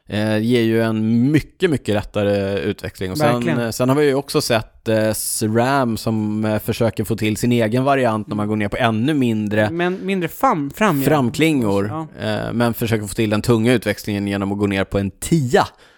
Eh, 0.07 0.39
ger 0.39 0.61
ju 0.63 0.83
en 0.83 1.31
mycket, 1.31 1.71
mycket 1.71 1.95
lättare 1.95 2.59
utväxling. 2.59 3.11
Och 3.11 3.19
sen, 3.19 3.73
sen 3.73 3.89
har 3.89 3.97
vi 3.97 4.07
ju 4.07 4.15
också 4.15 4.41
sett 4.41 4.89
eh, 4.89 5.13
SRAM 5.13 5.97
som 5.97 6.45
eh, 6.45 6.59
försöker 6.59 7.05
få 7.05 7.17
till 7.17 7.37
sin 7.37 7.53
egen 7.53 7.85
variant 7.85 8.27
när 8.29 8.37
man 8.37 8.49
går 8.49 8.57
ner 8.57 8.69
på 8.69 8.77
ännu 8.77 9.15
mindre 9.15 9.71
Men 9.71 9.99
mindre 10.07 10.29
fram, 10.29 10.71
fram 10.71 11.03
framklingor. 11.03 12.07
Ja. 12.21 12.27
Eh, 12.29 12.53
men 12.53 12.75
försöker 12.75 13.07
få 13.07 13.15
till 13.15 13.31
den 13.31 13.43
tunga 13.43 13.73
utväxlingen 13.73 14.29
genom 14.29 14.53
att 14.53 14.59
gå 14.59 14.67
ner 14.67 14.85
på 14.85 14.99
en 14.99 15.11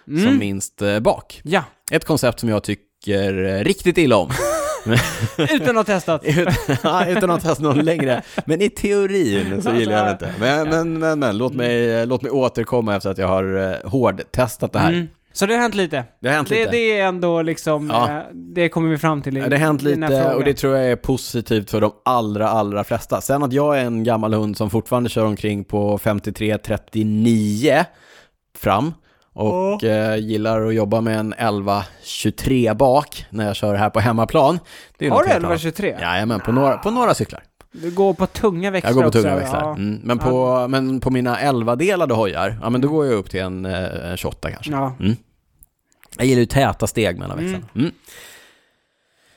10 0.05 0.17
som 0.17 0.27
Mm. 0.27 0.37
minst 0.39 0.81
eh, 0.81 0.99
bak. 0.99 1.41
Ja, 1.43 1.63
Ett 1.91 2.05
koncept 2.05 2.39
som 2.39 2.49
jag 2.49 2.63
tycker 2.63 3.43
eh, 3.45 3.63
riktigt 3.63 3.97
illa 3.97 4.17
om. 4.17 4.29
utan 5.37 5.69
att 5.77 5.87
ha 5.87 5.93
testat. 5.95 6.21
utan, 6.67 7.07
utan 7.17 7.29
att 7.29 7.41
testa 7.43 7.63
någon 7.63 7.85
längre. 7.85 8.21
Men 8.45 8.61
i 8.61 8.69
teorin 8.69 9.61
så 9.61 9.71
gillar 9.73 9.93
jag 9.97 10.05
det 10.05 10.11
inte. 10.11 10.33
Men, 10.39 10.69
men, 10.69 10.99
men, 10.99 11.19
men 11.19 11.37
låt, 11.37 11.53
mig, 11.53 12.05
låt 12.05 12.21
mig 12.21 12.31
återkomma 12.31 12.95
efter 12.95 13.09
att 13.09 13.17
jag 13.17 13.27
har 13.27 13.71
eh, 13.83 13.89
hårdtestat 13.89 14.73
det 14.73 14.79
här. 14.79 14.89
Mm. 14.93 15.07
Så 15.33 15.45
det 15.45 15.53
har 15.53 15.61
hänt 15.61 15.75
lite. 15.75 16.03
Det 16.21 16.27
har 16.27 16.35
hänt 16.35 16.49
Det, 16.49 16.59
lite. 16.59 16.71
det 16.71 16.99
är 16.99 17.05
ändå 17.05 17.41
liksom, 17.41 17.89
Ja. 17.93 18.09
eh, 18.11 18.23
det 18.33 18.69
kommer 18.69 18.89
vi 18.89 18.97
fram 18.97 19.21
till 19.21 19.37
i 19.37 19.39
Ja, 19.39 19.47
det 19.49 19.57
har 19.57 19.65
hänt 19.65 19.81
lite 19.81 20.33
och 20.33 20.43
det 20.43 20.53
tror 20.53 20.77
jag 20.77 20.91
är 20.91 20.95
positivt 20.95 21.71
för 21.71 21.81
de 21.81 21.91
allra, 22.05 22.49
allra 22.49 22.83
flesta. 22.83 23.21
Sen 23.21 23.43
att 23.43 23.53
jag 23.53 23.79
är 23.79 23.85
en 23.85 24.03
gammal 24.03 24.33
hund 24.33 24.57
som 24.57 24.69
fortfarande 24.69 25.09
kör 25.09 25.25
omkring 25.25 25.63
på 25.63 25.97
53-39 25.97 27.85
fram 28.57 28.93
och 29.35 29.83
eh, 29.83 30.17
gillar 30.17 30.65
att 30.65 30.73
jobba 30.75 31.01
med 31.01 31.19
en 31.19 31.33
11-23 31.33 32.73
bak 32.73 33.25
när 33.29 33.47
jag 33.47 33.55
kör 33.55 33.75
här 33.75 33.89
på 33.89 33.99
hemmaplan. 33.99 34.59
Har 34.99 34.99
du 34.99 35.05
helt 35.07 35.19
annat. 35.19 35.27
1123? 35.27 35.97
Ja, 36.01 36.25
men 36.25 36.39
på 36.39 36.51
några, 36.51 36.77
på 36.77 36.91
några 36.91 37.13
cyklar. 37.13 37.43
Du 37.71 37.91
går 37.91 38.13
på 38.13 38.27
tunga 38.27 38.71
växlar 38.71 38.89
Jag 38.89 38.95
går 38.95 39.01
på 39.01 39.07
också, 39.07 39.21
tunga 39.21 39.35
växlar. 39.35 39.61
Ja. 39.61 39.71
Mm. 39.75 39.99
Men, 40.03 40.19
på, 40.19 40.67
men 40.67 40.99
på 40.99 41.09
mina 41.11 41.37
11-delade 41.37 42.13
hojar, 42.13 42.59
ja 42.61 42.69
men 42.69 42.81
då 42.81 42.87
går 42.87 43.05
jag 43.05 43.15
upp 43.15 43.29
till 43.29 43.39
en 43.39 43.65
eh, 43.65 44.15
28 44.15 44.51
kanske. 44.51 44.71
Ja. 44.71 44.95
Jag 46.17 46.27
gillar 46.27 46.39
ju 46.39 46.45
täta 46.45 46.87
steg 46.87 47.19
mellan 47.19 47.39
Mm. 47.39 47.51
växlarna. 47.51 47.71
Mm. 47.75 47.91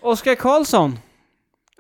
Oskar 0.03 0.35
Karlsson 0.35 0.99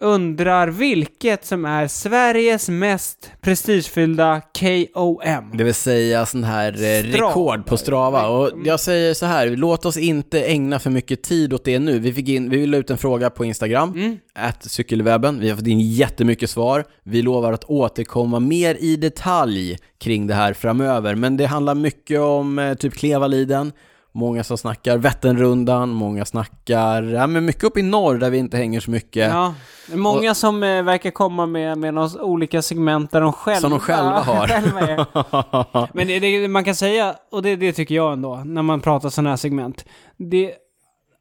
undrar 0.00 0.68
vilket 0.68 1.44
som 1.44 1.64
är 1.64 1.88
Sveriges 1.88 2.68
mest 2.68 3.30
prestigefyllda 3.40 4.40
KOM. 4.58 5.56
Det 5.56 5.64
vill 5.64 5.74
säga 5.74 6.26
sån 6.26 6.44
här 6.44 6.72
eh, 6.72 7.02
Strava. 7.12 7.28
rekord 7.30 7.66
på 7.66 7.76
Strava. 7.76 8.28
Och 8.28 8.52
Mm. 8.52 8.64
jag 8.66 8.80
säger 8.80 9.14
så 9.14 9.26
här, 9.26 9.46
låt 9.50 9.84
oss 9.86 9.96
inte 9.96 10.42
ägna 10.44 10.78
för 10.78 10.90
mycket 10.90 11.22
tid 11.22 11.52
åt 11.52 11.64
det 11.64 11.78
nu. 11.78 11.98
Vi 11.98 12.12
fick 12.12 12.28
in, 12.28 12.50
vi 12.50 12.66
la 12.66 12.76
ut 12.76 12.90
en 12.90 12.98
fråga 12.98 13.30
på 13.30 13.44
Instagram, 13.44 13.90
Mm. 13.92 14.16
cykelwebben. 14.60 15.40
Vi 15.40 15.48
har 15.48 15.56
fått 15.56 15.66
in 15.66 15.80
jättemycket 15.80 16.50
svar. 16.50 16.84
Vi 17.04 17.22
lovar 17.22 17.52
att 17.52 17.64
återkomma 17.64 18.40
mer 18.40 18.76
i 18.80 18.96
detalj 18.96 19.78
kring 20.00 20.26
det 20.26 20.34
här 20.34 20.52
framöver. 20.52 21.14
Men 21.14 21.36
det 21.36 21.46
handlar 21.46 21.74
mycket 21.74 22.20
om 22.20 22.58
eh, 22.58 22.74
typ 22.74 22.94
Klevaliden, 22.94 23.72
många 24.12 24.44
som 24.44 24.58
snackar 24.58 24.98
Vätternrundan, 24.98 25.88
många 25.88 26.24
snackar, 26.24 27.02
ja 27.02 27.26
men 27.26 27.44
mycket 27.44 27.64
upp 27.64 27.76
i 27.76 27.82
norr 27.82 28.14
där 28.18 28.30
vi 28.30 28.38
inte 28.38 28.56
hänger 28.56 28.80
så 28.80 28.90
mycket. 28.90 29.30
Ja, 29.30 29.54
många 29.94 30.34
som 30.34 30.62
eh, 30.62 30.82
verkar 30.82 31.10
komma 31.10 31.46
med, 31.46 31.78
med 31.78 31.94
några 31.94 32.22
olika 32.22 32.62
segment 32.62 33.10
där 33.10 33.20
de 33.20 33.32
själva, 33.32 33.60
Som 33.60 33.70
de 33.70 33.80
själva 33.80 34.20
har. 34.20 34.46
själva. 34.48 35.88
Men 35.94 36.06
det, 36.06 36.18
det 36.18 36.48
man 36.48 36.64
kan 36.64 36.74
säga, 36.74 37.14
och 37.30 37.42
det, 37.42 37.56
det 37.56 37.72
tycker 37.72 37.94
jag 37.94 38.12
ändå, 38.12 38.36
när 38.36 38.62
man 38.62 38.80
pratar 38.80 39.08
sådana 39.08 39.30
här 39.30 39.36
segment. 39.36 39.84
Det, 40.16 40.54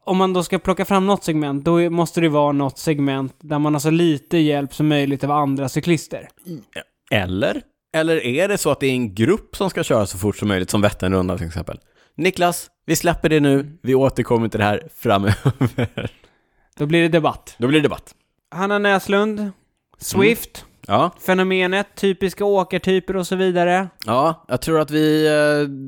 om 0.05 0.17
man 0.17 0.33
då 0.33 0.43
ska 0.43 0.59
plocka 0.59 0.85
fram 0.85 1.05
något 1.05 1.23
segment, 1.23 1.65
då 1.65 1.89
måste 1.89 2.21
det 2.21 2.29
vara 2.29 2.51
något 2.51 2.77
segment 2.77 3.35
där 3.39 3.59
man 3.59 3.73
har 3.73 3.79
så 3.79 3.89
lite 3.89 4.37
hjälp 4.37 4.73
som 4.73 4.87
möjligt 4.87 5.23
av 5.23 5.31
andra 5.31 5.69
cyklister. 5.69 6.29
Eller? 7.11 7.61
Eller 7.93 8.25
är 8.25 8.47
det 8.47 8.57
så 8.57 8.71
att 8.71 8.79
det 8.79 8.87
är 8.87 8.91
en 8.91 9.15
grupp 9.15 9.55
som 9.55 9.69
ska 9.69 9.83
köra 9.83 10.05
så 10.05 10.17
fort 10.17 10.37
som 10.37 10.47
möjligt, 10.47 10.69
som 10.69 10.81
Vätternrundan 10.81 11.37
till 11.37 11.47
exempel? 11.47 11.79
Niklas, 12.15 12.69
vi 12.87 12.95
släpper 12.95 13.29
det 13.29 13.39
nu, 13.39 13.77
vi 13.81 13.95
återkommer 13.95 14.47
till 14.47 14.59
det 14.59 14.65
här 14.65 14.87
framöver. 14.95 16.11
Då 16.77 16.85
blir 16.85 17.01
det 17.01 17.07
debatt. 17.07 17.55
Då 17.57 17.67
blir 17.67 17.79
det 17.79 17.85
debatt. 17.85 18.15
Hanna 18.51 18.79
Näslund, 18.79 19.51
Swift. 19.97 20.65
Ja, 20.87 21.11
Fenomenet, 21.25 21.87
typiska 21.95 22.45
åkartyper 22.45 23.15
och 23.15 23.27
så 23.27 23.35
vidare. 23.35 23.87
ja, 24.05 24.45
jag 24.47 24.61
tror 24.61 24.79
att 24.79 24.91
vi 24.91 25.27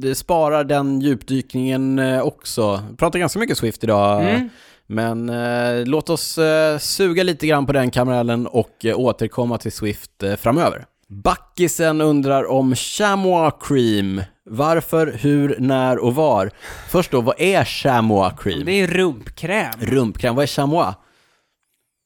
eh, 0.04 0.14
sparar 0.14 0.64
den 0.64 1.02
djupdykningen 1.02 2.00
eh, 2.00 2.22
också. 2.22 2.84
Vi 2.92 2.96
pratar 2.98 3.20
ganska 3.20 3.40
mycket 3.40 3.58
Swift 3.58 3.84
idag. 3.84 4.30
Mm. 4.30 4.50
Men 4.88 5.30
eh, 5.30 5.86
låt 5.86 6.10
oss 6.10 6.38
eh, 6.38 6.78
suga 6.78 7.24
lite 7.24 7.48
grann 7.48 7.66
på 7.66 7.74
den 7.74 7.92
karamellen 7.92 8.48
och 8.48 8.86
eh, 8.86 9.00
återkomma 9.00 9.58
till 9.58 9.72
Swift 9.72 10.24
eh, 10.24 10.36
framöver. 10.36 10.86
Backisen 11.10 12.02
undrar 12.02 12.52
om 12.52 12.76
chamois 12.76 13.54
cream. 13.62 14.22
Varför, 14.46 15.08
hur, 15.22 15.56
när 15.60 15.98
och 15.98 16.16
var? 16.16 16.52
Först 16.90 17.12
då, 17.12 17.22
vad 17.22 17.36
är 17.42 17.64
chamois 17.66 18.34
cream? 18.40 18.66
Det 18.66 18.72
är 18.72 18.88
rumpkräm. 18.88 19.74
Rumpkräm, 19.80 20.36
vad 20.36 20.44
är 20.44 20.48
chamois? 20.48 20.96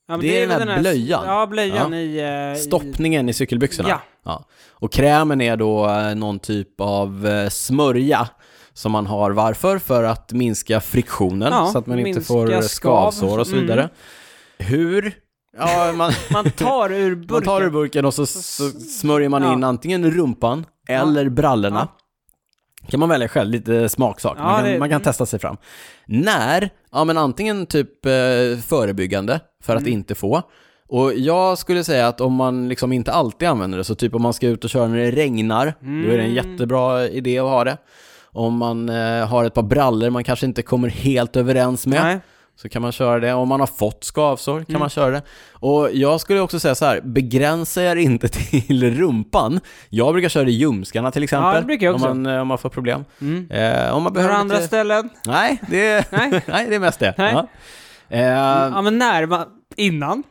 Ja, 0.08 0.18
men 0.18 0.20
det 0.20 0.42
är 0.44 0.48
väl 0.48 0.60
den 0.60 0.68
här 0.68 0.80
blöjan. 0.80 1.24
Ja, 1.28 1.46
blöjan 1.48 1.94
Ja. 1.94 1.98
i... 2.00 2.52
eh, 2.54 2.60
Stoppningen 2.62 3.30
i 3.30 3.34
cykelbyxorna? 3.34 4.00
Ja. 4.26 4.46
Och 4.70 4.92
krämen 4.92 5.42
är 5.42 5.58
då 5.58 5.90
eh, 5.90 6.16
någon 6.16 6.40
typ 6.40 6.82
av 6.82 7.28
eh, 7.28 7.50
smörja 7.50 8.28
som 8.74 8.92
man 8.92 9.06
har. 9.08 9.32
Varför? 9.32 9.80
För 9.80 10.04
att 10.04 10.32
minska 10.32 10.82
friktionen 10.82 11.54
Ja, 11.54 11.70
så 11.72 11.78
att 11.78 11.88
man 11.88 12.00
inte 12.00 12.22
får 12.22 12.48
skav. 12.48 12.62
skavsår 12.62 13.40
och 13.40 13.48
så 13.48 13.54
Mm. 13.54 13.66
vidare. 13.66 13.90
Hur? 14.58 15.12
Ja, 15.58 15.94
man, 15.96 16.12
man 16.32 16.52
tar 16.52 16.92
ur 16.92 17.16
burken. 17.16 17.34
man 17.34 17.44
tar 17.44 17.62
ur 17.62 17.70
burken 17.70 18.06
och 18.06 18.14
så, 18.14 18.26
så 18.26 18.70
smörjer 18.70 19.30
man 19.30 19.44
Ja. 19.44 19.54
in 19.54 19.64
antingen 19.64 20.12
rumpan 20.12 20.66
eller 20.90 21.30
brallorna. 21.30 21.88
Kan 22.88 23.00
man 23.00 23.10
välja 23.10 23.28
själv, 23.28 23.52
lite 23.52 23.90
smaksak. 23.90 24.38
Man, 24.38 24.56
kan, 24.64 24.72
det- 24.72 24.80
man 24.80 24.90
kan 24.90 25.02
testa 25.02 25.26
sig 25.26 25.40
fram. 25.40 25.58
När? 26.06 26.70
Ja, 26.92 27.04
men 27.04 27.18
antingen 27.18 27.66
typ 27.66 28.06
eh, 28.06 28.12
förebyggande 28.66 29.40
för 29.64 29.76
att 29.76 29.82
Mm. 29.82 29.94
inte 29.94 30.16
få. 30.16 30.42
Och 30.88 31.14
jag 31.14 31.58
skulle 31.58 31.84
säga 31.84 32.08
att 32.08 32.22
om 32.22 32.34
man 32.34 32.70
liksom 32.70 32.94
inte 32.94 33.12
alltid 33.12 33.48
använder 33.48 33.78
det, 33.78 33.84
så 33.84 33.96
typ 33.96 34.16
om 34.16 34.22
man 34.22 34.34
ska 34.34 34.48
ut 34.48 34.64
och 34.64 34.70
köra 34.70 34.88
när 34.88 34.98
det 34.98 35.12
regnar, 35.12 35.66
då 35.80 36.12
är 36.12 36.18
det 36.18 36.24
en 36.24 36.32
Mm. 36.32 36.52
jättebra 36.52 37.08
idé 37.08 37.40
att 37.40 37.46
ha 37.50 37.64
det. 37.64 37.78
Om 38.32 38.58
man 38.58 38.90
eh, 38.90 39.28
har 39.28 39.46
ett 39.46 39.54
par 39.54 39.64
brallor 39.64 40.10
man 40.10 40.24
kanske 40.24 40.46
inte 40.46 40.62
kommer 40.62 40.90
helt 40.90 41.36
överens 41.36 41.88
med, 41.88 42.04
Nej. 42.04 42.20
Så 42.56 42.70
kan 42.70 42.82
man 42.82 42.92
köra 42.92 43.20
det. 43.20 43.34
Om 43.34 43.48
man 43.50 43.60
har 43.60 43.68
fått 43.68 44.04
skavsår 44.04 44.58
kan 44.60 44.66
Mm. 44.70 44.80
man 44.80 44.90
köra 44.90 45.10
det. 45.12 45.22
Och 45.54 45.90
jag 45.94 46.22
skulle 46.22 46.40
också 46.40 46.60
säga 46.60 46.76
så 46.76 46.86
här, 46.86 47.02
begränsa 47.02 47.82
er 47.84 47.96
inte 47.96 48.28
till 48.28 48.96
rumpan. 48.98 49.60
Jag 49.90 50.14
brukar 50.14 50.30
köra 50.30 50.48
i 50.50 50.52
ljumskarna 50.52 51.12
till 51.12 51.24
exempel. 51.24 51.54
Ja, 51.54 51.60
det 51.60 51.66
brukar 51.66 51.86
jag 51.86 51.96
också. 51.96 52.08
Om 52.08 52.24
man, 52.24 52.40
om 52.40 52.48
man 52.48 52.58
får 52.58 52.70
problem. 52.70 53.06
Mm. 53.22 53.52
Eh, 53.52 53.94
om 53.96 54.04
man 54.04 54.14
behöver 54.14 54.36
andra 54.36 54.56
lite... 54.56 54.68
ställen? 54.68 55.10
Nej, 55.26 55.62
det 55.70 55.88
är... 55.90 56.06
Nej. 56.12 56.42
Nej, 56.48 56.66
det 56.70 56.76
är 56.76 56.80
mest 56.80 57.00
det. 57.00 57.14
Nej. 57.18 57.34
Ja. 57.34 57.48
Eh, 58.10 58.22
Ja, 58.22 58.82
men 58.82 58.98
när? 58.98 59.46
Innan? 59.76 60.24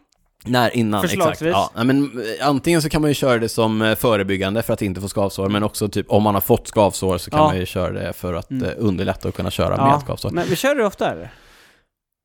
när, 0.44 0.76
innan, 0.76 1.04
exakt. 1.04 1.40
Ja, 1.40 1.70
men, 1.74 2.04
eh, 2.40 2.48
antingen 2.48 2.82
så 2.82 2.88
kan 2.88 3.00
man 3.00 3.10
ju 3.10 3.14
köra 3.14 3.38
det 3.38 3.48
som 3.48 3.82
eh, 3.82 3.94
förebyggande 3.94 4.62
för 4.62 4.72
att 4.72 4.82
inte 4.82 5.00
få 5.00 5.08
skavsår, 5.08 5.48
men 5.48 5.62
också 5.62 5.88
typ 5.88 6.10
om 6.10 6.22
man 6.22 6.34
har 6.34 6.40
fått 6.40 6.68
skavsår 6.68 7.18
så 7.18 7.30
kan 7.30 7.40
Ja. 7.40 7.46
man 7.46 7.56
ju 7.58 7.66
köra 7.66 7.90
det 7.92 8.12
för 8.12 8.34
att 8.34 8.50
Mm. 8.50 8.64
eh, 8.68 8.70
underlätta 8.78 9.28
att 9.28 9.34
kunna 9.34 9.50
köra 9.50 9.74
Ja. 9.78 9.90
med 9.92 10.00
skavsår. 10.00 10.30
Men 10.30 10.46
vi 10.48 10.56
kör 10.56 10.74
det 10.74 10.86
ofta 10.86 11.10
eller? 11.12 11.30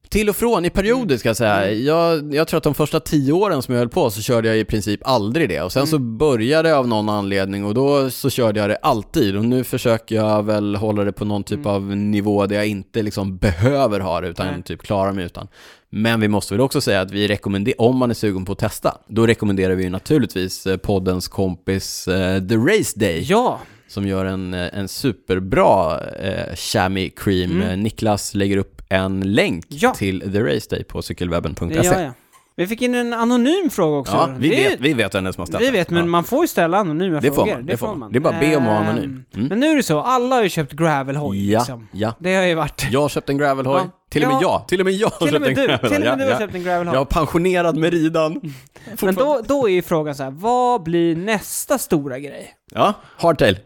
Till 0.10 0.30
och 0.30 0.36
från, 0.36 0.66
i 0.66 0.70
perioder 0.70 1.18
ska 1.18 1.30
jag 1.30 1.38
säga. 1.38 1.64
Mm. 1.68 1.86
Jag, 1.86 2.34
jag 2.36 2.48
tror 2.48 2.58
att 2.58 2.64
de 2.64 2.74
första 2.76 3.00
tio 3.00 3.34
åren 3.34 3.62
som 3.62 3.74
jag 3.74 3.80
höll 3.80 3.90
på 3.90 4.10
så 4.12 4.22
körde 4.22 4.48
jag 4.48 4.58
i 4.58 4.66
princip 4.66 5.00
aldrig 5.04 5.50
det. 5.50 5.62
Och 5.62 5.72
sen 5.72 5.80
Mm. 5.82 5.88
så 5.92 6.00
började 6.00 6.70
jag 6.70 6.78
av 6.78 6.88
någon 6.88 7.10
anledning 7.10 7.66
och 7.66 7.74
då 7.74 8.10
så 8.10 8.30
körde 8.30 8.60
jag 8.60 8.70
det 8.70 8.76
alltid. 8.76 9.36
Och 9.36 9.46
nu 9.46 9.64
försöker 9.64 10.16
jag 10.16 10.44
väl 10.44 10.76
hålla 10.76 11.04
det 11.04 11.12
på 11.12 11.26
någon 11.26 11.44
typ 11.44 11.58
Mm. 11.60 11.68
av 11.72 11.96
nivå 11.98 12.46
där 12.46 12.56
jag 12.56 12.68
inte 12.68 13.02
liksom 13.04 13.38
behöver 13.38 14.00
ha 14.00 14.22
det, 14.22 14.28
utan 14.28 14.48
Nej. 14.48 14.64
typ 14.64 14.82
klarar 14.82 15.12
mig 15.12 15.26
utan. 15.26 15.48
Men 15.90 16.20
vi 16.20 16.28
måste 16.28 16.54
väl 16.54 16.62
också 16.62 16.82
säga 16.82 17.02
att 17.02 17.12
vi 17.12 17.28
rekommenderar, 17.28 17.82
om 17.82 17.98
man 17.98 18.10
är 18.10 18.14
sugen 18.14 18.46
på 18.46 18.52
att 18.52 18.60
testa, 18.60 18.98
då 19.08 19.28
rekommenderar 19.28 19.76
vi 19.76 19.84
ju 19.84 19.90
naturligtvis 19.90 20.68
eh, 20.68 20.78
poddens 20.78 21.28
kompis 21.28 22.08
eh, 22.08 22.44
The 22.48 22.56
Race 22.56 23.00
Day 23.00 23.26
Ja. 23.30 23.60
som 23.88 24.08
gör 24.08 24.26
en, 24.26 24.54
eh, 24.54 24.78
en 24.80 24.88
superbra 24.88 26.00
eh, 26.24 26.56
chamois 26.56 27.12
cream. 27.16 27.62
Mm. 27.62 27.84
Niklas 27.84 28.34
lägger 28.34 28.58
upp 28.58 28.77
en 28.90 29.34
länk 29.34 29.66
Ja. 29.68 29.94
till 29.94 30.32
The 30.34 30.40
Race 30.42 30.68
Day 30.70 30.84
på 30.84 31.02
cykelwebben.se. 31.02 31.76
Jag. 31.76 32.12
Vi 32.60 32.68
fick 32.68 32.82
in 32.82 32.96
en 32.96 33.14
anonym 33.14 33.70
fråga 33.70 33.98
också. 33.98 34.14
Ja, 34.14 34.30
vi, 34.40 34.50
Det 34.50 34.56
vet, 34.56 34.80
vi 34.80 34.94
vet 34.94 35.16
vem 35.16 35.24
det 35.24 35.30
är 35.30 35.32
som 35.32 35.42
har 35.42 35.46
ställt 35.46 35.64
Vi 35.64 35.72
vet, 35.72 35.90
men 35.90 36.00
Ja. 36.00 36.06
man 36.06 36.24
får 36.24 36.44
ju 36.44 36.48
ställa 36.48 36.78
anonyma 36.78 37.20
Det 37.20 37.28
får 37.28 37.36
frågor. 37.36 37.54
man, 37.54 37.66
det 37.66 37.78
får 37.78 37.96
man. 37.96 38.12
Det 38.12 38.18
är 38.18 38.20
bara 38.20 38.34
att 38.34 38.40
be 38.40 38.56
om 38.56 38.64
att 38.64 38.68
vara 38.70 38.78
Ehm, 38.80 38.88
anonym. 38.90 39.24
Mm. 39.36 39.48
Men 39.48 39.60
nu 39.60 39.68
är 39.72 39.76
det 39.76 39.84
så, 39.84 40.00
alla 40.00 40.36
har 40.36 40.44
ju 40.44 40.50
köpt 40.50 40.74
gravelhoj 40.74 41.52
Ja, 41.52 41.60
liksom. 41.60 41.88
ja. 41.92 42.14
Det 42.20 42.36
har 42.36 42.44
ju 42.44 42.56
varit... 42.56 42.88
Jag 42.92 43.02
har 43.02 43.10
köpt 43.10 43.30
en 43.30 43.38
gravelhoj. 43.38 43.82
Ja. 43.84 43.90
Till 44.10 44.24
och 44.24 44.30
med 44.30 44.36
Ja. 44.36 44.42
jag. 44.42 44.68
Till 44.68 44.80
och 44.80 44.86
med 44.86 44.94
jag 44.94 45.10
har 45.10 45.28
köpt 45.28 45.46
en 45.48 45.54
gravelhoj. 45.54 45.90
till 45.90 45.96
och 45.96 46.18
med 46.18 46.18
du 46.18 46.24
Ja, 46.24 46.26
har 46.26 46.32
ja. 46.32 46.40
köpt 46.40 46.56
en 46.56 46.64
gravelhoj. 46.64 46.94
Jag 46.96 47.00
har 47.00 47.06
pensionerad 47.06 47.78
med 47.78 47.94
ridan. 47.94 48.42
Men 49.02 49.16
då, 49.16 49.42
då 49.48 49.68
är 49.70 49.72
ju 49.74 49.82
frågan 49.82 50.16
så 50.16 50.24
här, 50.24 50.32
vad 50.32 50.84
blir 50.84 51.16
nästa 51.16 51.78
stora 51.78 52.20
grej? 52.20 52.54
Ja, 52.72 52.94
hardtail. 53.18 53.60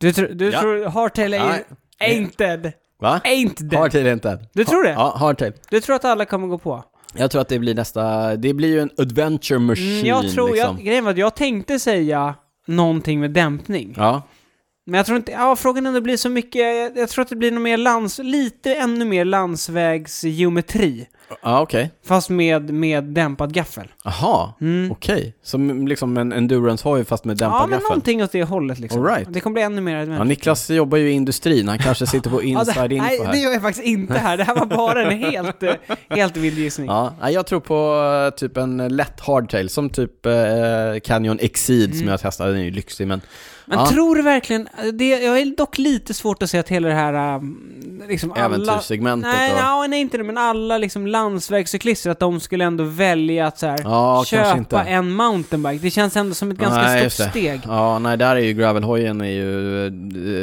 Du, 0.00 0.10
tr- 0.10 0.34
du 0.34 0.50
Ja. 0.50 0.60
tror 0.60 0.84
Hardtail 0.88 1.34
är 1.34 1.38
Nej. 1.48 1.64
ain't 2.00 2.32
dead? 2.38 2.72
Va? 2.98 3.20
Ain't 3.24 3.62
dead? 3.62 3.80
Hardtail 3.80 4.06
är 4.06 4.12
inte. 4.12 4.38
Du 4.52 4.64
tror 4.64 4.82
det? 4.84 4.90
Ja, 4.90 5.16
hardtail. 5.18 5.52
Du 5.70 5.80
tror 5.80 5.96
att 5.96 6.04
alla 6.04 6.24
kommer 6.24 6.46
gå 6.46 6.58
på? 6.58 6.84
Jag 7.18 7.30
tror 7.30 7.40
att 7.40 7.48
det 7.48 7.58
blir 7.58 7.74
nästa, 7.74 8.36
det 8.36 8.54
blir 8.54 8.68
ju 8.68 8.80
en 8.80 8.90
adventure 8.98 9.58
machine 9.58 9.92
Mm, 9.92 10.06
jag 10.06 10.32
tror, 10.34 10.48
liksom. 10.52 10.76
jag, 10.76 10.84
grejen 10.84 11.04
var 11.04 11.10
att 11.10 11.18
jag 11.18 11.34
tänkte 11.34 11.78
säga 11.78 12.34
någonting 12.66 13.20
med 13.20 13.30
dämpning. 13.30 13.94
Ja, 13.96 14.22
Men 14.86 14.94
jag 14.98 15.06
tror 15.06 15.16
inte, 15.16 15.32
ja 15.32 15.56
frågan 15.56 15.86
är 15.86 15.90
om 15.90 15.94
det 15.94 16.00
blir 16.00 16.16
så 16.16 16.28
mycket, 16.28 16.60
jag, 16.60 16.98
jag 16.98 17.08
tror 17.08 17.22
att 17.22 17.28
det 17.28 17.36
blir 17.36 17.52
mer 17.52 17.76
lands, 17.76 18.18
lite 18.18 18.74
ännu 18.74 19.04
mer 19.04 19.24
landsvägsgeometri. 19.24 21.06
Ja 21.42 21.60
okej. 21.60 21.90
Fast 22.06 22.30
med, 22.30 22.70
med 22.74 23.04
dämpad 23.04 23.52
gaffel. 23.54 23.88
Jaha, 24.04 24.52
Mm. 24.60 24.90
okej. 24.92 25.34
Som 25.42 25.86
liksom 25.88 26.16
en 26.16 26.32
endurance-hoj 26.32 27.04
fast 27.04 27.24
med 27.24 27.36
dämpad 27.36 27.56
Ja, 27.56 27.66
men 27.66 27.70
gaffel. 27.70 27.82
någonting 27.88 28.22
åt 28.22 28.32
det 28.32 28.44
hållet 28.44 28.78
liksom. 28.78 29.00
All 29.00 29.06
right. 29.14 29.28
Det 29.32 29.40
kommer 29.40 29.54
bli 29.54 29.62
ännu 29.62 29.80
mer 29.80 29.94
adventure. 29.94 30.16
Ja, 30.18 30.24
Niklas 30.24 30.70
jobbar 30.70 30.98
ju 30.98 31.08
i 31.10 31.12
industrin, 31.12 31.68
han 31.68 31.78
kanske 31.78 32.06
sitter 32.06 32.30
på 32.30 32.36
Ja, 32.44 32.60
inside 32.60 32.90
det, 32.90 32.94
info 32.94 33.06
nej, 33.08 33.20
här. 33.24 33.32
det 33.32 33.38
gör 33.38 33.52
jag 33.52 33.62
faktiskt 33.62 33.86
inte 33.86 34.18
här. 34.18 34.36
Det 34.36 34.44
här 34.44 34.54
var 34.54 34.66
bara 34.66 35.02
en 35.12 35.18
helt, 35.18 35.62
eh, 35.62 35.74
helt 36.10 36.36
vild 36.36 36.58
gissning. 36.58 36.86
Ja, 36.86 37.12
nej, 37.20 37.34
jag 37.34 37.46
tror 37.46 37.60
på 37.60 38.02
eh, 38.32 38.36
typ 38.38 38.56
en 38.56 38.76
lätt 38.96 39.20
hardtail, 39.20 39.68
som 39.68 39.90
typ 39.90 40.26
eh, 40.26 40.32
Canyon 41.04 41.38
Exceed 41.40 41.90
som 41.90 41.98
Mm. 41.98 42.08
jag 42.10 42.20
testade, 42.20 42.50
den 42.50 42.60
är 42.60 42.64
ju 42.64 42.70
lyxig 42.70 43.06
men... 43.06 43.20
Men 43.68 43.78
Ja. 43.78 43.86
tror 43.86 44.14
du 44.16 44.22
verkligen, 44.22 44.68
det, 44.92 45.08
jag 45.08 45.38
är 45.40 45.56
dock 45.56 45.78
lite 45.78 46.14
svårt 46.14 46.42
att 46.42 46.50
se 46.50 46.58
att 46.58 46.68
hela 46.68 46.88
det 46.88 46.94
här, 46.94 47.36
um, 47.36 48.02
liksom 48.08 48.32
alla... 48.32 48.44
Äventyrssegmentet 48.44 49.32
Nej, 49.36 49.50
och... 49.52 49.58
nej, 49.80 49.88
nej, 49.88 50.00
inte 50.00 50.16
det, 50.18 50.24
men 50.24 50.38
alla 50.38 50.78
liksom 50.78 51.06
landsvägscyklister, 51.06 52.10
att 52.10 52.18
de 52.20 52.40
skulle 52.40 52.64
ändå 52.64 52.84
välja 52.84 53.46
att 53.46 53.58
så 53.58 53.66
här, 53.66 53.80
Ja, 53.84 54.24
köpa 54.26 54.84
en 54.84 55.10
mountainbike. 55.10 55.78
Det 55.82 55.90
känns 55.90 56.16
ändå 56.16 56.34
som 56.34 56.50
ett 56.50 56.58
ganska 56.58 56.82
Nej, 56.82 57.10
stort 57.10 57.30
steg. 57.30 57.60
Ja, 57.66 57.98
nej, 57.98 58.16
där 58.16 58.36
är 58.36 58.40
ju 58.40 58.52
gravelhojen 58.52 59.20
är 59.20 59.24
ju, 59.30 59.86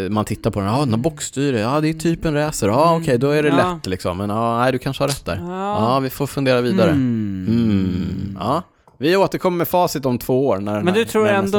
eh, 0.05 0.09
man 0.09 0.25
tittar 0.25 0.51
på 0.51 0.59
den, 0.59 0.69
ja, 0.69 0.79
den 0.79 0.89
har 0.91 0.97
bockstyre, 0.97 1.59
ja, 1.59 1.79
det 1.81 1.89
är 1.89 1.93
typ 1.93 2.25
en 2.25 2.33
racer, 2.33 2.67
ja, 2.67 2.89
Mm. 2.89 3.01
okej, 3.01 3.17
då 3.17 3.29
är 3.29 3.43
det 3.43 3.49
Ja. 3.49 3.55
lätt 3.75 3.85
liksom, 3.87 4.17
men 4.17 4.29
ja, 4.29 4.59
nej, 4.59 4.71
du 4.71 4.77
kanske 4.79 5.03
har 5.03 5.07
rätt 5.07 5.25
där. 5.25 5.35
Ja, 5.47 5.93
Ja. 5.93 5.99
vi 5.99 6.09
får 6.09 6.27
fundera 6.27 6.61
vidare. 6.61 6.89
Mm. 6.91 7.45
Mm. 7.49 8.37
Ja, 8.39 8.61
vi 9.03 9.15
återkommer 9.17 9.57
med 9.57 9.67
facit 9.67 10.05
om 10.05 10.17
två 10.17 10.47
år 10.47 10.57
när 10.57 10.81
Men 10.81 10.93
du 10.93 11.05
tror 11.05 11.27
ändå 11.27 11.57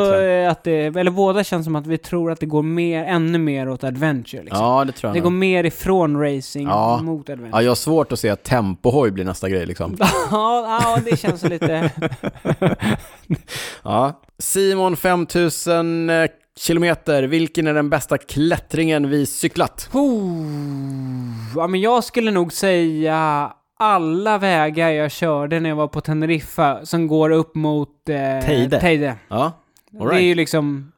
att 0.50 0.64
det, 0.64 0.96
eller 0.96 1.10
båda 1.10 1.44
känns 1.44 1.64
som 1.64 1.76
att 1.76 1.86
vi 1.86 1.98
tror 1.98 2.30
att 2.32 2.40
det 2.40 2.46
går 2.46 2.62
mer, 2.62 3.04
ännu 3.04 3.38
mer 3.38 3.68
åt 3.68 3.84
adventure 3.84 4.42
liksom. 4.42 4.64
Ja, 4.64 4.84
det 4.84 4.92
tror 4.92 5.08
jag 5.08 5.14
Det 5.14 5.18
nog. 5.20 5.24
går 5.24 5.30
mer 5.38 5.64
ifrån 5.64 6.20
racing 6.20 6.68
Ja. 6.68 7.00
mot 7.02 7.28
adventure. 7.30 7.50
Ja, 7.58 7.62
jag 7.62 7.70
har 7.70 7.74
svårt 7.76 8.12
att 8.12 8.18
se 8.18 8.28
att 8.30 8.42
tempohoj 8.42 9.10
blir 9.10 9.24
nästa 9.24 9.48
grej 9.48 9.66
liksom. 9.66 9.96
Ja, 10.30 10.80
ja, 10.82 10.98
det 11.10 11.16
känns 11.16 11.42
lite... 11.44 11.90
Ja. 13.82 14.20
Simon 14.38 14.96
5000 14.96 16.10
eh, 16.10 16.26
kilometer, 16.60 17.22
vilken 17.22 17.66
är 17.66 17.74
den 17.74 17.90
bästa 17.90 18.18
klättringen 18.18 19.10
vi 19.10 19.26
cyklat? 19.26 19.88
Oh, 19.92 21.56
ja, 21.56 21.66
men 21.66 21.80
jag 21.80 22.04
skulle 22.04 22.30
nog 22.30 22.52
säga 22.52 23.52
alla 23.84 24.38
vägar 24.38 24.90
jag 24.90 25.10
körde 25.10 25.60
när 25.60 25.68
jag 25.68 25.76
var 25.76 25.88
på 25.88 26.00
Teneriffa 26.00 26.86
som 26.86 27.06
går 27.06 27.30
upp 27.30 27.54
mot 27.54 28.08
eh, 28.08 28.46
Teide. 28.46 28.80
Teide. 28.80 29.16
Ja, 29.28 29.52
all 30.00 30.08
Det 30.08 30.14
är 30.14 30.18
ju 30.18 30.26
right. 30.26 30.36
liksom... 30.36 30.90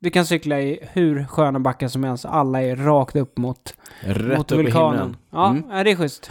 Du 0.00 0.10
kan 0.10 0.26
cykla 0.26 0.60
i 0.60 0.78
hur 0.92 1.24
sköna 1.24 1.60
backar 1.60 1.88
som 1.88 2.04
helst, 2.04 2.24
alla 2.24 2.62
är 2.62 2.76
rakt 2.76 3.16
upp 3.16 3.38
mot, 3.38 3.74
Rätt 4.00 4.38
mot 4.38 4.52
upp 4.52 4.58
vulkanen. 4.58 5.16
Ja, 5.32 5.50
Mm. 5.50 5.84
det 5.84 5.90
är 5.90 5.96
schysst. 5.96 6.30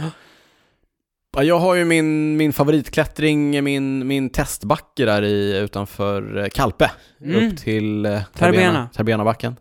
Ja, 1.36 1.42
jag 1.42 1.58
har 1.58 1.74
ju 1.74 1.84
min, 1.84 2.36
min 2.36 2.52
favoritklättring, 2.52 3.64
min, 3.64 4.06
min 4.06 4.30
testbacke 4.30 5.04
där 5.04 5.22
i, 5.22 5.58
utanför 5.58 6.38
eh, 6.38 6.48
Kalpe. 6.48 6.90
Mm. 7.24 7.46
Upp 7.52 7.58
till 7.58 8.06
eh, 8.06 8.20
Tarbena. 8.36 8.88
Tarbenabacken. 8.94 9.56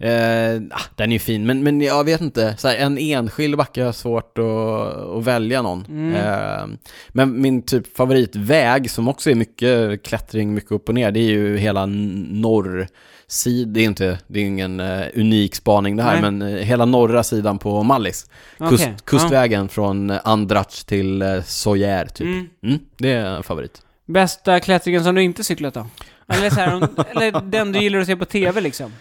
Eh, 0.00 0.62
ah, 0.70 0.82
den 0.96 1.10
är 1.10 1.12
ju 1.12 1.18
fin, 1.18 1.46
men, 1.46 1.62
men 1.62 1.80
jag 1.80 2.04
vet 2.04 2.20
inte. 2.20 2.54
Så 2.58 2.68
här, 2.68 2.76
en 2.76 2.98
enskild 2.98 3.56
backe 3.56 3.82
har 3.84 3.92
svårt 3.92 4.38
att, 4.38 4.44
att 5.16 5.24
välja 5.24 5.62
någon. 5.62 5.84
Mm. 5.88 6.14
Eh, 6.14 6.78
men 7.08 7.40
min 7.40 7.62
typ 7.62 7.96
favoritväg, 7.96 8.90
som 8.90 9.08
också 9.08 9.30
är 9.30 9.34
mycket 9.34 10.02
klättring, 10.02 10.54
mycket 10.54 10.72
upp 10.72 10.88
och 10.88 10.94
ner, 10.94 11.10
det 11.10 11.20
är 11.20 11.30
ju 11.30 11.56
hela 11.56 11.86
norrsid. 11.86 13.68
Det 13.68 13.80
är 13.80 13.84
inte, 13.84 14.18
det 14.26 14.40
är 14.40 14.44
ingen 14.44 14.80
eh, 14.80 15.06
unik 15.14 15.54
spaning 15.54 15.96
det 15.96 16.02
här, 16.02 16.20
Nej. 16.20 16.30
men 16.30 16.42
eh, 16.42 16.64
hela 16.64 16.84
norra 16.84 17.22
sidan 17.22 17.58
på 17.58 17.82
Mallis. 17.82 18.30
Kust, 18.58 18.72
Okej, 18.72 18.96
kustvägen 19.04 19.68
från 19.68 20.10
eh, 20.10 20.20
Andrach 20.24 20.86
till 20.86 21.22
eh, 21.22 21.42
Sojer, 21.42 22.06
typ. 22.06 22.26
Mm. 22.26 22.48
Mm, 22.62 22.78
det 22.96 23.12
är 23.12 23.26
en 23.26 23.42
favorit. 23.42 23.82
Bästa 24.06 24.60
klättringen 24.60 25.04
som 25.04 25.14
du 25.14 25.22
inte 25.22 25.44
cyklat 25.44 25.74
då? 25.74 25.86
Eller, 26.28 26.50
så 26.50 26.56
här, 26.56 26.74
om, 26.74 27.04
eller 27.10 27.40
den 27.40 27.72
du 27.72 27.78
gillar 27.78 27.98
att 27.98 28.06
se 28.06 28.16
på 28.16 28.24
TV 28.24 28.60
liksom? 28.60 28.92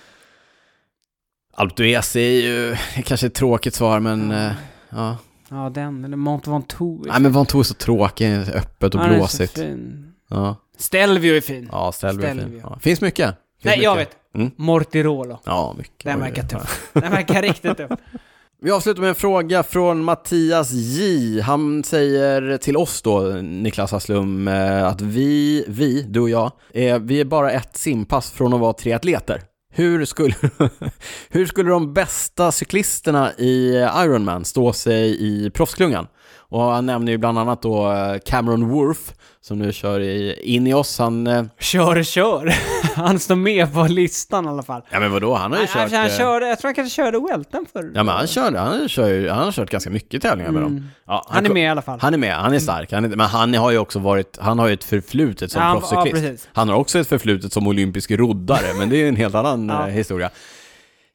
Alpe 1.60 1.84
d'Huez 1.84 2.16
är 2.18 2.42
ju 2.42 2.76
kanske 3.04 3.28
ett 3.28 3.34
tråkigt 3.34 3.76
svar, 3.76 4.00
men 4.00 4.32
eh, 4.32 4.52
ja. 4.90 5.18
Ja, 5.50 5.70
den. 5.70 6.06
Eller 6.06 6.18
Mont 6.18 6.48
Ventoux. 6.48 7.08
Nej, 7.08 7.20
men 7.22 7.32
Ventoux 7.32 7.70
är 7.70 7.74
så 7.74 7.74
tråkig, 7.74 8.34
öppet 8.56 8.96
och 8.96 9.02
Ja, 9.02 9.04
den 9.06 9.12
är 9.14 9.16
så 9.16 9.20
blåsigt. 9.20 9.54
fin. 9.54 10.14
Ja, 10.30 10.56
Stelvio 10.78 11.36
är 11.36 11.42
fin. 11.42 11.70
ja 11.72 11.92
Stelvio 11.92 12.26
är 12.26 12.30
fin. 12.34 12.38
Stelvio. 12.40 12.62
Ja. 12.64 12.80
Finns 12.82 13.02
mycket. 13.02 13.36
Finns 13.62 13.76
Nej, 13.76 13.84
jag 13.84 13.98
mycket. 13.98 14.14
vet. 14.34 14.36
Mm. 14.36 14.52
Mortirolo. 14.56 15.40
Ja, 15.46 15.76
mycket. 15.78 16.04
Den 16.06 16.20
verkar 16.20 16.44
tuff. 16.44 16.90
Den 16.94 17.12
verkar 17.12 17.42
riktigt 17.42 17.78
tuff. 17.78 17.90
Vi 18.62 18.72
avslutar 18.72 19.02
med 19.02 19.10
en 19.10 19.16
fråga 19.16 19.64
från 19.64 20.04
Mattias 20.04 20.72
J. 20.72 21.42
Han 21.42 21.84
säger 21.84 22.58
till 22.58 22.78
oss 22.78 23.02
då, 23.02 23.20
Niklas 23.42 23.92
Hasslum, 23.92 24.48
eh, 24.48 24.86
att 24.88 25.02
vi, 25.02 25.66
vi, 25.68 26.02
du 26.02 26.20
och 26.20 26.30
jag, 26.30 26.52
är, 26.74 27.00
vi 27.00 27.20
är 27.22 27.26
bara 27.26 27.52
ett 27.52 27.78
simpass 27.78 28.32
från 28.32 28.54
att 28.54 28.60
vara 28.60 28.74
tre 28.74 28.94
atleter. 28.94 29.42
Hur 29.80 30.06
skulle, 30.06 30.36
hur 31.30 31.46
skulle 31.46 31.70
de 31.70 31.94
bästa 31.94 32.52
cyklisterna 32.52 33.34
i 33.34 33.70
Ironman 34.04 34.46
stå 34.46 34.74
sig 34.74 35.18
i 35.20 35.50
proffsklungan? 35.50 36.08
Och 36.52 36.62
han 36.62 36.86
nämner 36.86 37.12
ju 37.12 37.18
bland 37.18 37.40
annat 37.40 37.62
då 37.62 37.92
eh, 37.92 38.18
Cameron 38.26 38.70
Worth, 38.70 39.02
som 39.42 39.60
nu 39.60 39.74
kör 39.74 40.00
i 40.00 40.40
Ineos. 40.44 41.00
Han, 41.00 41.28
eh, 41.28 41.44
Kör, 41.60 42.04
kör. 42.04 42.54
Han 42.96 43.20
står 43.20 43.36
med 43.36 43.74
på 43.74 43.84
listan 43.84 44.46
i 44.46 44.48
alla 44.48 44.64
fall. 44.64 44.82
ja 44.90 45.00
men 45.00 45.12
vadå, 45.12 45.36
han 45.36 45.52
har 45.52 45.60
ju 45.60 45.66
Han, 45.68 45.90
kört... 45.90 45.98
han, 45.98 46.06
eh, 46.08 46.18
körde, 46.18 46.48
jag 46.48 46.60
tror 46.60 46.68
han 46.70 46.76
kanske 46.76 46.96
körde 46.96 47.20
Welten 47.20 47.66
förr. 47.74 47.92
Ja 47.96 48.04
men 48.04 48.16
han 48.16 48.28
körde, 48.28 48.60
han, 48.60 48.90
kör, 48.90 49.30
han 49.30 49.44
har 49.46 49.52
kört 49.52 49.70
ganska 49.70 49.90
mycket 49.90 50.22
tävlingar 50.22 50.52
med 50.52 50.62
dem. 50.62 50.72
Mm. 50.72 50.88
Ja, 51.08 51.26
Han 51.30 51.44
är 51.44 51.48
ko- 51.48 51.54
med 51.54 51.64
i 51.64 51.68
alla 51.68 51.82
fall. 51.82 52.00
Han 52.02 52.14
är 52.14 52.18
med, 52.18 52.36
han 52.36 52.54
är 52.54 52.60
stark, 52.60 52.92
han 52.92 53.06
är, 53.06 53.10
men 53.10 53.20
han 53.28 53.54
har 53.54 53.72
ju 53.72 53.78
också 53.78 54.00
varit, 54.00 54.38
han 54.42 54.60
har 54.60 54.68
ju 54.68 54.74
ett 54.74 54.84
förflutet 54.84 55.52
som 55.52 55.62
Ja, 55.62 55.72
proffscyklist. 55.80 56.44
ja, 56.46 56.50
han 56.60 56.70
har 56.70 56.76
också 56.76 57.00
ett 57.00 57.08
förflutet 57.08 57.54
som 57.54 57.68
olympisk 57.68 58.12
roddare, 58.12 58.74
men 58.78 58.90
det 58.90 58.96
är 58.96 59.00
ju 59.00 59.08
en 59.08 59.16
helt 59.16 59.36
annan 59.36 59.68
Ja. 59.70 59.86
historia. 59.86 60.30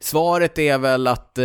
Svaret 0.03 0.59
är 0.59 0.79
väl 0.79 1.07
att 1.07 1.39
eh, 1.39 1.45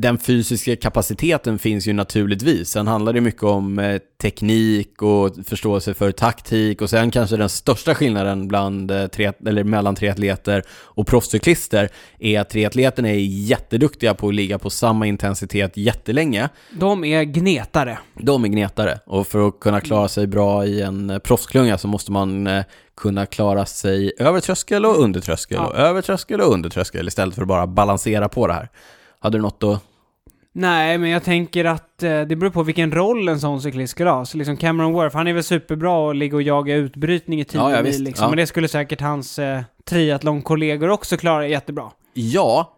den 0.00 0.18
fysiska 0.18 0.76
kapaciteten 0.76 1.58
finns 1.58 1.86
ju 1.86 1.92
naturligtvis. 1.92 2.68
Sen 2.68 2.86
handlar 2.86 3.12
det 3.12 3.20
mycket 3.20 3.42
om 3.42 3.78
eh, 3.78 4.00
teknik 4.20 5.02
och 5.02 5.30
förståelse 5.46 5.94
för 5.94 6.12
taktik 6.12 6.82
och 6.82 6.90
sen 6.90 7.10
kanske 7.10 7.36
den 7.36 7.48
största 7.48 7.94
skillnaden 7.94 8.48
bland, 8.48 8.90
eh, 8.90 9.06
tre, 9.06 9.32
eller 9.46 9.64
mellan 9.64 9.94
triatleter 9.94 10.62
och 10.70 11.06
proffscyklister 11.06 11.88
är 12.18 12.40
att 12.40 12.50
triatleterna 12.50 13.08
är 13.08 13.14
jätteduktiga 13.18 14.14
på 14.14 14.28
att 14.28 14.34
ligga 14.34 14.58
på 14.58 14.70
samma 14.70 15.06
intensitet 15.06 15.76
jättelänge. 15.76 16.48
De 16.70 17.04
är 17.04 17.22
gnetare. 17.22 17.98
De 18.14 18.44
är 18.44 18.48
gnetare 18.48 18.98
och 19.06 19.26
för 19.26 19.48
att 19.48 19.60
kunna 19.60 19.80
klara 19.80 20.08
sig 20.08 20.26
bra 20.26 20.64
i 20.66 20.82
en 20.82 21.10
eh, 21.10 21.18
proffsklunga 21.18 21.78
så 21.78 21.88
måste 21.88 22.12
man 22.12 22.46
eh, 22.46 22.64
kunna 22.96 23.26
klara 23.26 23.66
sig 23.66 24.12
över 24.18 24.40
tröskel 24.40 24.86
och 24.86 24.98
under 24.98 25.20
tröskel 25.20 25.58
Ja. 25.60 25.66
och 25.66 25.74
över 25.76 26.02
tröskel 26.02 26.40
och 26.40 26.52
under 26.52 26.70
tröskel 26.70 27.08
istället 27.08 27.34
för 27.34 27.42
att 27.42 27.48
bara 27.48 27.66
balansera 27.66 28.28
på 28.28 28.46
det 28.46 28.52
här. 28.52 28.68
Hade 29.20 29.38
du 29.38 29.42
något 29.42 29.62
att... 29.62 29.82
Nej, 30.52 30.98
men 30.98 31.10
jag 31.10 31.24
tänker 31.24 31.64
att 31.64 32.02
eh, 32.02 32.20
det 32.20 32.36
beror 32.36 32.50
på 32.50 32.62
vilken 32.62 32.92
roll 32.92 33.28
en 33.28 33.40
sån 33.40 33.62
cyklist 33.62 33.90
ska 33.90 34.08
ha. 34.10 34.24
Så 34.24 34.36
liksom 34.38 34.56
Cameron 34.56 34.92
Worth, 34.92 35.16
han 35.16 35.26
är 35.26 35.32
väl 35.32 35.42
superbra 35.42 36.10
att 36.10 36.16
ligga 36.16 36.36
och 36.36 36.42
jaga 36.42 36.74
utbrytning 36.74 37.40
i 37.40 37.44
10 37.44 37.58
Ja, 37.60 37.70
ja, 37.70 37.76
mil 37.76 37.84
visst. 37.86 38.00
liksom. 38.00 38.24
Ja. 38.24 38.28
Men 38.30 38.36
det 38.36 38.46
skulle 38.46 38.68
säkert 38.68 39.00
hans 39.00 39.38
eh, 39.38 39.60
triathlonkollegor 39.84 40.88
också 40.88 41.16
klara 41.16 41.46
jättebra. 41.48 41.90
Ja, 42.14 42.76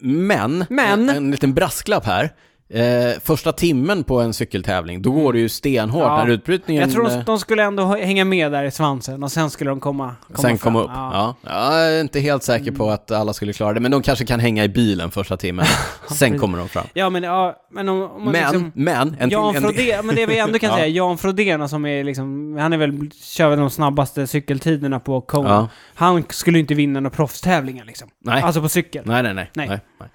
men, 0.00 0.64
Men? 0.70 1.08
En, 1.08 1.16
en 1.16 1.30
liten 1.30 1.54
brasklapp 1.54 2.04
här. 2.06 2.32
Eh, 2.74 3.20
första 3.24 3.52
timmen 3.52 4.04
på 4.04 4.20
en 4.20 4.34
cykeltävling, 4.34 5.02
då 5.02 5.10
går 5.10 5.32
det 5.32 5.38
ju 5.38 5.48
stenhårt 5.48 6.02
Ja. 6.02 6.24
när 6.24 6.30
utbrytningen... 6.32 6.82
Jag 6.82 6.92
tror 6.92 7.04
de, 7.08 7.14
eh, 7.14 7.24
de 7.24 7.38
skulle 7.38 7.62
ändå 7.62 7.82
ha- 7.82 7.96
hänga 8.04 8.24
med 8.24 8.52
där 8.52 8.64
i 8.64 8.70
svansen 8.70 9.22
och 9.22 9.32
sen 9.32 9.50
skulle 9.50 9.70
de 9.70 9.80
komma, 9.80 10.14
komma 10.26 10.38
Sen 10.38 10.50
fram. 10.50 10.58
komma 10.58 10.80
upp. 10.82 10.90
Ja. 10.94 11.34
Jag 11.42 11.84
är 11.92 12.00
inte 12.00 12.20
helt 12.20 12.42
säker 12.42 12.72
på 12.72 12.90
att 12.90 13.10
alla 13.10 13.32
skulle 13.32 13.52
klara 13.52 13.72
det, 13.72 13.80
men 13.80 13.90
de 13.90 14.02
kanske 14.02 14.24
kan 14.26 14.40
hänga 14.40 14.64
i 14.64 14.68
bilen 14.68 15.10
första 15.10 15.36
timmen. 15.36 15.66
Sen 16.10 16.38
kommer 16.38 16.58
de 16.58 16.68
fram. 16.68 16.86
Ja, 16.94 17.10
men, 17.10 17.22
ja, 17.22 17.56
men 17.70 17.88
om, 17.88 18.02
om 18.02 18.22
man 18.24 18.32
Men, 18.32 18.42
liksom... 18.42 18.72
men, 18.74 19.16
en 19.20 19.30
Jan 19.30 19.54
till, 19.54 19.56
en, 19.64 19.68
Frodén, 19.72 20.06
men 20.06 20.16
det 20.16 20.26
vi 20.26 20.38
ändå 20.38 20.58
kan 20.58 20.70
Ja. 20.70 20.76
säga, 20.76 20.86
Jan 20.86 21.18
Frodén 21.18 21.68
som 21.68 21.86
är 21.86 22.04
liksom, 22.04 22.56
han 22.60 22.72
är 22.72 22.76
väl, 22.76 23.10
kör 23.22 23.48
väl 23.48 23.58
de 23.58 23.70
snabbaste 23.70 24.26
cykeltiderna 24.26 25.00
på 25.00 25.20
Kona. 25.20 25.48
Ja. 25.50 25.68
Han 25.94 26.24
skulle 26.28 26.58
inte 26.58 26.74
vinna 26.74 27.00
några 27.00 27.16
proffstävlingar 27.16 27.84
liksom. 27.84 28.08
Nej. 28.24 28.42
Alltså 28.42 28.60
på 28.62 28.68
cykel. 28.68 29.02
nej, 29.06 29.22
nej, 29.22 29.34
nej, 29.34 29.50
Nej. 29.54 29.68
nej. 29.68 29.80
nej. 30.00 30.08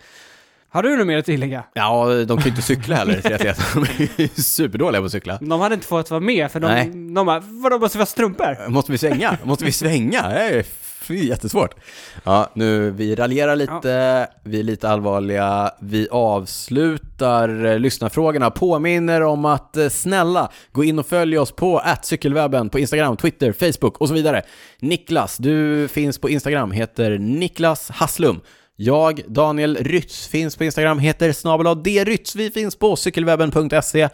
Har 0.70 0.84
du 0.84 0.97
något 0.97 1.07
mer 1.07 1.18
att 1.18 1.26
tillägga? 1.26 1.63
Ja, 1.74 2.05
de 2.28 2.38
kan 2.38 2.43
ju 2.43 2.49
inte 2.49 2.61
cykla 2.61 2.95
heller 2.95 3.18
i 3.20 3.22
triathleten. 3.22 3.63
De 3.74 4.03
är 4.24 4.41
superdåliga 4.41 5.01
på 5.01 5.05
att 5.05 5.11
cykla. 5.11 5.38
De 5.41 5.61
hade 5.61 5.76
inte 5.76 5.88
fått 5.88 6.09
vara 6.11 6.22
med 6.22 6.51
för 6.51 6.59
Nej. 6.59 6.86
de, 6.86 7.13
de 7.13 7.26
bara, 7.26 7.39
vadå 7.39 7.80
måste 7.80 7.97
vi 7.97 8.01
ha 8.01 8.05
strumpor? 8.05 8.70
Måste 8.70 8.91
vi 8.91 8.97
svänga? 8.97 9.38
Måste 9.43 9.65
vi 9.65 9.72
svänga? 9.72 10.30
Det 10.30 10.65
är 11.09 11.24
jättesvårt. 11.24 11.76
Ja, 12.24 12.49
nu, 12.53 12.91
vi 12.91 13.15
raljerar 13.15 13.55
lite, 13.55 14.28
vi 14.43 14.59
är 14.59 14.63
lite 14.63 14.89
allvarliga, 14.89 15.72
vi 15.80 16.07
avslutar 16.11 17.80
lyssnarfrågorna, 17.80 18.51
påminner 18.51 19.22
om 19.22 19.45
att 19.45 19.78
eh, 19.78 19.89
snälla 19.89 20.51
gå 20.72 20.84
in 20.84 20.99
och 20.99 21.05
följ 21.05 21.38
oss 21.38 21.51
på 21.51 21.82
cykelwebben 22.03 22.70
på 22.70 22.80
Instagram, 22.80 23.18
Twitter, 23.18 23.51
Facebook 23.51 23.97
och 23.97 24.07
så 24.07 24.13
vidare. 24.13 24.41
Niklas, 24.80 25.38
du 25.38 25.88
finns 25.88 26.18
på 26.18 26.30
Instagram, 26.30 26.72
heter 26.72 27.18
Niklas 27.18 27.89
Hasslum. 27.89 28.41
Jag, 28.80 29.21
Daniel 29.28 29.75
Rytz, 29.75 30.28
finns 30.28 30.55
på 30.55 30.63
Instagram, 30.63 30.99
heter 30.99 31.32
snabel 31.32 31.84
drytz. 31.84 32.36
Vi 32.36 32.51
finns 32.51 32.75
på 32.75 32.95
cykelwebben.se. 32.95 34.09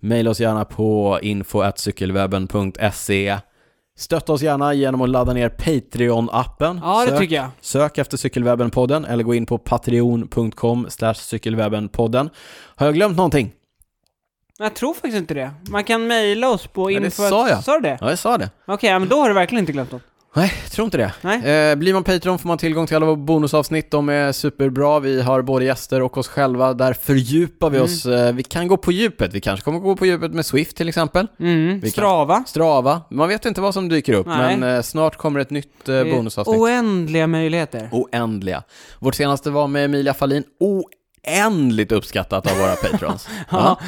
Maila 0.00 0.30
oss 0.30 0.40
gärna 0.40 0.64
på 0.64 1.18
info.cykelwebben.se. 1.22 3.38
Stötta 3.98 4.32
oss 4.32 4.42
gärna 4.42 4.74
genom 4.74 5.00
att 5.00 5.08
ladda 5.08 5.32
ner 5.32 5.48
Patreon-appen. 5.48 6.80
Ja, 6.82 7.04
det 7.04 7.10
Sök- 7.10 7.20
tycker 7.20 7.36
jag. 7.36 7.48
Sök 7.60 7.98
efter 7.98 8.16
Cykelwebben-podden 8.16 9.06
eller 9.08 9.24
gå 9.24 9.34
in 9.34 9.46
på 9.46 9.58
patreon.com 9.58 10.86
cykelwebben-podden. 11.14 12.30
Har 12.76 12.86
jag 12.86 12.94
glömt 12.94 13.16
någonting? 13.16 13.52
Jag 14.58 14.74
tror 14.74 14.94
faktiskt 14.94 15.16
inte 15.16 15.34
det. 15.34 15.50
Man 15.68 15.84
kan 15.84 16.06
mejla 16.06 16.50
oss 16.50 16.66
på 16.66 16.90
Ja, 16.90 17.00
det 17.00 17.06
info... 17.06 17.28
sa 17.28 17.48
jag. 17.48 17.64
Sa 17.64 17.74
du 17.74 17.80
det? 17.80 17.98
Ja, 18.00 18.10
jag 18.10 18.18
sa 18.18 18.38
det. 18.38 18.50
Okej, 18.66 18.90
ja, 18.90 18.98
men 18.98 19.08
då 19.08 19.16
har 19.20 19.28
du 19.28 19.34
verkligen 19.34 19.60
inte 19.62 19.72
glömt 19.72 19.92
något. 19.92 20.02
Nej, 20.36 20.52
jag 20.62 20.72
tror 20.72 20.84
inte 20.84 20.96
det. 20.96 21.70
Eh, 21.70 21.76
blir 21.76 21.94
man 21.94 22.04
Patreon 22.04 22.38
får 22.38 22.48
man 22.48 22.58
tillgång 22.58 22.86
till 22.86 22.96
alla 22.96 23.06
våra 23.06 23.16
bonusavsnitt. 23.16 23.90
De 23.90 24.08
är 24.08 24.32
superbra. 24.32 25.00
Vi 25.00 25.22
har 25.22 25.42
både 25.42 25.64
gäster 25.64 26.02
och 26.02 26.18
oss 26.18 26.28
själva. 26.28 26.74
Där 26.74 26.92
fördjupar 26.92 27.70
vi 27.70 27.76
Mm. 27.76 27.84
oss. 27.84 28.06
Eh, 28.06 28.32
vi 28.34 28.42
kan 28.42 28.68
gå 28.68 28.76
på 28.76 28.92
djupet. 28.92 29.34
Vi 29.34 29.40
kanske 29.40 29.64
kommer 29.64 29.78
gå 29.78 29.96
på 29.96 30.06
djupet 30.06 30.32
med 30.34 30.46
Swift 30.46 30.76
till 30.76 30.88
exempel. 30.88 31.26
Mm. 31.40 31.74
Vi 31.74 31.80
kan- 31.80 31.90
Strava. 31.90 32.44
Strava. 32.46 33.02
Man 33.10 33.28
vet 33.28 33.44
inte 33.46 33.60
vad 33.60 33.74
som 33.74 33.88
dyker 33.88 34.12
upp, 34.12 34.26
Nej. 34.26 34.56
men 34.58 34.76
eh, 34.76 34.82
snart 34.82 35.16
kommer 35.16 35.40
ett 35.40 35.50
nytt 35.50 35.88
eh, 35.88 36.04
bonusavsnitt. 36.04 36.56
Oändliga 36.60 37.26
möjligheter. 37.26 37.88
Oändliga. 37.92 38.62
Vårt 38.98 39.14
senaste 39.14 39.50
var 39.50 39.66
med 39.68 39.84
Emilia 39.84 40.14
Fallin. 40.14 40.44
Oändligt 40.60 41.92
uppskattat 41.92 42.52
av 42.52 42.58
våra 42.58 42.74
patrons. 42.90 43.28
Ja. 43.50 43.80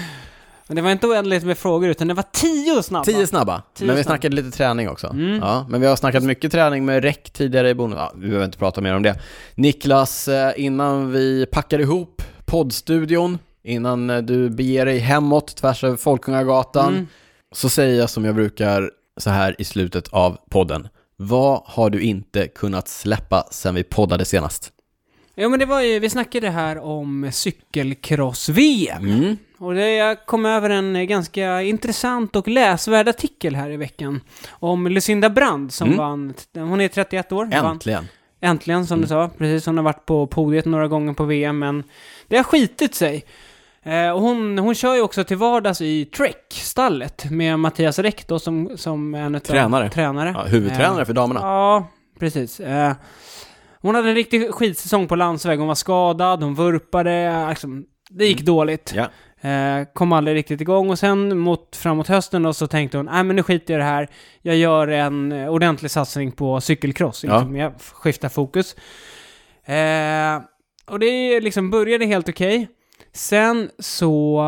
Men 0.68 0.76
det 0.76 0.82
var 0.82 0.90
inte 0.92 1.06
oändligt 1.06 1.44
med 1.44 1.58
frågor, 1.58 1.88
utan 1.88 2.08
det 2.08 2.14
var 2.14 2.24
tio 2.32 2.82
snabba. 2.82 3.04
Tio 3.04 3.26
snabba. 3.26 3.62
Tio 3.74 3.86
men 3.86 3.96
vi 3.96 4.02
snabba. 4.02 4.14
snackade 4.14 4.36
lite 4.36 4.50
träning 4.56 4.88
också. 4.88 5.06
Mm. 5.06 5.36
Ja, 5.38 5.66
men 5.68 5.80
vi 5.80 5.86
har 5.86 5.96
snackat 5.96 6.22
mycket 6.22 6.52
träning 6.52 6.84
med 6.84 7.04
REC 7.04 7.16
tidigare 7.32 7.70
i 7.70 7.74
bonus. 7.74 7.96
Ja, 7.98 8.12
vi 8.16 8.26
behöver 8.26 8.44
inte 8.44 8.58
prata 8.58 8.80
mer 8.80 8.94
om 8.94 9.02
det. 9.02 9.20
Niklas, 9.54 10.28
eh, 10.28 10.52
innan 10.56 11.12
vi 11.12 11.46
packar 11.46 11.78
ihop 11.78 12.22
poddstudion, 12.44 13.38
innan 13.64 14.10
eh, 14.10 14.18
du 14.18 14.50
beger 14.50 14.86
dig 14.86 14.98
hemåt 14.98 15.56
tvärs 15.56 15.84
över 15.84 15.96
Folkungagatan, 15.96 16.92
Mm. 16.94 17.06
så 17.54 17.68
säger 17.68 17.98
jag 18.00 18.10
som 18.10 18.24
jag 18.24 18.34
brukar 18.34 18.90
så 19.16 19.30
här 19.30 19.56
i 19.58 19.64
slutet 19.64 20.08
av 20.08 20.38
podden. 20.50 20.88
Vad 21.16 21.62
har 21.64 21.90
du 21.90 22.00
inte 22.00 22.48
kunnat 22.48 22.88
släppa 22.88 23.46
sen 23.50 23.74
vi 23.74 23.82
poddade 23.84 24.24
senast? 24.24 24.72
Ja, 25.34 25.48
men 25.48 25.58
det 25.58 25.66
var 25.66 25.80
ju, 25.80 25.98
vi 25.98 26.10
snackade 26.10 26.50
här 26.50 26.78
om 26.78 27.30
cykelcross-VM. 27.32 29.04
Mm. 29.04 29.36
Och 29.59 29.74
det, 29.74 29.94
jag 29.94 30.26
kom 30.26 30.46
över 30.46 30.70
en 30.70 30.96
eh, 30.96 31.02
ganska 31.02 31.62
intressant 31.62 32.36
och 32.36 32.48
läsvärd 32.48 33.09
artikel 33.09 33.54
här 33.54 33.70
i 33.70 33.76
veckan. 33.76 34.20
Om 34.50 34.86
Lucinda 34.86 35.30
Brand 35.30 35.72
som 35.72 35.86
Mm. 35.86 35.98
vann, 35.98 36.34
hon 36.54 36.80
är 36.80 36.88
31 36.88 37.32
år. 37.32 37.44
Vann, 37.62 37.72
Äntligen. 37.72 38.09
äntligen 38.40 38.86
som 38.86 39.00
du 39.00 39.07
sa, 39.07 39.30
precis. 39.38 39.66
Hon 39.66 39.76
har 39.76 39.84
varit 39.84 40.07
på 40.07 40.26
podiet 40.26 40.64
några 40.64 40.88
gånger 40.88 41.12
på 41.14 41.24
VM, 41.24 41.59
men 41.59 41.84
det 42.28 42.36
har 42.36 42.44
skitit 42.44 42.94
sig. 42.94 43.24
Eh, 43.82 44.11
och 44.11 44.20
hon, 44.20 44.59
hon 44.59 44.74
kör 44.74 44.94
ju 44.94 45.00
också 45.02 45.24
till 45.24 45.36
vardags 45.36 45.80
i 45.80 46.04
Trek-stallet 46.04 47.30
med 47.30 47.59
Mattias 47.59 47.98
Räck 47.98 48.26
då 48.28 48.38
som, 48.38 48.70
som 48.76 49.14
en 49.14 49.34
utav 49.34 49.52
Tränare. 49.52 49.90
tränare. 49.90 50.32
Ja, 50.36 50.42
huvudtränare 50.44 51.04
för 51.04 51.12
damerna. 51.12 51.40
Ja, 51.40 51.88
precis. 52.18 52.61
Eh, 52.61 52.92
hon 53.80 53.94
hade 53.94 54.09
en 54.09 54.14
riktig 54.14 54.54
skitsäsong 54.54 55.09
på 55.09 55.16
landsväg. 55.16 55.59
Hon 55.59 55.68
var 55.68 55.74
skadad, 55.74 56.42
hon 56.42 56.54
vurpade, 56.54 57.46
liksom, 57.48 57.84
det 58.11 58.26
gick 58.26 58.40
dåligt. 58.40 58.92
Ja. 58.96 59.07
Eh, 59.47 59.86
kom 59.94 60.12
aldrig 60.12 60.36
riktigt 60.36 60.61
igång 60.61 60.90
och 60.90 60.99
sen 60.99 61.38
mot, 61.38 61.76
framåt 61.76 62.09
hösten 62.09 62.42
då 62.42 62.53
så 62.53 62.66
tänkte 62.66 62.97
hon, 62.97 63.07
nej 63.07 63.24
men 63.24 63.36
nu 63.36 63.42
skiter 63.42 63.74
jag 63.74 63.78
i 63.78 63.82
det 63.84 63.88
här. 63.90 64.09
Jag 64.42 64.57
gör 64.57 64.88
en 64.88 65.32
eh, 65.32 65.49
ordentlig 65.49 65.90
satsning 65.90 66.32
på 66.32 66.61
cykelcross. 66.61 67.24
Ja. 67.24 67.36
Liksom. 67.38 67.57
Jag 67.57 67.72
f- 67.76 67.90
skiftar 67.94 68.28
fokus. 68.28 68.76
Eh, 69.64 70.42
och 70.86 70.99
det 70.99 71.40
liksom 71.40 71.70
började 71.70 72.07
helt 72.07 72.28
okej. 72.28 72.68
Sen 73.12 73.70
så 73.78 74.44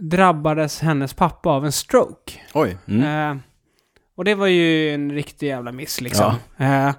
drabbades 0.00 0.80
hennes 0.80 1.14
pappa 1.14 1.50
av 1.50 1.64
en 1.64 1.72
stroke. 1.72 2.32
Oj. 2.54 2.76
Mm. 2.88 3.30
Eh, 3.30 3.42
Och 4.16 4.24
det 4.24 4.34
var 4.34 4.46
ju 4.46 4.94
en 4.94 5.12
riktig 5.12 5.46
jävla 5.48 5.72
miss 5.72 6.00
liksom. 6.00 6.34
Eh, 6.56 6.90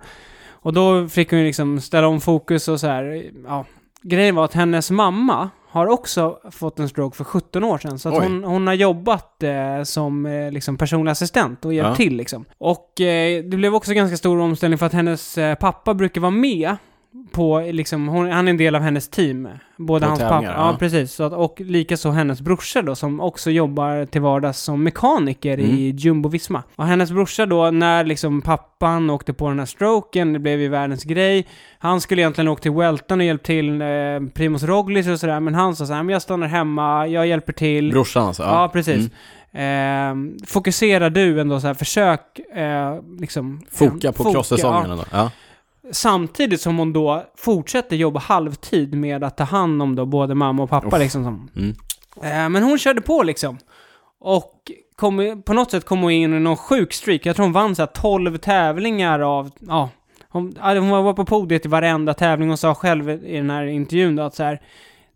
och 0.50 0.74
då 0.74 1.08
fick 1.08 1.32
hon 1.32 1.43
liksom 1.43 1.82
ställa 1.82 2.08
om 2.08 2.22
fokus 2.22 2.68
och 2.68 2.80
så 2.80 2.88
här. 2.88 3.24
Ja. 3.48 3.66
Grejen 4.02 4.36
var 4.36 4.46
att 4.46 4.54
hennes 4.54 4.91
mamma 4.91 5.50
har 5.76 5.88
också 5.88 6.39
fått 6.51 6.80
en 6.80 6.89
stroke 6.89 7.17
för 7.17 7.23
17 7.23 7.63
år 7.63 7.78
sedan. 7.78 7.99
Så 7.99 8.09
hon, 8.09 8.43
hon 8.43 8.67
har 8.67 8.73
jobbat 8.73 9.43
eh, 9.43 9.84
som 9.84 10.26
eh, 10.26 10.51
liksom 10.51 10.78
personlig 10.78 11.11
assistent 11.11 11.65
och 11.65 11.73
hjälpt 11.73 11.89
Ja. 11.89 11.95
till 11.95 12.15
liksom. 12.17 12.45
Och 12.57 13.01
eh, 13.01 13.43
det 13.43 13.57
blev 13.57 13.76
också 13.76 13.93
ganska 13.93 14.17
stor 14.17 14.39
omställning 14.39 14.78
för 14.78 14.86
att 14.86 14.93
hennes 14.93 15.38
eh, 15.38 15.55
pappa 15.55 15.93
brukar 15.93 16.21
vara 16.21 16.32
med 16.32 16.76
på, 17.32 17.59
liksom, 17.59 18.07
hon, 18.07 18.32
han 18.32 18.47
är 18.47 18.49
en 18.49 18.57
del 18.57 18.76
av 18.76 18.82
hennes 18.82 19.09
team. 19.09 19.49
Både 19.78 20.05
På 20.05 20.09
hans 20.09 20.20
pappa, 20.20 20.43
ja, 20.43 20.51
ja. 20.51 20.76
precis. 20.80 21.13
Så 21.13 21.24
att, 21.24 21.34
och 21.34 21.61
likaså 21.61 22.11
hennes 22.11 22.41
brorsa 22.41 22.81
då, 22.81 22.95
som 22.95 23.19
också 23.19 23.52
jobbar 23.52 24.06
till 24.06 24.22
vardags 24.22 24.60
som 24.60 24.84
mekaniker 24.84 25.60
i 25.60 25.64
Mm. 25.64 25.98
Jumbo-Visma. 25.98 26.64
Och 26.76 26.85
hennes 26.85 27.11
brorsa 27.11 27.45
då, 27.45 27.72
när 27.72 28.03
liksom 28.03 28.41
pappan 28.41 29.10
åkte 29.10 29.34
på 29.34 29.49
den 29.49 29.60
här 29.60 29.65
stroken, 29.65 30.34
det 30.34 30.40
blev 30.40 30.60
ju 30.61 30.68
världens 30.69 31.03
grej. 31.03 31.48
Han 31.80 32.02
skulle 32.02 32.22
egentligen 32.22 32.48
åka 32.48 32.61
till 32.61 32.72
Welton 32.72 33.19
och 33.19 33.26
hjälpt 33.26 33.45
till 33.45 33.81
eh, 33.81 33.88
Primoz 34.34 34.64
Roglic 34.64 35.07
och 35.07 35.19
sådär, 35.19 35.40
men 35.40 35.56
han 35.56 35.76
sa 35.76 35.85
såhär, 35.85 36.03
men 36.03 36.14
jag 36.14 36.22
stannar 36.22 36.48
hemma, 36.48 37.07
jag 37.07 37.27
hjälper 37.27 37.53
till. 37.53 37.91
Brorsan 37.91 38.27
alltså? 38.27 38.44
Ja, 38.44 38.69
precis. 38.73 39.10
Mm. 39.52 40.31
Eh, 40.38 40.45
fokusera 40.48 41.10
du 41.10 41.41
ändå 41.41 41.60
så 41.60 41.68
här, 41.68 41.73
försök 41.73 42.40
eh, 42.40 42.99
liksom... 43.19 43.61
Foka 43.72 44.11
på 44.11 44.23
foka, 44.23 44.34
cross-säsongen 44.34 44.84
ja. 44.85 44.91
ändå. 44.91 45.06
Ja. 45.11 45.31
Samtidigt 45.91 46.62
som 46.62 46.78
hon 46.78 46.94
då 46.94 47.24
fortsätter 47.38 47.95
jobba 47.95 48.20
halvtid 48.20 48.95
med 48.95 49.24
att 49.24 49.38
ta 49.38 49.44
hand 49.44 49.82
om 49.82 49.95
då 49.95 50.06
både 50.06 50.36
mamma 50.36 50.64
och 50.64 50.70
pappa 50.70 50.88
Uff. 50.88 50.99
liksom. 50.99 51.24
Som. 51.24 51.49
Mm. 51.56 51.76
Eh, 52.24 52.49
men 52.49 52.64
hon 52.64 52.78
körde 52.78 53.02
på 53.02 53.24
liksom. 53.24 53.57
Och 54.20 54.72
kom, 54.95 55.44
på 55.45 55.53
något 55.53 55.72
sätt 55.72 55.86
kom 55.86 56.02
hon 56.02 56.12
in 56.12 56.34
i 56.34 56.40
någon 56.40 56.57
sjuk 56.57 56.94
streak. 56.94 57.26
Jag 57.26 57.36
tror 57.36 57.45
hon 57.45 57.53
vann 57.53 57.76
så 57.76 57.82
här 57.82 57.88
12 57.88 58.38
tävlingar 58.38 59.20
av, 59.20 59.52
ja. 59.60 59.90
Hon, 60.30 60.56
ja, 60.57 60.80
hon 60.80 60.90
var 60.90 61.14
på 61.14 61.26
podiet 61.26 61.66
i 61.66 61.70
varenda 61.70 62.14
tävling 62.14 62.52
och 62.52 62.60
sa 62.60 62.76
själv 62.76 63.10
i 63.10 63.38
den 63.38 63.49
här 63.49 63.66
intervjun 63.66 64.16
då 64.16 64.24
att 64.24 64.36
så 64.36 64.44
här. 64.44 64.62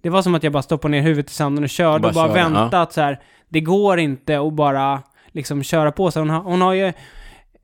Det 0.01 0.09
var 0.09 0.21
som 0.21 0.35
att 0.35 0.43
jag 0.43 0.53
bara 0.53 0.63
stoppade 0.63 0.91
ner 0.91 1.01
huvudet 1.01 1.31
i 1.31 1.33
sanden 1.33 1.63
och 1.63 1.69
körde 1.69 2.01
Bara 2.01 2.07
och 2.09 2.13
bara 2.15 2.27
körde, 2.27 2.39
väntade 2.39 2.81
att 2.81 2.93
så 2.93 3.01
här. 3.01 3.19
Det 3.49 3.59
går 3.59 3.99
inte 3.99 4.39
att 4.39 4.53
bara 4.53 5.01
liksom 5.31 5.63
köra 5.63 5.91
på 5.91 6.11
sig. 6.11 6.19
Hon 6.19 6.29
har, 6.29 6.41
hon 6.41 6.61
har 6.61 6.73
ju 6.73 6.93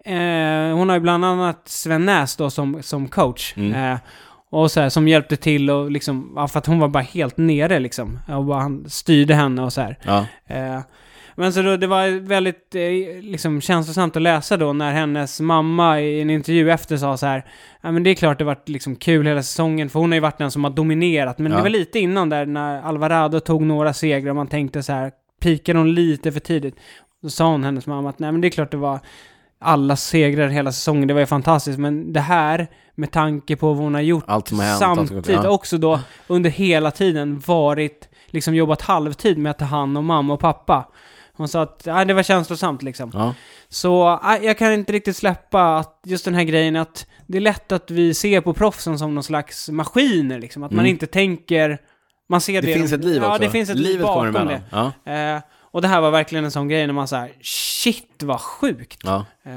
Eh, 0.06 0.76
hon 0.78 0.90
har 0.90 0.96
ju 0.96 1.00
bland 1.00 1.26
annat 1.26 1.62
Sven 1.66 2.06
Näs 2.06 2.36
då 2.36 2.50
som, 2.50 2.84
som 2.84 3.08
coach. 3.08 3.54
Mm. 3.58 3.92
Eh, 3.92 3.98
och 4.50 4.72
så 4.72 4.82
här, 4.82 4.90
som 4.90 5.08
hjälpte 5.08 5.36
till 5.36 5.70
och 5.70 5.92
liksom, 5.92 6.34
ja, 6.36 6.48
för 6.48 6.60
att 6.60 6.66
hon 6.66 6.80
var 6.80 6.88
bara 6.88 7.04
helt 7.04 7.38
nere 7.38 7.80
liksom. 7.80 8.20
Och 8.28 8.46
bara 8.46 8.62
han 8.62 8.90
styrde 8.90 9.34
henne 9.34 9.62
och 9.62 9.74
så 9.74 9.82
här. 9.82 9.98
Ja. 10.04 10.26
Eh, 10.48 10.80
men 11.38 11.54
så 11.54 11.62
då, 11.62 11.78
det 11.78 11.88
var 11.88 12.20
väldigt 12.28 12.76
eh, 12.76 13.22
liksom, 13.22 13.62
känslosamt 13.62 14.16
att 14.16 14.22
läsa 14.22 14.58
då 14.58 14.74
när 14.74 14.92
hennes 14.94 15.40
mamma 15.42 16.02
i 16.02 16.22
en 16.22 16.30
intervju 16.30 16.72
efter 16.72 16.98
sa 16.98 17.18
så 17.18 17.26
här 17.26 17.46
Ja 17.82 17.92
men 17.92 18.04
det 18.04 18.10
är 18.10 18.16
klart 18.16 18.38
det 18.40 18.44
varit 18.44 18.70
liksom 18.70 18.96
kul 18.96 19.28
hela 19.28 19.44
säsongen 19.44 19.90
för 19.90 20.00
hon 20.00 20.12
har 20.12 20.16
ju 20.16 20.20
varit 20.22 20.38
den 20.38 20.52
som 20.52 20.64
har 20.64 20.72
dominerat. 20.72 21.38
Men 21.40 21.52
Ja. 21.52 21.58
det 21.58 21.64
var 21.64 21.70
lite 21.70 22.00
innan 22.00 22.30
där 22.30 22.46
när 22.46 22.82
Alvarado 22.82 23.40
tog 23.40 23.62
några 23.62 23.94
segrar 23.94 24.30
och 24.30 24.36
man 24.36 24.48
tänkte 24.48 24.84
så 24.84 24.94
här 24.94 25.12
pikade 25.42 25.80
hon 25.80 25.94
lite 25.94 26.32
för 26.32 26.40
tidigt. 26.40 26.76
Då 27.22 27.30
sa 27.30 27.52
hon 27.52 27.64
hennes 27.64 27.88
mamma 27.88 28.10
att 28.10 28.20
nej 28.20 28.32
men 28.32 28.42
det 28.42 28.48
är 28.48 28.50
klart 28.50 28.72
det 28.72 28.78
var 28.78 29.00
alla 29.66 29.96
segrar 29.96 30.48
hela 30.48 30.72
säsongen, 30.72 31.08
det 31.08 31.14
var 31.14 31.22
ju 31.22 31.26
fantastiskt. 31.26 31.80
Men 31.80 32.14
det 32.14 32.20
här, 32.20 32.68
med 32.96 33.12
tanke 33.12 33.56
på 33.56 33.68
vad 33.68 33.78
hon 33.78 33.94
har 33.94 34.02
gjort 34.02 34.24
Allt 34.28 34.48
som 34.48 34.60
hänt. 34.60 34.82
allt 34.82 34.98
som 34.98 35.08
samtidigt 35.08 35.46
också 35.46 35.78
då 35.78 36.00
under 36.28 36.50
hela 36.50 36.92
tiden 36.92 37.40
varit, 37.46 38.10
liksom 38.28 38.56
jobbat 38.56 38.82
halvtid 38.82 39.38
med 39.38 39.50
att 39.50 39.60
ta 39.60 39.66
hand 39.66 39.98
om 39.98 40.06
mamma 40.06 40.34
och 40.34 40.40
pappa. 40.40 40.88
Hon 41.38 41.48
sa 41.48 41.62
att 41.62 41.82
ja, 41.86 42.06
det 42.06 42.14
var 42.14 42.24
känslosamt 42.24 42.82
liksom. 42.84 43.12
Ja. 43.14 43.34
Så 43.70 44.20
ja, 44.24 44.38
jag 44.42 44.58
kan 44.58 44.74
inte 44.74 44.94
riktigt 44.94 45.16
släppa 45.18 45.78
att 45.78 46.00
just 46.06 46.26
den 46.26 46.34
här 46.36 46.44
grejen 46.44 46.76
att 46.76 47.08
det 47.28 47.38
är 47.38 47.42
lätt 47.42 47.72
att 47.72 47.92
vi 47.92 48.14
ser 48.14 48.42
på 48.42 48.54
proffsen 48.54 49.00
som 49.00 49.16
någon 49.16 49.24
slags 49.24 49.70
maskiner 49.70 50.40
liksom. 50.40 50.64
Att 50.64 50.72
man 50.72 50.80
Mm. 50.80 50.92
inte 50.92 51.08
tänker, 51.08 51.78
man 52.30 52.42
ser 52.42 52.62
det. 52.62 52.68
Det 52.68 52.74
finns 52.74 52.94
ett 52.94 53.04
liv 53.04 53.24
också. 53.24 53.32
Ja, 53.34 53.38
det 53.38 53.50
finns 53.50 53.70
ett 53.70 53.76
liv 53.78 53.86
Livet 53.88 54.06
bakom 54.06 54.34
det. 54.48 54.62
Ja. 54.72 54.92
Eh, 55.14 55.42
och 55.76 55.82
det 55.82 55.88
här 55.88 56.02
var 56.02 56.12
verkligen 56.12 56.46
en 56.46 56.52
sån 56.52 56.68
grej 56.68 56.88
när 56.88 56.94
man 56.94 57.08
säger 57.08 57.32
shit 57.42 58.24
vad 58.24 58.42
sjukt. 58.42 59.00
Ja. 59.04 59.26
Eh, 59.46 59.52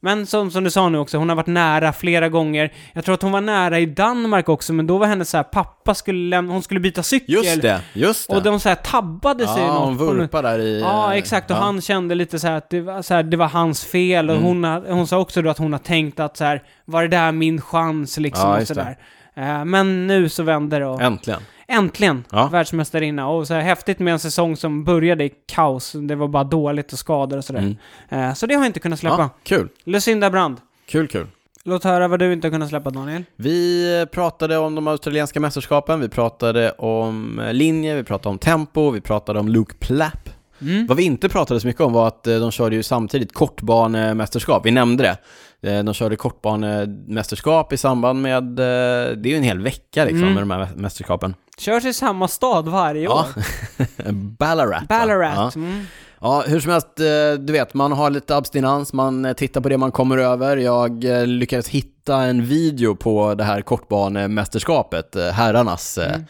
Men 0.00 0.26
som, 0.26 0.50
som 0.50 0.64
du 0.64 0.70
sa 0.70 0.88
nu 0.88 0.98
också, 0.98 1.18
hon 1.18 1.28
har 1.28 1.36
varit 1.36 1.46
nära 1.46 1.92
flera 1.92 2.28
gånger. 2.28 2.72
Jag 2.92 3.04
tror 3.04 3.14
att 3.14 3.22
hon 3.22 3.32
var 3.32 3.40
nära 3.40 3.78
i 3.78 3.86
Danmark 3.86 4.48
också, 4.48 4.72
men 4.72 4.86
då 4.86 4.98
var 4.98 5.06
hennes 5.06 5.30
så 5.30 5.36
här, 5.36 5.44
pappa 5.44 5.94
skulle 5.94 6.28
lämna, 6.28 6.52
hon 6.52 6.62
skulle 6.62 6.80
byta 6.80 7.02
cykel. 7.02 7.34
Just 7.34 7.62
det, 7.62 7.80
just 7.92 8.28
det. 8.30 8.36
Och 8.36 8.42
de 8.42 8.60
så 8.60 8.68
här 8.68 8.76
tabbade 8.76 9.46
sig 9.46 9.62
i 9.62 9.66
ja, 9.66 9.84
hon 9.84 9.96
vurpar 9.96 10.42
där 10.42 10.58
i... 10.58 10.80
Ja, 10.80 11.12
eh, 11.12 11.18
exakt. 11.18 11.50
Och 11.50 11.56
ja. 11.56 11.60
han 11.60 11.80
kände 11.80 12.14
lite 12.14 12.38
så 12.38 12.46
här 12.46 12.54
att 12.56 12.70
det 12.70 12.80
var, 12.80 13.02
så 13.02 13.14
här, 13.14 13.22
det 13.22 13.36
var 13.36 13.48
hans 13.48 13.84
fel. 13.84 14.30
Och 14.30 14.36
Mm. 14.36 14.46
hon, 14.48 14.64
har, 14.64 14.92
hon 14.92 15.06
sa 15.06 15.18
också 15.18 15.42
då 15.42 15.50
att 15.50 15.58
hon 15.58 15.72
har 15.72 15.80
tänkt 15.80 16.20
att 16.20 16.36
så 16.36 16.44
här, 16.44 16.62
var 16.84 17.02
det 17.02 17.08
där 17.08 17.32
min 17.32 17.60
chans 17.60 18.18
liksom? 18.18 18.50
Ja, 18.50 18.60
och 18.60 18.66
så 18.66 18.74
där. 18.74 18.98
Eh, 19.36 19.64
Men 19.64 20.06
nu 20.06 20.28
så 20.28 20.42
vände 20.42 20.78
det 20.78 20.86
och 20.86 21.02
Äntligen. 21.02 21.40
Äntligen 21.68 22.24
Ja. 22.30 22.48
världsmästarinna. 22.52 23.28
Och 23.28 23.46
så 23.46 23.54
här 23.54 23.60
häftigt 23.60 23.98
med 23.98 24.12
en 24.12 24.18
säsong 24.18 24.56
som 24.56 24.84
började 24.84 25.24
i 25.24 25.30
kaos. 25.46 25.92
Det 25.92 26.14
var 26.14 26.28
bara 26.28 26.44
dåligt 26.44 26.92
och 26.92 26.98
skador 26.98 27.36
och 27.38 27.44
sådär. 27.44 27.60
Mm. 28.08 28.28
Eh, 28.28 28.34
Så 28.34 28.46
det 28.46 28.54
har 28.54 28.62
jag 28.62 28.68
inte 28.68 28.80
kunnat 28.80 28.98
släppa. 28.98 29.16
Ja, 29.18 29.28
kul. 29.42 29.68
Lucinda 29.84 30.30
Brand. 30.30 30.56
Kul, 30.86 31.08
kul. 31.08 31.26
Låt 31.64 31.84
höra 31.84 32.08
vad 32.08 32.18
du 32.18 32.32
inte 32.32 32.46
har 32.46 32.52
kunnat 32.52 32.68
släppa 32.68 32.90
Daniel. 32.90 33.24
Vi 33.36 34.06
pratade 34.12 34.56
om 34.58 34.74
de 34.74 34.86
australienska 34.88 35.40
mästerskapen, 35.40 36.00
vi 36.00 36.08
pratade 36.08 36.70
om 36.70 37.38
eh, 37.38 37.52
linje, 37.52 37.94
vi 37.94 38.04
pratade 38.04 38.28
om 38.28 38.38
tempo, 38.38 38.90
vi 38.90 39.00
pratade 39.00 39.38
om 39.40 39.48
Luke 39.48 39.74
Plapp. 39.74 40.30
Mm. 40.60 40.86
Vad 40.86 40.96
vi 40.96 41.02
inte 41.02 41.28
pratade 41.28 41.60
så 41.60 41.66
mycket 41.66 41.82
om 41.82 41.92
var 41.92 42.08
att 42.08 42.26
eh, 42.26 42.36
de 42.38 42.50
körde 42.50 42.76
ju 42.76 42.82
samtidigt 42.82 43.32
kortbanemästerskap, 43.34 44.66
vi 44.66 44.70
nämnde 44.70 45.02
det. 45.04 45.16
Eh, 45.62 45.84
De 45.84 45.94
körde 45.94 46.16
kortbanemästerskap 46.16 47.72
i 47.72 47.76
samband 47.76 48.22
med, 48.22 48.58
eh, 48.58 49.16
det 49.16 49.28
är 49.28 49.30
ju 49.30 49.36
en 49.36 49.42
hel 49.42 49.60
vecka 49.62 50.04
liksom 50.04 50.22
Mm. 50.28 50.34
med 50.34 50.42
de 50.42 50.50
här 50.50 50.58
mä- 50.60 50.76
mästerskapen. 50.76 51.34
Körs 51.58 51.84
i 51.84 51.92
samma 51.92 52.28
stad 52.28 52.68
varje 52.68 53.08
år. 53.08 53.24
Ja. 53.36 53.84
Ballarat. 54.12 54.88
Ballarat. 54.88 55.34
Ja. 55.36 55.60
Mm. 55.60 55.82
Ja, 56.20 56.44
hur 56.46 56.60
som 56.60 56.72
helst, 56.72 57.00
eh, 57.00 57.40
du 57.40 57.52
vet, 57.52 57.74
man 57.74 57.92
har 57.92 58.10
lite 58.10 58.36
abstinens, 58.36 58.92
man 58.92 59.34
tittar 59.36 59.60
på 59.60 59.68
det 59.68 59.78
man 59.78 59.92
kommer 59.92 60.18
över. 60.18 60.56
Jag 60.56 61.04
lyckades 61.26 61.68
hitta 61.68 62.22
en 62.22 62.44
video 62.44 62.94
på 62.94 63.34
det 63.34 63.44
här 63.44 63.60
kortbanemästerskapet, 63.62 65.16
herrarnas. 65.32 65.98
Mm. 65.98 66.24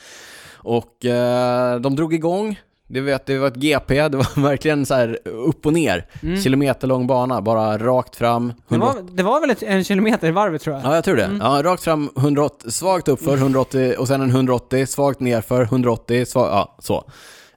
Och 0.59 0.97
de 1.81 1.97
drog 1.97 2.15
igång, 2.15 2.61
det, 2.89 3.01
vet, 3.01 3.27
det 3.27 3.39
var 3.39 3.49
ett 3.49 3.57
GP, 3.57 4.09
det 4.09 4.17
var 4.17 4.41
verkligen 4.43 4.87
så 4.87 4.95
här 4.95 5.19
upp 5.25 5.67
och 5.67 5.73
ner. 5.73 6.07
Mm. 6.23 6.41
Kilometerlång 6.41 7.07
bana, 7.07 7.43
bara 7.43 7.79
rakt 7.79 8.17
fram. 8.17 8.53
Det, 8.69 8.75
180 8.75 9.03
var, 9.05 9.17
det 9.17 9.23
var 9.23 9.41
väl 9.41 9.51
ett, 9.51 9.63
en 9.63 9.85
kilometer 9.85 10.29
i 10.29 10.31
varvet 10.31 10.63
tror 10.63 10.77
jag? 10.77 10.85
Ja, 10.85 10.95
jag 10.95 11.05
tror 11.05 11.17
det. 11.17 11.25
Mm. 11.25 11.41
Ja, 11.41 11.63
rakt 11.63 11.83
fram 11.85 12.11
180, 12.17 12.71
svagt 12.71 13.09
uppför 13.09 13.37
180 13.37 13.95
och 13.99 14.09
sen 14.09 14.21
en 14.21 14.31
180, 14.31 14.87
svagt 14.87 15.21
nerför 15.21 15.63
180, 15.63 16.27
svag, 16.27 16.49
ja 16.49 16.77
så. 16.79 17.05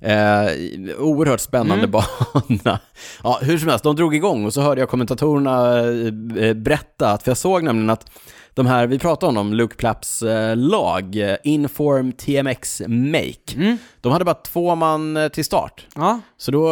Eh, 0.02 0.48
oerhört 1.00 1.40
spännande 1.40 1.84
Mm. 1.84 1.92
bana. 1.92 2.80
Ja, 3.24 3.40
hur 3.42 3.58
som 3.58 3.70
helst, 3.70 3.84
de 3.84 3.96
drog 3.96 4.16
igång 4.16 4.46
och 4.46 4.54
så 4.54 4.62
hörde 4.62 4.82
jag 4.82 4.90
kommentatorerna 4.90 5.78
eh, 6.48 6.54
berätta 6.54 7.12
att, 7.12 7.24
för 7.24 7.32
jag 7.32 7.38
såg 7.38 7.64
nämligen 7.64 7.90
att 7.90 8.06
de 8.60 8.68
här, 8.68 8.88
vi 8.88 8.99
pratade 8.99 9.30
om 9.30 9.36
dem, 9.36 9.53
Luke 9.53 9.76
Plapps 9.76 10.22
eh, 10.22 10.56
lag, 10.57 11.15
eh, 11.15 11.36
Inform 11.44 12.11
TMX 12.11 12.81
Make, 12.88 13.56
Mm. 13.56 13.77
de 14.02 14.11
hade 14.11 14.26
bara 14.26 14.34
två 14.36 14.76
man 14.76 15.18
eh, 15.18 15.27
till 15.27 15.45
start. 15.45 15.88
Ja. 15.95 16.19
Så 16.38 16.52
då, 16.52 16.69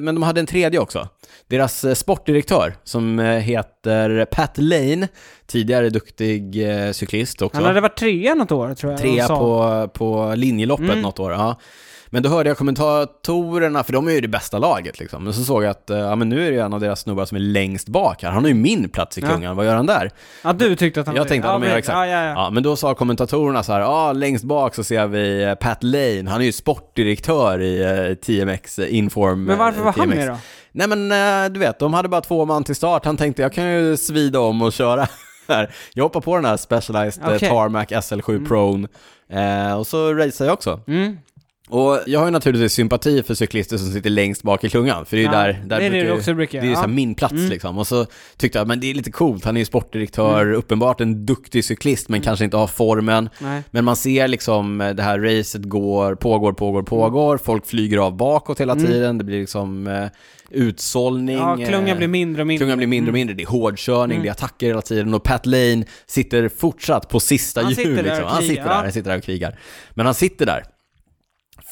men 0.00 0.14
de 0.14 0.22
hade 0.22 0.40
en 0.40 0.46
tredje 0.46 0.80
också. 0.80 1.08
Deras 1.48 1.98
sportdirektör 1.98 2.74
som 2.84 3.18
heter 3.18 4.24
Pat 4.24 4.58
Lane, 4.58 5.08
tidigare 5.46 5.90
duktig 5.90 6.68
eh, 6.70 6.92
cyklist 6.92 7.42
också. 7.42 7.56
Han 7.56 7.66
hade 7.66 7.80
varit 7.80 7.98
trea 7.98 8.34
något 8.34 8.52
år 8.52 8.74
tror 8.74 8.92
jag. 8.92 9.00
Trea 9.00 9.28
på, 9.28 9.88
på 9.94 10.32
linjeloppet 10.36 10.88
Mm. 10.90 11.00
något 11.02 11.18
år. 11.18 11.32
Ja. 11.32 11.56
Men 12.12 12.22
då 12.22 12.28
hörde 12.28 12.50
jag 12.50 12.58
kommentatorerna, 12.58 13.84
för 13.84 13.92
de 13.92 14.08
är 14.08 14.12
ju 14.12 14.20
det 14.20 14.28
bästa 14.28 14.58
laget 14.58 14.98
liksom. 14.98 15.24
Men 15.24 15.32
så 15.34 15.42
såg 15.44 15.62
jag 15.64 15.70
att, 15.70 15.90
eh, 15.90 15.98
ja 15.98 16.16
men 16.16 16.28
nu 16.28 16.46
är 16.46 16.50
det 16.50 16.56
ju 16.56 16.60
en 16.62 16.72
av 16.74 16.80
deras 16.80 17.00
snubbar 17.00 17.24
som 17.24 17.36
är 17.36 17.40
längst 17.40 17.88
bak 17.88 18.22
här. 18.22 18.30
Han 18.30 18.42
har 18.44 18.48
ju 18.48 18.54
min 18.54 18.88
plats 18.88 19.18
i 19.18 19.20
Ja. 19.20 19.28
Kungaren, 19.28 19.56
vad 19.56 19.66
gör 19.66 19.76
han 19.76 19.86
där? 19.86 20.10
Ja, 20.44 20.52
du 20.52 20.76
tyckte 20.76 21.00
att 21.00 21.06
han 21.06 21.16
Jag 21.16 21.22
var- 21.22 21.28
tänkte 21.28 21.48
att 21.48 21.54
ja, 21.54 21.58
men- 21.58 21.76
exakt. 21.76 21.96
Ja, 21.96 22.06
ja, 22.06 22.24
ja. 22.24 22.30
Ja, 22.32 22.50
men 22.50 22.62
då 22.62 22.76
sa 22.76 22.94
kommentatorerna 22.94 23.62
så 23.62 23.72
här, 23.72 23.80
ja 23.80 24.12
längst 24.12 24.44
bak 24.44 24.74
så 24.74 24.84
ser 24.84 25.06
vi 25.06 25.42
eh, 25.42 25.54
Pat 25.54 25.82
Lane, 25.82 26.24
han 26.30 26.40
är 26.40 26.44
ju 26.44 26.52
sportdirektör 26.52 27.60
i 27.60 27.82
eh, 28.08 28.14
TMX 28.14 28.78
Inform. 28.78 29.44
Men 29.44 29.58
varför 29.58 29.82
var 29.82 29.92
han 29.92 30.08
TMX. 30.08 30.16
med 30.16 30.28
då? 30.28 30.36
Nej 30.72 30.88
men 30.88 31.52
du 31.52 31.60
vet, 31.60 31.78
de 31.78 31.94
hade 31.94 32.08
bara 32.08 32.20
två 32.20 32.44
man 32.44 32.64
till 32.64 32.76
start. 32.76 33.04
Han 33.04 33.16
tänkte 33.16 33.42
jag 33.42 33.52
kan 33.52 33.72
ju 33.72 33.96
svida 33.96 34.40
om 34.40 34.62
och 34.62 34.72
köra. 34.72 35.06
Jag 35.94 36.04
hoppar 36.04 36.20
på 36.20 36.36
den 36.36 36.44
här 36.44 36.56
Specialized 36.56 37.22
Okej. 37.26 37.48
Tarmac 37.48 37.86
SL7 37.86 38.86
Mm. 39.32 39.68
Eh, 39.68 39.78
och 39.78 39.86
så 39.86 40.14
racear 40.14 40.46
jag 40.46 40.52
också. 40.54 40.80
Mm. 40.86 41.16
Och 41.70 41.98
jag 42.06 42.18
har 42.20 42.26
ju 42.26 42.30
naturligtvis 42.32 42.72
sympati 42.72 43.22
för 43.22 43.34
cyklister 43.34 43.76
som 43.76 43.92
sitter 43.92 44.10
längst 44.10 44.42
bak 44.42 44.64
i 44.64 44.68
klungan, 44.68 45.06
för 45.06 45.16
det 45.16 45.22
är 45.22 45.26
ju 45.26 45.32
Ja, 45.32 45.38
där, 45.42 45.52
där 45.66 45.78
det 45.80 45.86
är 45.86 45.90
det 45.90 46.00
brukar 46.00 46.16
också 46.16 46.34
brukar 46.34 46.60
Det 46.62 46.66
är 46.70 46.74
så 46.74 46.82
Ja. 46.82 46.86
min 46.86 47.14
plats 47.14 47.32
Mm. 47.32 47.48
liksom. 47.50 47.78
Och 47.78 47.86
så 47.86 48.06
tyckte 48.36 48.58
jag, 48.58 48.68
men 48.68 48.80
det 48.80 48.90
är 48.90 48.94
lite 48.94 49.10
coolt, 49.10 49.44
han 49.44 49.56
är 49.56 49.60
ju 49.60 49.64
sportdirektör, 49.64 50.42
Mm. 50.42 50.54
uppenbart 50.58 51.00
en 51.00 51.26
duktig 51.26 51.64
cyklist, 51.64 52.08
men 52.08 52.20
kanske 52.20 52.44
inte 52.44 52.56
har 52.56 52.66
formen. 52.66 53.28
Nej. 53.38 53.62
Men 53.70 53.84
man 53.84 53.96
ser 53.96 54.28
liksom 54.28 54.80
eh, 54.80 54.90
det 54.90 55.02
här 55.02 55.18
racet 55.18 55.62
går, 55.64 56.14
pågår, 56.14 56.52
pågår, 56.52 56.82
pågår, 56.82 57.38
folk 57.38 57.66
flyger 57.66 57.98
av 57.98 58.16
bakåt 58.16 58.60
hela 58.60 58.72
Mm. 58.72 58.86
tiden, 58.86 59.18
det 59.18 59.24
blir 59.24 59.40
liksom 59.40 59.86
eh, 59.86 60.06
utsållning. 60.50 61.36
Ja, 61.36 61.56
klungan 61.56 61.88
eh, 61.88 61.96
blir 61.96 62.08
mindre 62.08 62.42
och 62.42 62.46
mindre. 62.46 62.58
Klungan 62.64 62.78
blir 62.78 62.86
mindre 62.86 63.10
och 63.10 63.16
Mm. 63.16 63.20
mindre, 63.28 63.34
det 63.34 63.42
är 63.42 63.46
hårdkörning, 63.46 64.16
Mm. 64.16 64.22
det 64.22 64.28
är 64.28 64.32
attacker 64.32 64.66
hela 64.66 64.82
tiden 64.82 65.14
och 65.14 65.22
Pat 65.22 65.46
Lane 65.46 65.84
sitter 66.06 66.48
fortsatt 66.48 67.08
på 67.08 67.20
sista 67.20 67.62
Han 67.62 67.72
hjul 67.72 67.76
sitter 67.76 67.94
där 67.96 68.02
liksom. 68.02 68.24
och 68.24 68.30
Han 68.30 68.42
sitter 68.42 68.64
där, 68.64 68.70
han 68.70 68.92
sitter 68.92 69.10
där 69.10 69.18
och 69.18 69.24
krigar. 69.24 69.58
Men 69.90 70.06
han 70.06 70.14
sitter 70.14 70.46
där. 70.46 70.64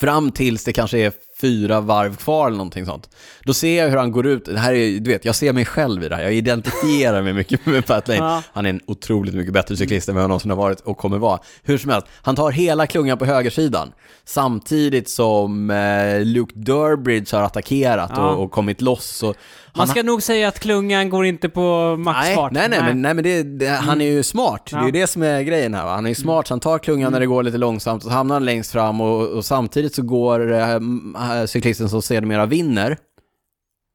Fram 0.00 0.30
tills 0.32 0.64
det 0.64 0.72
kanske 0.72 0.98
är 0.98 1.12
fyra 1.40 1.80
varv 1.80 2.16
kvar 2.16 2.46
eller 2.46 2.56
någonting 2.56 2.86
sånt. 2.86 3.08
Då 3.44 3.54
ser 3.54 3.82
jag 3.82 3.90
hur 3.90 3.96
han 3.96 4.12
går 4.12 4.26
ut, 4.26 4.44
det 4.44 4.58
här 4.58 4.72
är, 4.72 5.00
du 5.00 5.10
vet, 5.10 5.24
jag 5.24 5.34
ser 5.34 5.52
mig 5.52 5.64
själv 5.64 6.04
i 6.04 6.08
det 6.08 6.16
här, 6.16 6.22
jag 6.22 6.32
identifierar 6.34 7.22
mig 7.22 7.32
mycket 7.32 7.66
med 7.66 7.86
Pat 7.86 8.08
Lane. 8.08 8.20
Ja. 8.20 8.42
Han 8.52 8.66
är 8.66 8.70
en 8.70 8.80
otroligt 8.86 9.34
mycket 9.34 9.52
bättre 9.52 9.76
cyklist 9.76 10.08
än 10.08 10.14
vad 10.14 10.22
jag 10.24 10.28
någonsin 10.28 10.50
har 10.50 10.56
varit 10.58 10.80
och 10.80 10.98
kommer 10.98 11.18
vara. 11.18 11.40
Hur 11.62 11.78
som 11.78 11.90
helst, 11.90 12.06
han 12.22 12.36
tar 12.36 12.50
hela 12.50 12.86
klungan 12.86 13.18
på 13.18 13.24
högersidan. 13.24 13.92
Samtidigt 14.24 15.08
som 15.10 15.70
eh, 15.70 16.20
Luke 16.24 16.52
Durbridge 16.54 17.36
har 17.36 17.42
attackerat 17.44 18.10
Ja. 18.16 18.30
och, 18.30 18.44
och 18.44 18.50
kommit 18.50 18.80
loss. 18.80 19.22
Och 19.22 19.36
Man 19.78 19.88
ska 19.88 20.02
nog 20.02 20.22
säga 20.22 20.48
att 20.48 20.58
klungan 20.60 21.10
går 21.10 21.26
inte 21.26 21.48
på 21.48 21.94
Nej, 21.96 22.04
maxfart. 22.04 22.52
nej, 22.52 22.68
nej, 22.68 22.80
men, 22.82 23.02
nej, 23.02 23.14
men 23.14 23.24
det, 23.24 23.42
det, 23.42 23.66
han 23.68 24.00
är 24.00 24.06
ju 24.10 24.22
smart. 24.22 24.68
Det 24.70 24.76
är 24.76 24.80
ju 24.80 24.86
Ja. 24.86 24.92
det 24.92 25.06
som 25.06 25.22
är 25.22 25.42
grejen 25.42 25.74
här. 25.74 25.84
Va? 25.84 25.90
Han 25.94 26.04
är 26.04 26.08
ju 26.08 26.14
smart, 26.14 26.46
så 26.46 26.54
han 26.54 26.60
tar 26.60 26.78
klungan 26.78 27.12
när 27.12 27.20
det 27.20 27.26
går 27.26 27.42
lite 27.42 27.58
långsamt 27.58 28.04
och 28.04 28.10
så 28.10 28.16
hamnar 28.16 28.34
han 28.34 28.44
längst 28.44 28.72
fram 28.72 29.00
och, 29.00 29.28
och 29.28 29.44
samtidigt 29.44 29.94
så 29.94 30.02
går 30.02 30.52
eh, 30.52 30.74
äh, 30.74 30.80
cyklisten 31.46 31.88
som 31.88 32.02
sedermera 32.02 32.46
vinner, 32.46 32.96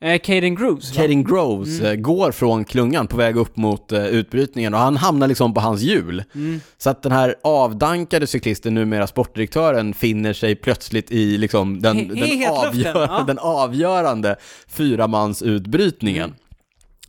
Eh, 0.04 0.20
Caden 0.20 0.56
Grooves, 0.56 0.90
va? 0.98 1.02
Caden 1.02 1.24
Groves, 1.24 1.80
Mm. 1.80 1.92
eh, 1.92 1.96
går 1.96 2.32
från 2.32 2.66
klungan 2.66 3.08
på 3.08 3.18
väg 3.18 3.38
upp 3.38 3.58
mot 3.58 3.92
eh, 3.92 4.06
utbrytningen 4.08 4.74
och 4.74 4.80
han 4.80 4.98
hamnar 4.98 5.28
liksom 5.28 5.54
på 5.54 5.62
hans 5.62 5.82
hjul. 5.82 6.24
Mm. 6.36 6.62
Så 6.78 6.90
att 6.90 7.04
den 7.04 7.12
här 7.12 7.36
avdankade 7.44 8.28
cyklisten, 8.28 8.74
numera 8.74 9.08
sportdirektören, 9.08 9.94
finner 9.94 10.34
sig 10.34 10.56
plötsligt 10.56 11.12
i 11.12 11.38
liksom 11.38 11.82
den, 11.82 11.98
He- 11.98 12.40
den, 12.40 12.52
avgör, 12.52 13.08
ja. 13.08 13.24
den 13.28 13.40
avgörande 13.40 14.36
fyramansutbrytningen. 14.68 16.24
Mm. 16.24 16.36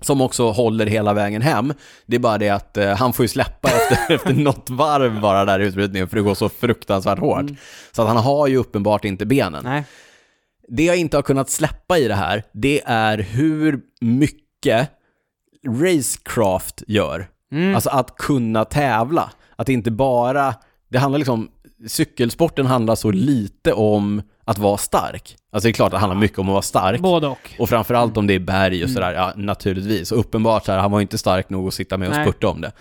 Som 0.01 0.21
också 0.21 0.51
håller 0.51 0.87
hela 0.87 1.13
vägen 1.15 1.43
hem. 1.43 1.75
Det 2.07 2.17
är 2.17 2.21
bara 2.21 2.39
det 2.39 2.49
att 2.49 2.77
eh, 2.77 2.89
han 2.97 3.13
får 3.13 3.25
ju 3.25 3.29
släppa 3.29 3.69
efter, 3.91 4.15
efter 4.15 4.33
något 4.35 4.71
varv 4.71 5.21
bara 5.21 5.45
där 5.45 5.61
i 5.61 5.65
utbrytningen, 5.67 6.09
för 6.09 6.17
det 6.17 6.23
går 6.23 6.35
så 6.35 6.49
fruktansvärt 6.49 7.19
hårt. 7.19 7.41
Mm. 7.41 7.57
Så 7.93 8.03
att 8.03 8.09
han 8.09 8.17
har 8.17 8.47
ju 8.47 8.57
uppenbart 8.57 9.05
inte 9.05 9.27
benen. 9.27 9.65
Nej. 9.65 9.85
Det 10.69 10.85
jag 10.85 10.97
inte 10.97 11.17
har 11.17 11.23
kunnat 11.23 11.51
släppa 11.51 11.99
i 11.99 12.09
det 12.09 12.15
här, 12.15 12.43
det 12.53 12.83
är 12.87 13.19
hur 13.19 13.81
mycket 14.01 14.91
racecraft 15.67 16.83
gör. 16.87 17.29
Mm. 17.53 17.75
Alltså 17.75 17.91
att 17.91 18.17
kunna 18.17 18.65
tävla. 18.65 19.31
Att 19.57 19.69
inte 19.69 19.91
bara, 19.91 20.55
det 20.89 20.99
handlar 20.99 21.19
liksom, 21.19 21.49
cykelsporten 21.89 22.67
handlar 22.67 22.95
så 22.95 23.11
lite 23.11 23.73
om 23.73 24.23
att 24.45 24.59
vara 24.59 24.77
stark. 24.77 25.37
Alltså 25.53 25.67
det 25.67 25.71
är 25.71 25.73
klart 25.73 25.87
att 25.87 25.93
det 25.93 25.99
handlar 25.99 26.21
mycket 26.21 26.39
om 26.39 26.49
att 26.49 26.53
vara 26.53 26.63
stark. 26.63 27.01
Både 27.01 27.27
och. 27.27 27.55
Och 27.59 27.69
framförallt 27.69 28.17
om 28.17 28.27
det 28.27 28.35
är 28.35 28.39
berg 28.39 28.83
och 28.83 28.89
Mm. 28.89 28.95
sådär, 28.95 29.13
ja 29.13 29.33
naturligtvis. 29.37 30.13
Och 30.13 30.19
uppenbart 30.19 30.65
så 30.65 30.73
här, 30.73 30.79
han 30.79 30.91
var 30.91 30.99
ju 30.99 31.03
inte 31.03 31.19
stark 31.19 31.51
nog 31.51 31.69
att 31.69 31.75
sitta 31.75 31.97
med 31.97 32.09
och 32.09 32.15
Nej. 32.15 32.25
spurta 32.27 32.49
om 32.49 32.61
det. 32.61 32.73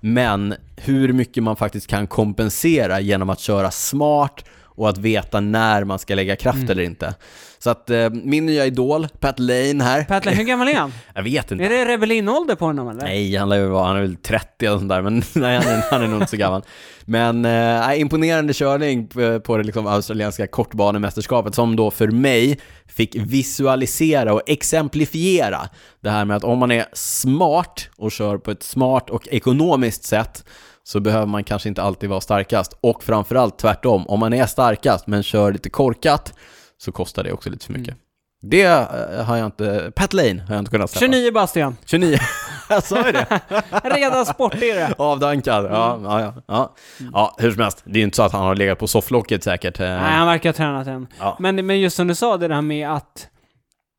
Men 0.00 0.54
hur 0.76 1.12
mycket 1.12 1.42
man 1.42 1.56
faktiskt 1.56 1.86
kan 1.86 2.06
kompensera 2.06 3.00
genom 3.00 3.30
att 3.30 3.40
köra 3.40 3.70
smart 3.70 4.44
och 4.80 4.88
att 4.88 4.98
veta 4.98 5.40
när 5.40 5.84
man 5.84 5.98
ska 5.98 6.14
lägga 6.14 6.36
kraft 6.36 6.56
Mm. 6.56 6.70
eller 6.70 6.82
inte. 6.82 7.14
Så 7.58 7.70
att 7.70 7.90
eh, 7.90 8.10
min 8.10 8.46
nya 8.46 8.66
idol, 8.66 9.08
Pat 9.20 9.38
Lane 9.38 9.84
här. 9.84 10.04
Pat 10.04 10.24
Lane, 10.24 10.36
hur 10.36 10.44
gammal 10.44 10.68
är 10.68 10.74
han? 10.74 10.92
Jag 11.14 11.22
vet 11.22 11.50
inte. 11.50 11.64
Är 11.64 11.68
det 11.68 11.84
rebellinålder 11.84 12.54
på 12.54 12.64
honom 12.64 12.88
eller? 12.88 13.02
Nej, 13.02 13.36
han, 13.36 13.48
lär 13.48 13.66
vara, 13.66 13.86
han 13.86 13.96
är 13.96 14.00
väl 14.00 14.16
30 14.16 14.66
eller 14.66 14.78
sånt 14.78 14.88
där, 14.88 15.02
men 15.02 15.22
nej, 15.34 15.56
han 15.56 15.74
är, 15.74 15.82
han 15.90 16.02
är 16.02 16.06
nog 16.08 16.16
inte 16.20 16.30
så 16.30 16.36
gammal. 16.36 16.62
Men 17.04 17.44
eh, 17.44 18.00
imponerande 18.00 18.52
körning 18.54 19.06
på, 19.08 19.40
på 19.40 19.56
det 19.56 19.62
liksom 19.64 19.86
australienska 19.86 20.46
kortbanemästerskapet 20.46 21.54
som 21.54 21.76
då 21.76 21.90
för 21.90 22.08
mig 22.08 22.58
fick 22.86 23.16
visualisera 23.16 24.34
och 24.34 24.42
exemplifiera 24.46 25.68
det 26.00 26.10
här 26.10 26.24
med 26.24 26.36
att 26.36 26.44
om 26.44 26.58
man 26.58 26.70
är 26.70 26.86
smart 26.92 27.88
och 27.96 28.12
kör 28.12 28.38
på 28.38 28.50
ett 28.50 28.62
smart 28.62 29.10
och 29.10 29.28
ekonomiskt 29.28 30.04
sätt 30.04 30.44
så 30.84 31.00
behöver 31.00 31.26
man 31.26 31.44
kanske 31.44 31.68
inte 31.68 31.82
alltid 31.82 32.10
vara 32.10 32.20
starkast. 32.20 32.78
Och 32.80 33.04
framförallt 33.04 33.58
tvärtom, 33.58 34.06
om 34.06 34.20
man 34.20 34.32
är 34.32 34.46
starkast 34.46 35.06
men 35.06 35.22
kör 35.22 35.52
lite 35.52 35.70
korkat 35.70 36.34
så 36.78 36.92
kostar 36.92 37.24
det 37.24 37.32
också 37.32 37.50
lite 37.50 37.66
för 37.66 37.72
mycket. 37.72 37.96
Det 38.42 38.62
eh, 38.62 39.24
har 39.24 39.36
jag 39.36 39.46
inte, 39.46 39.92
Pat 39.96 40.12
Lane 40.12 40.42
har 40.48 40.54
jag 40.54 40.58
inte 40.58 40.70
kunnat 40.70 40.90
släppa. 40.90 41.12
29 41.12 41.32
Bastian. 41.32 41.76
29. 41.86 42.18
jag 42.68 42.82
sa 42.84 43.06
ju 43.06 43.12
det. 43.12 43.40
Redan 43.84 44.26
sportigare. 44.26 44.94
Avdankad, 44.98 45.64
ja, 45.64 46.00
ja, 46.04 46.20
ja, 46.20 46.34
ja. 46.46 46.74
Ja, 47.12 47.34
hur 47.38 47.50
som 47.52 47.62
helst, 47.62 47.82
det 47.84 47.92
är 47.92 47.96
ju 47.98 48.04
inte 48.04 48.16
så 48.16 48.22
att 48.22 48.32
han 48.32 48.42
har 48.42 48.54
legat 48.54 48.78
på 48.78 48.86
sofflocket 48.86 49.44
säkert. 49.44 49.80
eh. 49.80 49.86
Nej, 49.86 49.98
han 49.98 50.26
verkar 50.26 50.48
ha 50.48 50.54
tränat 50.54 50.86
än. 50.86 51.06
Ja. 51.18 51.36
Men, 51.40 51.66
men 51.66 51.80
just 51.80 51.96
som 51.96 52.06
du 52.06 52.14
sa, 52.14 52.36
det 52.36 52.48
där 52.48 52.60
med 52.62 52.90
att... 52.90 53.26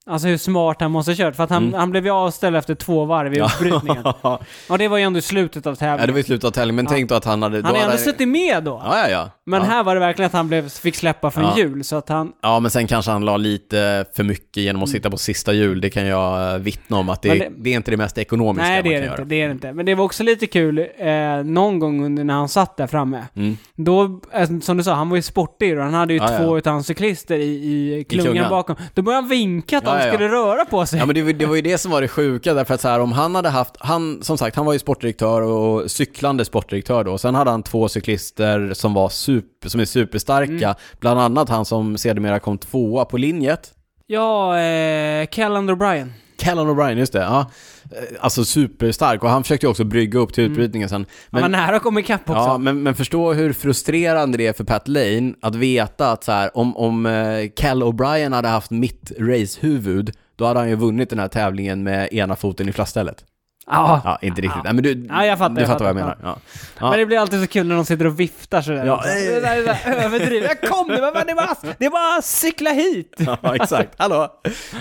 Alltså 0.06 0.28
hur 0.28 0.38
smart 0.38 0.78
han 0.82 0.91
måste 0.91 1.11
ha 1.11 1.15
kört. 1.15 1.36
För 1.36 1.44
att 1.44 1.49
han, 1.49 1.64
Mm. 1.64 1.80
han 1.80 1.91
blev 1.91 2.06
ju 2.06 2.11
avställd 2.11 2.56
efter 2.56 2.76
två 2.76 3.06
varv 3.06 3.34
i 3.34 3.41
uppbrytningen. 3.41 4.03
ja, 4.22 4.40
Och 4.69 4.78
det 4.78 4.88
var 4.88 4.98
ju 4.98 5.03
ändå 5.03 5.19
i 5.19 5.22
slutet 5.22 5.68
av 5.68 5.76
tävlingen. 5.76 6.07
det 6.07 6.14
var 6.14 6.19
i 6.19 6.23
slutet 6.23 6.44
av 6.48 6.52
tävlingen, 6.52 6.76
men 6.76 6.86
Ja. 6.86 6.91
tänk 6.91 7.10
då 7.10 7.15
att 7.15 7.26
han 7.26 7.41
hade... 7.44 7.56
han 7.64 7.73
ju 7.73 7.80
ändå 7.80 7.91
hade- 7.91 7.98
suttit 8.03 8.28
med 8.28 8.64
då. 8.64 8.82
Ja, 8.86 8.98
ja, 8.98 9.10
ja. 9.10 9.30
Men 9.52 9.61
ja. 9.61 9.68
här 9.68 9.84
var 9.84 9.94
det 9.95 9.99
verkligen 9.99 10.28
att 10.28 10.34
han 10.34 10.48
blev, 10.48 10.69
fick 10.69 10.95
släppa 10.95 11.32
från 11.32 11.44
Ja. 11.44 11.57
hjul, 11.57 11.84
så 11.84 11.95
att 11.95 12.10
han... 12.10 12.32
Ja, 12.41 12.60
men 12.60 12.72
sen 12.72 12.88
kanske 12.88 13.11
han 13.11 13.26
la 13.26 13.38
lite 13.38 14.06
för 14.15 14.23
mycket 14.23 14.64
genom 14.64 14.84
att 14.84 14.90
sitta 14.90 15.10
på 15.10 15.18
sista 15.18 15.53
hjul. 15.53 15.82
Det 15.82 15.90
kan 15.90 16.06
jag 16.06 16.53
eh, 16.53 16.57
vittna 16.60 16.98
om 16.98 17.10
att 17.10 17.22
det, 17.22 17.30
Mm. 17.32 17.40
Det... 17.40 17.64
det- 17.64 17.69
är 17.73 17.76
inte 17.78 17.91
det 17.91 17.98
mest 17.98 18.18
ekonomiska 18.18 18.68
Nej, 18.69 18.78
man 18.84 18.84
det 18.84 18.90
är 18.90 18.94
kan 18.94 19.02
det 19.02 19.06
göra. 19.06 19.22
inte. 19.22 19.30
Det 19.36 19.41
är 19.41 19.45
det 19.48 19.52
inte. 19.52 19.73
Men 19.73 19.86
det 19.86 19.95
var 19.95 20.06
också 20.06 20.23
lite 20.23 20.48
kul, 20.48 20.80
eh, 20.98 21.07
någon 21.44 21.80
gång 21.80 22.06
under 22.06 22.23
när 22.23 22.34
han 22.34 22.49
satt 22.49 22.78
där 22.78 22.88
framme. 22.88 23.26
Mm. 23.36 23.57
Då, 23.76 24.19
eh, 24.34 24.49
som 24.61 24.78
du 24.78 24.84
sa, 24.84 24.94
han 24.94 25.10
var 25.10 25.15
ju 25.15 25.22
sportig 25.22 25.78
och 25.78 25.84
han 25.84 25.94
hade 25.94 26.14
ju 26.14 26.19
Ja, 26.19 26.32
ja. 26.32 26.38
två 26.38 26.57
utav 26.57 26.73
hans 26.73 26.88
cyklister 26.88 27.36
i, 27.38 27.95
i 27.99 28.03
klungan, 28.10 28.26
klungan. 28.26 28.49
bakom. 28.49 28.76
Då 28.94 29.02
började 29.02 29.22
han 29.22 29.30
vinka 29.30 29.78
att 29.78 29.84
Ja, 29.84 29.91
de 29.94 29.99
ja, 29.99 30.06
ja. 30.07 30.14
skulle 30.14 30.30
röra 30.30 30.65
på 30.65 30.86
sig. 30.86 30.99
Ja 30.99 31.06
men 31.06 31.15
det, 31.15 31.22
var- 31.23 31.34
det 31.34 31.45
var 31.45 31.56
ju 31.56 31.61
det 31.61 31.78
som 31.78 31.91
var 31.91 32.02
det 32.02 32.07
sjuka, 32.07 32.53
därför 32.53 32.73
att 32.73 32.82
så 32.82 32.88
här, 32.88 32.99
om 32.99 33.11
han 33.11 33.36
hade 33.36 33.49
haft, 33.49 33.76
han, 33.80 34.23
som 34.23 34.38
sagt, 34.38 34.56
han 34.56 34.65
var 34.65 34.73
ju 34.73 34.80
sportdirektör 34.80 35.41
och 35.41 35.91
cyklande 35.91 36.45
sportdirektör 36.45 37.03
då, 37.03 37.18
sen 37.18 37.36
hade 37.36 37.52
han 37.52 37.64
två 37.64 37.90
cyklister 37.90 38.73
som 38.73 38.94
var 38.94 39.10
super, 39.10 39.40
som 39.65 39.80
är 39.81 39.85
superstarka, 39.85 40.51
Mm. 40.65 40.76
bland 40.99 41.19
annat 41.19 41.49
han 41.49 41.65
som 41.65 41.97
sedermera 41.97 42.39
kom 42.39 42.57
tvåa 42.57 43.05
på 43.05 43.18
linjet, 43.18 43.73
Ja, 44.07 44.59
eh, 44.59 45.26
Callan 45.26 45.69
O'Brien. 45.69 46.09
Callan 46.38 46.68
O'Brien, 46.69 46.97
just 46.97 47.13
det, 47.13 47.19
ja. 47.19 47.51
Eh, 47.91 47.97
Alltså 48.19 48.45
superstark, 48.45 49.23
och 49.23 49.30
han 49.30 49.43
försökte 49.43 49.65
ju 49.65 49.69
också 49.69 49.84
brygga 49.84 50.19
upp 50.19 50.34
till 50.34 50.43
Mm. 50.43 50.51
utbrytningen 50.51 50.89
sen. 50.89 51.05
Han 51.31 51.41
var 51.41 51.49
nära 51.49 51.76
att 51.76 51.81
komma 51.84 51.99
ikapp 51.99 52.30
också. 52.30 52.41
Ja, 52.41 52.57
men, 52.57 52.84
men 52.84 52.95
förstå 52.95 53.34
hur 53.34 53.53
frustrerande 53.53 54.38
det 54.38 54.47
är 54.47 54.53
för 54.53 54.63
Pat 54.63 54.88
Lane 54.88 55.34
att 55.41 55.55
veta 55.55 56.11
att 56.11 56.23
så 56.23 56.31
här, 56.31 56.57
om, 56.57 56.77
om 56.77 57.05
eh, 57.05 57.49
Cal 57.55 57.84
O'Brien 57.84 58.34
hade 58.35 58.47
haft 58.47 58.72
mitt 58.72 59.11
racehuvud, 59.19 60.11
då 60.35 60.45
hade 60.45 60.59
han 60.59 60.69
ju 60.69 60.76
vunnit 60.76 61.09
den 61.09 61.19
här 61.19 61.27
tävlingen 61.27 61.84
med 61.84 62.13
ena 62.13 62.35
foten 62.35 62.69
i 62.69 62.72
flassstället. 62.72 63.23
Ja. 63.67 64.01
Ja, 64.05 64.19
inte 64.21 64.41
riktigt. 64.41 64.63
Nej, 64.63 64.73
men 64.73 64.83
du, 64.83 65.05
Ja, 65.09 65.25
jag 65.25 65.38
fattar, 65.38 65.55
du 65.55 65.61
jag 65.61 65.67
fattar 65.69 65.85
vad 65.85 65.89
jag 65.89 65.95
menar. 65.95 66.17
Ja. 66.23 66.38
Ja. 66.79 66.89
Men 66.89 66.99
det 66.99 67.05
blir 67.05 67.17
alltid 67.19 67.41
så 67.41 67.47
kul 67.47 67.67
när 67.67 67.75
de 67.75 67.85
sitter 67.85 68.07
och 68.07 68.19
viftar 68.19 68.61
sådär. 68.61 68.85
Ja, 68.85 69.01
det, 69.05 69.39
där, 69.39 69.55
det 69.55 69.61
där 69.85 70.05
överdrivet. 70.05 70.57
Jag 70.61 70.69
kom 70.71 70.88
nu, 70.88 71.01
men 71.01 71.13
det 71.13 71.31
är 71.31 71.35
bara, 71.35 71.55
det 71.77 71.85
är 71.85 71.89
bara 71.89 72.21
cykla 72.21 72.69
hit. 72.71 73.15
ja, 73.41 73.55
exakt. 73.55 73.93
Hallå? 73.97 74.27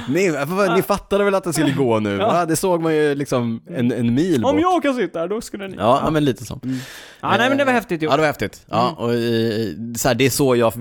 Ni, 0.09 0.33
ni 0.77 0.83
fattade 0.83 1.25
väl 1.25 1.35
att 1.35 1.45
det 1.45 1.53
skulle 1.53 1.73
gå 1.73 1.99
nu? 2.01 2.17
Ja. 2.17 2.47
Det 2.47 2.57
såg 2.57 2.83
man 2.83 2.95
ju 2.95 3.15
liksom 3.15 3.63
en, 3.71 3.93
en 3.93 4.15
mil 4.15 4.41
bort. 4.43 4.53
Om 4.53 4.59
jag 4.61 4.83
kan 4.83 4.95
sitta 4.95 5.19
här, 5.19 5.29
då 5.29 5.41
skulle 5.41 5.69
ni... 5.69 5.77
Ja, 5.79 6.01
ja, 6.05 6.11
men 6.11 6.25
lite 6.25 6.45
så. 6.45 6.61
Ja, 7.23 7.35
nej 7.39 7.49
men 7.49 7.59
det 7.59 7.65
var 7.65 7.73
häftigt 7.73 8.03
gjort. 8.03 8.11
Ja, 8.13 8.17
det 8.17 8.21
var 8.23 8.27
häftigt. 8.27 8.67
Ja, 8.71 8.81
Mm. 8.91 8.95
och, 8.95 9.15
eh, 9.15 9.95
så 9.97 10.09
här, 10.09 10.15
det 10.15 10.27
är 10.27 10.31
så 10.31 10.57
jag 10.57 10.73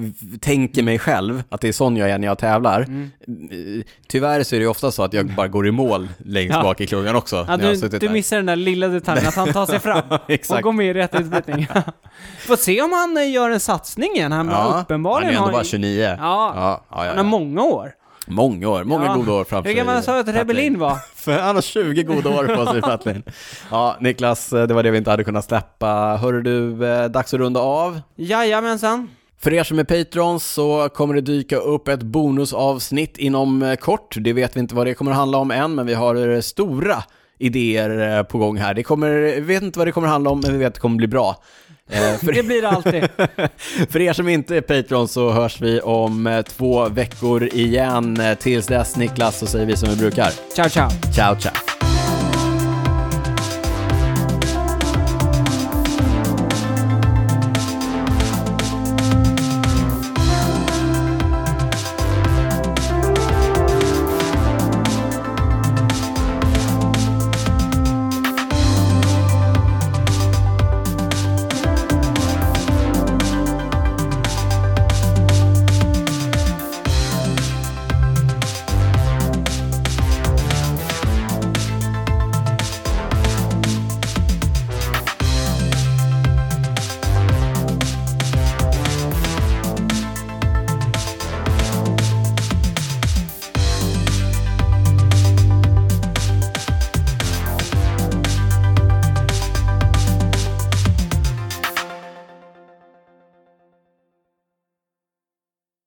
tänker 0.41 0.83
mig 0.83 0.99
själv, 0.99 1.43
att 1.49 1.61
det 1.61 1.67
är 1.67 1.71
sån 1.71 1.97
jag 1.97 2.09
är 2.09 2.17
när 2.17 2.27
jag 2.27 2.37
tävlar. 2.37 2.81
Mm. 2.81 3.11
Eh, 3.51 3.83
Tyvärr 4.07 4.43
så 4.43 4.55
är 4.55 4.59
det 4.59 4.67
ofta 4.67 4.91
så 4.91 5.03
att 5.03 5.13
jag 5.13 5.25
bara 5.35 5.47
går 5.47 5.67
i 5.67 5.71
mål 5.71 6.07
längst 6.17 6.55
Ja. 6.55 6.63
bak 6.63 6.81
i 6.81 6.87
klungan 6.87 7.15
också. 7.15 7.45
Ja, 7.49 7.57
du, 7.57 7.88
suttit 7.91 8.01
du 8.01 8.07
där. 8.07 8.13
missar 8.13 8.37
den 8.37 8.45
där 8.45 8.55
lilla 8.55 8.87
detaljen, 8.87 9.27
att 9.27 9.35
han 9.35 9.53
tar 9.53 9.65
sig 9.65 9.79
fram 9.79 10.01
och 10.57 10.61
går 10.63 10.71
med 10.71 10.85
i 10.85 10.93
rätt 10.93 11.15
utbrytning. 11.15 11.67
Får 12.47 12.55
se 12.55 12.81
om 12.81 12.91
han 12.91 13.17
eh, 13.17 13.31
gör 13.31 13.49
en 13.49 13.59
satsning 13.59 14.11
igen. 14.15 14.31
Han 14.31 14.49
Ja, 14.49 14.79
uppenbarligen 14.81 15.33
han 15.33 15.43
är 15.43 15.47
ändå 15.47 15.57
har... 15.57 15.63
bara 15.63 15.63
29. 15.63 16.01
Ja, 16.01 16.15
Ja, 16.19 16.83
ja, 16.89 17.05
han 17.07 17.17
har 17.17 17.23
många 17.23 17.63
år. 17.63 17.91
Många 18.27 18.69
år, 18.69 18.83
många 18.83 19.15
goda 19.15 19.31
år 19.33 19.43
framför 19.43 19.69
Hur 19.69 19.77
gammal 19.77 20.03
sa 20.03 20.13
du 20.13 20.19
att. 20.19 20.35
Rebellin 20.35 20.79
var? 20.79 20.95
För 21.15 21.39
han 21.39 21.55
har 21.55 21.61
20 21.61 22.03
goda 22.03 22.29
år 22.29 22.55
på 22.55 22.65
sig, 22.71 22.81
Patlin. 22.81 23.23
Ja, 23.71 23.97
Niklas, 23.99 24.49
det 24.49 24.73
var 24.73 24.83
det 24.83 24.91
vi 24.91 24.97
inte 24.97 25.09
hade 25.09 25.23
kunnat 25.23 25.45
släppa. 25.45 26.17
Hörru 26.21 26.41
du, 26.41 26.87
eh, 26.87 27.05
dags 27.05 27.33
att 27.33 27.39
runda 27.39 27.59
av. 27.59 28.01
Jajamensan. 28.15 29.09
För 29.41 29.53
er 29.53 29.63
som 29.63 29.79
är 29.79 29.83
patrons 29.83 30.45
så 30.45 30.89
kommer 30.89 31.15
det 31.15 31.21
dyka 31.21 31.57
upp 31.57 31.87
ett 31.87 32.01
bonusavsnitt 32.03 33.17
inom 33.17 33.63
eh, 33.63 33.75
kort. 33.75 34.15
Det 34.19 34.33
vet 34.33 34.55
vi 34.55 34.59
inte 34.59 34.75
vad 34.75 34.85
det 34.87 34.93
kommer 34.93 35.11
att 35.11 35.17
handla 35.17 35.37
om 35.37 35.51
än, 35.51 35.75
men 35.75 35.85
vi 35.85 35.93
har 35.93 36.29
eh, 36.29 36.41
stora 36.41 37.03
idéer 37.39 38.17
eh, 38.17 38.23
på 38.23 38.37
gång 38.37 38.57
här. 38.57 38.73
Det 38.73 38.83
kommer, 38.83 39.09
vi 39.11 39.39
vet 39.39 39.63
inte 39.63 39.79
vad 39.79 39.87
det 39.87 39.91
kommer 39.91 40.07
handla 40.07 40.29
om, 40.29 40.39
men 40.39 40.51
vi 40.51 40.57
vet 40.57 40.67
att 40.67 40.73
det 40.73 40.79
kommer 40.79 40.97
bli 40.97 41.07
bra. 41.07 41.43
Eh, 41.89 41.99
för, 42.25 42.33
Det 42.33 42.43
blir 42.43 42.61
det 42.61 42.69
alltid. 42.69 43.07
för 43.91 44.01
er 44.01 44.13
som 44.13 44.29
inte 44.29 44.55
är 44.55 44.61
Patreon 44.61 45.07
så 45.07 45.31
hörs 45.31 45.61
vi 45.61 45.81
om 45.81 46.27
eh, 46.27 46.41
två 46.41 46.89
veckor 46.89 47.43
igen. 47.43 48.21
Tills 48.39 48.67
dess 48.67 48.95
Niklas 48.95 49.39
så 49.39 49.45
säger 49.45 49.65
vi 49.65 49.77
som 49.77 49.89
vi 49.89 49.95
brukar. 49.95 50.31
Ciao, 50.55 50.69
ciao. 50.69 50.89
Ciao 51.15 51.35
ciao! 51.35 51.78